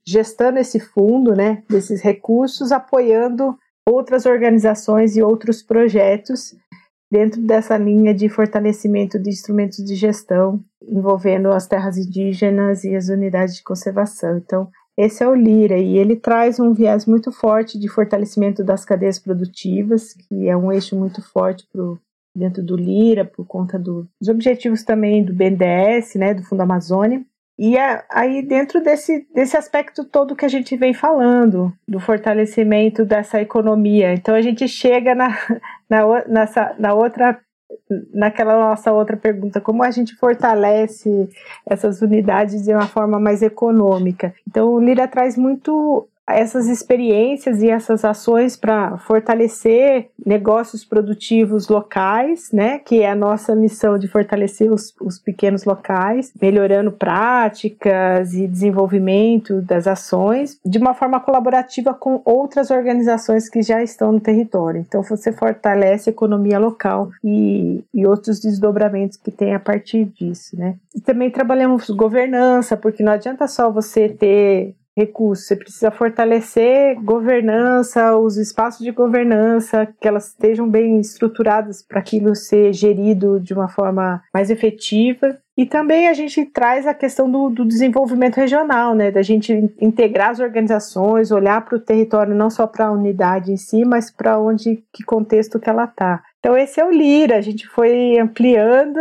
gestando 0.07 0.59
esse 0.59 0.81
fundo, 0.81 1.35
né? 1.35 1.63
Desses 1.69 2.01
recursos, 2.01 2.73
apoiando 2.73 3.57
outras 3.87 4.27
organizações 4.27 5.17
e 5.17 5.23
outros 5.23 5.63
projetos 5.63 6.55
dentro 7.13 7.43
dessa 7.43 7.77
linha 7.77 8.15
de 8.15 8.27
fortalecimento 8.31 9.19
de 9.19 9.29
instrumentos 9.29 9.85
de 9.85 9.95
gestão 9.95 10.65
envolvendo 10.81 11.49
as 11.49 11.67
terras 11.67 11.99
indígenas 11.99 12.85
e 12.85 12.97
as 12.97 13.11
unidades 13.11 13.55
de 13.55 13.63
conservação. 13.63 14.39
Então, 14.39 14.71
esse 14.97 15.23
é 15.23 15.29
o 15.29 15.35
Lira 15.35 15.77
e 15.77 15.99
ele 15.99 16.17
traz 16.17 16.59
um 16.59 16.73
viés 16.73 17.05
muito 17.05 17.31
forte 17.31 17.79
de 17.79 17.87
fortalecimento 17.87 18.65
das 18.65 18.87
cadeias 18.87 19.19
produtivas, 19.19 20.15
que 20.15 20.49
é 20.49 20.57
um 20.57 20.73
eixo 20.73 20.99
muito 20.99 21.21
forte 21.21 21.69
dentro 22.35 22.63
do 22.63 22.77
Lira, 22.77 23.27
por 23.27 23.47
conta 23.47 23.79
do, 23.79 24.09
dos 24.19 24.31
objetivos 24.31 24.83
também 24.83 25.23
do 25.23 25.35
BNDES, 25.35 26.15
né, 26.15 26.33
do 26.33 26.43
Fundo 26.43 26.63
Amazônia. 26.63 27.23
E 27.65 27.77
aí, 28.11 28.43
dentro 28.43 28.83
desse, 28.83 29.25
desse 29.33 29.57
aspecto 29.57 30.05
todo 30.05 30.35
que 30.35 30.45
a 30.45 30.49
gente 30.49 30.77
vem 30.77 30.93
falando, 30.93 31.73
do 31.87 32.01
fortalecimento 32.01 33.05
dessa 33.05 33.41
economia, 33.41 34.13
então 34.13 34.35
a 34.35 34.43
gente 34.43 34.67
chega 34.67 35.15
na, 35.15 35.29
na, 35.89 36.25
nessa, 36.27 36.75
na 36.77 36.93
outra, 36.93 37.39
naquela 38.13 38.55
nossa 38.55 38.91
outra 38.91 39.17
pergunta, 39.17 39.61
como 39.61 39.85
a 39.85 39.93
gente 39.93 40.17
fortalece 40.17 41.29
essas 41.65 42.03
unidades 42.03 42.65
de 42.65 42.75
uma 42.75 42.89
forma 42.89 43.21
mais 43.21 43.43
econômica. 43.43 44.35
Então, 44.45 44.69
o 44.75 44.81
Lira 44.81 45.07
traz 45.07 45.37
muito 45.37 46.09
essas 46.29 46.69
experiências 46.69 47.63
e 47.63 47.69
essas 47.69 48.05
ações 48.05 48.57
para 48.57 48.97
fortalecer 48.99 50.11
negócios 50.25 50.85
produtivos 50.85 51.69
locais, 51.69 52.51
né, 52.53 52.79
que 52.79 53.03
é 53.03 53.11
a 53.11 53.15
nossa 53.15 53.55
missão 53.55 53.99
de 53.99 54.07
fortalecer 54.07 54.73
os, 54.73 54.95
os 55.01 55.19
pequenos 55.19 55.65
locais, 55.65 56.33
melhorando 56.41 56.93
práticas 56.93 58.35
e 58.35 58.47
desenvolvimento 58.47 59.61
das 59.63 59.87
ações 59.87 60.59
de 60.65 60.79
uma 60.79 60.95
forma 60.95 61.19
colaborativa 61.21 61.93
com 61.93 62.23
outras 62.25 62.71
organizações 62.71 63.49
que 63.49 63.63
já 63.63 63.83
estão 63.83 64.13
no 64.13 64.21
território. 64.21 64.81
Então, 64.81 65.03
você 65.03 65.33
fortalece 65.33 66.09
a 66.09 66.13
economia 66.13 66.59
local 66.59 67.11
e, 67.25 67.85
e 67.93 68.07
outros 68.07 68.41
desdobramentos 68.41 69.17
que 69.17 69.31
tem 69.31 69.55
a 69.55 69.61
partir 69.61 70.05
disso, 70.05 70.57
né. 70.57 70.77
E 70.95 71.01
também 71.01 71.31
trabalhamos 71.31 71.91
governança, 71.91 72.77
porque 72.77 73.03
não 73.03 73.13
adianta 73.13 73.47
só 73.49 73.71
você 73.71 74.09
ter 74.09 74.75
recursos. 74.97 75.47
Você 75.47 75.57
precisa 75.57 75.91
fortalecer 75.91 77.01
governança, 77.03 78.17
os 78.17 78.37
espaços 78.37 78.85
de 78.85 78.91
governança, 78.91 79.89
que 80.01 80.07
elas 80.07 80.29
estejam 80.29 80.69
bem 80.69 81.01
estruturadas 81.01 81.83
para 81.83 82.01
aquilo 82.01 82.35
ser 82.35 82.73
gerido 82.73 83.41
de 83.41 83.55
uma 83.55 83.69
forma 83.69 84.23
mais 84.33 84.51
efetiva. 84.51 85.39
E 85.57 85.67
também 85.67 86.09
a 86.09 86.15
gente 86.15 86.47
traz 86.47 86.87
a 86.87 86.95
questão 86.95 87.31
do, 87.31 87.51
do 87.51 87.65
desenvolvimento 87.65 88.37
regional, 88.37 88.95
né? 88.95 89.11
Da 89.11 89.21
gente 89.21 89.53
integrar 89.79 90.31
as 90.31 90.41
organizações, 90.41 91.31
olhar 91.31 91.63
para 91.63 91.77
o 91.77 91.81
território 91.81 92.35
não 92.35 92.49
só 92.49 92.67
para 92.67 92.87
a 92.87 92.93
unidade 92.93 93.53
em 93.53 93.57
si, 93.59 93.85
mas 93.85 94.11
para 94.11 94.39
onde, 94.39 94.83
que 94.91 95.05
contexto 95.05 95.61
que 95.61 95.69
ela 95.69 95.85
está. 95.85 96.23
Então 96.39 96.57
esse 96.57 96.81
é 96.81 96.85
o 96.85 96.91
Lira, 96.91 97.37
a 97.37 97.41
gente 97.43 97.69
foi 97.69 98.19
ampliando. 98.19 98.99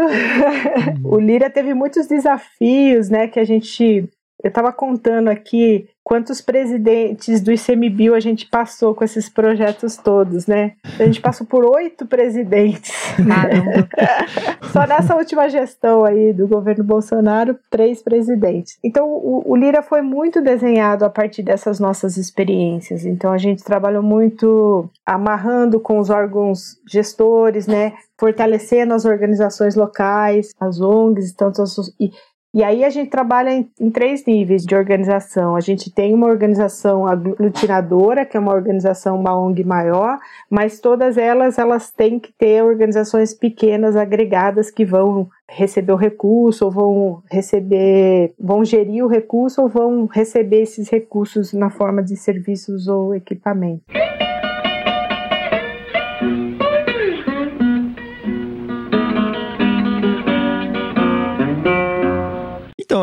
o 1.05 1.17
Lira 1.17 1.49
teve 1.49 1.73
muitos 1.73 2.05
desafios, 2.05 3.09
né? 3.09 3.27
Que 3.27 3.39
a 3.39 3.45
gente 3.45 4.09
eu 4.43 4.49
estava 4.49 4.71
contando 4.71 5.27
aqui 5.27 5.87
quantos 6.03 6.41
presidentes 6.41 7.41
do 7.41 7.51
ICMBio 7.51 8.15
a 8.15 8.19
gente 8.19 8.47
passou 8.47 8.95
com 8.95 9.03
esses 9.03 9.29
projetos 9.29 9.97
todos, 9.97 10.47
né? 10.47 10.73
A 10.99 11.05
gente 11.05 11.21
passou 11.21 11.45
por 11.45 11.63
oito 11.63 12.05
presidentes. 12.07 12.91
Caramba. 13.15 13.87
Só 14.73 14.87
nessa 14.87 15.15
última 15.15 15.47
gestão 15.47 16.03
aí 16.03 16.33
do 16.33 16.47
governo 16.47 16.83
Bolsonaro, 16.83 17.57
três 17.69 18.01
presidentes. 18.01 18.77
Então, 18.83 19.07
o, 19.07 19.43
o, 19.45 19.55
Lira 19.55 19.83
foi 19.83 20.01
muito 20.01 20.41
desenhado 20.41 21.05
a 21.05 21.09
partir 21.09 21.43
dessas 21.43 21.79
nossas 21.79 22.17
experiências. 22.17 23.05
Então, 23.05 23.31
a 23.31 23.37
gente 23.37 23.63
trabalhou 23.63 24.01
muito 24.01 24.89
amarrando 25.05 25.79
com 25.79 25.99
os 25.99 26.09
órgãos 26.09 26.77
gestores, 26.89 27.67
né? 27.67 27.93
Fortalecendo 28.19 28.93
as 28.93 29.05
organizações 29.05 29.75
locais, 29.75 30.51
as 30.59 30.79
ONGs, 30.79 31.33
tanto 31.33 31.61
as, 31.61 31.77
e 31.99 32.11
e 32.53 32.65
aí 32.65 32.83
a 32.83 32.89
gente 32.89 33.09
trabalha 33.09 33.49
em, 33.49 33.69
em, 33.79 33.89
três 33.89 34.25
níveis 34.25 34.65
de 34.65 34.75
organização. 34.75 35.55
A 35.55 35.61
gente 35.61 35.89
tem 35.89 36.13
uma 36.13 36.27
organização 36.27 37.07
aglutinadora, 37.07 38.25
que 38.25 38.35
é 38.35 38.39
uma 38.39 38.53
organização, 38.53 39.17
uma 39.17 39.37
ONG 39.37 39.63
maior, 39.63 40.19
mas 40.49 40.81
todas 40.81 41.17
elas, 41.17 41.57
elas 41.57 41.91
têm 41.91 42.19
que 42.19 42.33
ter 42.33 42.61
organizações 42.61 43.33
pequenas 43.33 43.95
agregadas 43.95 44.69
que 44.69 44.83
vão 44.83 45.29
receber 45.47 45.93
o 45.93 45.97
recurso, 45.97 46.65
ou 46.65 46.71
vão 46.71 47.23
receber, 47.31 48.33
vão 48.37 48.65
gerir 48.65 49.05
o 49.05 49.07
recurso, 49.07 49.61
ou 49.61 49.69
vão 49.69 50.05
receber 50.07 50.63
esses 50.63 50.89
recursos 50.89 51.53
na 51.53 51.69
forma 51.69 52.03
de 52.03 52.17
serviços 52.17 52.89
ou 52.89 53.15
equipamento. 53.15 53.83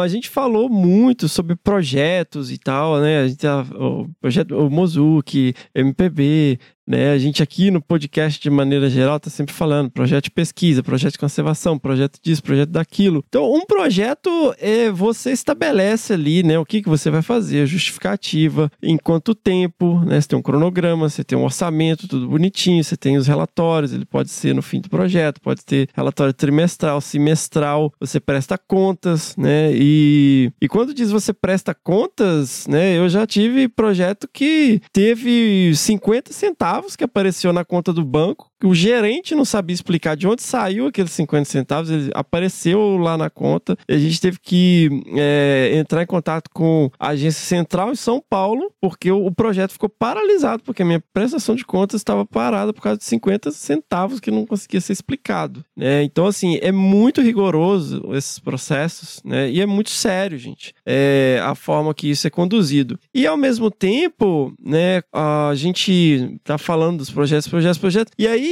A 0.09 0.15
gente 0.15 0.29
falou 0.29 0.69
muito 0.69 1.29
sobre 1.29 1.55
projetos 1.55 2.51
e 2.51 2.59
tal, 2.59 3.01
né? 3.01 3.21
A 3.21 3.29
gente, 3.29 3.47
o 3.47 4.09
projeto 4.21 4.57
o 4.57 4.71
Mozuki, 4.71 5.55
MPB, 5.75 6.59
né? 6.89 7.11
A 7.11 7.19
gente 7.19 7.43
aqui 7.43 7.71
no 7.71 7.83
podcast, 7.83 8.41
de 8.41 8.49
maneira 8.49 8.89
geral, 8.89 9.19
está 9.19 9.29
sempre 9.29 9.55
falando 9.55 9.91
projeto 9.91 10.25
de 10.25 10.31
pesquisa, 10.31 10.83
projeto 10.83 11.13
de 11.13 11.19
conservação, 11.19 11.79
projeto 11.79 12.19
disso, 12.23 12.43
projeto 12.43 12.71
daquilo. 12.71 13.23
Então, 13.29 13.53
um 13.53 13.67
projeto, 13.67 14.55
é, 14.59 14.91
você 14.91 15.31
estabelece 15.31 16.15
ali 16.15 16.43
né, 16.43 16.59
o 16.59 16.65
que, 16.65 16.81
que 16.81 16.89
você 16.89 17.11
vai 17.11 17.21
fazer, 17.21 17.67
justificativa, 17.67 18.73
em 18.83 18.97
quanto 18.97 19.35
tempo, 19.35 20.01
né? 20.07 20.19
Você 20.19 20.29
tem 20.29 20.39
um 20.39 20.43
cronograma, 20.43 21.11
você 21.11 21.23
tem 21.23 21.37
um 21.37 21.45
orçamento, 21.45 22.09
tudo 22.09 22.27
bonitinho, 22.27 22.83
você 22.83 22.97
tem 22.97 23.19
os 23.19 23.27
relatórios, 23.27 23.93
ele 23.93 24.07
pode 24.07 24.31
ser 24.31 24.55
no 24.55 24.63
fim 24.63 24.81
do 24.81 24.89
projeto, 24.89 25.43
pode 25.43 25.65
ter 25.65 25.91
relatório 25.95 26.33
trimestral, 26.33 27.03
semestral, 27.03 27.93
você 28.01 28.19
presta 28.19 28.57
contas, 28.57 29.37
né? 29.37 29.71
E, 29.75 30.51
e 30.61 30.69
quando 30.69 30.95
diz 30.95 31.11
você 31.11 31.35
presta 31.35 31.75
contas, 31.75 32.67
né? 32.67 32.97
Eu 32.97 33.09
já 33.11 33.27
tive 33.27 33.69
projeto 33.69 34.27
que 34.33 34.81
teve 34.91 35.73
50 35.75 36.33
centavos 36.33 36.78
centavos 36.79 36.97
que 36.97 37.05
apareceu 37.05 37.53
na 37.53 37.65
conta 37.65 37.93
do 37.93 38.05
banco, 38.05 38.48
o 38.65 38.75
gerente 38.75 39.35
não 39.35 39.45
sabia 39.45 39.75
explicar 39.75 40.17
de 40.17 40.27
onde 40.27 40.43
saiu 40.43 40.87
aqueles 40.87 41.13
50 41.13 41.45
centavos, 41.45 41.91
ele 41.91 42.11
apareceu 42.15 42.97
lá 42.97 43.17
na 43.17 43.31
conta, 43.31 43.77
a 43.89 43.97
gente 43.97 44.21
teve 44.21 44.39
que 44.41 44.89
é, 45.17 45.73
entrar 45.75 46.03
em 46.03 46.07
contato 46.07 46.51
com 46.53 46.91
a 46.99 47.09
agência 47.09 47.45
central 47.45 47.93
em 47.93 47.97
São 47.97 48.23
Paulo, 48.29 48.73
porque 48.81 49.11
o, 49.11 49.27
o, 49.27 49.35
projeto 49.35 49.73
ficou 49.73 49.89
paralisado, 49.89 50.63
porque 50.63 50.83
a 50.83 50.85
minha 50.85 51.03
prestação 51.13 51.55
de 51.55 51.65
contas 51.65 52.01
estava 52.01 52.27
parada 52.27 52.73
por 52.73 52.83
causa 52.83 52.99
de 52.99 53.05
50 53.05 53.51
centavos 53.53 54.21
que 54.21 54.31
não 54.31 54.45
conseguia 54.45 54.81
ser 54.81 54.93
explicado. 54.93 55.65
Né? 55.77 56.03
Então, 56.03 56.27
assim, 56.27 56.59
é 56.61 56.73
muito 56.73 57.21
rigoroso 57.21 58.03
esses 58.15 58.39
processos, 58.39 59.21
né? 59.25 59.51
E 59.51 59.61
é 59.61 59.67
muito 59.67 59.91
sério, 59.91 60.37
gente, 60.39 60.75
é, 60.85 61.41
a 61.45 61.55
forma 61.55 61.95
que 61.95 62.11
isso 62.11 62.27
é 62.27 62.31
conduzido. 62.31 62.99
E 63.15 63.27
ao 63.27 63.37
mesmo 63.37 63.71
tempo, 63.71 64.53
né, 64.61 65.03
a 65.13 65.53
gente 65.55 66.39
tá 66.43 66.59
falando 66.59 66.99
dos 66.99 67.11
projetos, 67.11 67.49
projetos, 67.49 67.79
projetos. 67.79 68.13
E 68.19 68.27
aí 68.27 68.48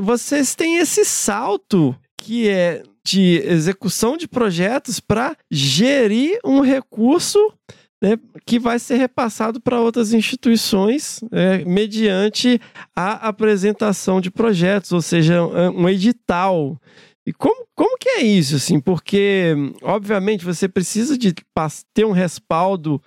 vocês 0.00 0.54
têm 0.54 0.76
esse 0.76 1.04
salto 1.04 1.94
que 2.16 2.48
é 2.48 2.82
de 3.04 3.42
execução 3.44 4.16
de 4.16 4.28
projetos 4.28 5.00
para 5.00 5.36
gerir 5.50 6.38
um 6.44 6.60
recurso 6.60 7.38
né, 8.02 8.18
que 8.44 8.58
vai 8.58 8.78
ser 8.78 8.96
repassado 8.96 9.60
para 9.60 9.80
outras 9.80 10.12
instituições 10.12 11.20
é, 11.30 11.64
mediante 11.64 12.60
a 12.94 13.28
apresentação 13.28 14.20
de 14.20 14.30
projetos, 14.30 14.92
ou 14.92 15.00
seja, 15.00 15.44
um 15.44 15.88
edital. 15.88 16.76
E 17.24 17.32
como, 17.32 17.64
como 17.76 17.96
que 17.96 18.08
é 18.08 18.22
isso, 18.22 18.56
assim? 18.56 18.80
Porque, 18.80 19.54
obviamente, 19.82 20.44
você 20.44 20.68
precisa 20.68 21.16
de 21.16 21.32
ter 21.94 22.04
um 22.04 22.10
respaldo 22.10 23.00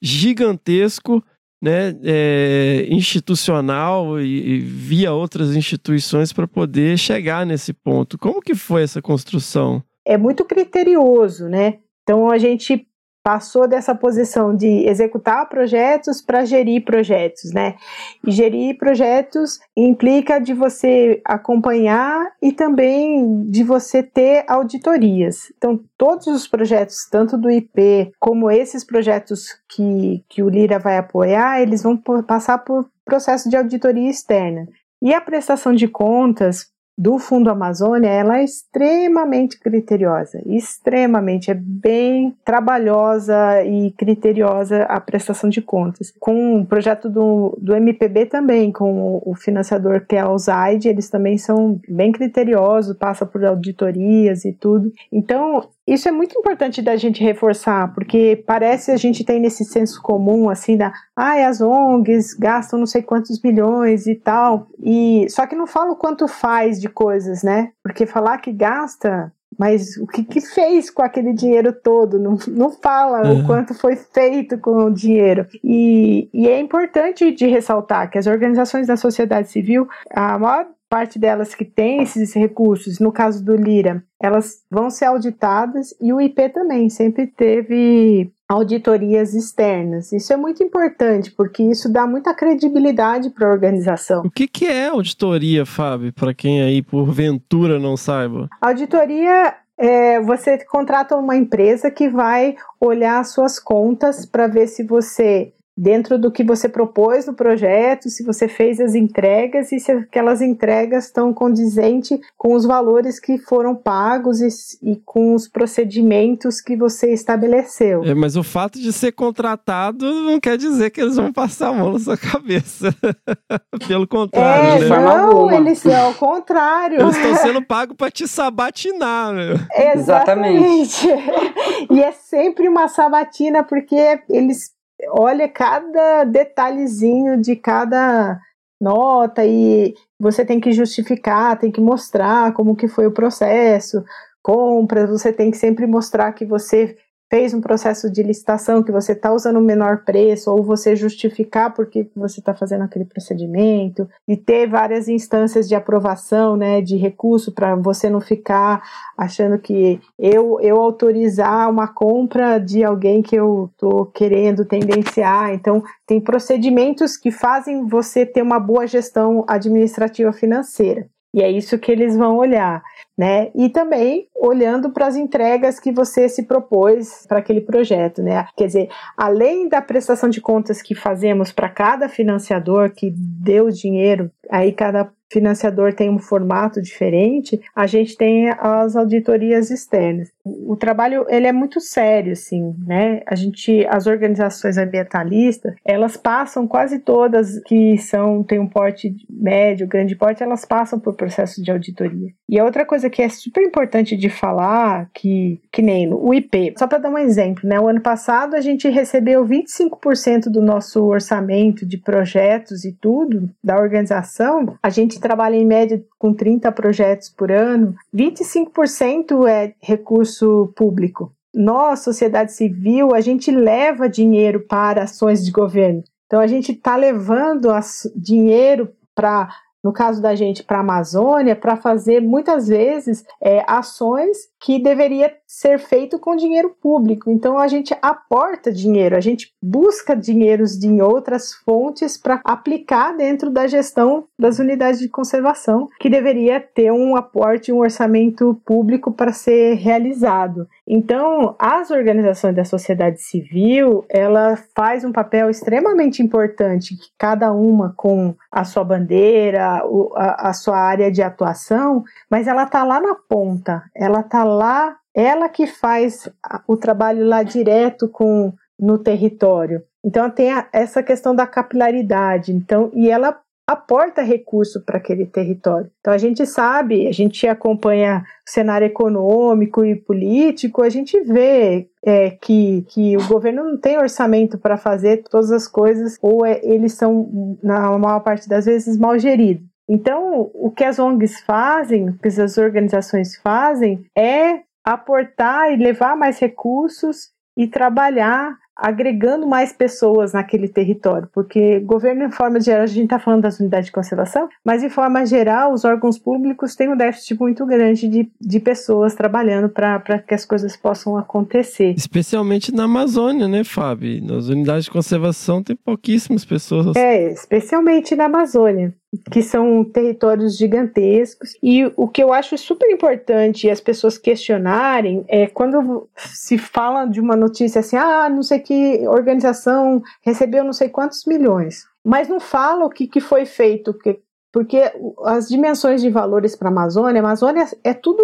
gigantesco 0.00 1.24
né, 1.64 1.96
é, 2.04 2.86
institucional 2.90 4.20
e, 4.20 4.56
e, 4.56 4.60
via 4.60 5.14
outras 5.14 5.56
instituições 5.56 6.30
para 6.30 6.46
poder 6.46 6.98
chegar 6.98 7.46
nesse 7.46 7.72
ponto. 7.72 8.18
Como 8.18 8.42
que 8.42 8.54
foi 8.54 8.82
essa 8.82 9.00
construção? 9.00 9.82
É 10.04 10.18
muito 10.18 10.44
criterioso, 10.44 11.48
né? 11.48 11.78
Então 12.02 12.30
a 12.30 12.36
gente 12.36 12.86
passou 13.24 13.66
dessa 13.66 13.94
posição 13.94 14.54
de 14.54 14.86
executar 14.86 15.48
projetos 15.48 16.20
para 16.20 16.44
gerir 16.44 16.84
projetos, 16.84 17.54
né? 17.54 17.74
E 18.22 18.30
gerir 18.30 18.76
projetos 18.76 19.58
implica 19.74 20.38
de 20.38 20.52
você 20.52 21.22
acompanhar 21.24 22.30
e 22.42 22.52
também 22.52 23.48
de 23.50 23.64
você 23.64 24.02
ter 24.02 24.44
auditorias. 24.46 25.50
Então, 25.56 25.80
todos 25.96 26.26
os 26.26 26.46
projetos, 26.46 27.08
tanto 27.10 27.38
do 27.38 27.50
IP 27.50 28.12
como 28.20 28.50
esses 28.50 28.84
projetos 28.84 29.58
que, 29.74 30.22
que 30.28 30.42
o 30.42 30.50
Lira 30.50 30.78
vai 30.78 30.98
apoiar, 30.98 31.62
eles 31.62 31.82
vão 31.82 31.96
passar 31.96 32.58
por 32.58 32.86
processo 33.06 33.48
de 33.48 33.56
auditoria 33.56 34.10
externa. 34.10 34.68
E 35.00 35.14
a 35.14 35.20
prestação 35.20 35.72
de 35.72 35.88
contas 35.88 36.73
do 36.96 37.18
Fundo 37.18 37.50
Amazônia, 37.50 38.08
ela 38.08 38.38
é 38.38 38.44
extremamente 38.44 39.58
criteriosa, 39.58 40.40
extremamente, 40.46 41.50
é 41.50 41.54
bem 41.54 42.36
trabalhosa 42.44 43.62
e 43.64 43.90
criteriosa 43.92 44.84
a 44.84 45.00
prestação 45.00 45.50
de 45.50 45.60
contas. 45.60 46.12
Com 46.20 46.60
o 46.60 46.66
projeto 46.66 47.10
do, 47.10 47.58
do 47.60 47.74
MPB 47.74 48.26
também, 48.26 48.70
com 48.70 48.92
o, 48.92 49.32
o 49.32 49.34
financiador 49.34 50.06
que 50.06 50.14
é 50.14 50.24
o 50.24 50.38
ZAID, 50.38 50.88
eles 50.88 51.10
também 51.10 51.36
são 51.36 51.80
bem 51.88 52.12
criteriosos, 52.12 52.96
passa 52.96 53.26
por 53.26 53.44
auditorias 53.44 54.44
e 54.44 54.52
tudo. 54.52 54.92
Então, 55.12 55.68
isso 55.86 56.08
é 56.08 56.12
muito 56.12 56.38
importante 56.38 56.80
da 56.80 56.96
gente 56.96 57.22
reforçar, 57.22 57.92
porque 57.92 58.42
parece 58.46 58.90
a 58.90 58.96
gente 58.96 59.22
tem 59.22 59.38
nesse 59.38 59.64
senso 59.64 60.00
comum, 60.00 60.48
assim, 60.48 60.78
da, 60.78 60.92
ah, 61.14 61.46
as 61.46 61.60
ONGs 61.60 62.32
gastam 62.34 62.78
não 62.78 62.86
sei 62.86 63.02
quantos 63.02 63.40
milhões 63.42 64.06
e 64.06 64.14
tal, 64.14 64.68
e 64.82 65.26
só 65.28 65.46
que 65.46 65.54
não 65.54 65.66
fala 65.66 65.92
o 65.92 65.96
quanto 65.96 66.26
faz 66.26 66.83
de 66.84 66.88
coisas, 66.90 67.42
né? 67.42 67.72
Porque 67.82 68.04
falar 68.04 68.38
que 68.38 68.52
gasta, 68.52 69.32
mas 69.58 69.96
o 69.96 70.06
que, 70.06 70.22
que 70.22 70.40
fez 70.40 70.90
com 70.90 71.02
aquele 71.02 71.32
dinheiro 71.32 71.72
todo? 71.72 72.18
Não, 72.18 72.36
não 72.48 72.70
fala 72.70 73.26
uhum. 73.26 73.40
o 73.40 73.46
quanto 73.46 73.74
foi 73.74 73.96
feito 73.96 74.58
com 74.58 74.84
o 74.84 74.90
dinheiro. 74.90 75.46
E, 75.62 76.28
e 76.32 76.46
é 76.46 76.60
importante 76.60 77.32
de 77.32 77.46
ressaltar 77.46 78.10
que 78.10 78.18
as 78.18 78.26
organizações 78.26 78.86
da 78.86 78.96
sociedade 78.96 79.48
civil, 79.50 79.88
a 80.10 80.38
maior 80.38 80.66
parte 80.88 81.18
delas 81.18 81.54
que 81.54 81.64
tem 81.64 82.02
esses 82.02 82.34
recursos, 82.34 83.00
no 83.00 83.10
caso 83.10 83.44
do 83.44 83.56
Lira, 83.56 84.04
elas 84.20 84.62
vão 84.70 84.90
ser 84.90 85.06
auditadas 85.06 85.94
e 86.00 86.12
o 86.12 86.20
IP 86.20 86.50
também 86.50 86.88
sempre 86.88 87.26
teve 87.26 88.30
auditorias 88.48 89.34
externas. 89.34 90.12
Isso 90.12 90.32
é 90.32 90.36
muito 90.36 90.62
importante, 90.62 91.30
porque 91.30 91.62
isso 91.62 91.90
dá 91.90 92.06
muita 92.06 92.34
credibilidade 92.34 93.30
para 93.30 93.48
a 93.48 93.52
organização. 93.52 94.22
O 94.24 94.30
que, 94.30 94.46
que 94.46 94.66
é 94.66 94.88
auditoria, 94.88 95.64
Fábio, 95.64 96.12
para 96.12 96.34
quem 96.34 96.62
aí 96.62 96.82
porventura 96.82 97.78
não 97.78 97.96
saiba? 97.96 98.48
Auditoria 98.60 99.54
é, 99.78 100.20
você 100.20 100.58
contrata 100.64 101.16
uma 101.16 101.36
empresa 101.36 101.90
que 101.90 102.08
vai 102.08 102.56
olhar 102.80 103.24
suas 103.24 103.58
contas 103.58 104.24
para 104.26 104.46
ver 104.46 104.68
se 104.68 104.84
você 104.84 105.52
dentro 105.76 106.18
do 106.18 106.30
que 106.30 106.44
você 106.44 106.68
propôs 106.68 107.26
no 107.26 107.34
projeto, 107.34 108.08
se 108.08 108.22
você 108.22 108.46
fez 108.46 108.80
as 108.80 108.94
entregas 108.94 109.72
e 109.72 109.80
se 109.80 109.90
aquelas 109.90 110.40
entregas 110.40 111.06
estão 111.06 111.32
condizentes 111.32 112.18
com 112.36 112.54
os 112.54 112.64
valores 112.64 113.18
que 113.18 113.38
foram 113.38 113.74
pagos 113.74 114.40
e, 114.40 114.48
e, 114.92 114.96
com 115.04 115.34
os 115.34 115.48
procedimentos 115.48 116.60
que 116.60 116.76
você 116.76 117.12
estabeleceu. 117.12 118.04
É, 118.04 118.14
mas 118.14 118.36
o 118.36 118.42
fato 118.42 118.78
de 118.78 118.92
ser 118.92 119.12
contratado 119.12 120.04
não 120.22 120.38
quer 120.38 120.56
dizer 120.56 120.90
que 120.90 121.00
eles 121.00 121.16
vão 121.16 121.32
passar 121.32 121.68
a 121.68 121.72
mão 121.72 121.92
na 121.92 121.98
sua 121.98 122.16
cabeça. 122.16 122.94
Pelo 123.88 124.06
contrário. 124.06 124.84
É, 124.84 124.88
né? 124.88 124.96
não, 124.96 125.50
eles 125.50 125.78
são 125.78 125.94
ao 125.94 126.14
contrário. 126.14 127.00
Eles 127.00 127.16
estão 127.16 127.36
sendo 127.36 127.62
pagos 127.66 127.96
para 127.96 128.10
te 128.10 128.28
sabatinar. 128.28 129.34
Meu. 129.34 129.56
Exatamente. 129.94 131.06
e 131.90 132.02
é 132.02 132.12
sempre 132.12 132.68
uma 132.68 132.88
sabatina 132.88 133.64
porque 133.64 134.20
eles 134.28 134.73
olha 135.08 135.48
cada 135.48 136.24
detalhezinho 136.24 137.40
de 137.40 137.56
cada 137.56 138.40
nota 138.80 139.44
e 139.44 139.94
você 140.18 140.44
tem 140.44 140.60
que 140.60 140.72
justificar, 140.72 141.58
tem 141.58 141.70
que 141.70 141.80
mostrar 141.80 142.52
como 142.52 142.76
que 142.76 142.88
foi 142.88 143.06
o 143.06 143.12
processo, 143.12 144.04
compras, 144.42 145.08
você 145.08 145.32
tem 145.32 145.50
que 145.50 145.56
sempre 145.56 145.86
mostrar 145.86 146.32
que 146.32 146.44
você 146.44 146.96
fez 147.34 147.52
um 147.52 147.60
processo 147.60 148.08
de 148.08 148.22
licitação 148.22 148.80
que 148.80 148.92
você 148.92 149.10
está 149.10 149.32
usando 149.32 149.56
o 149.56 149.60
menor 149.60 150.04
preço, 150.04 150.52
ou 150.52 150.62
você 150.62 150.94
justificar 150.94 151.74
por 151.74 151.86
que 151.86 152.08
você 152.14 152.38
está 152.38 152.54
fazendo 152.54 152.84
aquele 152.84 153.04
procedimento, 153.04 154.08
e 154.28 154.36
ter 154.36 154.68
várias 154.68 155.08
instâncias 155.08 155.68
de 155.68 155.74
aprovação, 155.74 156.56
né, 156.56 156.80
de 156.80 156.96
recurso, 156.96 157.50
para 157.50 157.74
você 157.74 158.08
não 158.08 158.20
ficar 158.20 158.84
achando 159.18 159.58
que 159.58 160.00
eu, 160.16 160.60
eu 160.60 160.80
autorizar 160.80 161.68
uma 161.68 161.88
compra 161.88 162.60
de 162.60 162.84
alguém 162.84 163.20
que 163.20 163.34
eu 163.34 163.68
estou 163.72 164.06
querendo 164.06 164.64
tendenciar. 164.64 165.52
Então, 165.54 165.82
tem 166.06 166.20
procedimentos 166.20 167.16
que 167.16 167.32
fazem 167.32 167.84
você 167.84 168.24
ter 168.24 168.42
uma 168.42 168.60
boa 168.60 168.86
gestão 168.86 169.44
administrativa 169.48 170.32
financeira. 170.32 171.08
E 171.34 171.42
é 171.42 171.50
isso 171.50 171.80
que 171.80 171.90
eles 171.90 172.16
vão 172.16 172.36
olhar, 172.36 172.80
né? 173.16 173.50
E 173.54 173.68
também 173.68 174.28
olhando 174.34 174.90
para 174.90 175.06
as 175.06 175.16
entregas 175.16 175.80
que 175.80 175.92
você 175.92 176.28
se 176.28 176.42
propôs 176.44 177.24
para 177.28 177.38
aquele 177.38 177.60
projeto, 177.60 178.22
né? 178.22 178.46
Quer 178.56 178.66
dizer, 178.66 178.88
além 179.16 179.68
da 179.68 179.80
prestação 179.80 180.28
de 180.28 180.40
contas 180.40 180.82
que 180.82 180.94
fazemos 180.94 181.52
para 181.52 181.68
cada 181.68 182.08
financiador 182.08 182.90
que 182.90 183.12
deu 183.16 183.70
dinheiro, 183.70 184.30
aí 184.50 184.72
cada 184.72 185.10
financiador 185.32 185.92
tem 185.92 186.08
um 186.08 186.18
formato 186.18 186.80
diferente, 186.80 187.60
a 187.74 187.86
gente 187.86 188.16
tem 188.16 188.50
as 188.50 188.94
auditorias 188.94 189.68
externas. 189.68 190.30
O 190.44 190.76
trabalho 190.76 191.26
ele 191.28 191.46
é 191.46 191.52
muito 191.52 191.80
sério, 191.80 192.32
assim, 192.32 192.74
né? 192.86 193.20
A 193.26 193.34
gente, 193.34 193.84
as 193.88 194.06
organizações 194.06 194.78
ambientalistas, 194.78 195.74
elas 195.84 196.16
passam 196.16 196.68
quase 196.68 197.00
todas 197.00 197.60
que 197.64 197.98
são 197.98 198.44
tem 198.44 198.60
um 198.60 198.68
porte 198.68 199.12
médio, 199.28 199.88
grande 199.88 200.14
porte, 200.14 200.42
elas 200.42 200.64
passam 200.64 201.00
por 201.00 201.16
processo 201.16 201.60
de 201.62 201.70
auditoria. 201.70 202.30
E 202.48 202.58
a 202.58 202.64
outra 202.64 202.84
coisa 202.86 203.03
que 203.10 203.22
é 203.22 203.28
super 203.28 203.62
importante 203.62 204.16
de 204.16 204.28
falar, 204.28 205.10
que 205.12 205.60
que 205.70 205.82
nem 205.82 206.12
o 206.12 206.32
IP, 206.32 206.74
só 206.78 206.86
para 206.86 206.98
dar 206.98 207.10
um 207.10 207.18
exemplo, 207.18 207.68
né? 207.68 207.80
O 207.80 207.88
ano 207.88 208.00
passado 208.00 208.54
a 208.54 208.60
gente 208.60 208.88
recebeu 208.88 209.44
25% 209.44 210.44
do 210.44 210.62
nosso 210.62 211.04
orçamento 211.04 211.86
de 211.86 211.98
projetos 211.98 212.84
e 212.84 212.92
tudo 212.92 213.50
da 213.62 213.78
organização, 213.78 214.76
a 214.82 214.90
gente 214.90 215.20
trabalha 215.20 215.56
em 215.56 215.66
média 215.66 216.02
com 216.18 216.32
30 216.32 216.70
projetos 216.72 217.28
por 217.28 217.50
ano, 217.50 217.94
25% 218.14 219.46
é 219.48 219.74
recurso 219.80 220.72
público. 220.76 221.32
Nós, 221.54 222.00
sociedade 222.00 222.52
civil, 222.52 223.14
a 223.14 223.20
gente 223.20 223.50
leva 223.50 224.08
dinheiro 224.08 224.60
para 224.68 225.04
ações 225.04 225.44
de 225.44 225.52
governo. 225.52 226.02
Então 226.26 226.40
a 226.40 226.46
gente 226.46 226.72
está 226.72 226.96
levando 226.96 227.68
dinheiro 228.16 228.90
para 229.14 229.48
no 229.84 229.92
caso 229.92 230.22
da 230.22 230.34
gente, 230.34 230.64
para 230.64 230.78
a 230.78 230.80
Amazônia, 230.80 231.54
para 231.54 231.76
fazer 231.76 232.22
muitas 232.22 232.66
vezes 232.66 233.22
é, 233.40 233.62
ações 233.68 234.48
que 234.58 234.82
deveria 234.82 235.30
ser 235.46 235.78
feito 235.78 236.18
com 236.18 236.34
dinheiro 236.34 236.74
público. 236.80 237.30
Então 237.30 237.58
a 237.58 237.68
gente 237.68 237.94
aporta 238.00 238.72
dinheiro, 238.72 239.14
a 239.14 239.20
gente 239.20 239.52
busca 239.62 240.16
dinheiros 240.16 240.78
de 240.78 241.02
outras 241.02 241.52
fontes 241.52 242.16
para 242.16 242.40
aplicar 242.42 243.14
dentro 243.14 243.50
da 243.50 243.66
gestão 243.66 244.24
das 244.38 244.58
unidades 244.58 245.00
de 245.00 245.08
conservação, 245.08 245.88
que 246.00 246.08
deveria 246.08 246.60
ter 246.60 246.90
um 246.90 247.14
aporte, 247.14 247.70
um 247.70 247.80
orçamento 247.80 248.58
público 248.64 249.12
para 249.12 249.32
ser 249.32 249.74
realizado. 249.74 250.66
Então, 250.88 251.54
as 251.58 251.90
organizações 251.90 252.54
da 252.54 252.64
sociedade 252.64 253.20
civil, 253.20 254.04
ela 254.08 254.56
faz 254.74 255.04
um 255.04 255.12
papel 255.12 255.50
extremamente 255.50 256.22
importante, 256.22 256.96
cada 257.18 257.52
uma 257.52 257.92
com 257.96 258.34
a 258.50 258.64
sua 258.64 258.84
bandeira, 258.84 259.73
a, 260.14 260.50
a 260.50 260.52
sua 260.52 260.78
área 260.78 261.10
de 261.10 261.22
atuação, 261.22 262.04
mas 262.30 262.46
ela 262.46 262.64
está 262.64 262.84
lá 262.84 263.00
na 263.00 263.14
ponta, 263.14 263.82
ela 263.94 264.20
está 264.20 264.44
lá, 264.44 264.96
ela 265.14 265.48
que 265.48 265.66
faz 265.66 266.28
o 266.66 266.76
trabalho 266.76 267.26
lá 267.26 267.42
direto 267.42 268.08
com 268.08 268.52
no 268.78 268.98
território. 268.98 269.82
Então 270.04 270.28
tem 270.30 270.52
a, 270.52 270.66
essa 270.72 271.02
questão 271.02 271.34
da 271.34 271.46
capilaridade. 271.46 272.52
Então, 272.52 272.90
e 272.92 273.08
ela 273.08 273.40
aporta 273.66 274.22
recurso 274.22 274.84
para 274.84 274.98
aquele 274.98 275.26
território. 275.26 275.90
Então 276.00 276.12
a 276.12 276.18
gente 276.18 276.44
sabe, 276.46 277.08
a 277.08 277.12
gente 277.12 277.46
acompanha 277.46 278.24
o 278.46 278.50
cenário 278.50 278.86
econômico 278.86 279.84
e 279.84 279.94
político, 279.94 280.82
a 280.82 280.90
gente 280.90 281.18
vê 281.20 281.88
é, 282.04 282.30
que, 282.30 282.84
que 282.88 283.16
o 283.16 283.26
governo 283.26 283.64
não 283.64 283.78
tem 283.78 283.98
orçamento 283.98 284.58
para 284.58 284.76
fazer 284.76 285.24
todas 285.30 285.50
as 285.50 285.66
coisas, 285.66 286.18
ou 286.20 286.44
é, 286.44 286.60
eles 286.62 286.92
são, 286.92 287.58
na 287.62 287.96
maior 287.98 288.20
parte 288.20 288.48
das 288.48 288.66
vezes, 288.66 288.98
mal 288.98 289.18
geridos. 289.18 289.66
Então, 289.88 290.50
o 290.54 290.70
que 290.70 290.84
as 290.84 290.98
ONGs 290.98 291.40
fazem, 291.40 292.08
o 292.08 292.18
que 292.18 292.28
as 292.28 292.56
organizações 292.56 293.36
fazem, 293.36 294.04
é 294.16 294.60
aportar 294.82 295.72
e 295.72 295.76
levar 295.76 296.16
mais 296.16 296.38
recursos 296.38 297.32
e 297.56 297.66
trabalhar 297.66 298.56
agregando 298.76 299.46
mais 299.46 299.72
pessoas 299.72 300.32
naquele 300.32 300.68
território, 300.68 301.28
porque 301.32 301.80
governo, 301.80 302.24
em 302.24 302.30
forma 302.30 302.60
geral, 302.60 302.82
a 302.82 302.86
gente 302.86 303.04
está 303.04 303.18
falando 303.18 303.42
das 303.42 303.60
unidades 303.60 303.86
de 303.86 303.92
conservação, 303.92 304.48
mas 304.64 304.82
em 304.82 304.88
forma 304.88 305.24
geral, 305.24 305.72
os 305.72 305.84
órgãos 305.84 306.18
públicos 306.18 306.74
têm 306.74 306.88
um 306.88 306.96
déficit 306.96 307.38
muito 307.38 307.64
grande 307.66 308.08
de, 308.08 308.30
de 308.40 308.60
pessoas 308.60 309.14
trabalhando 309.14 309.68
para 309.68 310.18
que 310.18 310.34
as 310.34 310.44
coisas 310.44 310.76
possam 310.76 311.16
acontecer. 311.16 311.94
Especialmente 311.96 312.74
na 312.74 312.84
Amazônia, 312.84 313.48
né, 313.48 313.64
Fábio? 313.64 314.24
Nas 314.24 314.48
unidades 314.48 314.84
de 314.84 314.90
conservação 314.90 315.62
tem 315.62 315.76
pouquíssimas 315.76 316.44
pessoas. 316.44 316.96
É, 316.96 317.32
especialmente 317.32 318.14
na 318.16 318.24
Amazônia 318.24 318.94
que 319.30 319.42
são 319.42 319.84
territórios 319.84 320.56
gigantescos. 320.56 321.56
E 321.62 321.84
o 321.96 322.08
que 322.08 322.22
eu 322.22 322.32
acho 322.32 322.56
super 322.56 322.90
importante 322.90 323.70
as 323.70 323.80
pessoas 323.80 324.18
questionarem 324.18 325.24
é 325.28 325.46
quando 325.46 326.08
se 326.16 326.58
fala 326.58 327.04
de 327.06 327.20
uma 327.20 327.36
notícia 327.36 327.80
assim, 327.80 327.96
ah, 327.96 328.28
não 328.28 328.42
sei 328.42 328.58
que 328.58 329.06
organização 329.08 330.02
recebeu 330.22 330.64
não 330.64 330.72
sei 330.72 330.88
quantos 330.88 331.24
milhões, 331.26 331.84
mas 332.04 332.28
não 332.28 332.40
fala 332.40 332.84
o 332.84 332.90
que, 332.90 333.06
que 333.06 333.20
foi 333.20 333.46
feito, 333.46 333.92
porque, 333.92 334.20
porque 334.52 334.92
as 335.24 335.48
dimensões 335.48 336.02
de 336.02 336.10
valores 336.10 336.56
para 336.56 336.68
a 336.68 336.72
Amazônia, 336.72 337.20
a 337.20 337.24
Amazônia 337.24 337.66
é 337.82 337.94
tudo 337.94 338.22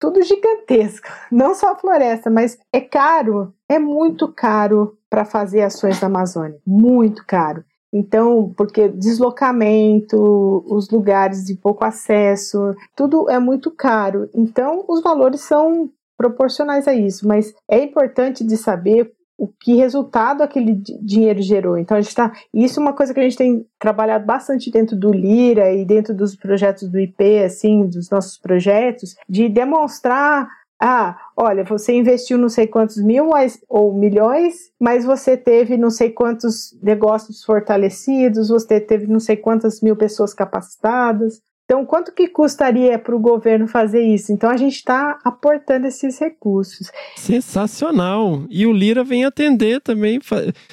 tudo 0.00 0.22
gigantesco, 0.22 1.06
não 1.30 1.54
só 1.54 1.72
a 1.72 1.76
floresta, 1.76 2.30
mas 2.30 2.58
é 2.72 2.80
caro, 2.80 3.52
é 3.68 3.78
muito 3.78 4.26
caro 4.28 4.96
para 5.10 5.24
fazer 5.24 5.60
ações 5.60 6.00
na 6.00 6.06
Amazônia, 6.06 6.58
muito 6.66 7.22
caro. 7.26 7.62
Então, 7.92 8.52
porque 8.56 8.88
deslocamento, 8.88 10.64
os 10.68 10.88
lugares 10.90 11.44
de 11.44 11.56
pouco 11.56 11.84
acesso, 11.84 12.74
tudo 12.94 13.28
é 13.28 13.38
muito 13.38 13.70
caro. 13.70 14.28
Então, 14.34 14.84
os 14.88 15.02
valores 15.02 15.40
são 15.40 15.90
proporcionais 16.16 16.86
a 16.86 16.94
isso, 16.94 17.26
mas 17.26 17.52
é 17.68 17.82
importante 17.82 18.44
de 18.44 18.56
saber 18.56 19.10
o 19.40 19.48
que 19.48 19.74
resultado 19.74 20.42
aquele 20.42 20.74
dinheiro 20.74 21.40
gerou. 21.40 21.78
Então 21.78 21.96
a 21.96 22.00
gente 22.02 22.10
está. 22.10 22.30
Isso 22.52 22.78
é 22.78 22.82
uma 22.82 22.92
coisa 22.92 23.14
que 23.14 23.20
a 23.20 23.22
gente 23.22 23.38
tem 23.38 23.64
trabalhado 23.78 24.26
bastante 24.26 24.70
dentro 24.70 24.94
do 24.94 25.10
Lira 25.10 25.72
e 25.72 25.82
dentro 25.82 26.14
dos 26.14 26.36
projetos 26.36 26.86
do 26.90 27.00
IP, 27.00 27.38
assim, 27.42 27.86
dos 27.86 28.10
nossos 28.10 28.36
projetos, 28.36 29.16
de 29.26 29.48
demonstrar 29.48 30.46
ah, 30.80 31.18
olha, 31.36 31.62
você 31.62 31.92
investiu 31.92 32.38
não 32.38 32.48
sei 32.48 32.66
quantos 32.66 32.96
mil 32.96 33.28
ou 33.68 33.92
milhões, 33.92 34.72
mas 34.80 35.04
você 35.04 35.36
teve 35.36 35.76
não 35.76 35.90
sei 35.90 36.10
quantos 36.10 36.74
negócios 36.82 37.44
fortalecidos, 37.44 38.48
você 38.48 38.80
teve 38.80 39.06
não 39.06 39.20
sei 39.20 39.36
quantas 39.36 39.82
mil 39.82 39.94
pessoas 39.94 40.32
capacitadas. 40.32 41.42
Então, 41.70 41.86
quanto 41.86 42.12
que 42.12 42.26
custaria 42.26 42.98
para 42.98 43.14
o 43.14 43.20
governo 43.20 43.68
fazer 43.68 44.02
isso? 44.02 44.32
Então, 44.32 44.50
a 44.50 44.56
gente 44.56 44.74
está 44.74 45.20
aportando 45.22 45.86
esses 45.86 46.18
recursos. 46.18 46.90
Sensacional! 47.14 48.42
E 48.50 48.66
o 48.66 48.72
Lira 48.72 49.04
vem 49.04 49.24
atender 49.24 49.80
também, 49.80 50.18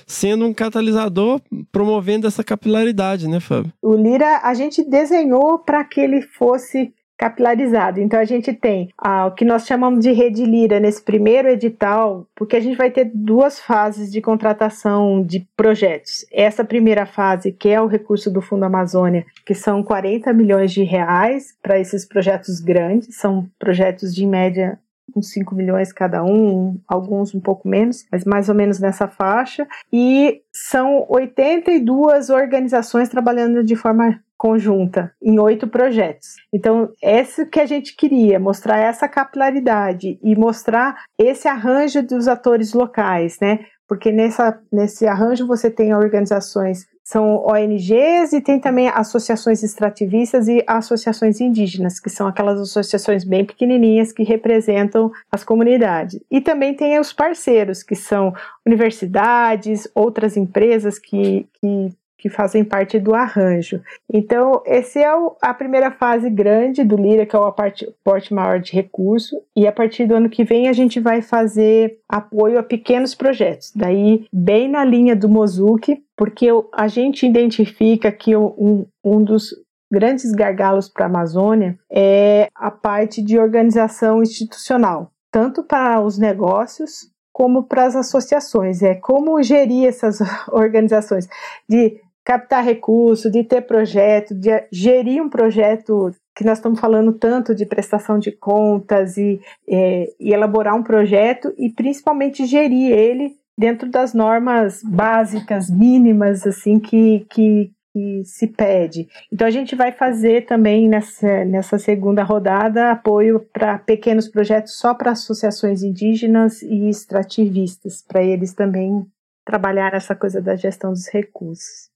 sendo 0.07 0.47
um 0.47 0.53
catalisador, 0.55 1.39
promovendo 1.71 2.25
essa 2.25 2.43
capilaridade, 2.43 3.27
né, 3.27 3.39
Fábio? 3.39 3.71
O 3.79 3.93
Lira, 3.93 4.39
a 4.41 4.55
gente 4.55 4.83
desenhou 4.83 5.59
para 5.59 5.83
que 5.83 6.01
ele 6.01 6.23
fosse 6.23 6.91
capilarizado. 7.17 7.99
Então 7.99 8.19
a 8.19 8.25
gente 8.25 8.53
tem 8.53 8.89
ah, 8.97 9.25
o 9.25 9.31
que 9.31 9.43
nós 9.43 9.65
chamamos 9.65 10.01
de 10.01 10.11
rede 10.11 10.45
lira 10.45 10.79
nesse 10.79 11.01
primeiro 11.01 11.47
edital, 11.47 12.27
porque 12.35 12.55
a 12.55 12.59
gente 12.59 12.77
vai 12.77 12.91
ter 12.91 13.11
duas 13.13 13.59
fases 13.59 14.11
de 14.11 14.21
contratação 14.21 15.23
de 15.23 15.47
projetos. 15.57 16.25
Essa 16.31 16.63
primeira 16.63 17.05
fase, 17.05 17.51
que 17.51 17.69
é 17.69 17.81
o 17.81 17.87
recurso 17.87 18.31
do 18.31 18.41
Fundo 18.41 18.65
Amazônia, 18.65 19.25
que 19.45 19.55
são 19.55 19.81
40 19.81 20.31
milhões 20.33 20.71
de 20.71 20.83
reais 20.83 21.55
para 21.61 21.79
esses 21.79 22.05
projetos 22.05 22.59
grandes, 22.59 23.15
são 23.17 23.49
projetos 23.57 24.13
de 24.13 24.25
média 24.25 24.79
uns 25.15 25.31
5 25.31 25.55
milhões 25.55 25.91
cada 25.91 26.23
um, 26.23 26.79
alguns 26.87 27.33
um 27.33 27.39
pouco 27.39 27.67
menos, 27.67 28.05
mas 28.11 28.25
mais 28.25 28.49
ou 28.49 28.55
menos 28.55 28.79
nessa 28.79 29.07
faixa. 29.07 29.67
E 29.91 30.41
são 30.51 31.05
82 31.09 32.29
organizações 32.29 33.09
trabalhando 33.09 33.63
de 33.63 33.75
forma 33.75 34.19
conjunta 34.37 35.11
em 35.21 35.39
oito 35.39 35.67
projetos. 35.67 36.35
Então, 36.53 36.89
esse 37.01 37.45
que 37.45 37.59
a 37.59 37.65
gente 37.65 37.95
queria, 37.95 38.39
mostrar 38.39 38.77
essa 38.77 39.07
capilaridade 39.07 40.19
e 40.21 40.35
mostrar 40.35 41.03
esse 41.17 41.47
arranjo 41.47 42.03
dos 42.03 42.27
atores 42.27 42.73
locais, 42.73 43.37
né? 43.41 43.65
Porque 43.87 44.11
nessa, 44.11 44.59
nesse 44.71 45.07
arranjo 45.07 45.47
você 45.47 45.71
tem 45.71 45.95
organizações, 45.95 46.85
são 47.01 47.37
ONGs 47.47 48.33
e 48.33 48.41
tem 48.41 48.59
também 48.59 48.89
associações 48.89 49.63
extrativistas 49.63 50.49
e 50.49 50.61
associações 50.67 51.39
indígenas, 51.39 52.01
que 52.01 52.09
são 52.09 52.27
aquelas 52.27 52.59
associações 52.59 53.23
bem 53.23 53.45
pequenininhas 53.45 54.11
que 54.11 54.23
representam 54.23 55.09
as 55.31 55.41
comunidades. 55.45 56.19
E 56.29 56.41
também 56.41 56.75
tem 56.75 56.99
os 56.99 57.13
parceiros, 57.13 57.81
que 57.81 57.95
são 57.95 58.33
universidades, 58.65 59.87
outras 59.95 60.35
empresas 60.35 60.99
que, 60.99 61.47
que 61.61 61.93
que 62.17 62.29
fazem 62.29 62.63
parte 62.63 62.99
do 62.99 63.13
arranjo. 63.13 63.81
Então, 64.11 64.61
essa 64.65 64.99
é 64.99 65.05
a 65.41 65.53
primeira 65.53 65.91
fase 65.91 66.29
grande 66.29 66.83
do 66.83 66.97
Lira, 66.97 67.25
que 67.25 67.35
é 67.35 67.39
o 67.39 67.43
aporte 67.43 68.33
maior 68.33 68.59
de 68.59 68.73
recurso, 68.73 69.39
e 69.55 69.67
a 69.67 69.71
partir 69.71 70.07
do 70.07 70.15
ano 70.15 70.29
que 70.29 70.43
vem 70.43 70.67
a 70.67 70.73
gente 70.73 70.99
vai 70.99 71.21
fazer 71.21 71.99
apoio 72.09 72.57
a 72.57 72.63
pequenos 72.63 73.13
projetos. 73.13 73.71
Daí, 73.75 74.25
bem 74.33 74.67
na 74.67 74.83
linha 74.83 75.15
do 75.15 75.29
Mozuki, 75.29 76.03
porque 76.15 76.47
a 76.73 76.87
gente 76.87 77.25
identifica 77.25 78.11
que 78.11 78.35
um, 78.35 78.85
um 79.03 79.23
dos 79.23 79.53
grandes 79.91 80.31
gargalos 80.31 80.89
para 80.89 81.05
a 81.05 81.09
Amazônia 81.09 81.77
é 81.89 82.49
a 82.55 82.71
parte 82.71 83.21
de 83.21 83.37
organização 83.37 84.21
institucional, 84.21 85.11
tanto 85.31 85.63
para 85.63 86.01
os 86.01 86.17
negócios 86.17 87.11
como 87.37 87.63
para 87.63 87.85
as 87.85 87.95
associações. 87.95 88.81
É 88.81 88.95
como 88.95 89.41
gerir 89.43 89.87
essas 89.87 90.19
organizações, 90.51 91.27
de 91.69 92.01
captar 92.27 92.61
recurso, 92.61 93.31
de 93.31 93.41
ter 93.41 93.61
projeto, 93.61 94.35
de 94.35 94.49
gerir 94.69 95.23
um 95.23 95.29
projeto 95.29 96.11
que 96.35 96.43
nós 96.43 96.57
estamos 96.57 96.77
falando 96.77 97.13
tanto 97.13 97.55
de 97.55 97.65
prestação 97.65 98.19
de 98.19 98.33
contas 98.33 99.15
e, 99.15 99.39
é, 99.65 100.07
e 100.19 100.33
elaborar 100.33 100.75
um 100.75 100.83
projeto 100.83 101.53
e 101.57 101.69
principalmente 101.69 102.45
gerir 102.45 102.91
ele 102.91 103.37
dentro 103.57 103.89
das 103.89 104.13
normas 104.13 104.81
básicas, 104.83 105.69
mínimas, 105.69 106.45
assim, 106.45 106.81
que, 106.81 107.25
que, 107.29 107.71
que 107.93 108.21
se 108.25 108.47
pede. 108.47 109.07
Então 109.31 109.47
a 109.47 109.51
gente 109.51 109.73
vai 109.73 109.93
fazer 109.93 110.45
também 110.45 110.89
nessa, 110.89 111.45
nessa 111.45 111.79
segunda 111.79 112.23
rodada 112.23 112.91
apoio 112.91 113.39
para 113.53 113.79
pequenos 113.79 114.27
projetos 114.27 114.77
só 114.77 114.93
para 114.93 115.11
associações 115.11 115.81
indígenas 115.81 116.61
e 116.61 116.89
extrativistas, 116.89 118.03
para 118.05 118.21
eles 118.21 118.53
também 118.53 119.05
trabalhar 119.45 119.93
essa 119.93 120.13
coisa 120.13 120.41
da 120.41 120.57
gestão 120.57 120.91
dos 120.91 121.07
recursos. 121.07 121.86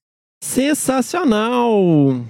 Sensacional! 0.42 1.72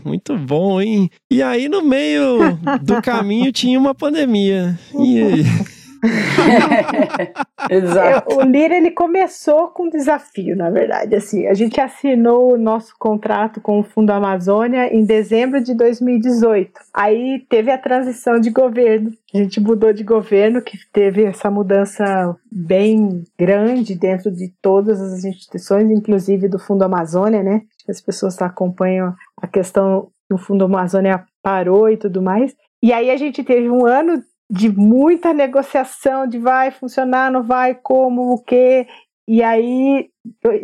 Muito 0.04 0.36
bom, 0.36 0.80
hein? 0.82 1.08
E 1.30 1.42
aí, 1.42 1.66
no 1.66 1.82
meio 1.82 2.58
do 2.82 3.00
caminho, 3.02 3.50
tinha 3.50 3.78
uma 3.78 3.94
pandemia. 3.94 4.78
E 4.94 5.42
Exato. 7.70 8.36
O 8.36 8.42
Lira 8.42 8.76
ele 8.76 8.90
começou 8.90 9.68
com 9.68 9.84
um 9.84 9.88
desafio, 9.88 10.56
na 10.56 10.68
verdade. 10.68 11.14
Assim, 11.14 11.46
a 11.46 11.54
gente 11.54 11.80
assinou 11.80 12.52
o 12.52 12.58
nosso 12.58 12.94
contrato 12.98 13.60
com 13.60 13.78
o 13.78 13.84
Fundo 13.84 14.10
Amazônia 14.10 14.92
em 14.92 15.04
dezembro 15.04 15.62
de 15.62 15.74
2018. 15.74 16.72
Aí 16.92 17.44
teve 17.48 17.70
a 17.70 17.78
transição 17.78 18.40
de 18.40 18.50
governo. 18.50 19.10
A 19.32 19.38
gente 19.38 19.60
mudou 19.60 19.92
de 19.92 20.02
governo, 20.02 20.60
que 20.60 20.76
teve 20.92 21.24
essa 21.24 21.50
mudança 21.50 22.36
bem 22.50 23.22
grande 23.38 23.94
dentro 23.94 24.30
de 24.30 24.52
todas 24.60 25.00
as 25.00 25.24
instituições, 25.24 25.90
inclusive 25.90 26.48
do 26.48 26.58
Fundo 26.58 26.82
Amazônia, 26.82 27.42
né? 27.42 27.62
As 27.88 28.00
pessoas 28.00 28.40
acompanham 28.42 29.14
a 29.40 29.46
questão 29.46 30.08
do 30.28 30.36
Fundo 30.36 30.64
Amazônia 30.64 31.24
parou 31.42 31.88
e 31.88 31.96
tudo 31.96 32.20
mais. 32.20 32.54
E 32.82 32.92
aí 32.92 33.10
a 33.10 33.16
gente 33.16 33.44
teve 33.44 33.70
um 33.70 33.86
ano 33.86 34.22
de 34.52 34.68
muita 34.68 35.32
negociação 35.32 36.26
de 36.26 36.38
vai 36.38 36.70
funcionar, 36.70 37.32
não 37.32 37.42
vai, 37.42 37.74
como, 37.74 38.34
o 38.34 38.38
quê. 38.38 38.86
E 39.26 39.42
aí, 39.42 40.10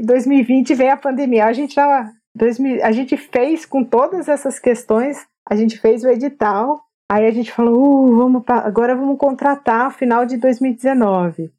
2020 0.05 0.75
vem 0.75 0.91
a 0.91 0.97
pandemia. 0.97 1.47
A 1.47 1.55
gente 1.55 1.75
tava, 1.75 2.13
2000, 2.35 2.85
a 2.85 2.93
gente 2.93 3.17
fez 3.17 3.65
com 3.65 3.83
todas 3.83 4.29
essas 4.29 4.59
questões, 4.59 5.27
a 5.49 5.57
gente 5.57 5.79
fez 5.79 6.05
o 6.05 6.09
edital. 6.09 6.83
Aí 7.11 7.27
a 7.27 7.31
gente 7.31 7.51
falou, 7.51 7.79
uh, 7.79 8.17
vamos 8.19 8.43
agora 8.47 8.95
vamos 8.95 9.17
contratar 9.17 9.91
final 9.95 10.27
de 10.27 10.37
2019. 10.37 11.51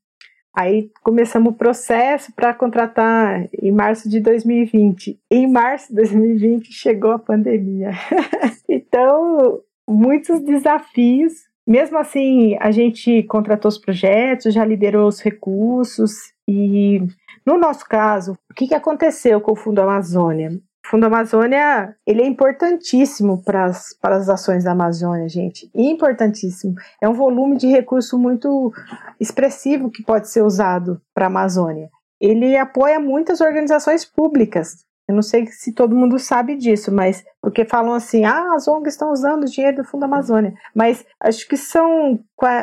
Aí 0.55 0.91
começamos 1.01 1.53
o 1.53 1.57
processo 1.57 2.31
para 2.35 2.53
contratar 2.53 3.49
em 3.59 3.71
março 3.71 4.07
de 4.07 4.19
2020. 4.19 5.19
Em 5.31 5.51
março 5.51 5.87
de 5.89 5.95
2020 5.95 6.71
chegou 6.71 7.09
a 7.09 7.17
pandemia. 7.17 7.89
então, 8.69 9.61
muitos 9.87 10.39
desafios 10.41 11.48
mesmo 11.69 11.99
assim, 11.99 12.57
a 12.59 12.71
gente 12.71 13.21
contratou 13.23 13.69
os 13.69 13.77
projetos, 13.77 14.55
já 14.55 14.65
liderou 14.65 15.07
os 15.07 15.21
recursos 15.21 16.13
e, 16.47 16.99
no 17.45 17.59
nosso 17.59 17.87
caso, 17.87 18.35
o 18.49 18.55
que, 18.55 18.67
que 18.67 18.73
aconteceu 18.73 19.39
com 19.39 19.51
o 19.51 19.55
Fundo 19.55 19.79
Amazônia? 19.79 20.49
O 20.49 20.89
Fundo 20.89 21.05
Amazônia, 21.05 21.95
ele 22.07 22.23
é 22.23 22.25
importantíssimo 22.25 23.43
para 23.43 23.65
as, 23.65 23.95
para 24.01 24.15
as 24.15 24.27
ações 24.27 24.63
da 24.63 24.71
Amazônia, 24.71 25.29
gente. 25.29 25.69
Importantíssimo. 25.75 26.73
É 26.99 27.07
um 27.07 27.13
volume 27.13 27.55
de 27.55 27.67
recurso 27.67 28.17
muito 28.17 28.73
expressivo 29.19 29.91
que 29.91 30.01
pode 30.01 30.27
ser 30.27 30.41
usado 30.41 30.99
para 31.13 31.25
a 31.25 31.27
Amazônia. 31.27 31.87
ele 32.19 32.57
apoia 32.57 32.99
muitas 32.99 33.41
organizações 33.41 34.03
públicas. 34.03 34.88
Eu 35.09 35.15
não 35.15 35.23
sei 35.23 35.47
se 35.47 35.73
todo 35.73 35.95
mundo 35.95 36.19
sabe 36.19 36.55
disso, 36.55 36.91
mas 36.93 37.25
porque 37.41 37.65
falam 37.65 37.93
assim, 37.93 38.25
ah, 38.25 38.53
as 38.53 38.67
ONGs 38.67 38.93
estão 38.93 39.11
usando 39.11 39.41
o 39.41 39.49
dinheiro 39.49 39.77
do 39.77 39.83
Fundo 39.83 40.03
Amazônia. 40.05 40.53
Mas 40.75 41.03
acho 41.19 41.47
que 41.47 41.57
são, 41.57 42.19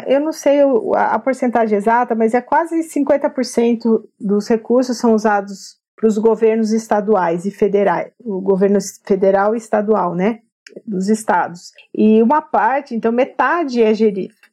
eu 0.07 0.21
não 0.21 0.31
sei 0.31 0.61
a 0.95 1.19
porcentagem 1.19 1.77
exata, 1.77 2.15
mas 2.15 2.35
é 2.35 2.41
quase 2.41 2.77
50% 2.83 4.01
dos 4.21 4.47
recursos 4.47 4.97
são 4.97 5.13
usados 5.13 5.81
para 5.97 6.07
os 6.07 6.19
governos 6.19 6.73
estaduais 6.73 7.47
e 7.47 7.51
federais, 7.51 8.13
o 8.21 8.41
governo 8.41 8.79
federal 9.05 9.53
e 9.53 9.59
estadual, 9.59 10.15
né? 10.15 10.39
Dos 10.87 11.09
estados. 11.09 11.73
E 11.93 12.23
uma 12.23 12.41
parte, 12.41 12.95
então 12.95 13.11
metade 13.11 13.83
é, 13.83 13.91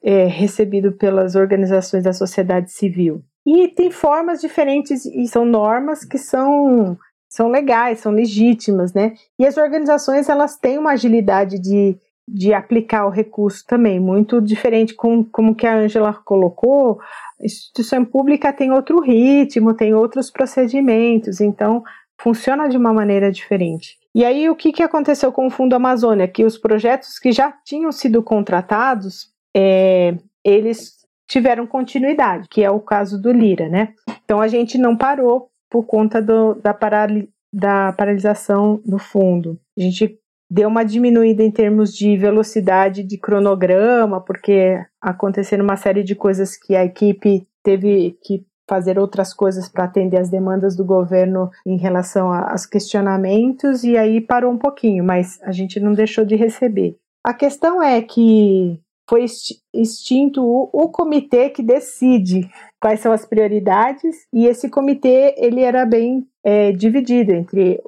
é 0.01 0.25
recebido 0.25 0.93
pelas 0.93 1.35
organizações 1.35 2.03
da 2.03 2.13
sociedade 2.13 2.71
civil. 2.71 3.23
E 3.45 3.67
tem 3.67 3.91
formas 3.91 4.41
diferentes 4.41 5.05
e 5.05 5.27
são 5.27 5.45
normas 5.45 6.03
que 6.03 6.17
são 6.17 6.97
são 7.33 7.49
legais, 7.49 7.99
são 7.99 8.11
legítimas, 8.11 8.93
né? 8.93 9.15
E 9.39 9.45
as 9.47 9.57
organizações 9.57 10.29
elas 10.29 10.55
têm 10.55 10.77
uma 10.77 10.91
agilidade 10.91 11.57
de, 11.57 11.97
de 12.27 12.53
aplicar 12.53 13.07
o 13.07 13.09
recurso 13.09 13.65
também, 13.65 13.99
muito 13.99 14.39
diferente 14.39 14.93
com 14.93 15.23
como 15.23 15.55
que 15.55 15.65
a 15.65 15.75
Angela 15.75 16.13
colocou. 16.13 16.99
Instituição 17.41 18.05
pública 18.05 18.53
tem 18.53 18.71
outro 18.71 19.01
ritmo, 19.01 19.73
tem 19.73 19.95
outros 19.95 20.29
procedimentos, 20.29 21.41
então 21.41 21.83
funciona 22.21 22.69
de 22.69 22.77
uma 22.77 22.93
maneira 22.93 23.31
diferente. 23.31 23.97
E 24.13 24.23
aí 24.23 24.47
o 24.47 24.55
que, 24.55 24.71
que 24.71 24.83
aconteceu 24.83 25.31
com 25.31 25.47
o 25.47 25.49
Fundo 25.49 25.73
Amazônia? 25.73 26.27
Que 26.27 26.45
os 26.45 26.55
projetos 26.55 27.17
que 27.17 27.31
já 27.31 27.51
tinham 27.65 27.91
sido 27.91 28.21
contratados, 28.21 29.31
é, 29.57 30.15
eles 30.43 31.03
tiveram 31.27 31.65
continuidade, 31.65 32.47
que 32.47 32.63
é 32.63 32.69
o 32.69 32.79
caso 32.79 33.19
do 33.19 33.31
Lira, 33.31 33.67
né? 33.67 33.95
Então 34.23 34.39
a 34.39 34.47
gente 34.47 34.77
não 34.77 34.95
parou 34.95 35.49
por 35.73 35.87
conta 35.87 36.21
do, 36.21 36.53
da, 36.53 36.71
parali, 36.71 37.27
da 37.51 37.91
paralisação 37.93 38.79
do 38.85 38.99
fundo. 38.99 39.59
A 39.75 39.81
gente 39.81 40.19
deu 40.47 40.69
uma 40.69 40.83
diminuída 40.83 41.41
em 41.41 41.49
termos 41.49 41.91
de 41.95 42.15
velocidade 42.15 43.01
de 43.01 43.17
cronograma, 43.17 44.21
porque 44.21 44.79
aconteceram 45.01 45.63
uma 45.63 45.75
série 45.75 46.03
de 46.03 46.13
coisas 46.13 46.55
que 46.55 46.75
a 46.75 46.85
equipe 46.85 47.47
teve 47.63 48.15
que 48.21 48.45
fazer 48.69 48.99
outras 48.99 49.33
coisas 49.33 49.67
para 49.67 49.85
atender 49.85 50.17
as 50.17 50.29
demandas 50.29 50.75
do 50.75 50.85
governo 50.85 51.49
em 51.65 51.75
relação 51.75 52.31
aos 52.31 52.67
questionamentos 52.67 53.83
e 53.83 53.97
aí 53.97 54.21
parou 54.21 54.53
um 54.53 54.59
pouquinho, 54.59 55.03
mas 55.03 55.41
a 55.41 55.51
gente 55.51 55.79
não 55.79 55.93
deixou 55.93 56.23
de 56.23 56.35
receber. 56.35 56.95
A 57.25 57.33
questão 57.33 57.81
é 57.81 57.99
que 57.99 58.79
foi 59.09 59.25
extinto 59.73 60.41
o, 60.41 60.69
o, 60.71 60.89
comitê 60.89 61.49
que 61.49 61.61
decide 61.61 62.49
quais 62.83 62.99
são 62.99 63.13
as 63.13 63.25
prioridades 63.25 64.27
e 64.33 64.45
esse 64.45 64.69
comitê 64.69 65.35
ele 65.37 65.61
era 65.61 65.85
bem 65.85 66.27
é, 66.43 66.73
dividido 66.73 67.31
entre 67.31 67.81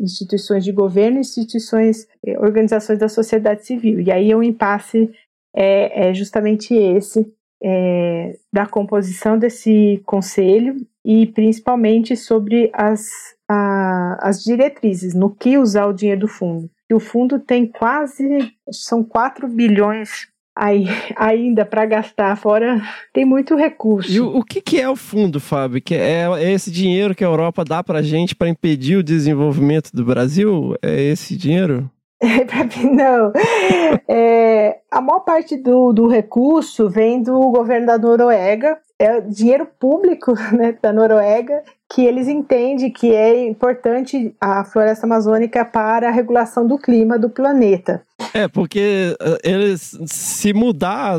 instituições 0.00 0.62
de 0.62 0.70
governo, 0.70 1.18
instituições, 1.18 2.06
é, 2.24 2.38
organizações 2.38 3.00
da 3.00 3.08
sociedade 3.08 3.66
civil. 3.66 3.98
E 3.98 4.12
aí 4.12 4.32
o 4.32 4.40
impasse 4.40 5.10
é, 5.52 6.10
é 6.10 6.14
justamente 6.14 6.72
esse 6.72 7.26
é, 7.60 8.36
da 8.52 8.64
composição 8.64 9.36
desse 9.36 10.00
conselho 10.06 10.76
e 11.04 11.26
principalmente 11.26 12.16
sobre 12.16 12.70
as, 12.72 13.08
a, 13.48 14.18
as 14.22 14.44
diretrizes 14.44 15.14
no 15.14 15.34
que 15.34 15.58
usar 15.58 15.86
o 15.86 15.92
dinheiro 15.92 16.20
do 16.20 16.28
fundo. 16.28 16.70
E 16.88 16.94
o 16.94 17.00
fundo 17.00 17.40
tem 17.40 17.66
quase, 17.66 18.54
são 18.70 19.02
4 19.02 19.48
bilhões 19.48 20.28
aí, 20.58 20.86
ainda 21.16 21.64
para 21.64 21.86
gastar 21.86 22.36
fora 22.36 22.82
tem 23.12 23.24
muito 23.24 23.54
recurso. 23.54 24.10
E 24.10 24.20
o, 24.20 24.38
o 24.38 24.44
que, 24.44 24.60
que, 24.60 24.80
é 24.80 24.88
o 24.88 24.96
fundo, 24.96 25.38
Fábio? 25.38 25.80
Que 25.80 25.94
é, 25.94 26.26
é 26.38 26.52
esse 26.52 26.70
dinheiro 26.70 27.14
que 27.14 27.24
a 27.24 27.28
Europa 27.28 27.64
dá 27.64 27.82
para 27.82 28.00
a 28.00 28.02
gente 28.02 28.34
para 28.34 28.48
impedir 28.48 28.96
o 28.96 29.02
desenvolvimento 29.02 29.90
do 29.92 30.04
Brasil? 30.04 30.74
É 30.82 31.00
esse 31.00 31.36
dinheiro? 31.36 31.88
Não. 32.92 33.32
É, 34.08 34.80
a 34.90 35.00
maior 35.00 35.20
parte 35.20 35.56
do, 35.56 35.92
do 35.92 36.08
recurso 36.08 36.90
vem 36.90 37.22
do 37.22 37.38
governo 37.50 37.86
da 37.86 37.96
Noruega, 37.96 38.76
é 38.98 39.20
dinheiro 39.20 39.66
público 39.78 40.34
né, 40.52 40.76
da 40.80 40.92
Noruega 40.92 41.62
que 41.90 42.04
eles 42.04 42.28
entendem 42.28 42.90
que 42.90 43.14
é 43.14 43.46
importante 43.46 44.34
a 44.38 44.62
floresta 44.62 45.06
amazônica 45.06 45.64
para 45.64 46.08
a 46.08 46.12
regulação 46.12 46.66
do 46.66 46.78
clima 46.78 47.18
do 47.18 47.30
planeta. 47.30 48.02
É, 48.34 48.46
porque 48.46 49.16
eh, 49.18 49.38
eles, 49.42 49.96
se 50.06 50.52
mudar 50.52 51.18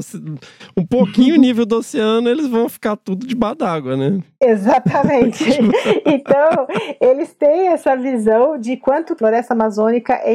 um 0.78 0.86
pouquinho 0.86 1.36
o 1.36 1.40
nível 1.40 1.66
do 1.66 1.78
oceano, 1.78 2.30
eles 2.30 2.48
vão 2.48 2.70
ficar 2.70 2.96
tudo 2.98 3.26
debaixo 3.26 3.56
d'água, 3.56 3.98
né? 3.98 4.20
Exatamente. 4.40 5.44
então, 6.06 6.68
eles 7.02 7.34
têm 7.34 7.70
essa 7.70 7.96
visão 7.96 8.60
de 8.60 8.78
quanto 8.78 9.14
a 9.14 9.16
floresta 9.16 9.54
amazônica 9.54 10.14
é 10.14 10.34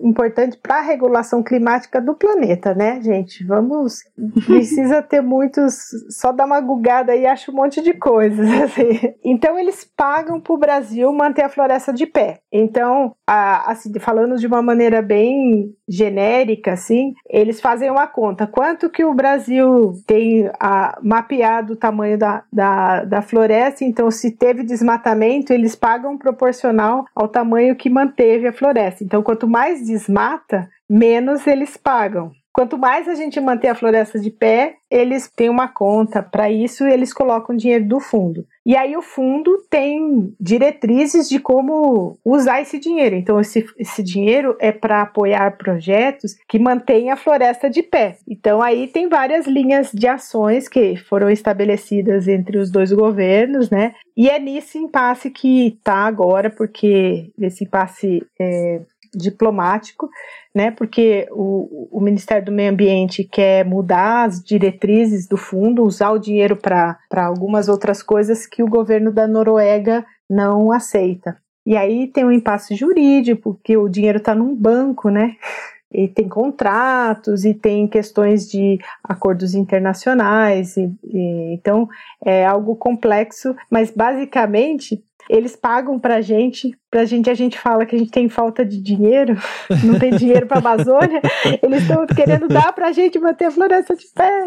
importante 0.00 0.58
para 0.60 0.78
a 0.78 0.82
regulação 0.82 1.42
climática 1.42 2.00
do 2.00 2.14
planeta, 2.14 2.74
né, 2.74 3.00
gente? 3.02 3.44
Vamos. 3.44 4.02
Precisa 4.46 5.02
ter 5.02 5.20
muitos. 5.20 5.74
Só 6.10 6.32
dar 6.32 6.46
uma 6.46 6.60
gugada 6.78 7.12
aí, 7.12 7.26
acha 7.26 7.50
um 7.50 7.54
monte 7.54 7.80
de 7.82 7.94
coisas. 7.94 8.48
Assim. 8.62 9.14
Então, 9.24 9.58
eles 9.58 9.78
eles 9.78 9.84
pagam 9.84 10.40
para 10.40 10.52
o 10.52 10.58
Brasil 10.58 11.12
manter 11.12 11.42
a 11.42 11.48
floresta 11.48 11.92
de 11.92 12.06
pé. 12.06 12.40
Então, 12.50 13.14
a, 13.26 13.70
assim, 13.70 13.92
falando 14.00 14.36
de 14.36 14.46
uma 14.46 14.62
maneira 14.62 15.02
bem 15.02 15.74
genérica, 15.86 16.72
assim, 16.72 17.14
eles 17.28 17.60
fazem 17.60 17.90
uma 17.90 18.06
conta. 18.06 18.46
Quanto 18.46 18.90
que 18.90 19.04
o 19.04 19.14
Brasil 19.14 19.92
tem 20.06 20.50
a, 20.58 20.98
mapeado 21.02 21.74
o 21.74 21.76
tamanho 21.76 22.18
da, 22.18 22.42
da, 22.52 23.04
da 23.04 23.22
floresta? 23.22 23.84
Então, 23.84 24.10
se 24.10 24.32
teve 24.32 24.62
desmatamento, 24.62 25.52
eles 25.52 25.76
pagam 25.76 26.18
proporcional 26.18 27.04
ao 27.14 27.28
tamanho 27.28 27.76
que 27.76 27.90
manteve 27.90 28.48
a 28.48 28.52
floresta. 28.52 29.04
Então, 29.04 29.22
quanto 29.22 29.46
mais 29.46 29.86
desmata, 29.86 30.68
menos 30.88 31.46
eles 31.46 31.76
pagam. 31.76 32.32
Quanto 32.58 32.76
mais 32.76 33.06
a 33.06 33.14
gente 33.14 33.40
manter 33.40 33.68
a 33.68 33.74
floresta 33.76 34.18
de 34.18 34.32
pé, 34.32 34.78
eles 34.90 35.30
têm 35.30 35.48
uma 35.48 35.68
conta 35.68 36.20
para 36.20 36.50
isso 36.50 36.84
e 36.84 36.92
eles 36.92 37.12
colocam 37.12 37.54
dinheiro 37.54 37.86
do 37.86 38.00
fundo. 38.00 38.44
E 38.66 38.76
aí 38.76 38.96
o 38.96 39.00
fundo 39.00 39.62
tem 39.70 40.34
diretrizes 40.40 41.28
de 41.28 41.38
como 41.38 42.18
usar 42.24 42.60
esse 42.60 42.80
dinheiro. 42.80 43.14
Então 43.14 43.38
esse, 43.38 43.64
esse 43.78 44.02
dinheiro 44.02 44.56
é 44.58 44.72
para 44.72 45.02
apoiar 45.02 45.56
projetos 45.56 46.34
que 46.48 46.58
mantêm 46.58 47.12
a 47.12 47.16
floresta 47.16 47.70
de 47.70 47.80
pé. 47.80 48.16
Então 48.26 48.60
aí 48.60 48.88
tem 48.88 49.08
várias 49.08 49.46
linhas 49.46 49.92
de 49.92 50.08
ações 50.08 50.68
que 50.68 50.96
foram 50.96 51.30
estabelecidas 51.30 52.26
entre 52.26 52.58
os 52.58 52.72
dois 52.72 52.92
governos, 52.92 53.70
né? 53.70 53.94
E 54.16 54.28
é 54.28 54.40
nesse 54.40 54.78
impasse 54.78 55.30
que 55.30 55.68
está 55.68 55.94
agora, 55.94 56.50
porque 56.50 57.30
esse 57.38 57.62
impasse 57.62 58.20
é, 58.36 58.80
diplomático, 59.14 60.08
né? 60.54 60.70
Porque 60.70 61.26
o, 61.30 61.88
o 61.98 62.00
Ministério 62.00 62.44
do 62.44 62.52
Meio 62.52 62.72
Ambiente 62.72 63.24
quer 63.24 63.64
mudar 63.64 64.24
as 64.24 64.42
diretrizes 64.42 65.26
do 65.26 65.36
fundo, 65.36 65.84
usar 65.84 66.10
o 66.10 66.18
dinheiro 66.18 66.56
para 66.56 66.98
algumas 67.12 67.68
outras 67.68 68.02
coisas 68.02 68.46
que 68.46 68.62
o 68.62 68.68
governo 68.68 69.12
da 69.12 69.26
Noruega 69.26 70.04
não 70.28 70.72
aceita. 70.72 71.36
E 71.66 71.76
aí 71.76 72.06
tem 72.06 72.24
um 72.24 72.32
impasse 72.32 72.74
jurídico, 72.74 73.54
porque 73.54 73.76
o 73.76 73.88
dinheiro 73.88 74.18
está 74.18 74.34
num 74.34 74.54
banco, 74.54 75.08
né? 75.08 75.36
E 75.90 76.06
tem 76.06 76.28
contratos 76.28 77.46
e 77.46 77.54
tem 77.54 77.88
questões 77.88 78.46
de 78.46 78.78
acordos 79.02 79.54
internacionais, 79.54 80.76
e, 80.76 80.94
e, 81.02 81.54
então 81.54 81.88
é 82.22 82.44
algo 82.44 82.76
complexo, 82.76 83.56
mas 83.70 83.90
basicamente 83.90 85.02
eles 85.28 85.54
pagam 85.54 85.98
pra 85.98 86.20
gente, 86.20 86.76
pra 86.90 87.04
gente, 87.04 87.28
a 87.28 87.34
gente 87.34 87.58
fala 87.58 87.84
que 87.84 87.94
a 87.94 87.98
gente 87.98 88.10
tem 88.10 88.28
falta 88.28 88.64
de 88.64 88.80
dinheiro, 88.80 89.36
não 89.84 89.98
tem 89.98 90.10
dinheiro 90.10 90.46
pra 90.46 90.58
Amazônia, 90.58 91.20
eles 91.62 91.82
estão 91.82 92.06
querendo 92.06 92.48
dar 92.48 92.72
pra 92.72 92.92
gente 92.92 93.18
manter 93.18 93.46
a 93.46 93.50
floresta 93.50 93.94
de 93.94 94.06
pé. 94.14 94.46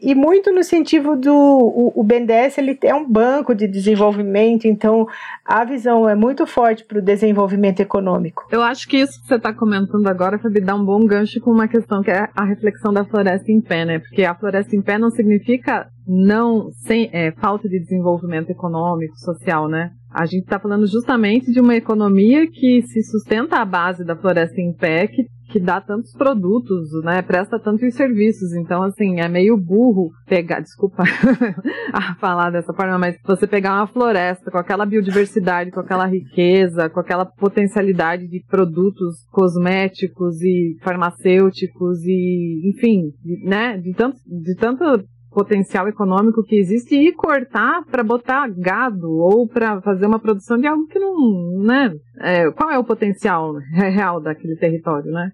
E 0.00 0.14
muito 0.14 0.52
no 0.52 0.62
sentido 0.62 1.16
do, 1.16 1.34
o, 1.34 2.00
o 2.00 2.04
BNDES, 2.04 2.58
ele 2.58 2.78
é 2.82 2.94
um 2.94 3.08
banco 3.08 3.54
de 3.54 3.66
desenvolvimento, 3.66 4.66
então 4.66 5.06
a 5.44 5.64
visão 5.64 6.08
é 6.08 6.14
muito 6.14 6.46
forte 6.46 6.84
para 6.84 6.98
o 6.98 7.02
desenvolvimento 7.02 7.80
econômico. 7.80 8.46
Eu 8.50 8.62
acho 8.62 8.88
que 8.88 8.98
isso 8.98 9.20
que 9.20 9.28
você 9.28 9.34
está 9.34 9.52
comentando 9.52 10.06
agora, 10.06 10.38
Fabi, 10.38 10.60
dá 10.60 10.74
um 10.74 10.84
bom 10.84 11.04
gancho 11.04 11.40
com 11.40 11.50
uma 11.50 11.68
questão 11.68 12.02
que 12.02 12.10
é 12.10 12.28
a 12.34 12.44
reflexão 12.44 12.92
da 12.92 13.04
floresta 13.04 13.50
em 13.50 13.60
pé, 13.60 13.84
né? 13.84 13.98
Porque 13.98 14.24
a 14.24 14.34
floresta 14.34 14.74
em 14.76 14.82
pé 14.82 14.98
não 14.98 15.10
significa 15.10 15.88
não 16.06 16.70
sem 16.86 17.08
é, 17.12 17.32
falta 17.32 17.68
de 17.68 17.78
desenvolvimento 17.78 18.50
econômico, 18.50 19.16
social, 19.18 19.68
né? 19.68 19.90
A 20.12 20.26
gente 20.26 20.42
está 20.42 20.58
falando 20.58 20.86
justamente 20.86 21.50
de 21.50 21.60
uma 21.60 21.71
economia 21.76 22.46
que 22.50 22.82
se 22.82 23.02
sustenta 23.02 23.56
à 23.56 23.64
base 23.64 24.04
da 24.04 24.16
floresta 24.16 24.60
em 24.60 24.72
pé, 24.72 25.06
que, 25.06 25.24
que 25.50 25.60
dá 25.60 25.80
tantos 25.80 26.12
produtos, 26.12 26.90
né? 27.04 27.22
Presta 27.22 27.58
tantos 27.58 27.94
serviços. 27.94 28.52
Então, 28.54 28.82
assim, 28.82 29.20
é 29.20 29.28
meio 29.28 29.56
burro 29.56 30.10
pegar, 30.26 30.60
desculpa 30.60 31.02
a 31.92 32.14
falar 32.16 32.50
dessa 32.50 32.72
forma, 32.72 32.98
mas 32.98 33.16
você 33.24 33.46
pegar 33.46 33.74
uma 33.74 33.86
floresta 33.86 34.50
com 34.50 34.58
aquela 34.58 34.86
biodiversidade, 34.86 35.70
com 35.70 35.80
aquela 35.80 36.06
riqueza, 36.06 36.88
com 36.88 37.00
aquela 37.00 37.24
potencialidade 37.24 38.26
de 38.28 38.42
produtos 38.48 39.26
cosméticos 39.30 40.40
e 40.42 40.76
farmacêuticos 40.82 42.02
e, 42.04 42.70
enfim, 42.70 43.12
né? 43.44 43.76
De 43.76 43.92
tanto, 43.94 44.16
de 44.26 44.54
tanto 44.56 44.84
potencial 45.32 45.88
econômico 45.88 46.44
que 46.44 46.56
existe 46.56 46.94
e 46.94 47.12
cortar 47.12 47.82
para 47.90 48.02
botar 48.02 48.48
gado 48.48 49.10
ou 49.10 49.48
para 49.48 49.80
fazer 49.80 50.06
uma 50.06 50.18
produção 50.18 50.58
de 50.58 50.66
algo 50.66 50.86
que 50.86 50.98
não, 50.98 51.62
né? 51.62 51.92
É, 52.20 52.50
qual 52.50 52.70
é 52.70 52.78
o 52.78 52.84
potencial 52.84 53.54
real 53.72 54.20
daquele 54.20 54.56
território, 54.56 55.10
né? 55.10 55.30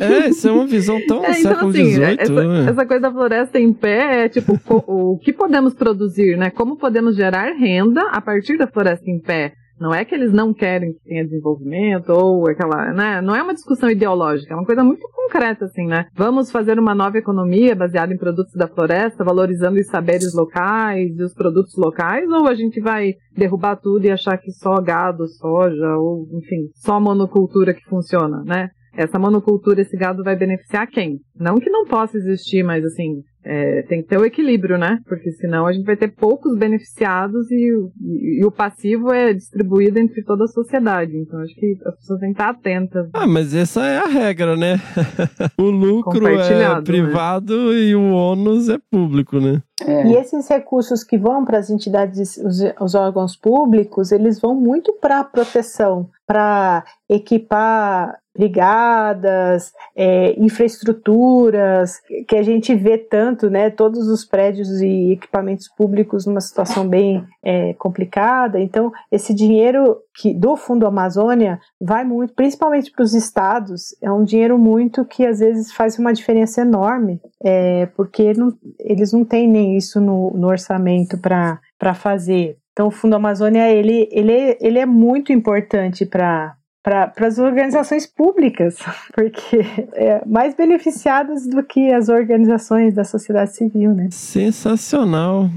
É, 0.00 0.28
isso 0.28 0.48
é 0.48 0.52
uma 0.52 0.66
visão 0.66 1.00
tão 1.06 1.24
é, 1.24 1.30
então, 1.30 1.52
século 1.52 1.72
XVIII. 1.72 2.04
Assim, 2.04 2.16
essa, 2.18 2.32
né? 2.32 2.70
essa, 2.70 2.86
coisa 2.86 3.02
da 3.02 3.10
floresta 3.10 3.58
em 3.58 3.72
pé 3.72 4.24
é 4.24 4.28
tipo 4.28 4.58
o 4.86 5.18
que 5.18 5.32
podemos 5.32 5.74
produzir, 5.74 6.36
né? 6.36 6.50
Como 6.50 6.76
podemos 6.76 7.16
gerar 7.16 7.52
renda 7.52 8.02
a 8.10 8.20
partir 8.20 8.56
da 8.56 8.66
floresta 8.66 9.10
em 9.10 9.18
pé? 9.18 9.54
Não 9.82 9.92
é 9.92 10.04
que 10.04 10.14
eles 10.14 10.32
não 10.32 10.54
querem 10.54 10.92
que 10.92 11.00
tenha 11.00 11.24
desenvolvimento 11.24 12.10
ou 12.10 12.48
aquela, 12.48 12.92
né? 12.92 13.20
Não 13.20 13.34
é 13.34 13.42
uma 13.42 13.52
discussão 13.52 13.90
ideológica, 13.90 14.54
é 14.54 14.56
uma 14.56 14.64
coisa 14.64 14.84
muito 14.84 15.04
concreta, 15.12 15.64
assim, 15.64 15.88
né? 15.88 16.06
Vamos 16.14 16.52
fazer 16.52 16.78
uma 16.78 16.94
nova 16.94 17.18
economia 17.18 17.74
baseada 17.74 18.14
em 18.14 18.16
produtos 18.16 18.54
da 18.54 18.68
floresta, 18.68 19.24
valorizando 19.24 19.80
os 19.80 19.88
saberes 19.88 20.32
locais 20.34 21.18
e 21.18 21.22
os 21.24 21.34
produtos 21.34 21.76
locais, 21.76 22.30
ou 22.30 22.46
a 22.46 22.54
gente 22.54 22.80
vai 22.80 23.14
derrubar 23.36 23.74
tudo 23.74 24.04
e 24.04 24.10
achar 24.10 24.38
que 24.38 24.52
só 24.52 24.80
gado, 24.80 25.26
soja, 25.26 25.96
ou, 25.96 26.28
enfim, 26.32 26.68
só 26.76 27.00
monocultura 27.00 27.74
que 27.74 27.84
funciona, 27.88 28.40
né? 28.44 28.68
Essa 28.94 29.18
monocultura, 29.18 29.80
esse 29.80 29.96
gado 29.96 30.22
vai 30.22 30.36
beneficiar 30.36 30.86
quem? 30.86 31.20
Não 31.34 31.56
que 31.56 31.70
não 31.70 31.86
possa 31.86 32.16
existir, 32.16 32.62
mas 32.62 32.84
assim, 32.84 33.22
é, 33.44 33.82
tem 33.82 34.02
que 34.02 34.08
ter 34.08 34.18
o 34.18 34.24
equilíbrio, 34.24 34.78
né? 34.78 35.00
Porque 35.06 35.32
senão 35.32 35.66
a 35.66 35.72
gente 35.72 35.84
vai 35.84 35.96
ter 35.96 36.08
poucos 36.08 36.56
beneficiados 36.56 37.50
e, 37.50 37.70
e, 38.00 38.40
e, 38.40 38.44
o 38.44 38.52
passivo 38.52 39.12
é 39.12 39.32
distribuído 39.32 39.98
entre 39.98 40.22
toda 40.22 40.44
a 40.44 40.48
sociedade. 40.48 41.16
Então 41.16 41.40
acho 41.40 41.54
que 41.54 41.76
as 41.84 41.96
pessoas 41.96 42.20
têm 42.20 42.32
que 42.32 42.40
estar 42.40 42.50
atentas. 42.50 43.08
Ah, 43.12 43.26
mas 43.26 43.54
essa 43.54 43.84
é 43.84 43.98
a 43.98 44.06
regra, 44.06 44.56
né? 44.56 44.76
o 45.58 45.64
lucro 45.64 46.26
é 46.26 46.74
né? 46.76 46.80
privado 46.82 47.72
né? 47.72 47.78
e 47.78 47.94
o 47.96 48.12
ônus 48.12 48.68
é 48.68 48.78
público, 48.90 49.40
né? 49.40 49.60
É. 49.84 50.06
E 50.06 50.14
esses 50.14 50.48
recursos 50.48 51.02
que 51.02 51.18
vão 51.18 51.44
para 51.44 51.58
as 51.58 51.68
entidades, 51.68 52.36
os, 52.36 52.60
os, 52.80 52.94
órgãos 52.94 53.34
públicos, 53.34 54.12
eles 54.12 54.40
vão 54.40 54.54
muito 54.54 54.92
para 55.00 55.18
a 55.18 55.24
proteção, 55.24 56.08
para 56.24 56.84
equipar 57.08 58.16
brigadas, 58.34 59.72
é, 59.94 60.34
infraestruturas, 60.40 62.00
que 62.26 62.36
a 62.36 62.42
gente 62.42 62.74
vê 62.74 62.96
tanto, 62.96 63.50
né, 63.50 63.70
todos 63.70 64.08
os 64.08 64.24
prédios 64.24 64.80
e 64.80 65.12
equipamentos 65.12 65.68
públicos 65.68 66.26
numa 66.26 66.40
situação 66.40 66.88
bem 66.88 67.24
é, 67.42 67.74
complicada. 67.74 68.58
Então, 68.58 68.90
esse 69.10 69.34
dinheiro 69.34 69.98
que 70.14 70.34
do 70.34 70.56
Fundo 70.56 70.86
Amazônia 70.86 71.58
vai 71.80 72.04
muito, 72.04 72.34
principalmente 72.34 72.90
para 72.90 73.04
os 73.04 73.14
estados, 73.14 73.94
é 74.02 74.10
um 74.10 74.24
dinheiro 74.24 74.58
muito 74.58 75.04
que 75.04 75.26
às 75.26 75.40
vezes 75.40 75.72
faz 75.72 75.98
uma 75.98 76.12
diferença 76.12 76.62
enorme, 76.62 77.20
é, 77.44 77.86
porque 77.86 78.32
não, 78.32 78.52
eles 78.78 79.12
não 79.12 79.24
têm 79.24 79.48
nem 79.48 79.76
isso 79.76 80.00
no, 80.00 80.30
no 80.32 80.48
orçamento 80.48 81.18
para 81.18 81.60
fazer. 81.94 82.56
Então, 82.72 82.88
o 82.88 82.90
Fundo 82.90 83.16
Amazônia 83.16 83.70
ele, 83.70 84.08
ele, 84.10 84.56
ele 84.60 84.78
é 84.78 84.86
muito 84.86 85.32
importante 85.32 86.06
para 86.06 86.54
para 86.82 87.12
as 87.20 87.38
organizações 87.38 88.06
públicas, 88.06 88.78
porque 89.14 89.64
é 89.94 90.22
mais 90.26 90.54
beneficiadas 90.54 91.46
do 91.46 91.62
que 91.62 91.92
as 91.92 92.08
organizações 92.08 92.94
da 92.94 93.04
sociedade 93.04 93.54
civil, 93.54 93.94
né? 93.94 94.08
Sensacional. 94.10 95.48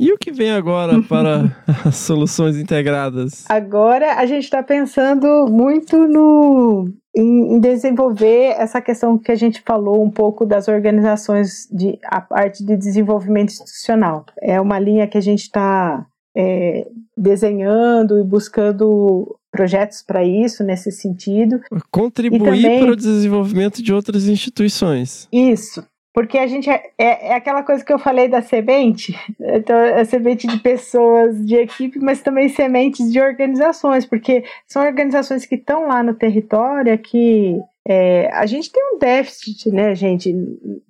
E 0.00 0.12
o 0.12 0.16
que 0.16 0.30
vem 0.30 0.52
agora 0.52 1.02
para 1.08 1.56
as 1.84 1.96
soluções 1.96 2.56
integradas? 2.56 3.44
Agora 3.48 4.14
a 4.14 4.24
gente 4.26 4.44
está 4.44 4.62
pensando 4.62 5.46
muito 5.50 6.06
no 6.06 6.88
em, 7.20 7.58
desenvolver 7.60 8.54
essa 8.56 8.80
questão 8.80 9.18
que 9.18 9.32
a 9.32 9.34
gente 9.34 9.62
falou 9.66 10.02
um 10.02 10.10
pouco 10.10 10.46
das 10.46 10.68
organizações 10.68 11.68
de 11.70 11.98
a 12.04 12.20
parte 12.20 12.64
de 12.64 12.76
desenvolvimento 12.76 13.50
institucional. 13.50 14.24
É 14.40 14.60
uma 14.60 14.78
linha 14.78 15.06
que 15.08 15.18
a 15.18 15.20
gente 15.20 15.42
está 15.42 16.06
é, 16.36 16.86
desenhando 17.16 18.20
e 18.20 18.24
buscando 18.24 19.36
projetos 19.50 20.02
para 20.02 20.24
isso 20.24 20.62
nesse 20.62 20.92
sentido. 20.92 21.60
Contribuir 21.90 22.38
também, 22.38 22.80
para 22.80 22.92
o 22.92 22.96
desenvolvimento 22.96 23.82
de 23.82 23.92
outras 23.92 24.28
instituições. 24.28 25.26
Isso. 25.32 25.84
Porque 26.12 26.38
a 26.38 26.46
gente 26.46 26.68
é, 26.68 26.90
é, 26.98 27.28
é, 27.28 27.34
aquela 27.34 27.62
coisa 27.62 27.84
que 27.84 27.92
eu 27.92 27.98
falei 27.98 28.28
da 28.28 28.42
semente, 28.42 29.14
então, 29.40 29.76
é 29.76 30.04
semente 30.04 30.46
de 30.46 30.58
pessoas, 30.58 31.44
de 31.44 31.56
equipe, 31.56 31.98
mas 32.00 32.22
também 32.22 32.48
sementes 32.48 33.12
de 33.12 33.20
organizações, 33.20 34.06
porque 34.06 34.44
são 34.66 34.84
organizações 34.84 35.46
que 35.46 35.54
estão 35.54 35.86
lá 35.86 36.02
no 36.02 36.14
território 36.14 36.98
que 36.98 37.58
é, 37.86 38.30
a 38.32 38.44
gente 38.46 38.70
tem 38.70 38.94
um 38.94 38.98
déficit, 38.98 39.70
né, 39.70 39.94
gente, 39.94 40.34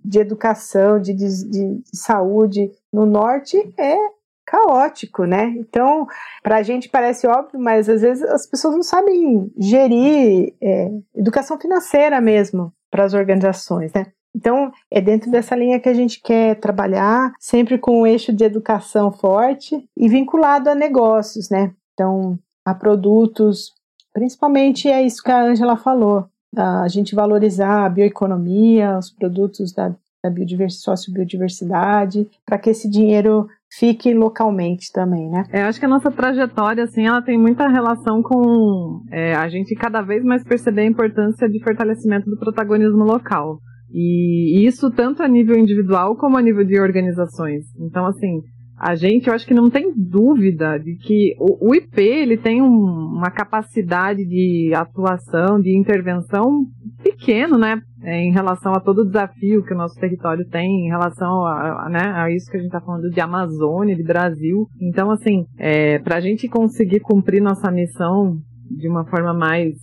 de 0.04 0.18
educação, 0.18 1.00
de, 1.00 1.14
de, 1.14 1.48
de 1.48 1.82
saúde 1.92 2.70
no 2.92 3.06
norte 3.06 3.56
é 3.78 3.96
caótico, 4.44 5.24
né? 5.24 5.54
Então, 5.58 6.06
para 6.42 6.56
a 6.56 6.62
gente 6.62 6.88
parece 6.88 7.26
óbvio, 7.26 7.60
mas 7.60 7.88
às 7.88 8.00
vezes 8.00 8.24
as 8.24 8.46
pessoas 8.46 8.74
não 8.74 8.82
sabem 8.82 9.52
gerir 9.58 10.54
é, 10.60 10.90
educação 11.14 11.60
financeira 11.60 12.20
mesmo 12.20 12.72
para 12.90 13.04
as 13.04 13.12
organizações, 13.12 13.92
né? 13.92 14.06
Então, 14.38 14.70
é 14.88 15.00
dentro 15.00 15.28
dessa 15.32 15.56
linha 15.56 15.80
que 15.80 15.88
a 15.88 15.94
gente 15.94 16.22
quer 16.22 16.54
trabalhar, 16.60 17.32
sempre 17.40 17.76
com 17.76 18.02
o 18.02 18.06
eixo 18.06 18.32
de 18.32 18.44
educação 18.44 19.10
forte 19.10 19.84
e 19.96 20.08
vinculado 20.08 20.70
a 20.70 20.76
negócios, 20.76 21.50
né? 21.50 21.72
Então, 21.92 22.38
a 22.64 22.72
produtos, 22.72 23.72
principalmente 24.12 24.88
é 24.88 25.02
isso 25.02 25.24
que 25.24 25.32
a 25.32 25.42
Angela 25.42 25.76
falou, 25.76 26.26
a 26.56 26.86
gente 26.86 27.16
valorizar 27.16 27.84
a 27.84 27.88
bioeconomia, 27.88 28.96
os 28.96 29.10
produtos 29.10 29.72
da, 29.72 29.92
da 30.22 30.30
biodiversidade, 30.30 30.84
sócio-biodiversidade, 30.84 32.30
para 32.46 32.58
que 32.58 32.70
esse 32.70 32.88
dinheiro 32.88 33.48
fique 33.72 34.14
localmente 34.14 34.92
também, 34.92 35.28
né? 35.28 35.46
É, 35.52 35.62
acho 35.62 35.80
que 35.80 35.84
a 35.84 35.88
nossa 35.88 36.12
trajetória, 36.12 36.84
assim, 36.84 37.08
ela 37.08 37.20
tem 37.20 37.36
muita 37.36 37.66
relação 37.66 38.22
com 38.22 39.02
é, 39.10 39.34
a 39.34 39.48
gente 39.48 39.74
cada 39.74 40.00
vez 40.00 40.22
mais 40.22 40.44
perceber 40.44 40.82
a 40.82 40.86
importância 40.86 41.48
de 41.48 41.62
fortalecimento 41.62 42.30
do 42.30 42.38
protagonismo 42.38 43.02
local. 43.02 43.58
E 43.92 44.66
isso 44.66 44.90
tanto 44.90 45.22
a 45.22 45.28
nível 45.28 45.56
individual 45.56 46.16
como 46.16 46.36
a 46.36 46.42
nível 46.42 46.64
de 46.64 46.78
organizações. 46.78 47.64
Então, 47.78 48.06
assim, 48.06 48.42
a 48.78 48.94
gente, 48.94 49.26
eu 49.26 49.34
acho 49.34 49.46
que 49.46 49.54
não 49.54 49.68
tem 49.68 49.92
dúvida 49.92 50.78
de 50.78 50.94
que 50.94 51.34
o, 51.40 51.70
o 51.70 51.74
IP 51.74 52.00
ele 52.00 52.36
tem 52.36 52.62
um, 52.62 52.68
uma 52.68 53.30
capacidade 53.30 54.24
de 54.24 54.72
atuação, 54.72 55.60
de 55.60 55.76
intervenção 55.76 56.64
pequeno, 57.02 57.58
né, 57.58 57.80
é, 58.04 58.22
em 58.22 58.30
relação 58.30 58.72
a 58.72 58.80
todo 58.80 59.00
o 59.00 59.04
desafio 59.04 59.64
que 59.64 59.74
o 59.74 59.76
nosso 59.76 59.98
território 59.98 60.46
tem, 60.48 60.86
em 60.86 60.88
relação 60.88 61.44
a, 61.44 61.86
a, 61.86 61.88
né, 61.88 62.12
a 62.14 62.30
isso 62.30 62.48
que 62.48 62.56
a 62.56 62.60
gente 62.60 62.68
está 62.68 62.80
falando 62.80 63.10
de 63.10 63.20
Amazônia, 63.20 63.96
de 63.96 64.04
Brasil. 64.04 64.68
Então, 64.80 65.10
assim, 65.10 65.44
é, 65.58 65.98
para 65.98 66.16
a 66.16 66.20
gente 66.20 66.46
conseguir 66.46 67.00
cumprir 67.00 67.42
nossa 67.42 67.72
missão 67.72 68.38
de 68.70 68.88
uma 68.88 69.04
forma 69.06 69.34
mais 69.34 69.74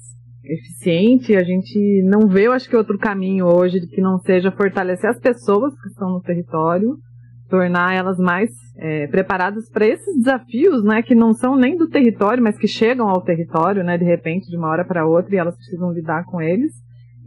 eficiente, 0.47 1.35
a 1.35 1.43
gente 1.43 2.01
não 2.03 2.27
vê, 2.27 2.47
eu 2.47 2.53
acho 2.53 2.69
que 2.69 2.75
outro 2.75 2.97
caminho 2.97 3.45
hoje 3.45 3.79
que 3.87 4.01
não 4.01 4.17
seja 4.19 4.51
fortalecer 4.51 5.09
as 5.09 5.19
pessoas 5.19 5.73
que 5.81 5.87
estão 5.89 6.09
no 6.09 6.21
território, 6.21 6.97
tornar 7.49 7.93
elas 7.93 8.17
mais 8.17 8.49
é, 8.77 9.07
preparadas 9.07 9.69
para 9.69 9.87
esses 9.87 10.15
desafios, 10.17 10.83
né, 10.83 11.01
que 11.01 11.15
não 11.15 11.33
são 11.33 11.55
nem 11.55 11.77
do 11.77 11.87
território, 11.87 12.43
mas 12.43 12.57
que 12.57 12.67
chegam 12.67 13.07
ao 13.07 13.21
território, 13.21 13.83
né, 13.83 13.97
de 13.97 14.05
repente, 14.05 14.49
de 14.49 14.57
uma 14.57 14.69
hora 14.69 14.83
para 14.85 15.05
outra, 15.05 15.35
e 15.35 15.37
elas 15.37 15.55
precisam 15.55 15.91
lidar 15.91 16.25
com 16.25 16.41
eles, 16.41 16.73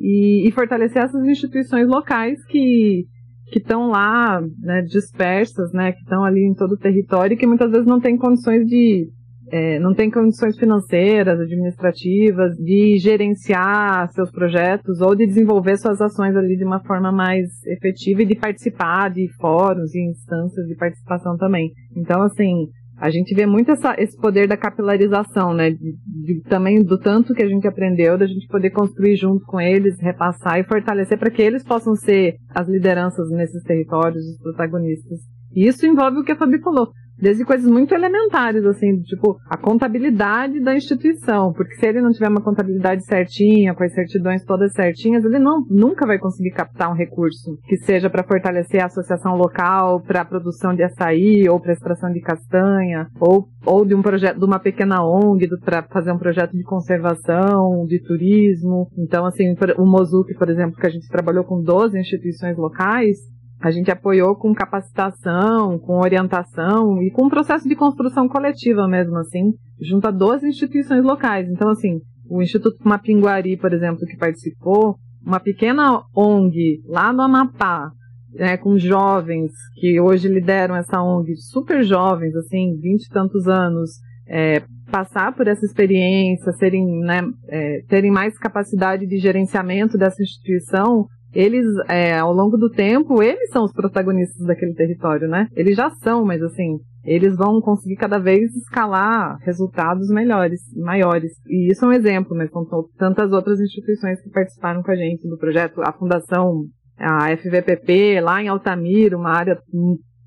e, 0.00 0.46
e 0.46 0.50
fortalecer 0.52 1.02
essas 1.02 1.24
instituições 1.24 1.88
locais 1.88 2.44
que 2.46 3.06
que 3.50 3.58
estão 3.58 3.88
lá, 3.88 4.42
né, 4.60 4.82
dispersas, 4.82 5.72
né, 5.72 5.92
que 5.92 6.00
estão 6.00 6.22
ali 6.22 6.44
em 6.44 6.54
todo 6.54 6.72
o 6.72 6.78
território 6.78 7.34
e 7.34 7.36
que 7.36 7.46
muitas 7.46 7.70
vezes 7.70 7.86
não 7.86 7.98
têm 7.98 8.16
condições 8.16 8.66
de 8.66 9.08
é, 9.50 9.78
não 9.78 9.94
tem 9.94 10.10
condições 10.10 10.58
financeiras, 10.58 11.40
administrativas, 11.40 12.56
de 12.56 12.98
gerenciar 12.98 14.08
seus 14.12 14.30
projetos 14.30 15.00
ou 15.00 15.14
de 15.14 15.26
desenvolver 15.26 15.76
suas 15.78 16.00
ações 16.00 16.36
ali 16.36 16.56
de 16.56 16.64
uma 16.64 16.80
forma 16.80 17.10
mais 17.10 17.48
efetiva 17.66 18.22
e 18.22 18.26
de 18.26 18.34
participar 18.34 19.10
de 19.10 19.28
fóruns 19.40 19.94
e 19.94 20.10
instâncias 20.10 20.66
de 20.66 20.74
participação 20.74 21.36
também. 21.36 21.72
Então, 21.96 22.22
assim, 22.22 22.68
a 22.98 23.10
gente 23.10 23.34
vê 23.34 23.46
muito 23.46 23.70
essa, 23.70 23.94
esse 23.96 24.16
poder 24.16 24.48
da 24.48 24.56
capilarização, 24.56 25.54
né? 25.54 25.70
De, 25.70 25.96
de, 26.04 26.42
também 26.48 26.82
do 26.82 26.98
tanto 26.98 27.32
que 27.32 27.42
a 27.42 27.48
gente 27.48 27.66
aprendeu, 27.66 28.18
da 28.18 28.26
gente 28.26 28.46
poder 28.48 28.70
construir 28.70 29.16
junto 29.16 29.44
com 29.46 29.60
eles, 29.60 30.00
repassar 30.00 30.58
e 30.58 30.64
fortalecer 30.64 31.18
para 31.18 31.30
que 31.30 31.40
eles 31.40 31.64
possam 31.64 31.94
ser 31.94 32.36
as 32.54 32.68
lideranças 32.68 33.30
nesses 33.30 33.62
territórios, 33.62 34.24
os 34.24 34.38
protagonistas. 34.38 35.20
E 35.54 35.66
isso 35.66 35.86
envolve 35.86 36.18
o 36.18 36.24
que 36.24 36.32
a 36.32 36.36
Fabi 36.36 36.60
falou 36.60 36.88
desde 37.20 37.44
coisas 37.44 37.70
muito 37.70 37.94
elementares, 37.94 38.64
assim, 38.64 39.00
tipo 39.02 39.38
a 39.48 39.56
contabilidade 39.56 40.60
da 40.60 40.76
instituição, 40.76 41.52
porque 41.52 41.74
se 41.74 41.86
ele 41.86 42.00
não 42.00 42.12
tiver 42.12 42.28
uma 42.28 42.42
contabilidade 42.42 43.04
certinha, 43.04 43.74
com 43.74 43.84
as 43.84 43.92
certidões 43.92 44.44
todas 44.44 44.72
certinhas, 44.72 45.24
ele 45.24 45.38
não, 45.38 45.64
nunca 45.68 46.06
vai 46.06 46.18
conseguir 46.18 46.50
captar 46.50 46.90
um 46.90 46.96
recurso 46.96 47.58
que 47.66 47.76
seja 47.76 48.08
para 48.08 48.24
fortalecer 48.24 48.82
a 48.82 48.86
associação 48.86 49.34
local, 49.34 50.00
para 50.00 50.22
a 50.22 50.24
produção 50.24 50.74
de 50.74 50.82
açaí, 50.82 51.48
ou 51.48 51.60
para 51.60 51.72
extração 51.72 52.12
de 52.12 52.20
castanha, 52.20 53.08
ou, 53.20 53.48
ou 53.64 53.84
de 53.84 53.94
um 53.94 54.02
projeto, 54.02 54.38
de 54.38 54.44
uma 54.44 54.58
pequena 54.58 55.04
ONG 55.04 55.48
para 55.64 55.82
fazer 55.82 56.12
um 56.12 56.18
projeto 56.18 56.56
de 56.56 56.62
conservação, 56.62 57.84
de 57.86 58.00
turismo. 58.02 58.88
Então, 58.96 59.26
assim, 59.26 59.54
o 59.76 59.86
Mozuki, 59.86 60.34
por 60.34 60.48
exemplo, 60.48 60.76
que 60.76 60.86
a 60.86 60.90
gente 60.90 61.08
trabalhou 61.08 61.44
com 61.44 61.62
12 61.62 61.98
instituições 61.98 62.56
locais, 62.56 63.18
a 63.60 63.70
gente 63.70 63.90
apoiou 63.90 64.36
com 64.36 64.54
capacitação, 64.54 65.78
com 65.78 65.98
orientação 65.98 67.02
e 67.02 67.10
com 67.10 67.26
um 67.26 67.28
processo 67.28 67.68
de 67.68 67.74
construção 67.74 68.28
coletiva 68.28 68.86
mesmo, 68.86 69.16
assim, 69.16 69.52
junto 69.80 70.06
a 70.06 70.10
12 70.10 70.46
instituições 70.46 71.02
locais. 71.02 71.48
Então, 71.48 71.68
assim, 71.68 72.00
o 72.28 72.40
Instituto 72.40 72.76
Mapinguari, 72.84 73.56
por 73.56 73.72
exemplo, 73.72 74.06
que 74.06 74.16
participou, 74.16 74.96
uma 75.24 75.40
pequena 75.40 76.02
ONG 76.14 76.80
lá 76.86 77.12
no 77.12 77.22
Amapá, 77.22 77.90
né, 78.32 78.56
com 78.56 78.78
jovens 78.78 79.50
que 79.74 80.00
hoje 80.00 80.28
lideram 80.28 80.76
essa 80.76 81.02
ONG, 81.02 81.34
super 81.36 81.82
jovens, 81.82 82.34
assim, 82.36 82.78
vinte 82.80 83.06
e 83.06 83.10
tantos 83.10 83.48
anos, 83.48 83.90
é, 84.26 84.62
passar 84.90 85.34
por 85.34 85.48
essa 85.48 85.64
experiência, 85.64 86.52
serem, 86.52 86.86
né, 87.00 87.22
é, 87.48 87.82
terem 87.88 88.10
mais 88.10 88.38
capacidade 88.38 89.06
de 89.06 89.18
gerenciamento 89.18 89.98
dessa 89.98 90.22
instituição, 90.22 91.06
eles, 91.38 91.64
é, 91.88 92.18
ao 92.18 92.32
longo 92.32 92.56
do 92.56 92.68
tempo, 92.68 93.22
eles 93.22 93.50
são 93.50 93.62
os 93.62 93.72
protagonistas 93.72 94.44
daquele 94.44 94.74
território, 94.74 95.28
né? 95.28 95.46
Eles 95.54 95.76
já 95.76 95.88
são, 95.88 96.24
mas 96.24 96.42
assim, 96.42 96.80
eles 97.04 97.36
vão 97.36 97.60
conseguir 97.60 97.94
cada 97.94 98.18
vez 98.18 98.52
escalar 98.56 99.38
resultados 99.42 100.08
melhores, 100.10 100.60
maiores. 100.74 101.30
E 101.46 101.70
isso 101.70 101.84
é 101.84 101.88
um 101.88 101.92
exemplo, 101.92 102.36
mas 102.36 102.50
são 102.50 102.66
tantas 102.98 103.30
outras 103.30 103.60
instituições 103.60 104.20
que 104.20 104.30
participaram 104.30 104.82
com 104.82 104.90
a 104.90 104.96
gente 104.96 105.28
do 105.28 105.38
projeto. 105.38 105.80
A 105.80 105.92
Fundação, 105.92 106.64
a 106.98 107.28
FVPP, 107.36 108.20
lá 108.20 108.42
em 108.42 108.48
Altamira, 108.48 109.16
uma 109.16 109.30
área 109.30 109.56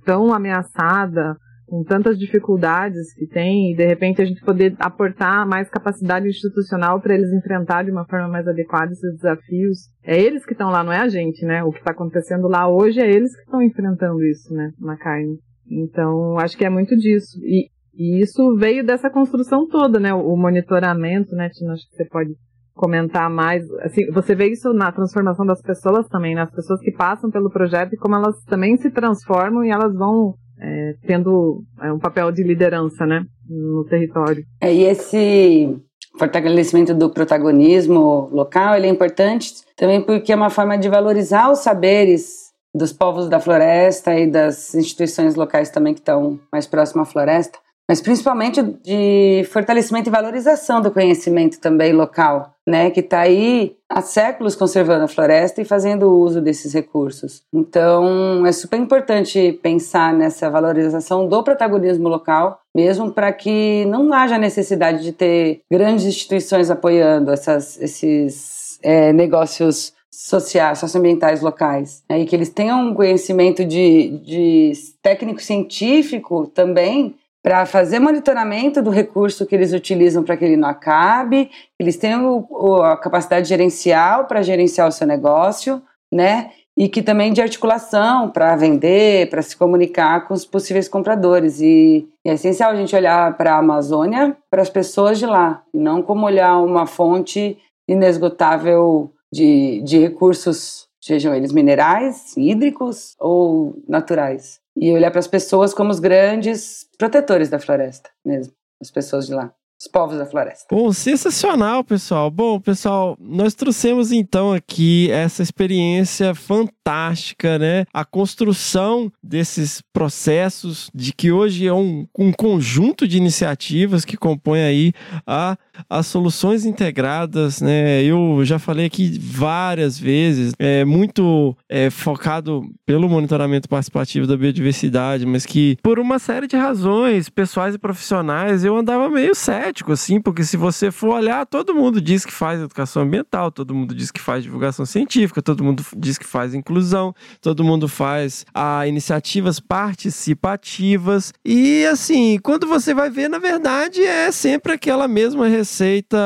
tão 0.05 0.33
ameaçada, 0.33 1.35
com 1.71 1.85
tantas 1.85 2.19
dificuldades 2.19 3.13
que 3.13 3.25
tem, 3.25 3.71
e 3.71 3.75
de 3.77 3.87
repente 3.87 4.21
a 4.21 4.25
gente 4.25 4.43
poder 4.43 4.75
aportar 4.77 5.47
mais 5.47 5.69
capacidade 5.69 6.27
institucional 6.27 6.99
para 6.99 7.15
eles 7.15 7.31
enfrentar 7.31 7.85
de 7.85 7.91
uma 7.91 8.05
forma 8.05 8.27
mais 8.27 8.45
adequada 8.45 8.91
esses 8.91 9.15
desafios. 9.15 9.87
É 10.03 10.19
eles 10.21 10.45
que 10.45 10.51
estão 10.51 10.69
lá, 10.69 10.83
não 10.83 10.91
é 10.91 10.99
a 10.99 11.07
gente, 11.07 11.45
né? 11.45 11.63
O 11.63 11.71
que 11.71 11.79
está 11.79 11.91
acontecendo 11.91 12.49
lá 12.49 12.67
hoje 12.67 12.99
é 12.99 13.09
eles 13.09 13.33
que 13.33 13.43
estão 13.43 13.61
enfrentando 13.61 14.21
isso, 14.25 14.53
né? 14.53 14.73
Na 14.81 14.97
carne. 14.97 15.37
Então, 15.65 16.37
acho 16.39 16.57
que 16.57 16.65
é 16.65 16.69
muito 16.69 16.93
disso. 16.97 17.39
E, 17.41 17.69
e 17.95 18.21
isso 18.21 18.53
veio 18.57 18.85
dessa 18.85 19.09
construção 19.09 19.65
toda, 19.65 19.97
né? 19.97 20.13
O, 20.13 20.35
monitoramento, 20.35 21.33
né, 21.37 21.47
Tina? 21.47 21.71
Acho 21.71 21.89
que 21.89 21.95
você 21.95 22.05
pode 22.05 22.31
comentar 22.73 23.29
mais. 23.29 23.63
Assim, 23.79 24.11
você 24.11 24.35
vê 24.35 24.51
isso 24.51 24.73
na 24.73 24.91
transformação 24.91 25.45
das 25.45 25.61
pessoas 25.61 26.05
também, 26.09 26.35
né? 26.35 26.41
As 26.41 26.51
pessoas 26.51 26.81
que 26.81 26.91
passam 26.91 27.31
pelo 27.31 27.49
projeto 27.49 27.93
e 27.93 27.97
como 27.97 28.15
elas 28.15 28.43
também 28.43 28.75
se 28.75 28.91
transformam 28.91 29.63
e 29.63 29.69
elas 29.69 29.93
vão 29.95 30.33
é, 30.61 30.95
tendo 31.07 31.63
é, 31.81 31.91
um 31.91 31.99
papel 31.99 32.31
de 32.31 32.43
liderança 32.43 33.05
né, 33.05 33.25
no 33.49 33.83
território. 33.85 34.45
É, 34.61 34.73
e 34.73 34.83
esse 34.83 35.75
fortalecimento 36.17 36.93
do 36.93 37.09
protagonismo 37.09 38.29
local 38.31 38.75
ele 38.75 38.87
é 38.87 38.89
importante 38.89 39.53
também 39.77 40.01
porque 40.01 40.31
é 40.31 40.35
uma 40.35 40.49
forma 40.49 40.77
de 40.77 40.89
valorizar 40.89 41.49
os 41.49 41.59
saberes 41.59 42.51
dos 42.75 42.91
povos 42.91 43.29
da 43.29 43.39
floresta 43.39 44.13
e 44.17 44.27
das 44.29 44.75
instituições 44.75 45.35
locais 45.35 45.69
também 45.69 45.93
que 45.93 46.01
estão 46.01 46.39
mais 46.51 46.67
próximas 46.67 47.07
à 47.07 47.11
floresta 47.11 47.59
mas 47.91 47.99
principalmente 47.99 48.61
de 48.61 49.43
fortalecimento 49.51 50.07
e 50.07 50.11
valorização 50.11 50.81
do 50.81 50.91
conhecimento 50.91 51.59
também 51.59 51.91
local, 51.91 52.55
né, 52.65 52.89
que 52.89 53.01
está 53.01 53.19
aí 53.19 53.75
há 53.91 54.01
séculos 54.01 54.55
conservando 54.55 55.03
a 55.03 55.07
floresta 55.07 55.61
e 55.61 55.65
fazendo 55.65 56.09
uso 56.09 56.41
desses 56.41 56.73
recursos. 56.73 57.43
Então, 57.53 58.45
é 58.45 58.51
super 58.51 58.79
importante 58.79 59.59
pensar 59.61 60.13
nessa 60.13 60.49
valorização 60.49 61.27
do 61.27 61.43
protagonismo 61.43 62.07
local, 62.07 62.61
mesmo 62.73 63.11
para 63.11 63.31
que 63.33 63.85
não 63.85 64.13
haja 64.13 64.37
necessidade 64.37 65.03
de 65.03 65.11
ter 65.11 65.61
grandes 65.69 66.05
instituições 66.05 66.69
apoiando 66.69 67.31
essas, 67.31 67.79
esses 67.81 68.79
é, 68.81 69.11
negócios 69.11 69.93
sociais, 70.09 70.79
socioambientais 70.79 71.41
locais. 71.41 72.03
Né, 72.09 72.21
e 72.21 72.25
que 72.25 72.35
eles 72.35 72.49
tenham 72.49 72.89
um 72.89 72.93
conhecimento 72.93 73.65
de, 73.65 74.19
de 74.23 74.71
técnico 75.01 75.41
científico 75.41 76.47
também 76.47 77.15
para 77.43 77.65
fazer 77.65 77.99
monitoramento 77.99 78.81
do 78.81 78.91
recurso 78.91 79.45
que 79.45 79.55
eles 79.55 79.73
utilizam 79.73 80.23
para 80.23 80.37
que 80.37 80.45
ele 80.45 80.57
não 80.57 80.69
acabe, 80.69 81.49
eles 81.79 81.97
tenham 81.97 82.47
o, 82.49 82.75
a 82.75 82.95
capacidade 82.95 83.49
gerencial 83.49 84.25
para 84.25 84.43
gerenciar 84.43 84.87
o 84.87 84.91
seu 84.91 85.07
negócio, 85.07 85.81
né? 86.13 86.51
E 86.77 86.87
que 86.87 87.01
também 87.01 87.33
de 87.33 87.41
articulação 87.41 88.29
para 88.29 88.55
vender, 88.55 89.29
para 89.29 89.41
se 89.41 89.57
comunicar 89.57 90.27
com 90.27 90.33
os 90.33 90.45
possíveis 90.45 90.87
compradores. 90.87 91.59
E, 91.59 92.07
e 92.23 92.29
é 92.29 92.33
essencial 92.33 92.71
a 92.71 92.75
gente 92.75 92.95
olhar 92.95 93.35
para 93.35 93.55
a 93.55 93.59
Amazônia, 93.59 94.37
para 94.49 94.61
as 94.61 94.69
pessoas 94.69 95.19
de 95.19 95.25
lá, 95.25 95.63
e 95.73 95.77
não 95.77 96.01
como 96.01 96.25
olhar 96.25 96.57
uma 96.59 96.85
fonte 96.85 97.57
inesgotável 97.89 99.11
de, 99.33 99.81
de 99.81 99.97
recursos, 99.97 100.87
sejam 101.01 101.33
eles 101.33 101.51
minerais, 101.51 102.37
hídricos 102.37 103.15
ou 103.19 103.75
naturais 103.87 104.61
e 104.75 104.91
olhar 104.91 105.11
para 105.11 105.19
as 105.19 105.27
pessoas 105.27 105.73
como 105.73 105.89
os 105.89 105.99
grandes 105.99 106.87
protetores 107.01 107.49
da 107.49 107.57
floresta 107.57 108.11
mesmo, 108.23 108.53
as 108.79 108.91
pessoas 108.91 109.25
de 109.25 109.33
lá 109.33 109.51
os 109.81 109.87
povos 109.87 110.17
da 110.17 110.25
floresta. 110.27 110.67
Bom, 110.69 110.93
sensacional, 110.93 111.83
pessoal. 111.83 112.29
Bom, 112.29 112.59
pessoal, 112.59 113.17
nós 113.19 113.55
trouxemos 113.55 114.11
então 114.11 114.53
aqui 114.53 115.09
essa 115.09 115.41
experiência 115.41 116.35
fantástica, 116.35 117.57
né? 117.57 117.85
A 117.91 118.05
construção 118.05 119.11
desses 119.23 119.81
processos, 119.91 120.91
de 120.93 121.11
que 121.11 121.31
hoje 121.31 121.65
é 121.65 121.73
um, 121.73 122.05
um 122.17 122.31
conjunto 122.31 123.07
de 123.07 123.17
iniciativas 123.17 124.05
que 124.05 124.15
compõe 124.15 124.61
aí 124.61 124.93
a, 125.25 125.57
as 125.89 126.05
soluções 126.05 126.63
integradas, 126.63 127.59
né? 127.59 128.03
Eu 128.03 128.41
já 128.43 128.59
falei 128.59 128.85
aqui 128.85 129.17
várias 129.19 129.97
vezes, 129.97 130.53
é 130.59 130.85
muito 130.85 131.57
é, 131.67 131.89
focado 131.89 132.61
pelo 132.85 133.09
monitoramento 133.09 133.67
participativo 133.67 134.27
da 134.27 134.37
biodiversidade, 134.37 135.25
mas 135.25 135.43
que 135.43 135.75
por 135.81 135.97
uma 135.97 136.19
série 136.19 136.45
de 136.45 136.55
razões 136.55 137.29
pessoais 137.29 137.73
e 137.73 137.79
profissionais 137.79 138.63
eu 138.63 138.77
andava 138.77 139.09
meio 139.09 139.33
sério 139.33 139.70
assim, 139.91 140.19
porque 140.19 140.43
se 140.43 140.57
você 140.57 140.91
for 140.91 141.15
olhar, 141.15 141.45
todo 141.45 141.73
mundo 141.73 142.01
diz 142.01 142.25
que 142.25 142.31
faz 142.31 142.59
educação 142.59 143.03
ambiental, 143.03 143.51
todo 143.51 143.73
mundo 143.73 143.93
diz 143.95 144.11
que 144.11 144.19
faz 144.19 144.43
divulgação 144.43 144.85
científica, 144.85 145.41
todo 145.41 145.63
mundo 145.63 145.83
diz 145.95 146.17
que 146.17 146.25
faz 146.25 146.53
inclusão, 146.53 147.13
todo 147.41 147.63
mundo 147.63 147.87
faz 147.87 148.45
ah, 148.53 148.85
iniciativas 148.87 149.59
participativas. 149.59 151.33
E 151.45 151.85
assim, 151.85 152.37
quando 152.43 152.67
você 152.67 152.93
vai 152.93 153.09
ver, 153.09 153.29
na 153.29 153.39
verdade, 153.39 154.01
é 154.01 154.31
sempre 154.31 154.73
aquela 154.73 155.07
mesma 155.07 155.47
receita 155.47 156.17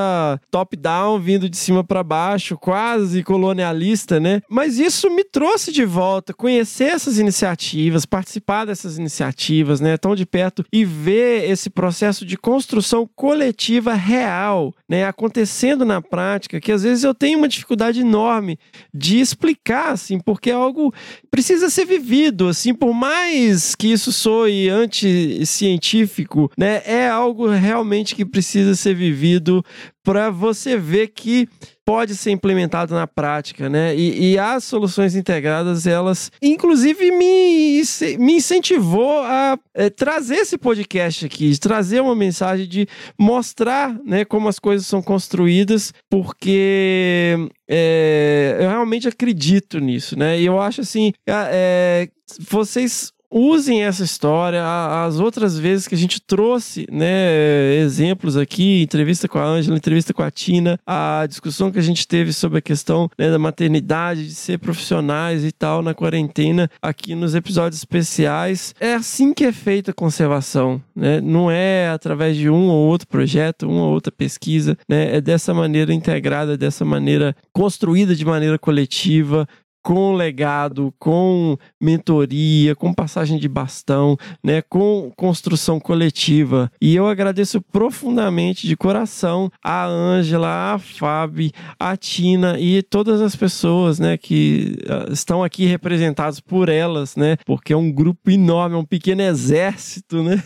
top-down, 0.49 1.19
vindo 1.19 1.49
de 1.49 1.57
cima 1.57 1.83
para 1.83 2.03
baixo, 2.03 2.57
quase 2.57 3.23
colonialista, 3.23 4.19
né? 4.19 4.41
Mas 4.49 4.79
isso 4.79 5.09
me 5.09 5.23
trouxe 5.23 5.71
de 5.71 5.85
volta, 5.85 6.33
conhecer 6.33 6.85
essas 6.85 7.19
iniciativas, 7.19 8.05
participar 8.05 8.65
dessas 8.65 8.97
iniciativas, 8.97 9.79
né? 9.79 9.97
Tão 9.97 10.15
de 10.15 10.25
perto 10.25 10.65
e 10.71 10.83
ver 10.83 11.49
esse 11.49 11.69
processo 11.69 12.25
de 12.25 12.37
construção 12.37 13.07
coletiva 13.15 13.34
coletiva 13.35 13.93
real, 13.93 14.73
né, 14.87 15.05
acontecendo 15.05 15.83
na 15.83 16.01
prática, 16.01 16.61
que 16.61 16.71
às 16.71 16.83
vezes 16.83 17.03
eu 17.03 17.13
tenho 17.13 17.37
uma 17.37 17.49
dificuldade 17.49 17.99
enorme 17.99 18.57
de 18.93 19.19
explicar, 19.19 19.89
assim, 19.89 20.19
porque 20.21 20.51
é 20.51 20.53
algo 20.53 20.93
precisa 21.29 21.69
ser 21.69 21.85
vivido, 21.85 22.47
assim, 22.47 22.73
por 22.73 22.93
mais 22.93 23.75
que 23.75 23.91
isso 23.91 24.13
soe 24.13 24.69
anti-científico, 24.69 26.49
né, 26.57 26.81
é 26.85 27.09
algo 27.09 27.47
realmente 27.47 28.15
que 28.15 28.23
precisa 28.23 28.73
ser 28.73 28.95
vivido 28.95 29.63
para 30.05 30.29
você 30.29 30.77
ver 30.77 31.07
que 31.07 31.49
pode 31.83 32.15
ser 32.15 32.31
implementado 32.31 32.93
na 32.93 33.07
prática, 33.07 33.67
né? 33.67 33.95
E, 33.95 34.33
e, 34.33 34.39
as 34.39 34.63
soluções 34.63 35.15
integradas, 35.15 35.85
elas, 35.85 36.31
inclusive, 36.41 37.11
me, 37.11 37.81
me 38.19 38.33
incentivou 38.33 39.19
a 39.21 39.57
é, 39.73 39.89
trazer 39.89 40.35
esse 40.35 40.57
podcast 40.57 41.25
aqui, 41.25 41.57
trazer 41.59 42.01
uma 42.01 42.15
mensagem 42.15 42.67
de 42.67 42.87
mostrar, 43.19 43.99
né, 44.03 44.23
como 44.23 44.47
as 44.47 44.59
coisas 44.59 44.87
são 44.87 45.01
construídas, 45.01 45.91
porque 46.09 47.35
é, 47.67 48.57
eu 48.59 48.69
realmente 48.69 49.07
acredito 49.07 49.79
nisso, 49.79 50.17
né? 50.17 50.39
E 50.39 50.45
eu 50.45 50.59
acho 50.59 50.81
assim, 50.81 51.13
é, 51.27 52.09
vocês 52.49 53.11
usem 53.35 53.83
essa 53.83 54.03
história. 54.03 54.63
As 55.05 55.19
outras 55.19 55.59
vezes 55.59 55.89
que 55.89 55.95
a 55.95 55.97
gente 55.97 56.21
trouxe, 56.21 56.87
né, 56.89 57.75
exemplos 57.75 58.37
aqui, 58.37 58.81
entrevista 58.81 59.27
com 59.27 59.37
a 59.37 59.45
Ângela, 59.45 59.75
entrevista 59.75 60.13
com 60.13 60.23
a 60.23 60.31
Tina, 60.31 60.79
a 60.87 61.25
discussão 61.27 61.69
que 61.69 61.77
a 61.77 61.81
gente 61.81 62.07
teve 62.07 62.31
sobre 62.31 62.59
a 62.59 62.61
questão 62.61 63.09
né, 63.17 63.29
da 63.29 63.37
maternidade, 63.37 64.25
de 64.25 64.33
ser 64.33 64.57
profissionais 64.59 65.43
e 65.43 65.51
tal 65.51 65.81
na 65.81 65.93
quarentena, 65.93 66.69
aqui 66.81 67.13
nos 67.13 67.35
episódios 67.35 67.79
especiais. 67.79 68.73
É 68.79 68.93
assim 68.93 69.33
que 69.33 69.43
é 69.43 69.51
feita 69.51 69.91
a 69.91 69.93
conservação, 69.93 70.81
né? 70.95 71.19
Não 71.19 71.51
é 71.51 71.89
através 71.89 72.37
de 72.37 72.49
um 72.49 72.69
ou 72.69 72.87
outro 72.87 73.07
projeto, 73.07 73.67
uma 73.67 73.83
ou 73.83 73.93
outra 73.93 74.11
pesquisa, 74.11 74.77
né? 74.87 75.17
É 75.17 75.21
dessa 75.21 75.53
maneira 75.53 75.93
integrada, 75.93 76.57
dessa 76.57 76.85
maneira 76.85 77.35
construída 77.51 78.15
de 78.15 78.23
maneira 78.23 78.57
coletiva, 78.57 79.47
com 79.85 80.15
legado, 80.15 80.91
com 80.97 81.55
mentoria, 81.79 82.75
com 82.75 82.91
passagem 82.91 83.37
de 83.37 83.47
bastão, 83.47 84.17
né, 84.43 84.59
com 84.63 85.11
construção 85.15 85.79
coletiva. 85.79 86.71
E 86.81 86.95
eu 86.95 87.07
agradeço 87.07 87.61
profundamente 87.61 88.65
de 88.65 88.75
coração 88.75 89.47
a 89.63 89.85
Ângela, 89.85 90.73
a 90.73 90.79
Fábio, 90.79 91.51
a 91.79 91.95
Tina 91.95 92.59
e 92.59 92.81
todas 92.81 93.21
as 93.21 93.35
pessoas, 93.35 93.99
né, 93.99 94.17
que 94.17 94.75
uh, 94.89 95.13
estão 95.13 95.43
aqui 95.43 95.67
representadas 95.67 96.39
por 96.39 96.67
elas, 96.67 97.15
né, 97.15 97.37
porque 97.45 97.71
é 97.71 97.77
um 97.77 97.91
grupo 97.91 98.31
enorme, 98.31 98.75
é 98.75 98.79
um 98.79 98.85
pequeno 98.85 99.21
exército, 99.21 100.23
né, 100.23 100.41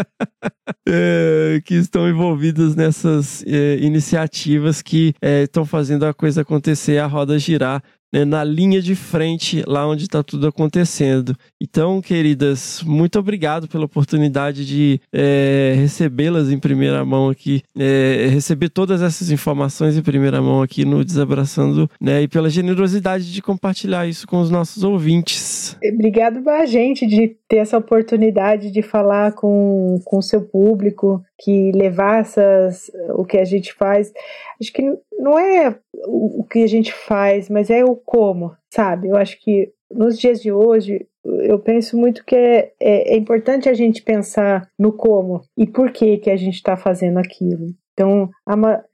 é, 0.88 1.60
que 1.66 1.74
estão 1.74 2.08
envolvidas 2.08 2.74
nessas 2.74 3.44
é, 3.46 3.76
iniciativas 3.76 4.80
que 4.80 5.12
é, 5.20 5.42
estão 5.42 5.66
fazendo 5.66 6.06
a 6.06 6.14
coisa 6.14 6.40
acontecer, 6.40 6.96
a 6.96 7.06
roda 7.06 7.38
girar 7.38 7.82
né, 8.14 8.24
na 8.24 8.44
linha 8.44 8.80
de 8.80 8.94
frente, 8.94 9.64
lá 9.66 9.88
onde 9.88 10.04
está 10.04 10.22
tudo 10.22 10.46
acontecendo. 10.46 11.36
Então, 11.60 12.00
queridas, 12.00 12.80
muito 12.86 13.18
obrigado 13.18 13.66
pela 13.66 13.86
oportunidade 13.86 14.64
de 14.64 15.00
é, 15.12 15.74
recebê-las 15.76 16.48
em 16.52 16.58
primeira 16.60 17.04
mão 17.04 17.28
aqui, 17.28 17.62
é, 17.76 18.28
receber 18.30 18.68
todas 18.68 19.02
essas 19.02 19.32
informações 19.32 19.96
em 19.96 20.02
primeira 20.02 20.40
mão 20.40 20.62
aqui 20.62 20.84
no 20.84 21.04
Desabraçando, 21.04 21.90
né, 22.00 22.22
e 22.22 22.28
pela 22.28 22.48
generosidade 22.48 23.32
de 23.32 23.42
compartilhar 23.42 24.06
isso 24.06 24.28
com 24.28 24.38
os 24.38 24.48
nossos 24.48 24.84
ouvintes. 24.84 25.76
Obrigado 25.92 26.48
a 26.48 26.66
gente 26.66 27.06
de 27.08 27.36
ter 27.48 27.56
essa 27.56 27.78
oportunidade 27.78 28.70
de 28.70 28.80
falar 28.80 29.32
com 29.32 29.98
o 30.12 30.22
seu 30.22 30.42
público, 30.42 31.20
que 31.40 31.72
levar 31.72 32.20
essas, 32.20 32.90
o 33.16 33.24
que 33.24 33.38
a 33.38 33.44
gente 33.44 33.72
faz. 33.72 34.12
Acho 34.60 34.72
que 34.72 34.82
não 35.18 35.38
é 35.38 35.76
o 36.06 36.44
que 36.44 36.62
a 36.62 36.66
gente 36.66 36.92
faz, 36.92 37.48
mas 37.48 37.70
é 37.70 37.84
o 37.84 37.96
como, 38.04 38.54
sabe? 38.70 39.08
Eu 39.08 39.16
acho 39.16 39.38
que 39.40 39.72
nos 39.90 40.18
dias 40.18 40.40
de 40.40 40.52
hoje, 40.52 41.06
eu 41.24 41.58
penso 41.58 41.96
muito 41.96 42.24
que 42.24 42.34
é, 42.34 42.72
é, 42.80 43.14
é 43.14 43.16
importante 43.16 43.68
a 43.68 43.74
gente 43.74 44.02
pensar 44.02 44.68
no 44.78 44.92
como 44.92 45.42
e 45.56 45.66
por 45.66 45.90
que, 45.90 46.18
que 46.18 46.30
a 46.30 46.36
gente 46.36 46.54
está 46.54 46.76
fazendo 46.76 47.18
aquilo. 47.18 47.66
Então, 47.94 48.28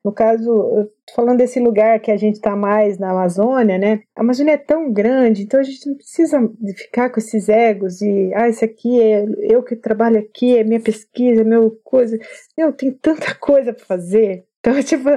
no 0.04 0.12
caso, 0.12 0.90
falando 1.16 1.38
desse 1.38 1.58
lugar 1.58 2.00
que 2.00 2.10
a 2.10 2.18
gente 2.18 2.34
está 2.34 2.54
mais 2.54 2.98
na 2.98 3.10
Amazônia, 3.12 3.78
né? 3.78 4.02
A 4.14 4.20
Amazônia 4.20 4.52
é 4.52 4.58
tão 4.58 4.92
grande, 4.92 5.42
então 5.42 5.58
a 5.58 5.62
gente 5.62 5.88
não 5.88 5.96
precisa 5.96 6.38
ficar 6.76 7.08
com 7.08 7.18
esses 7.18 7.48
egos 7.48 8.02
e, 8.02 8.30
ah, 8.34 8.46
isso 8.46 8.62
aqui 8.62 9.00
é 9.00 9.24
eu 9.50 9.62
que 9.62 9.74
trabalho 9.74 10.18
aqui, 10.18 10.58
é 10.58 10.64
minha 10.64 10.80
pesquisa, 10.80 11.40
é 11.40 11.44
meu 11.44 11.78
coisa. 11.82 12.18
Meu, 12.56 12.74
tem 12.74 12.92
tanta 12.92 13.34
coisa 13.34 13.72
para 13.72 13.86
fazer. 13.86 14.44
Então, 14.60 14.80
tipo, 14.84 15.08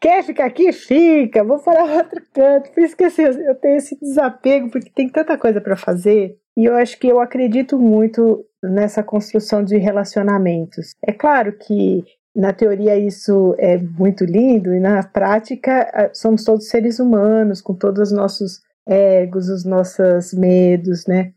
quer 0.00 0.22
ficar 0.22 0.46
aqui? 0.46 0.72
Fica, 0.72 1.42
vou 1.42 1.58
para 1.58 1.84
outro 1.84 2.22
canto. 2.32 2.70
Por 2.70 2.82
isso 2.82 2.96
que 2.96 3.04
assim, 3.04 3.22
eu 3.22 3.54
tenho 3.56 3.76
esse 3.76 3.98
desapego, 3.98 4.70
porque 4.70 4.90
tem 4.90 5.08
tanta 5.08 5.36
coisa 5.36 5.60
para 5.60 5.76
fazer. 5.76 6.36
E 6.56 6.64
eu 6.64 6.76
acho 6.76 6.98
que 6.98 7.08
eu 7.08 7.20
acredito 7.20 7.78
muito 7.78 8.44
nessa 8.62 9.02
construção 9.02 9.64
de 9.64 9.78
relacionamentos. 9.78 10.94
É 11.06 11.12
claro 11.12 11.52
que 11.52 12.04
na 12.36 12.52
teoria 12.52 12.96
isso 12.96 13.54
é 13.58 13.78
muito 13.78 14.24
lindo 14.24 14.74
e 14.74 14.78
na 14.78 15.02
prática 15.02 16.10
somos 16.14 16.44
todos 16.44 16.68
seres 16.68 17.00
humanos 17.00 17.60
com 17.60 17.74
todos 17.74 18.10
os 18.10 18.16
nossos 18.16 18.60
egos, 18.86 19.48
os 19.48 19.64
nossos 19.64 20.32
medos, 20.32 21.06
né? 21.06 21.32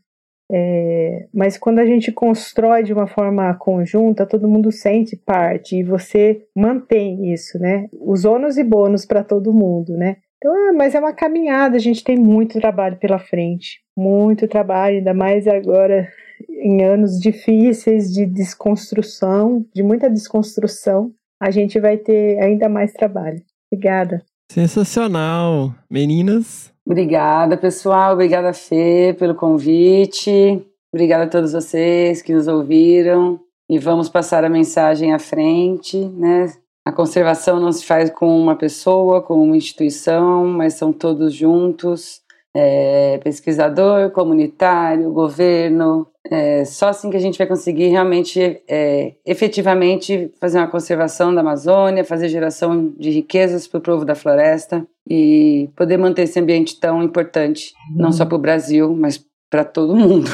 É, 0.50 1.26
mas 1.32 1.56
quando 1.56 1.78
a 1.78 1.86
gente 1.86 2.12
constrói 2.12 2.82
de 2.82 2.92
uma 2.92 3.06
forma 3.06 3.52
conjunta, 3.54 4.26
todo 4.26 4.48
mundo 4.48 4.70
sente 4.70 5.16
parte 5.16 5.76
e 5.76 5.82
você 5.82 6.44
mantém 6.54 7.32
isso, 7.32 7.58
né? 7.58 7.88
Os 7.92 8.24
ônus 8.24 8.56
e 8.56 8.64
bônus 8.64 9.06
para 9.06 9.24
todo 9.24 9.54
mundo, 9.54 9.96
né? 9.96 10.18
Então, 10.36 10.52
ah, 10.52 10.72
mas 10.74 10.94
é 10.94 11.00
uma 11.00 11.14
caminhada, 11.14 11.76
a 11.76 11.80
gente 11.80 12.04
tem 12.04 12.18
muito 12.18 12.60
trabalho 12.60 12.98
pela 12.98 13.18
frente, 13.18 13.80
muito 13.96 14.46
trabalho, 14.46 14.98
ainda 14.98 15.14
mais 15.14 15.48
agora 15.48 16.06
em 16.50 16.84
anos 16.84 17.18
difíceis 17.18 18.12
de 18.12 18.26
desconstrução, 18.26 19.64
de 19.74 19.82
muita 19.82 20.10
desconstrução, 20.10 21.12
a 21.40 21.50
gente 21.50 21.80
vai 21.80 21.96
ter 21.96 22.38
ainda 22.42 22.68
mais 22.68 22.92
trabalho. 22.92 23.42
Obrigada. 23.72 24.22
Sensacional. 24.50 25.74
Meninas? 25.90 26.73
Obrigada, 26.86 27.56
pessoal. 27.56 28.12
Obrigada, 28.12 28.52
Fê, 28.52 29.14
pelo 29.18 29.34
convite. 29.34 30.64
Obrigada 30.92 31.24
a 31.24 31.28
todos 31.28 31.52
vocês 31.52 32.20
que 32.22 32.32
nos 32.32 32.46
ouviram. 32.46 33.40
E 33.68 33.78
vamos 33.78 34.08
passar 34.08 34.44
a 34.44 34.50
mensagem 34.50 35.12
à 35.12 35.18
frente, 35.18 35.98
né? 35.98 36.52
A 36.86 36.92
conservação 36.92 37.58
não 37.58 37.72
se 37.72 37.84
faz 37.84 38.10
com 38.10 38.38
uma 38.38 38.54
pessoa, 38.56 39.22
com 39.22 39.42
uma 39.42 39.56
instituição, 39.56 40.44
mas 40.46 40.74
são 40.74 40.92
todos 40.92 41.32
juntos 41.32 42.22
é, 42.54 43.18
pesquisador, 43.18 44.10
comunitário, 44.10 45.12
governo. 45.12 46.06
É, 46.30 46.64
só 46.64 46.88
assim 46.88 47.10
que 47.10 47.16
a 47.16 47.20
gente 47.20 47.36
vai 47.36 47.46
conseguir 47.46 47.88
realmente, 47.88 48.62
é, 48.66 49.14
efetivamente, 49.26 50.32
fazer 50.40 50.58
uma 50.58 50.70
conservação 50.70 51.34
da 51.34 51.42
Amazônia, 51.42 52.04
fazer 52.04 52.28
geração 52.28 52.94
de 52.98 53.10
riquezas 53.10 53.68
para 53.68 53.78
o 53.78 53.82
povo 53.82 54.04
da 54.04 54.14
floresta 54.14 54.86
e 55.08 55.68
poder 55.76 55.98
manter 55.98 56.22
esse 56.22 56.40
ambiente 56.40 56.80
tão 56.80 57.02
importante, 57.02 57.72
não 57.94 58.10
só 58.10 58.24
para 58.24 58.36
o 58.36 58.40
Brasil, 58.40 58.96
mas 58.96 59.22
para 59.50 59.64
todo 59.64 59.94
mundo. 59.96 60.30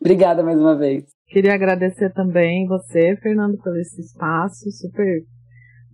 Obrigada 0.00 0.42
mais 0.42 0.58
uma 0.58 0.76
vez. 0.76 1.04
Queria 1.28 1.54
agradecer 1.54 2.12
também 2.12 2.66
você, 2.66 3.16
Fernando, 3.22 3.56
pelo 3.62 3.76
esse 3.76 4.00
espaço 4.00 4.70
super 4.72 5.22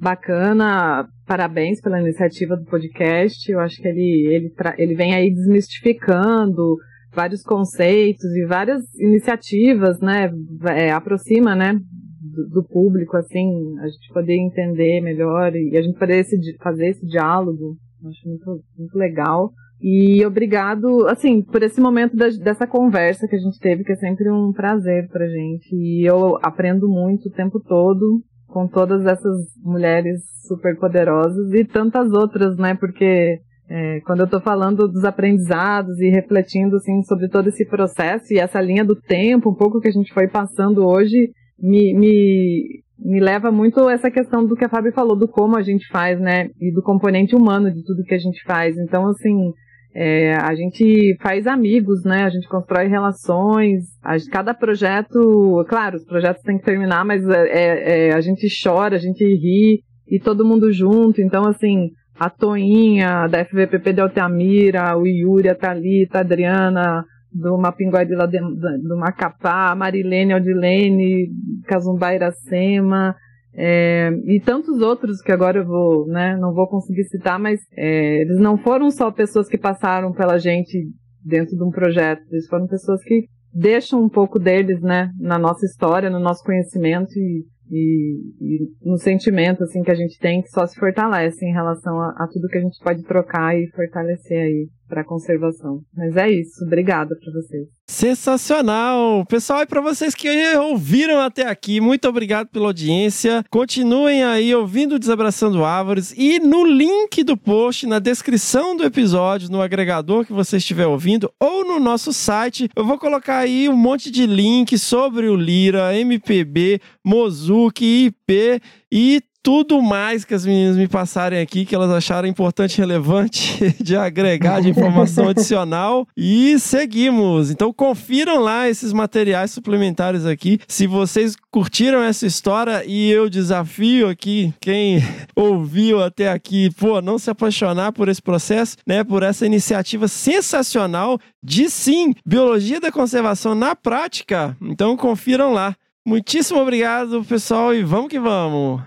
bacana. 0.01 1.07
Parabéns 1.27 1.81
pela 1.81 2.01
iniciativa 2.01 2.57
do 2.57 2.65
podcast. 2.65 3.51
Eu 3.51 3.61
acho 3.61 3.81
que 3.81 3.87
ele, 3.87 4.27
ele, 4.27 4.55
ele 4.79 4.95
vem 4.95 5.15
aí 5.15 5.31
desmistificando 5.33 6.77
vários 7.13 7.43
conceitos 7.43 8.25
e 8.25 8.47
várias 8.47 8.83
iniciativas, 8.95 10.01
né? 10.01 10.31
É, 10.77 10.91
aproxima, 10.91 11.55
né? 11.55 11.75
Do, 11.75 12.49
do, 12.49 12.65
público, 12.65 13.17
assim, 13.17 13.79
a 13.81 13.89
gente 13.89 14.13
poder 14.13 14.37
entender 14.37 15.01
melhor 15.01 15.55
e 15.55 15.77
a 15.77 15.83
gente 15.83 15.99
poder 15.99 16.19
esse, 16.19 16.37
fazer 16.59 16.89
esse 16.89 17.07
diálogo. 17.07 17.77
Acho 18.05 18.29
muito, 18.29 18.65
muito 18.79 18.97
legal. 18.97 19.51
E 19.81 20.25
obrigado, 20.27 21.07
assim, 21.07 21.43
por 21.43 21.63
esse 21.63 21.81
momento 21.81 22.17
da, 22.17 22.29
dessa 22.29 22.67
conversa 22.67 23.29
que 23.29 23.37
a 23.37 23.39
gente 23.39 23.59
teve, 23.61 23.85
que 23.85 23.93
é 23.93 23.97
sempre 23.97 24.29
um 24.31 24.53
prazer 24.53 25.09
pra 25.09 25.29
gente. 25.29 25.75
E 25.75 26.05
eu 26.05 26.37
aprendo 26.43 26.89
muito 26.89 27.29
o 27.29 27.33
tempo 27.33 27.61
todo 27.61 28.21
com 28.49 28.67
todas 28.67 29.05
essas 29.05 29.37
mulheres 29.63 30.21
super 30.47 30.77
poderosas 30.79 31.53
e 31.53 31.65
tantas 31.65 32.11
outras, 32.13 32.57
né? 32.57 32.75
Porque 32.75 33.41
é, 33.71 34.01
quando 34.01 34.21
eu 34.21 34.25
estou 34.25 34.41
falando 34.41 34.89
dos 34.89 35.05
aprendizados 35.05 35.99
e 36.01 36.09
refletindo 36.09 36.77
assim 36.77 37.03
sobre 37.03 37.29
todo 37.29 37.49
esse 37.49 37.67
processo 37.67 38.33
e 38.33 38.39
essa 38.39 38.61
linha 38.61 38.85
do 38.85 38.97
tempo, 38.97 39.51
um 39.51 39.55
pouco 39.55 39.81
que 39.81 39.89
a 39.89 39.93
gente 39.93 40.13
foi 40.13 40.27
passando 40.27 40.87
hoje, 40.87 41.31
me, 41.61 41.93
me, 41.95 42.83
me 42.99 43.21
leva 43.21 43.51
muito 43.51 43.89
essa 43.89 44.11
questão 44.11 44.47
do 44.47 44.57
que 44.57 44.65
a 44.65 44.69
Fábio 44.69 44.93
falou, 44.93 45.17
do 45.17 45.29
como 45.29 45.57
a 45.57 45.63
gente 45.63 45.87
faz, 45.89 46.19
né? 46.19 46.49
E 46.61 46.73
do 46.73 46.83
componente 46.83 47.37
humano 47.37 47.71
de 47.71 47.85
tudo 47.85 48.05
que 48.05 48.15
a 48.15 48.19
gente 48.19 48.43
faz. 48.45 48.77
Então, 48.79 49.07
assim, 49.07 49.53
é, 49.95 50.35
a 50.37 50.55
gente 50.55 51.17
faz 51.21 51.47
amigos, 51.47 52.05
né? 52.05 52.25
A 52.25 52.31
gente 52.31 52.49
constrói 52.49 52.87
relações. 52.87 53.85
A, 54.03 54.17
cada 54.31 54.55
projeto, 54.55 55.65
claro, 55.69 55.97
os 55.97 56.05
projetos 56.05 56.43
têm 56.43 56.59
que 56.59 56.65
terminar, 56.65 57.05
mas 57.05 57.29
é, 57.29 57.49
é, 57.49 58.09
é, 58.09 58.15
a 58.15 58.21
gente 58.21 58.49
chora, 58.63 58.97
a 58.97 59.01
gente 59.01 59.25
ri 59.25 59.83
e 60.07 60.19
todo 60.19 60.45
mundo 60.45 60.73
junto. 60.73 61.21
Então, 61.21 61.47
assim, 61.47 61.91
a 62.19 62.29
Toinha 62.29 63.27
da 63.29 63.45
FVPP 63.45 63.93
de 63.93 64.01
Altamira, 64.01 64.97
o 64.97 65.07
Yuri, 65.07 65.49
a 65.49 65.55
Thalita, 65.55 66.19
a 66.19 66.21
Adriana, 66.23 67.05
do 67.33 67.57
Mapinguari 67.59 68.15
lá 68.15 68.27
do 68.27 68.97
Macapá, 68.97 69.71
a 69.71 69.75
Marilene 69.75 70.33
Aldilene, 70.33 71.29
Casumba 71.67 72.15
Iracema, 72.15 73.15
é, 73.55 74.11
e 74.25 74.41
tantos 74.41 74.81
outros 74.81 75.21
que 75.21 75.33
agora 75.33 75.59
eu 75.59 75.67
vou, 75.67 76.07
né, 76.07 76.37
não 76.37 76.53
vou 76.53 76.69
conseguir 76.69 77.05
citar, 77.05 77.39
mas 77.39 77.61
é, 77.77 78.23
eles 78.23 78.39
não 78.39 78.57
foram 78.57 78.91
só 78.91 79.11
pessoas 79.11 79.49
que 79.49 79.59
passaram 79.59 80.13
pela 80.13 80.39
gente 80.39 80.89
dentro 81.25 81.57
de 81.57 81.63
um 81.63 81.71
projeto, 81.71 82.23
eles 82.31 82.47
foram 82.47 82.67
pessoas 82.67 83.03
que 83.03 83.27
deixam 83.53 84.03
um 84.03 84.09
pouco 84.09 84.39
deles, 84.39 84.81
né, 84.81 85.11
na 85.19 85.39
nossa 85.39 85.67
história, 85.67 86.11
no 86.11 86.21
nosso 86.21 86.45
conhecimento 86.45 87.11
e, 87.19 87.45
e, 87.71 88.21
e 88.41 88.73
no 88.83 88.97
sentimento, 88.97 89.63
assim, 89.63 89.83
que 89.83 89.91
a 89.91 89.95
gente 89.95 90.19
tem, 90.19 90.43
que 90.43 90.49
só 90.49 90.67
se 90.67 90.79
fortalece 90.79 91.45
em 91.45 91.53
relação 91.53 92.01
a, 92.01 92.11
a, 92.11 92.29
tudo 92.33 92.49
que 92.49 92.59
a 92.59 92.61
gente 92.61 92.79
pode 92.83 93.03
trocar 93.05 93.57
e 93.57 93.69
fortalecer 93.71 94.39
aí. 94.39 94.69
Para 94.89 95.05
conservação. 95.05 95.83
Mas 95.95 96.17
é 96.17 96.31
isso, 96.31 96.65
obrigada 96.65 97.15
para 97.15 97.33
vocês. 97.33 97.69
Sensacional! 97.87 99.25
Pessoal, 99.27 99.63
e 99.63 99.67
para 99.67 99.81
vocês 99.81 100.15
que 100.15 100.29
ouviram 100.57 101.21
até 101.21 101.47
aqui, 101.47 101.81
muito 101.81 102.09
obrigado 102.09 102.49
pela 102.49 102.67
audiência. 102.67 103.45
Continuem 103.51 104.23
aí 104.25 104.55
ouvindo 104.55 104.99
Desabraçando 104.99 105.65
Árvores 105.65 106.15
e 106.17 106.39
no 106.39 106.67
link 106.67 107.23
do 107.23 107.37
post, 107.37 107.87
na 107.87 107.99
descrição 107.99 108.77
do 108.77 108.85
episódio, 108.85 109.51
no 109.51 109.63
agregador 109.63 110.25
que 110.25 110.33
você 110.33 110.59
estiver 110.59 110.87
ouvindo, 110.87 111.31
ou 111.41 111.65
no 111.65 111.79
nosso 111.79 112.13
site, 112.13 112.69
eu 112.77 112.85
vou 112.85 112.99
colocar 112.99 113.39
aí 113.39 113.69
um 113.69 113.77
monte 113.77 114.11
de 114.11 114.27
links 114.27 114.83
sobre 114.83 115.29
o 115.29 115.37
Lira, 115.37 115.97
MPB, 115.97 116.81
Mozuki, 117.05 118.07
IP 118.07 118.61
e 118.91 119.23
tudo 119.49 119.81
mais 119.81 120.27
que 120.27 120.35
as 120.35 120.45
meninas 120.45 120.77
me 120.77 120.87
passarem 120.87 121.41
aqui, 121.41 121.65
que 121.65 121.75
elas 121.75 121.91
acharam 121.91 122.29
importante 122.29 122.75
e 122.75 122.81
relevante 122.81 123.75
de 123.83 123.97
agregar 123.97 124.61
de 124.61 124.69
informação 124.69 125.27
adicional. 125.31 126.07
E 126.15 126.59
seguimos. 126.59 127.51
Então 127.51 127.73
confiram 127.73 128.41
lá 128.41 128.69
esses 128.69 128.93
materiais 128.93 129.51
suplementares 129.51 130.27
aqui. 130.27 130.61
Se 130.69 130.87
vocês 130.87 131.35
curtiram 131.51 132.03
essa 132.03 132.27
história 132.27 132.85
e 132.87 133.11
eu 133.11 133.31
desafio 133.31 134.11
aqui 134.11 134.53
quem 134.61 135.03
ouviu 135.35 136.05
até 136.05 136.31
aqui, 136.31 136.69
pô, 136.79 137.01
não 137.01 137.19
se 137.19 137.31
apaixonar 137.31 137.93
por 137.93 138.11
esse 138.11 138.21
processo, 138.21 138.77
né, 138.87 139.03
por 139.03 139.23
essa 139.23 139.47
iniciativa 139.47 140.09
sensacional 140.09 141.19
de 141.43 141.71
sim, 141.71 142.13
biologia 142.23 142.83
da 142.83 142.93
conservação 142.93 143.55
na 143.55 143.75
prática. 143.75 144.55
Então 144.61 144.95
confiram 144.95 145.55
lá. 145.55 145.75
Muitíssimo 146.07 146.61
obrigado, 146.61 147.25
pessoal, 147.25 147.75
e 147.75 147.83
vamos 147.83 148.09
que 148.09 148.21
vamos. 148.21 148.83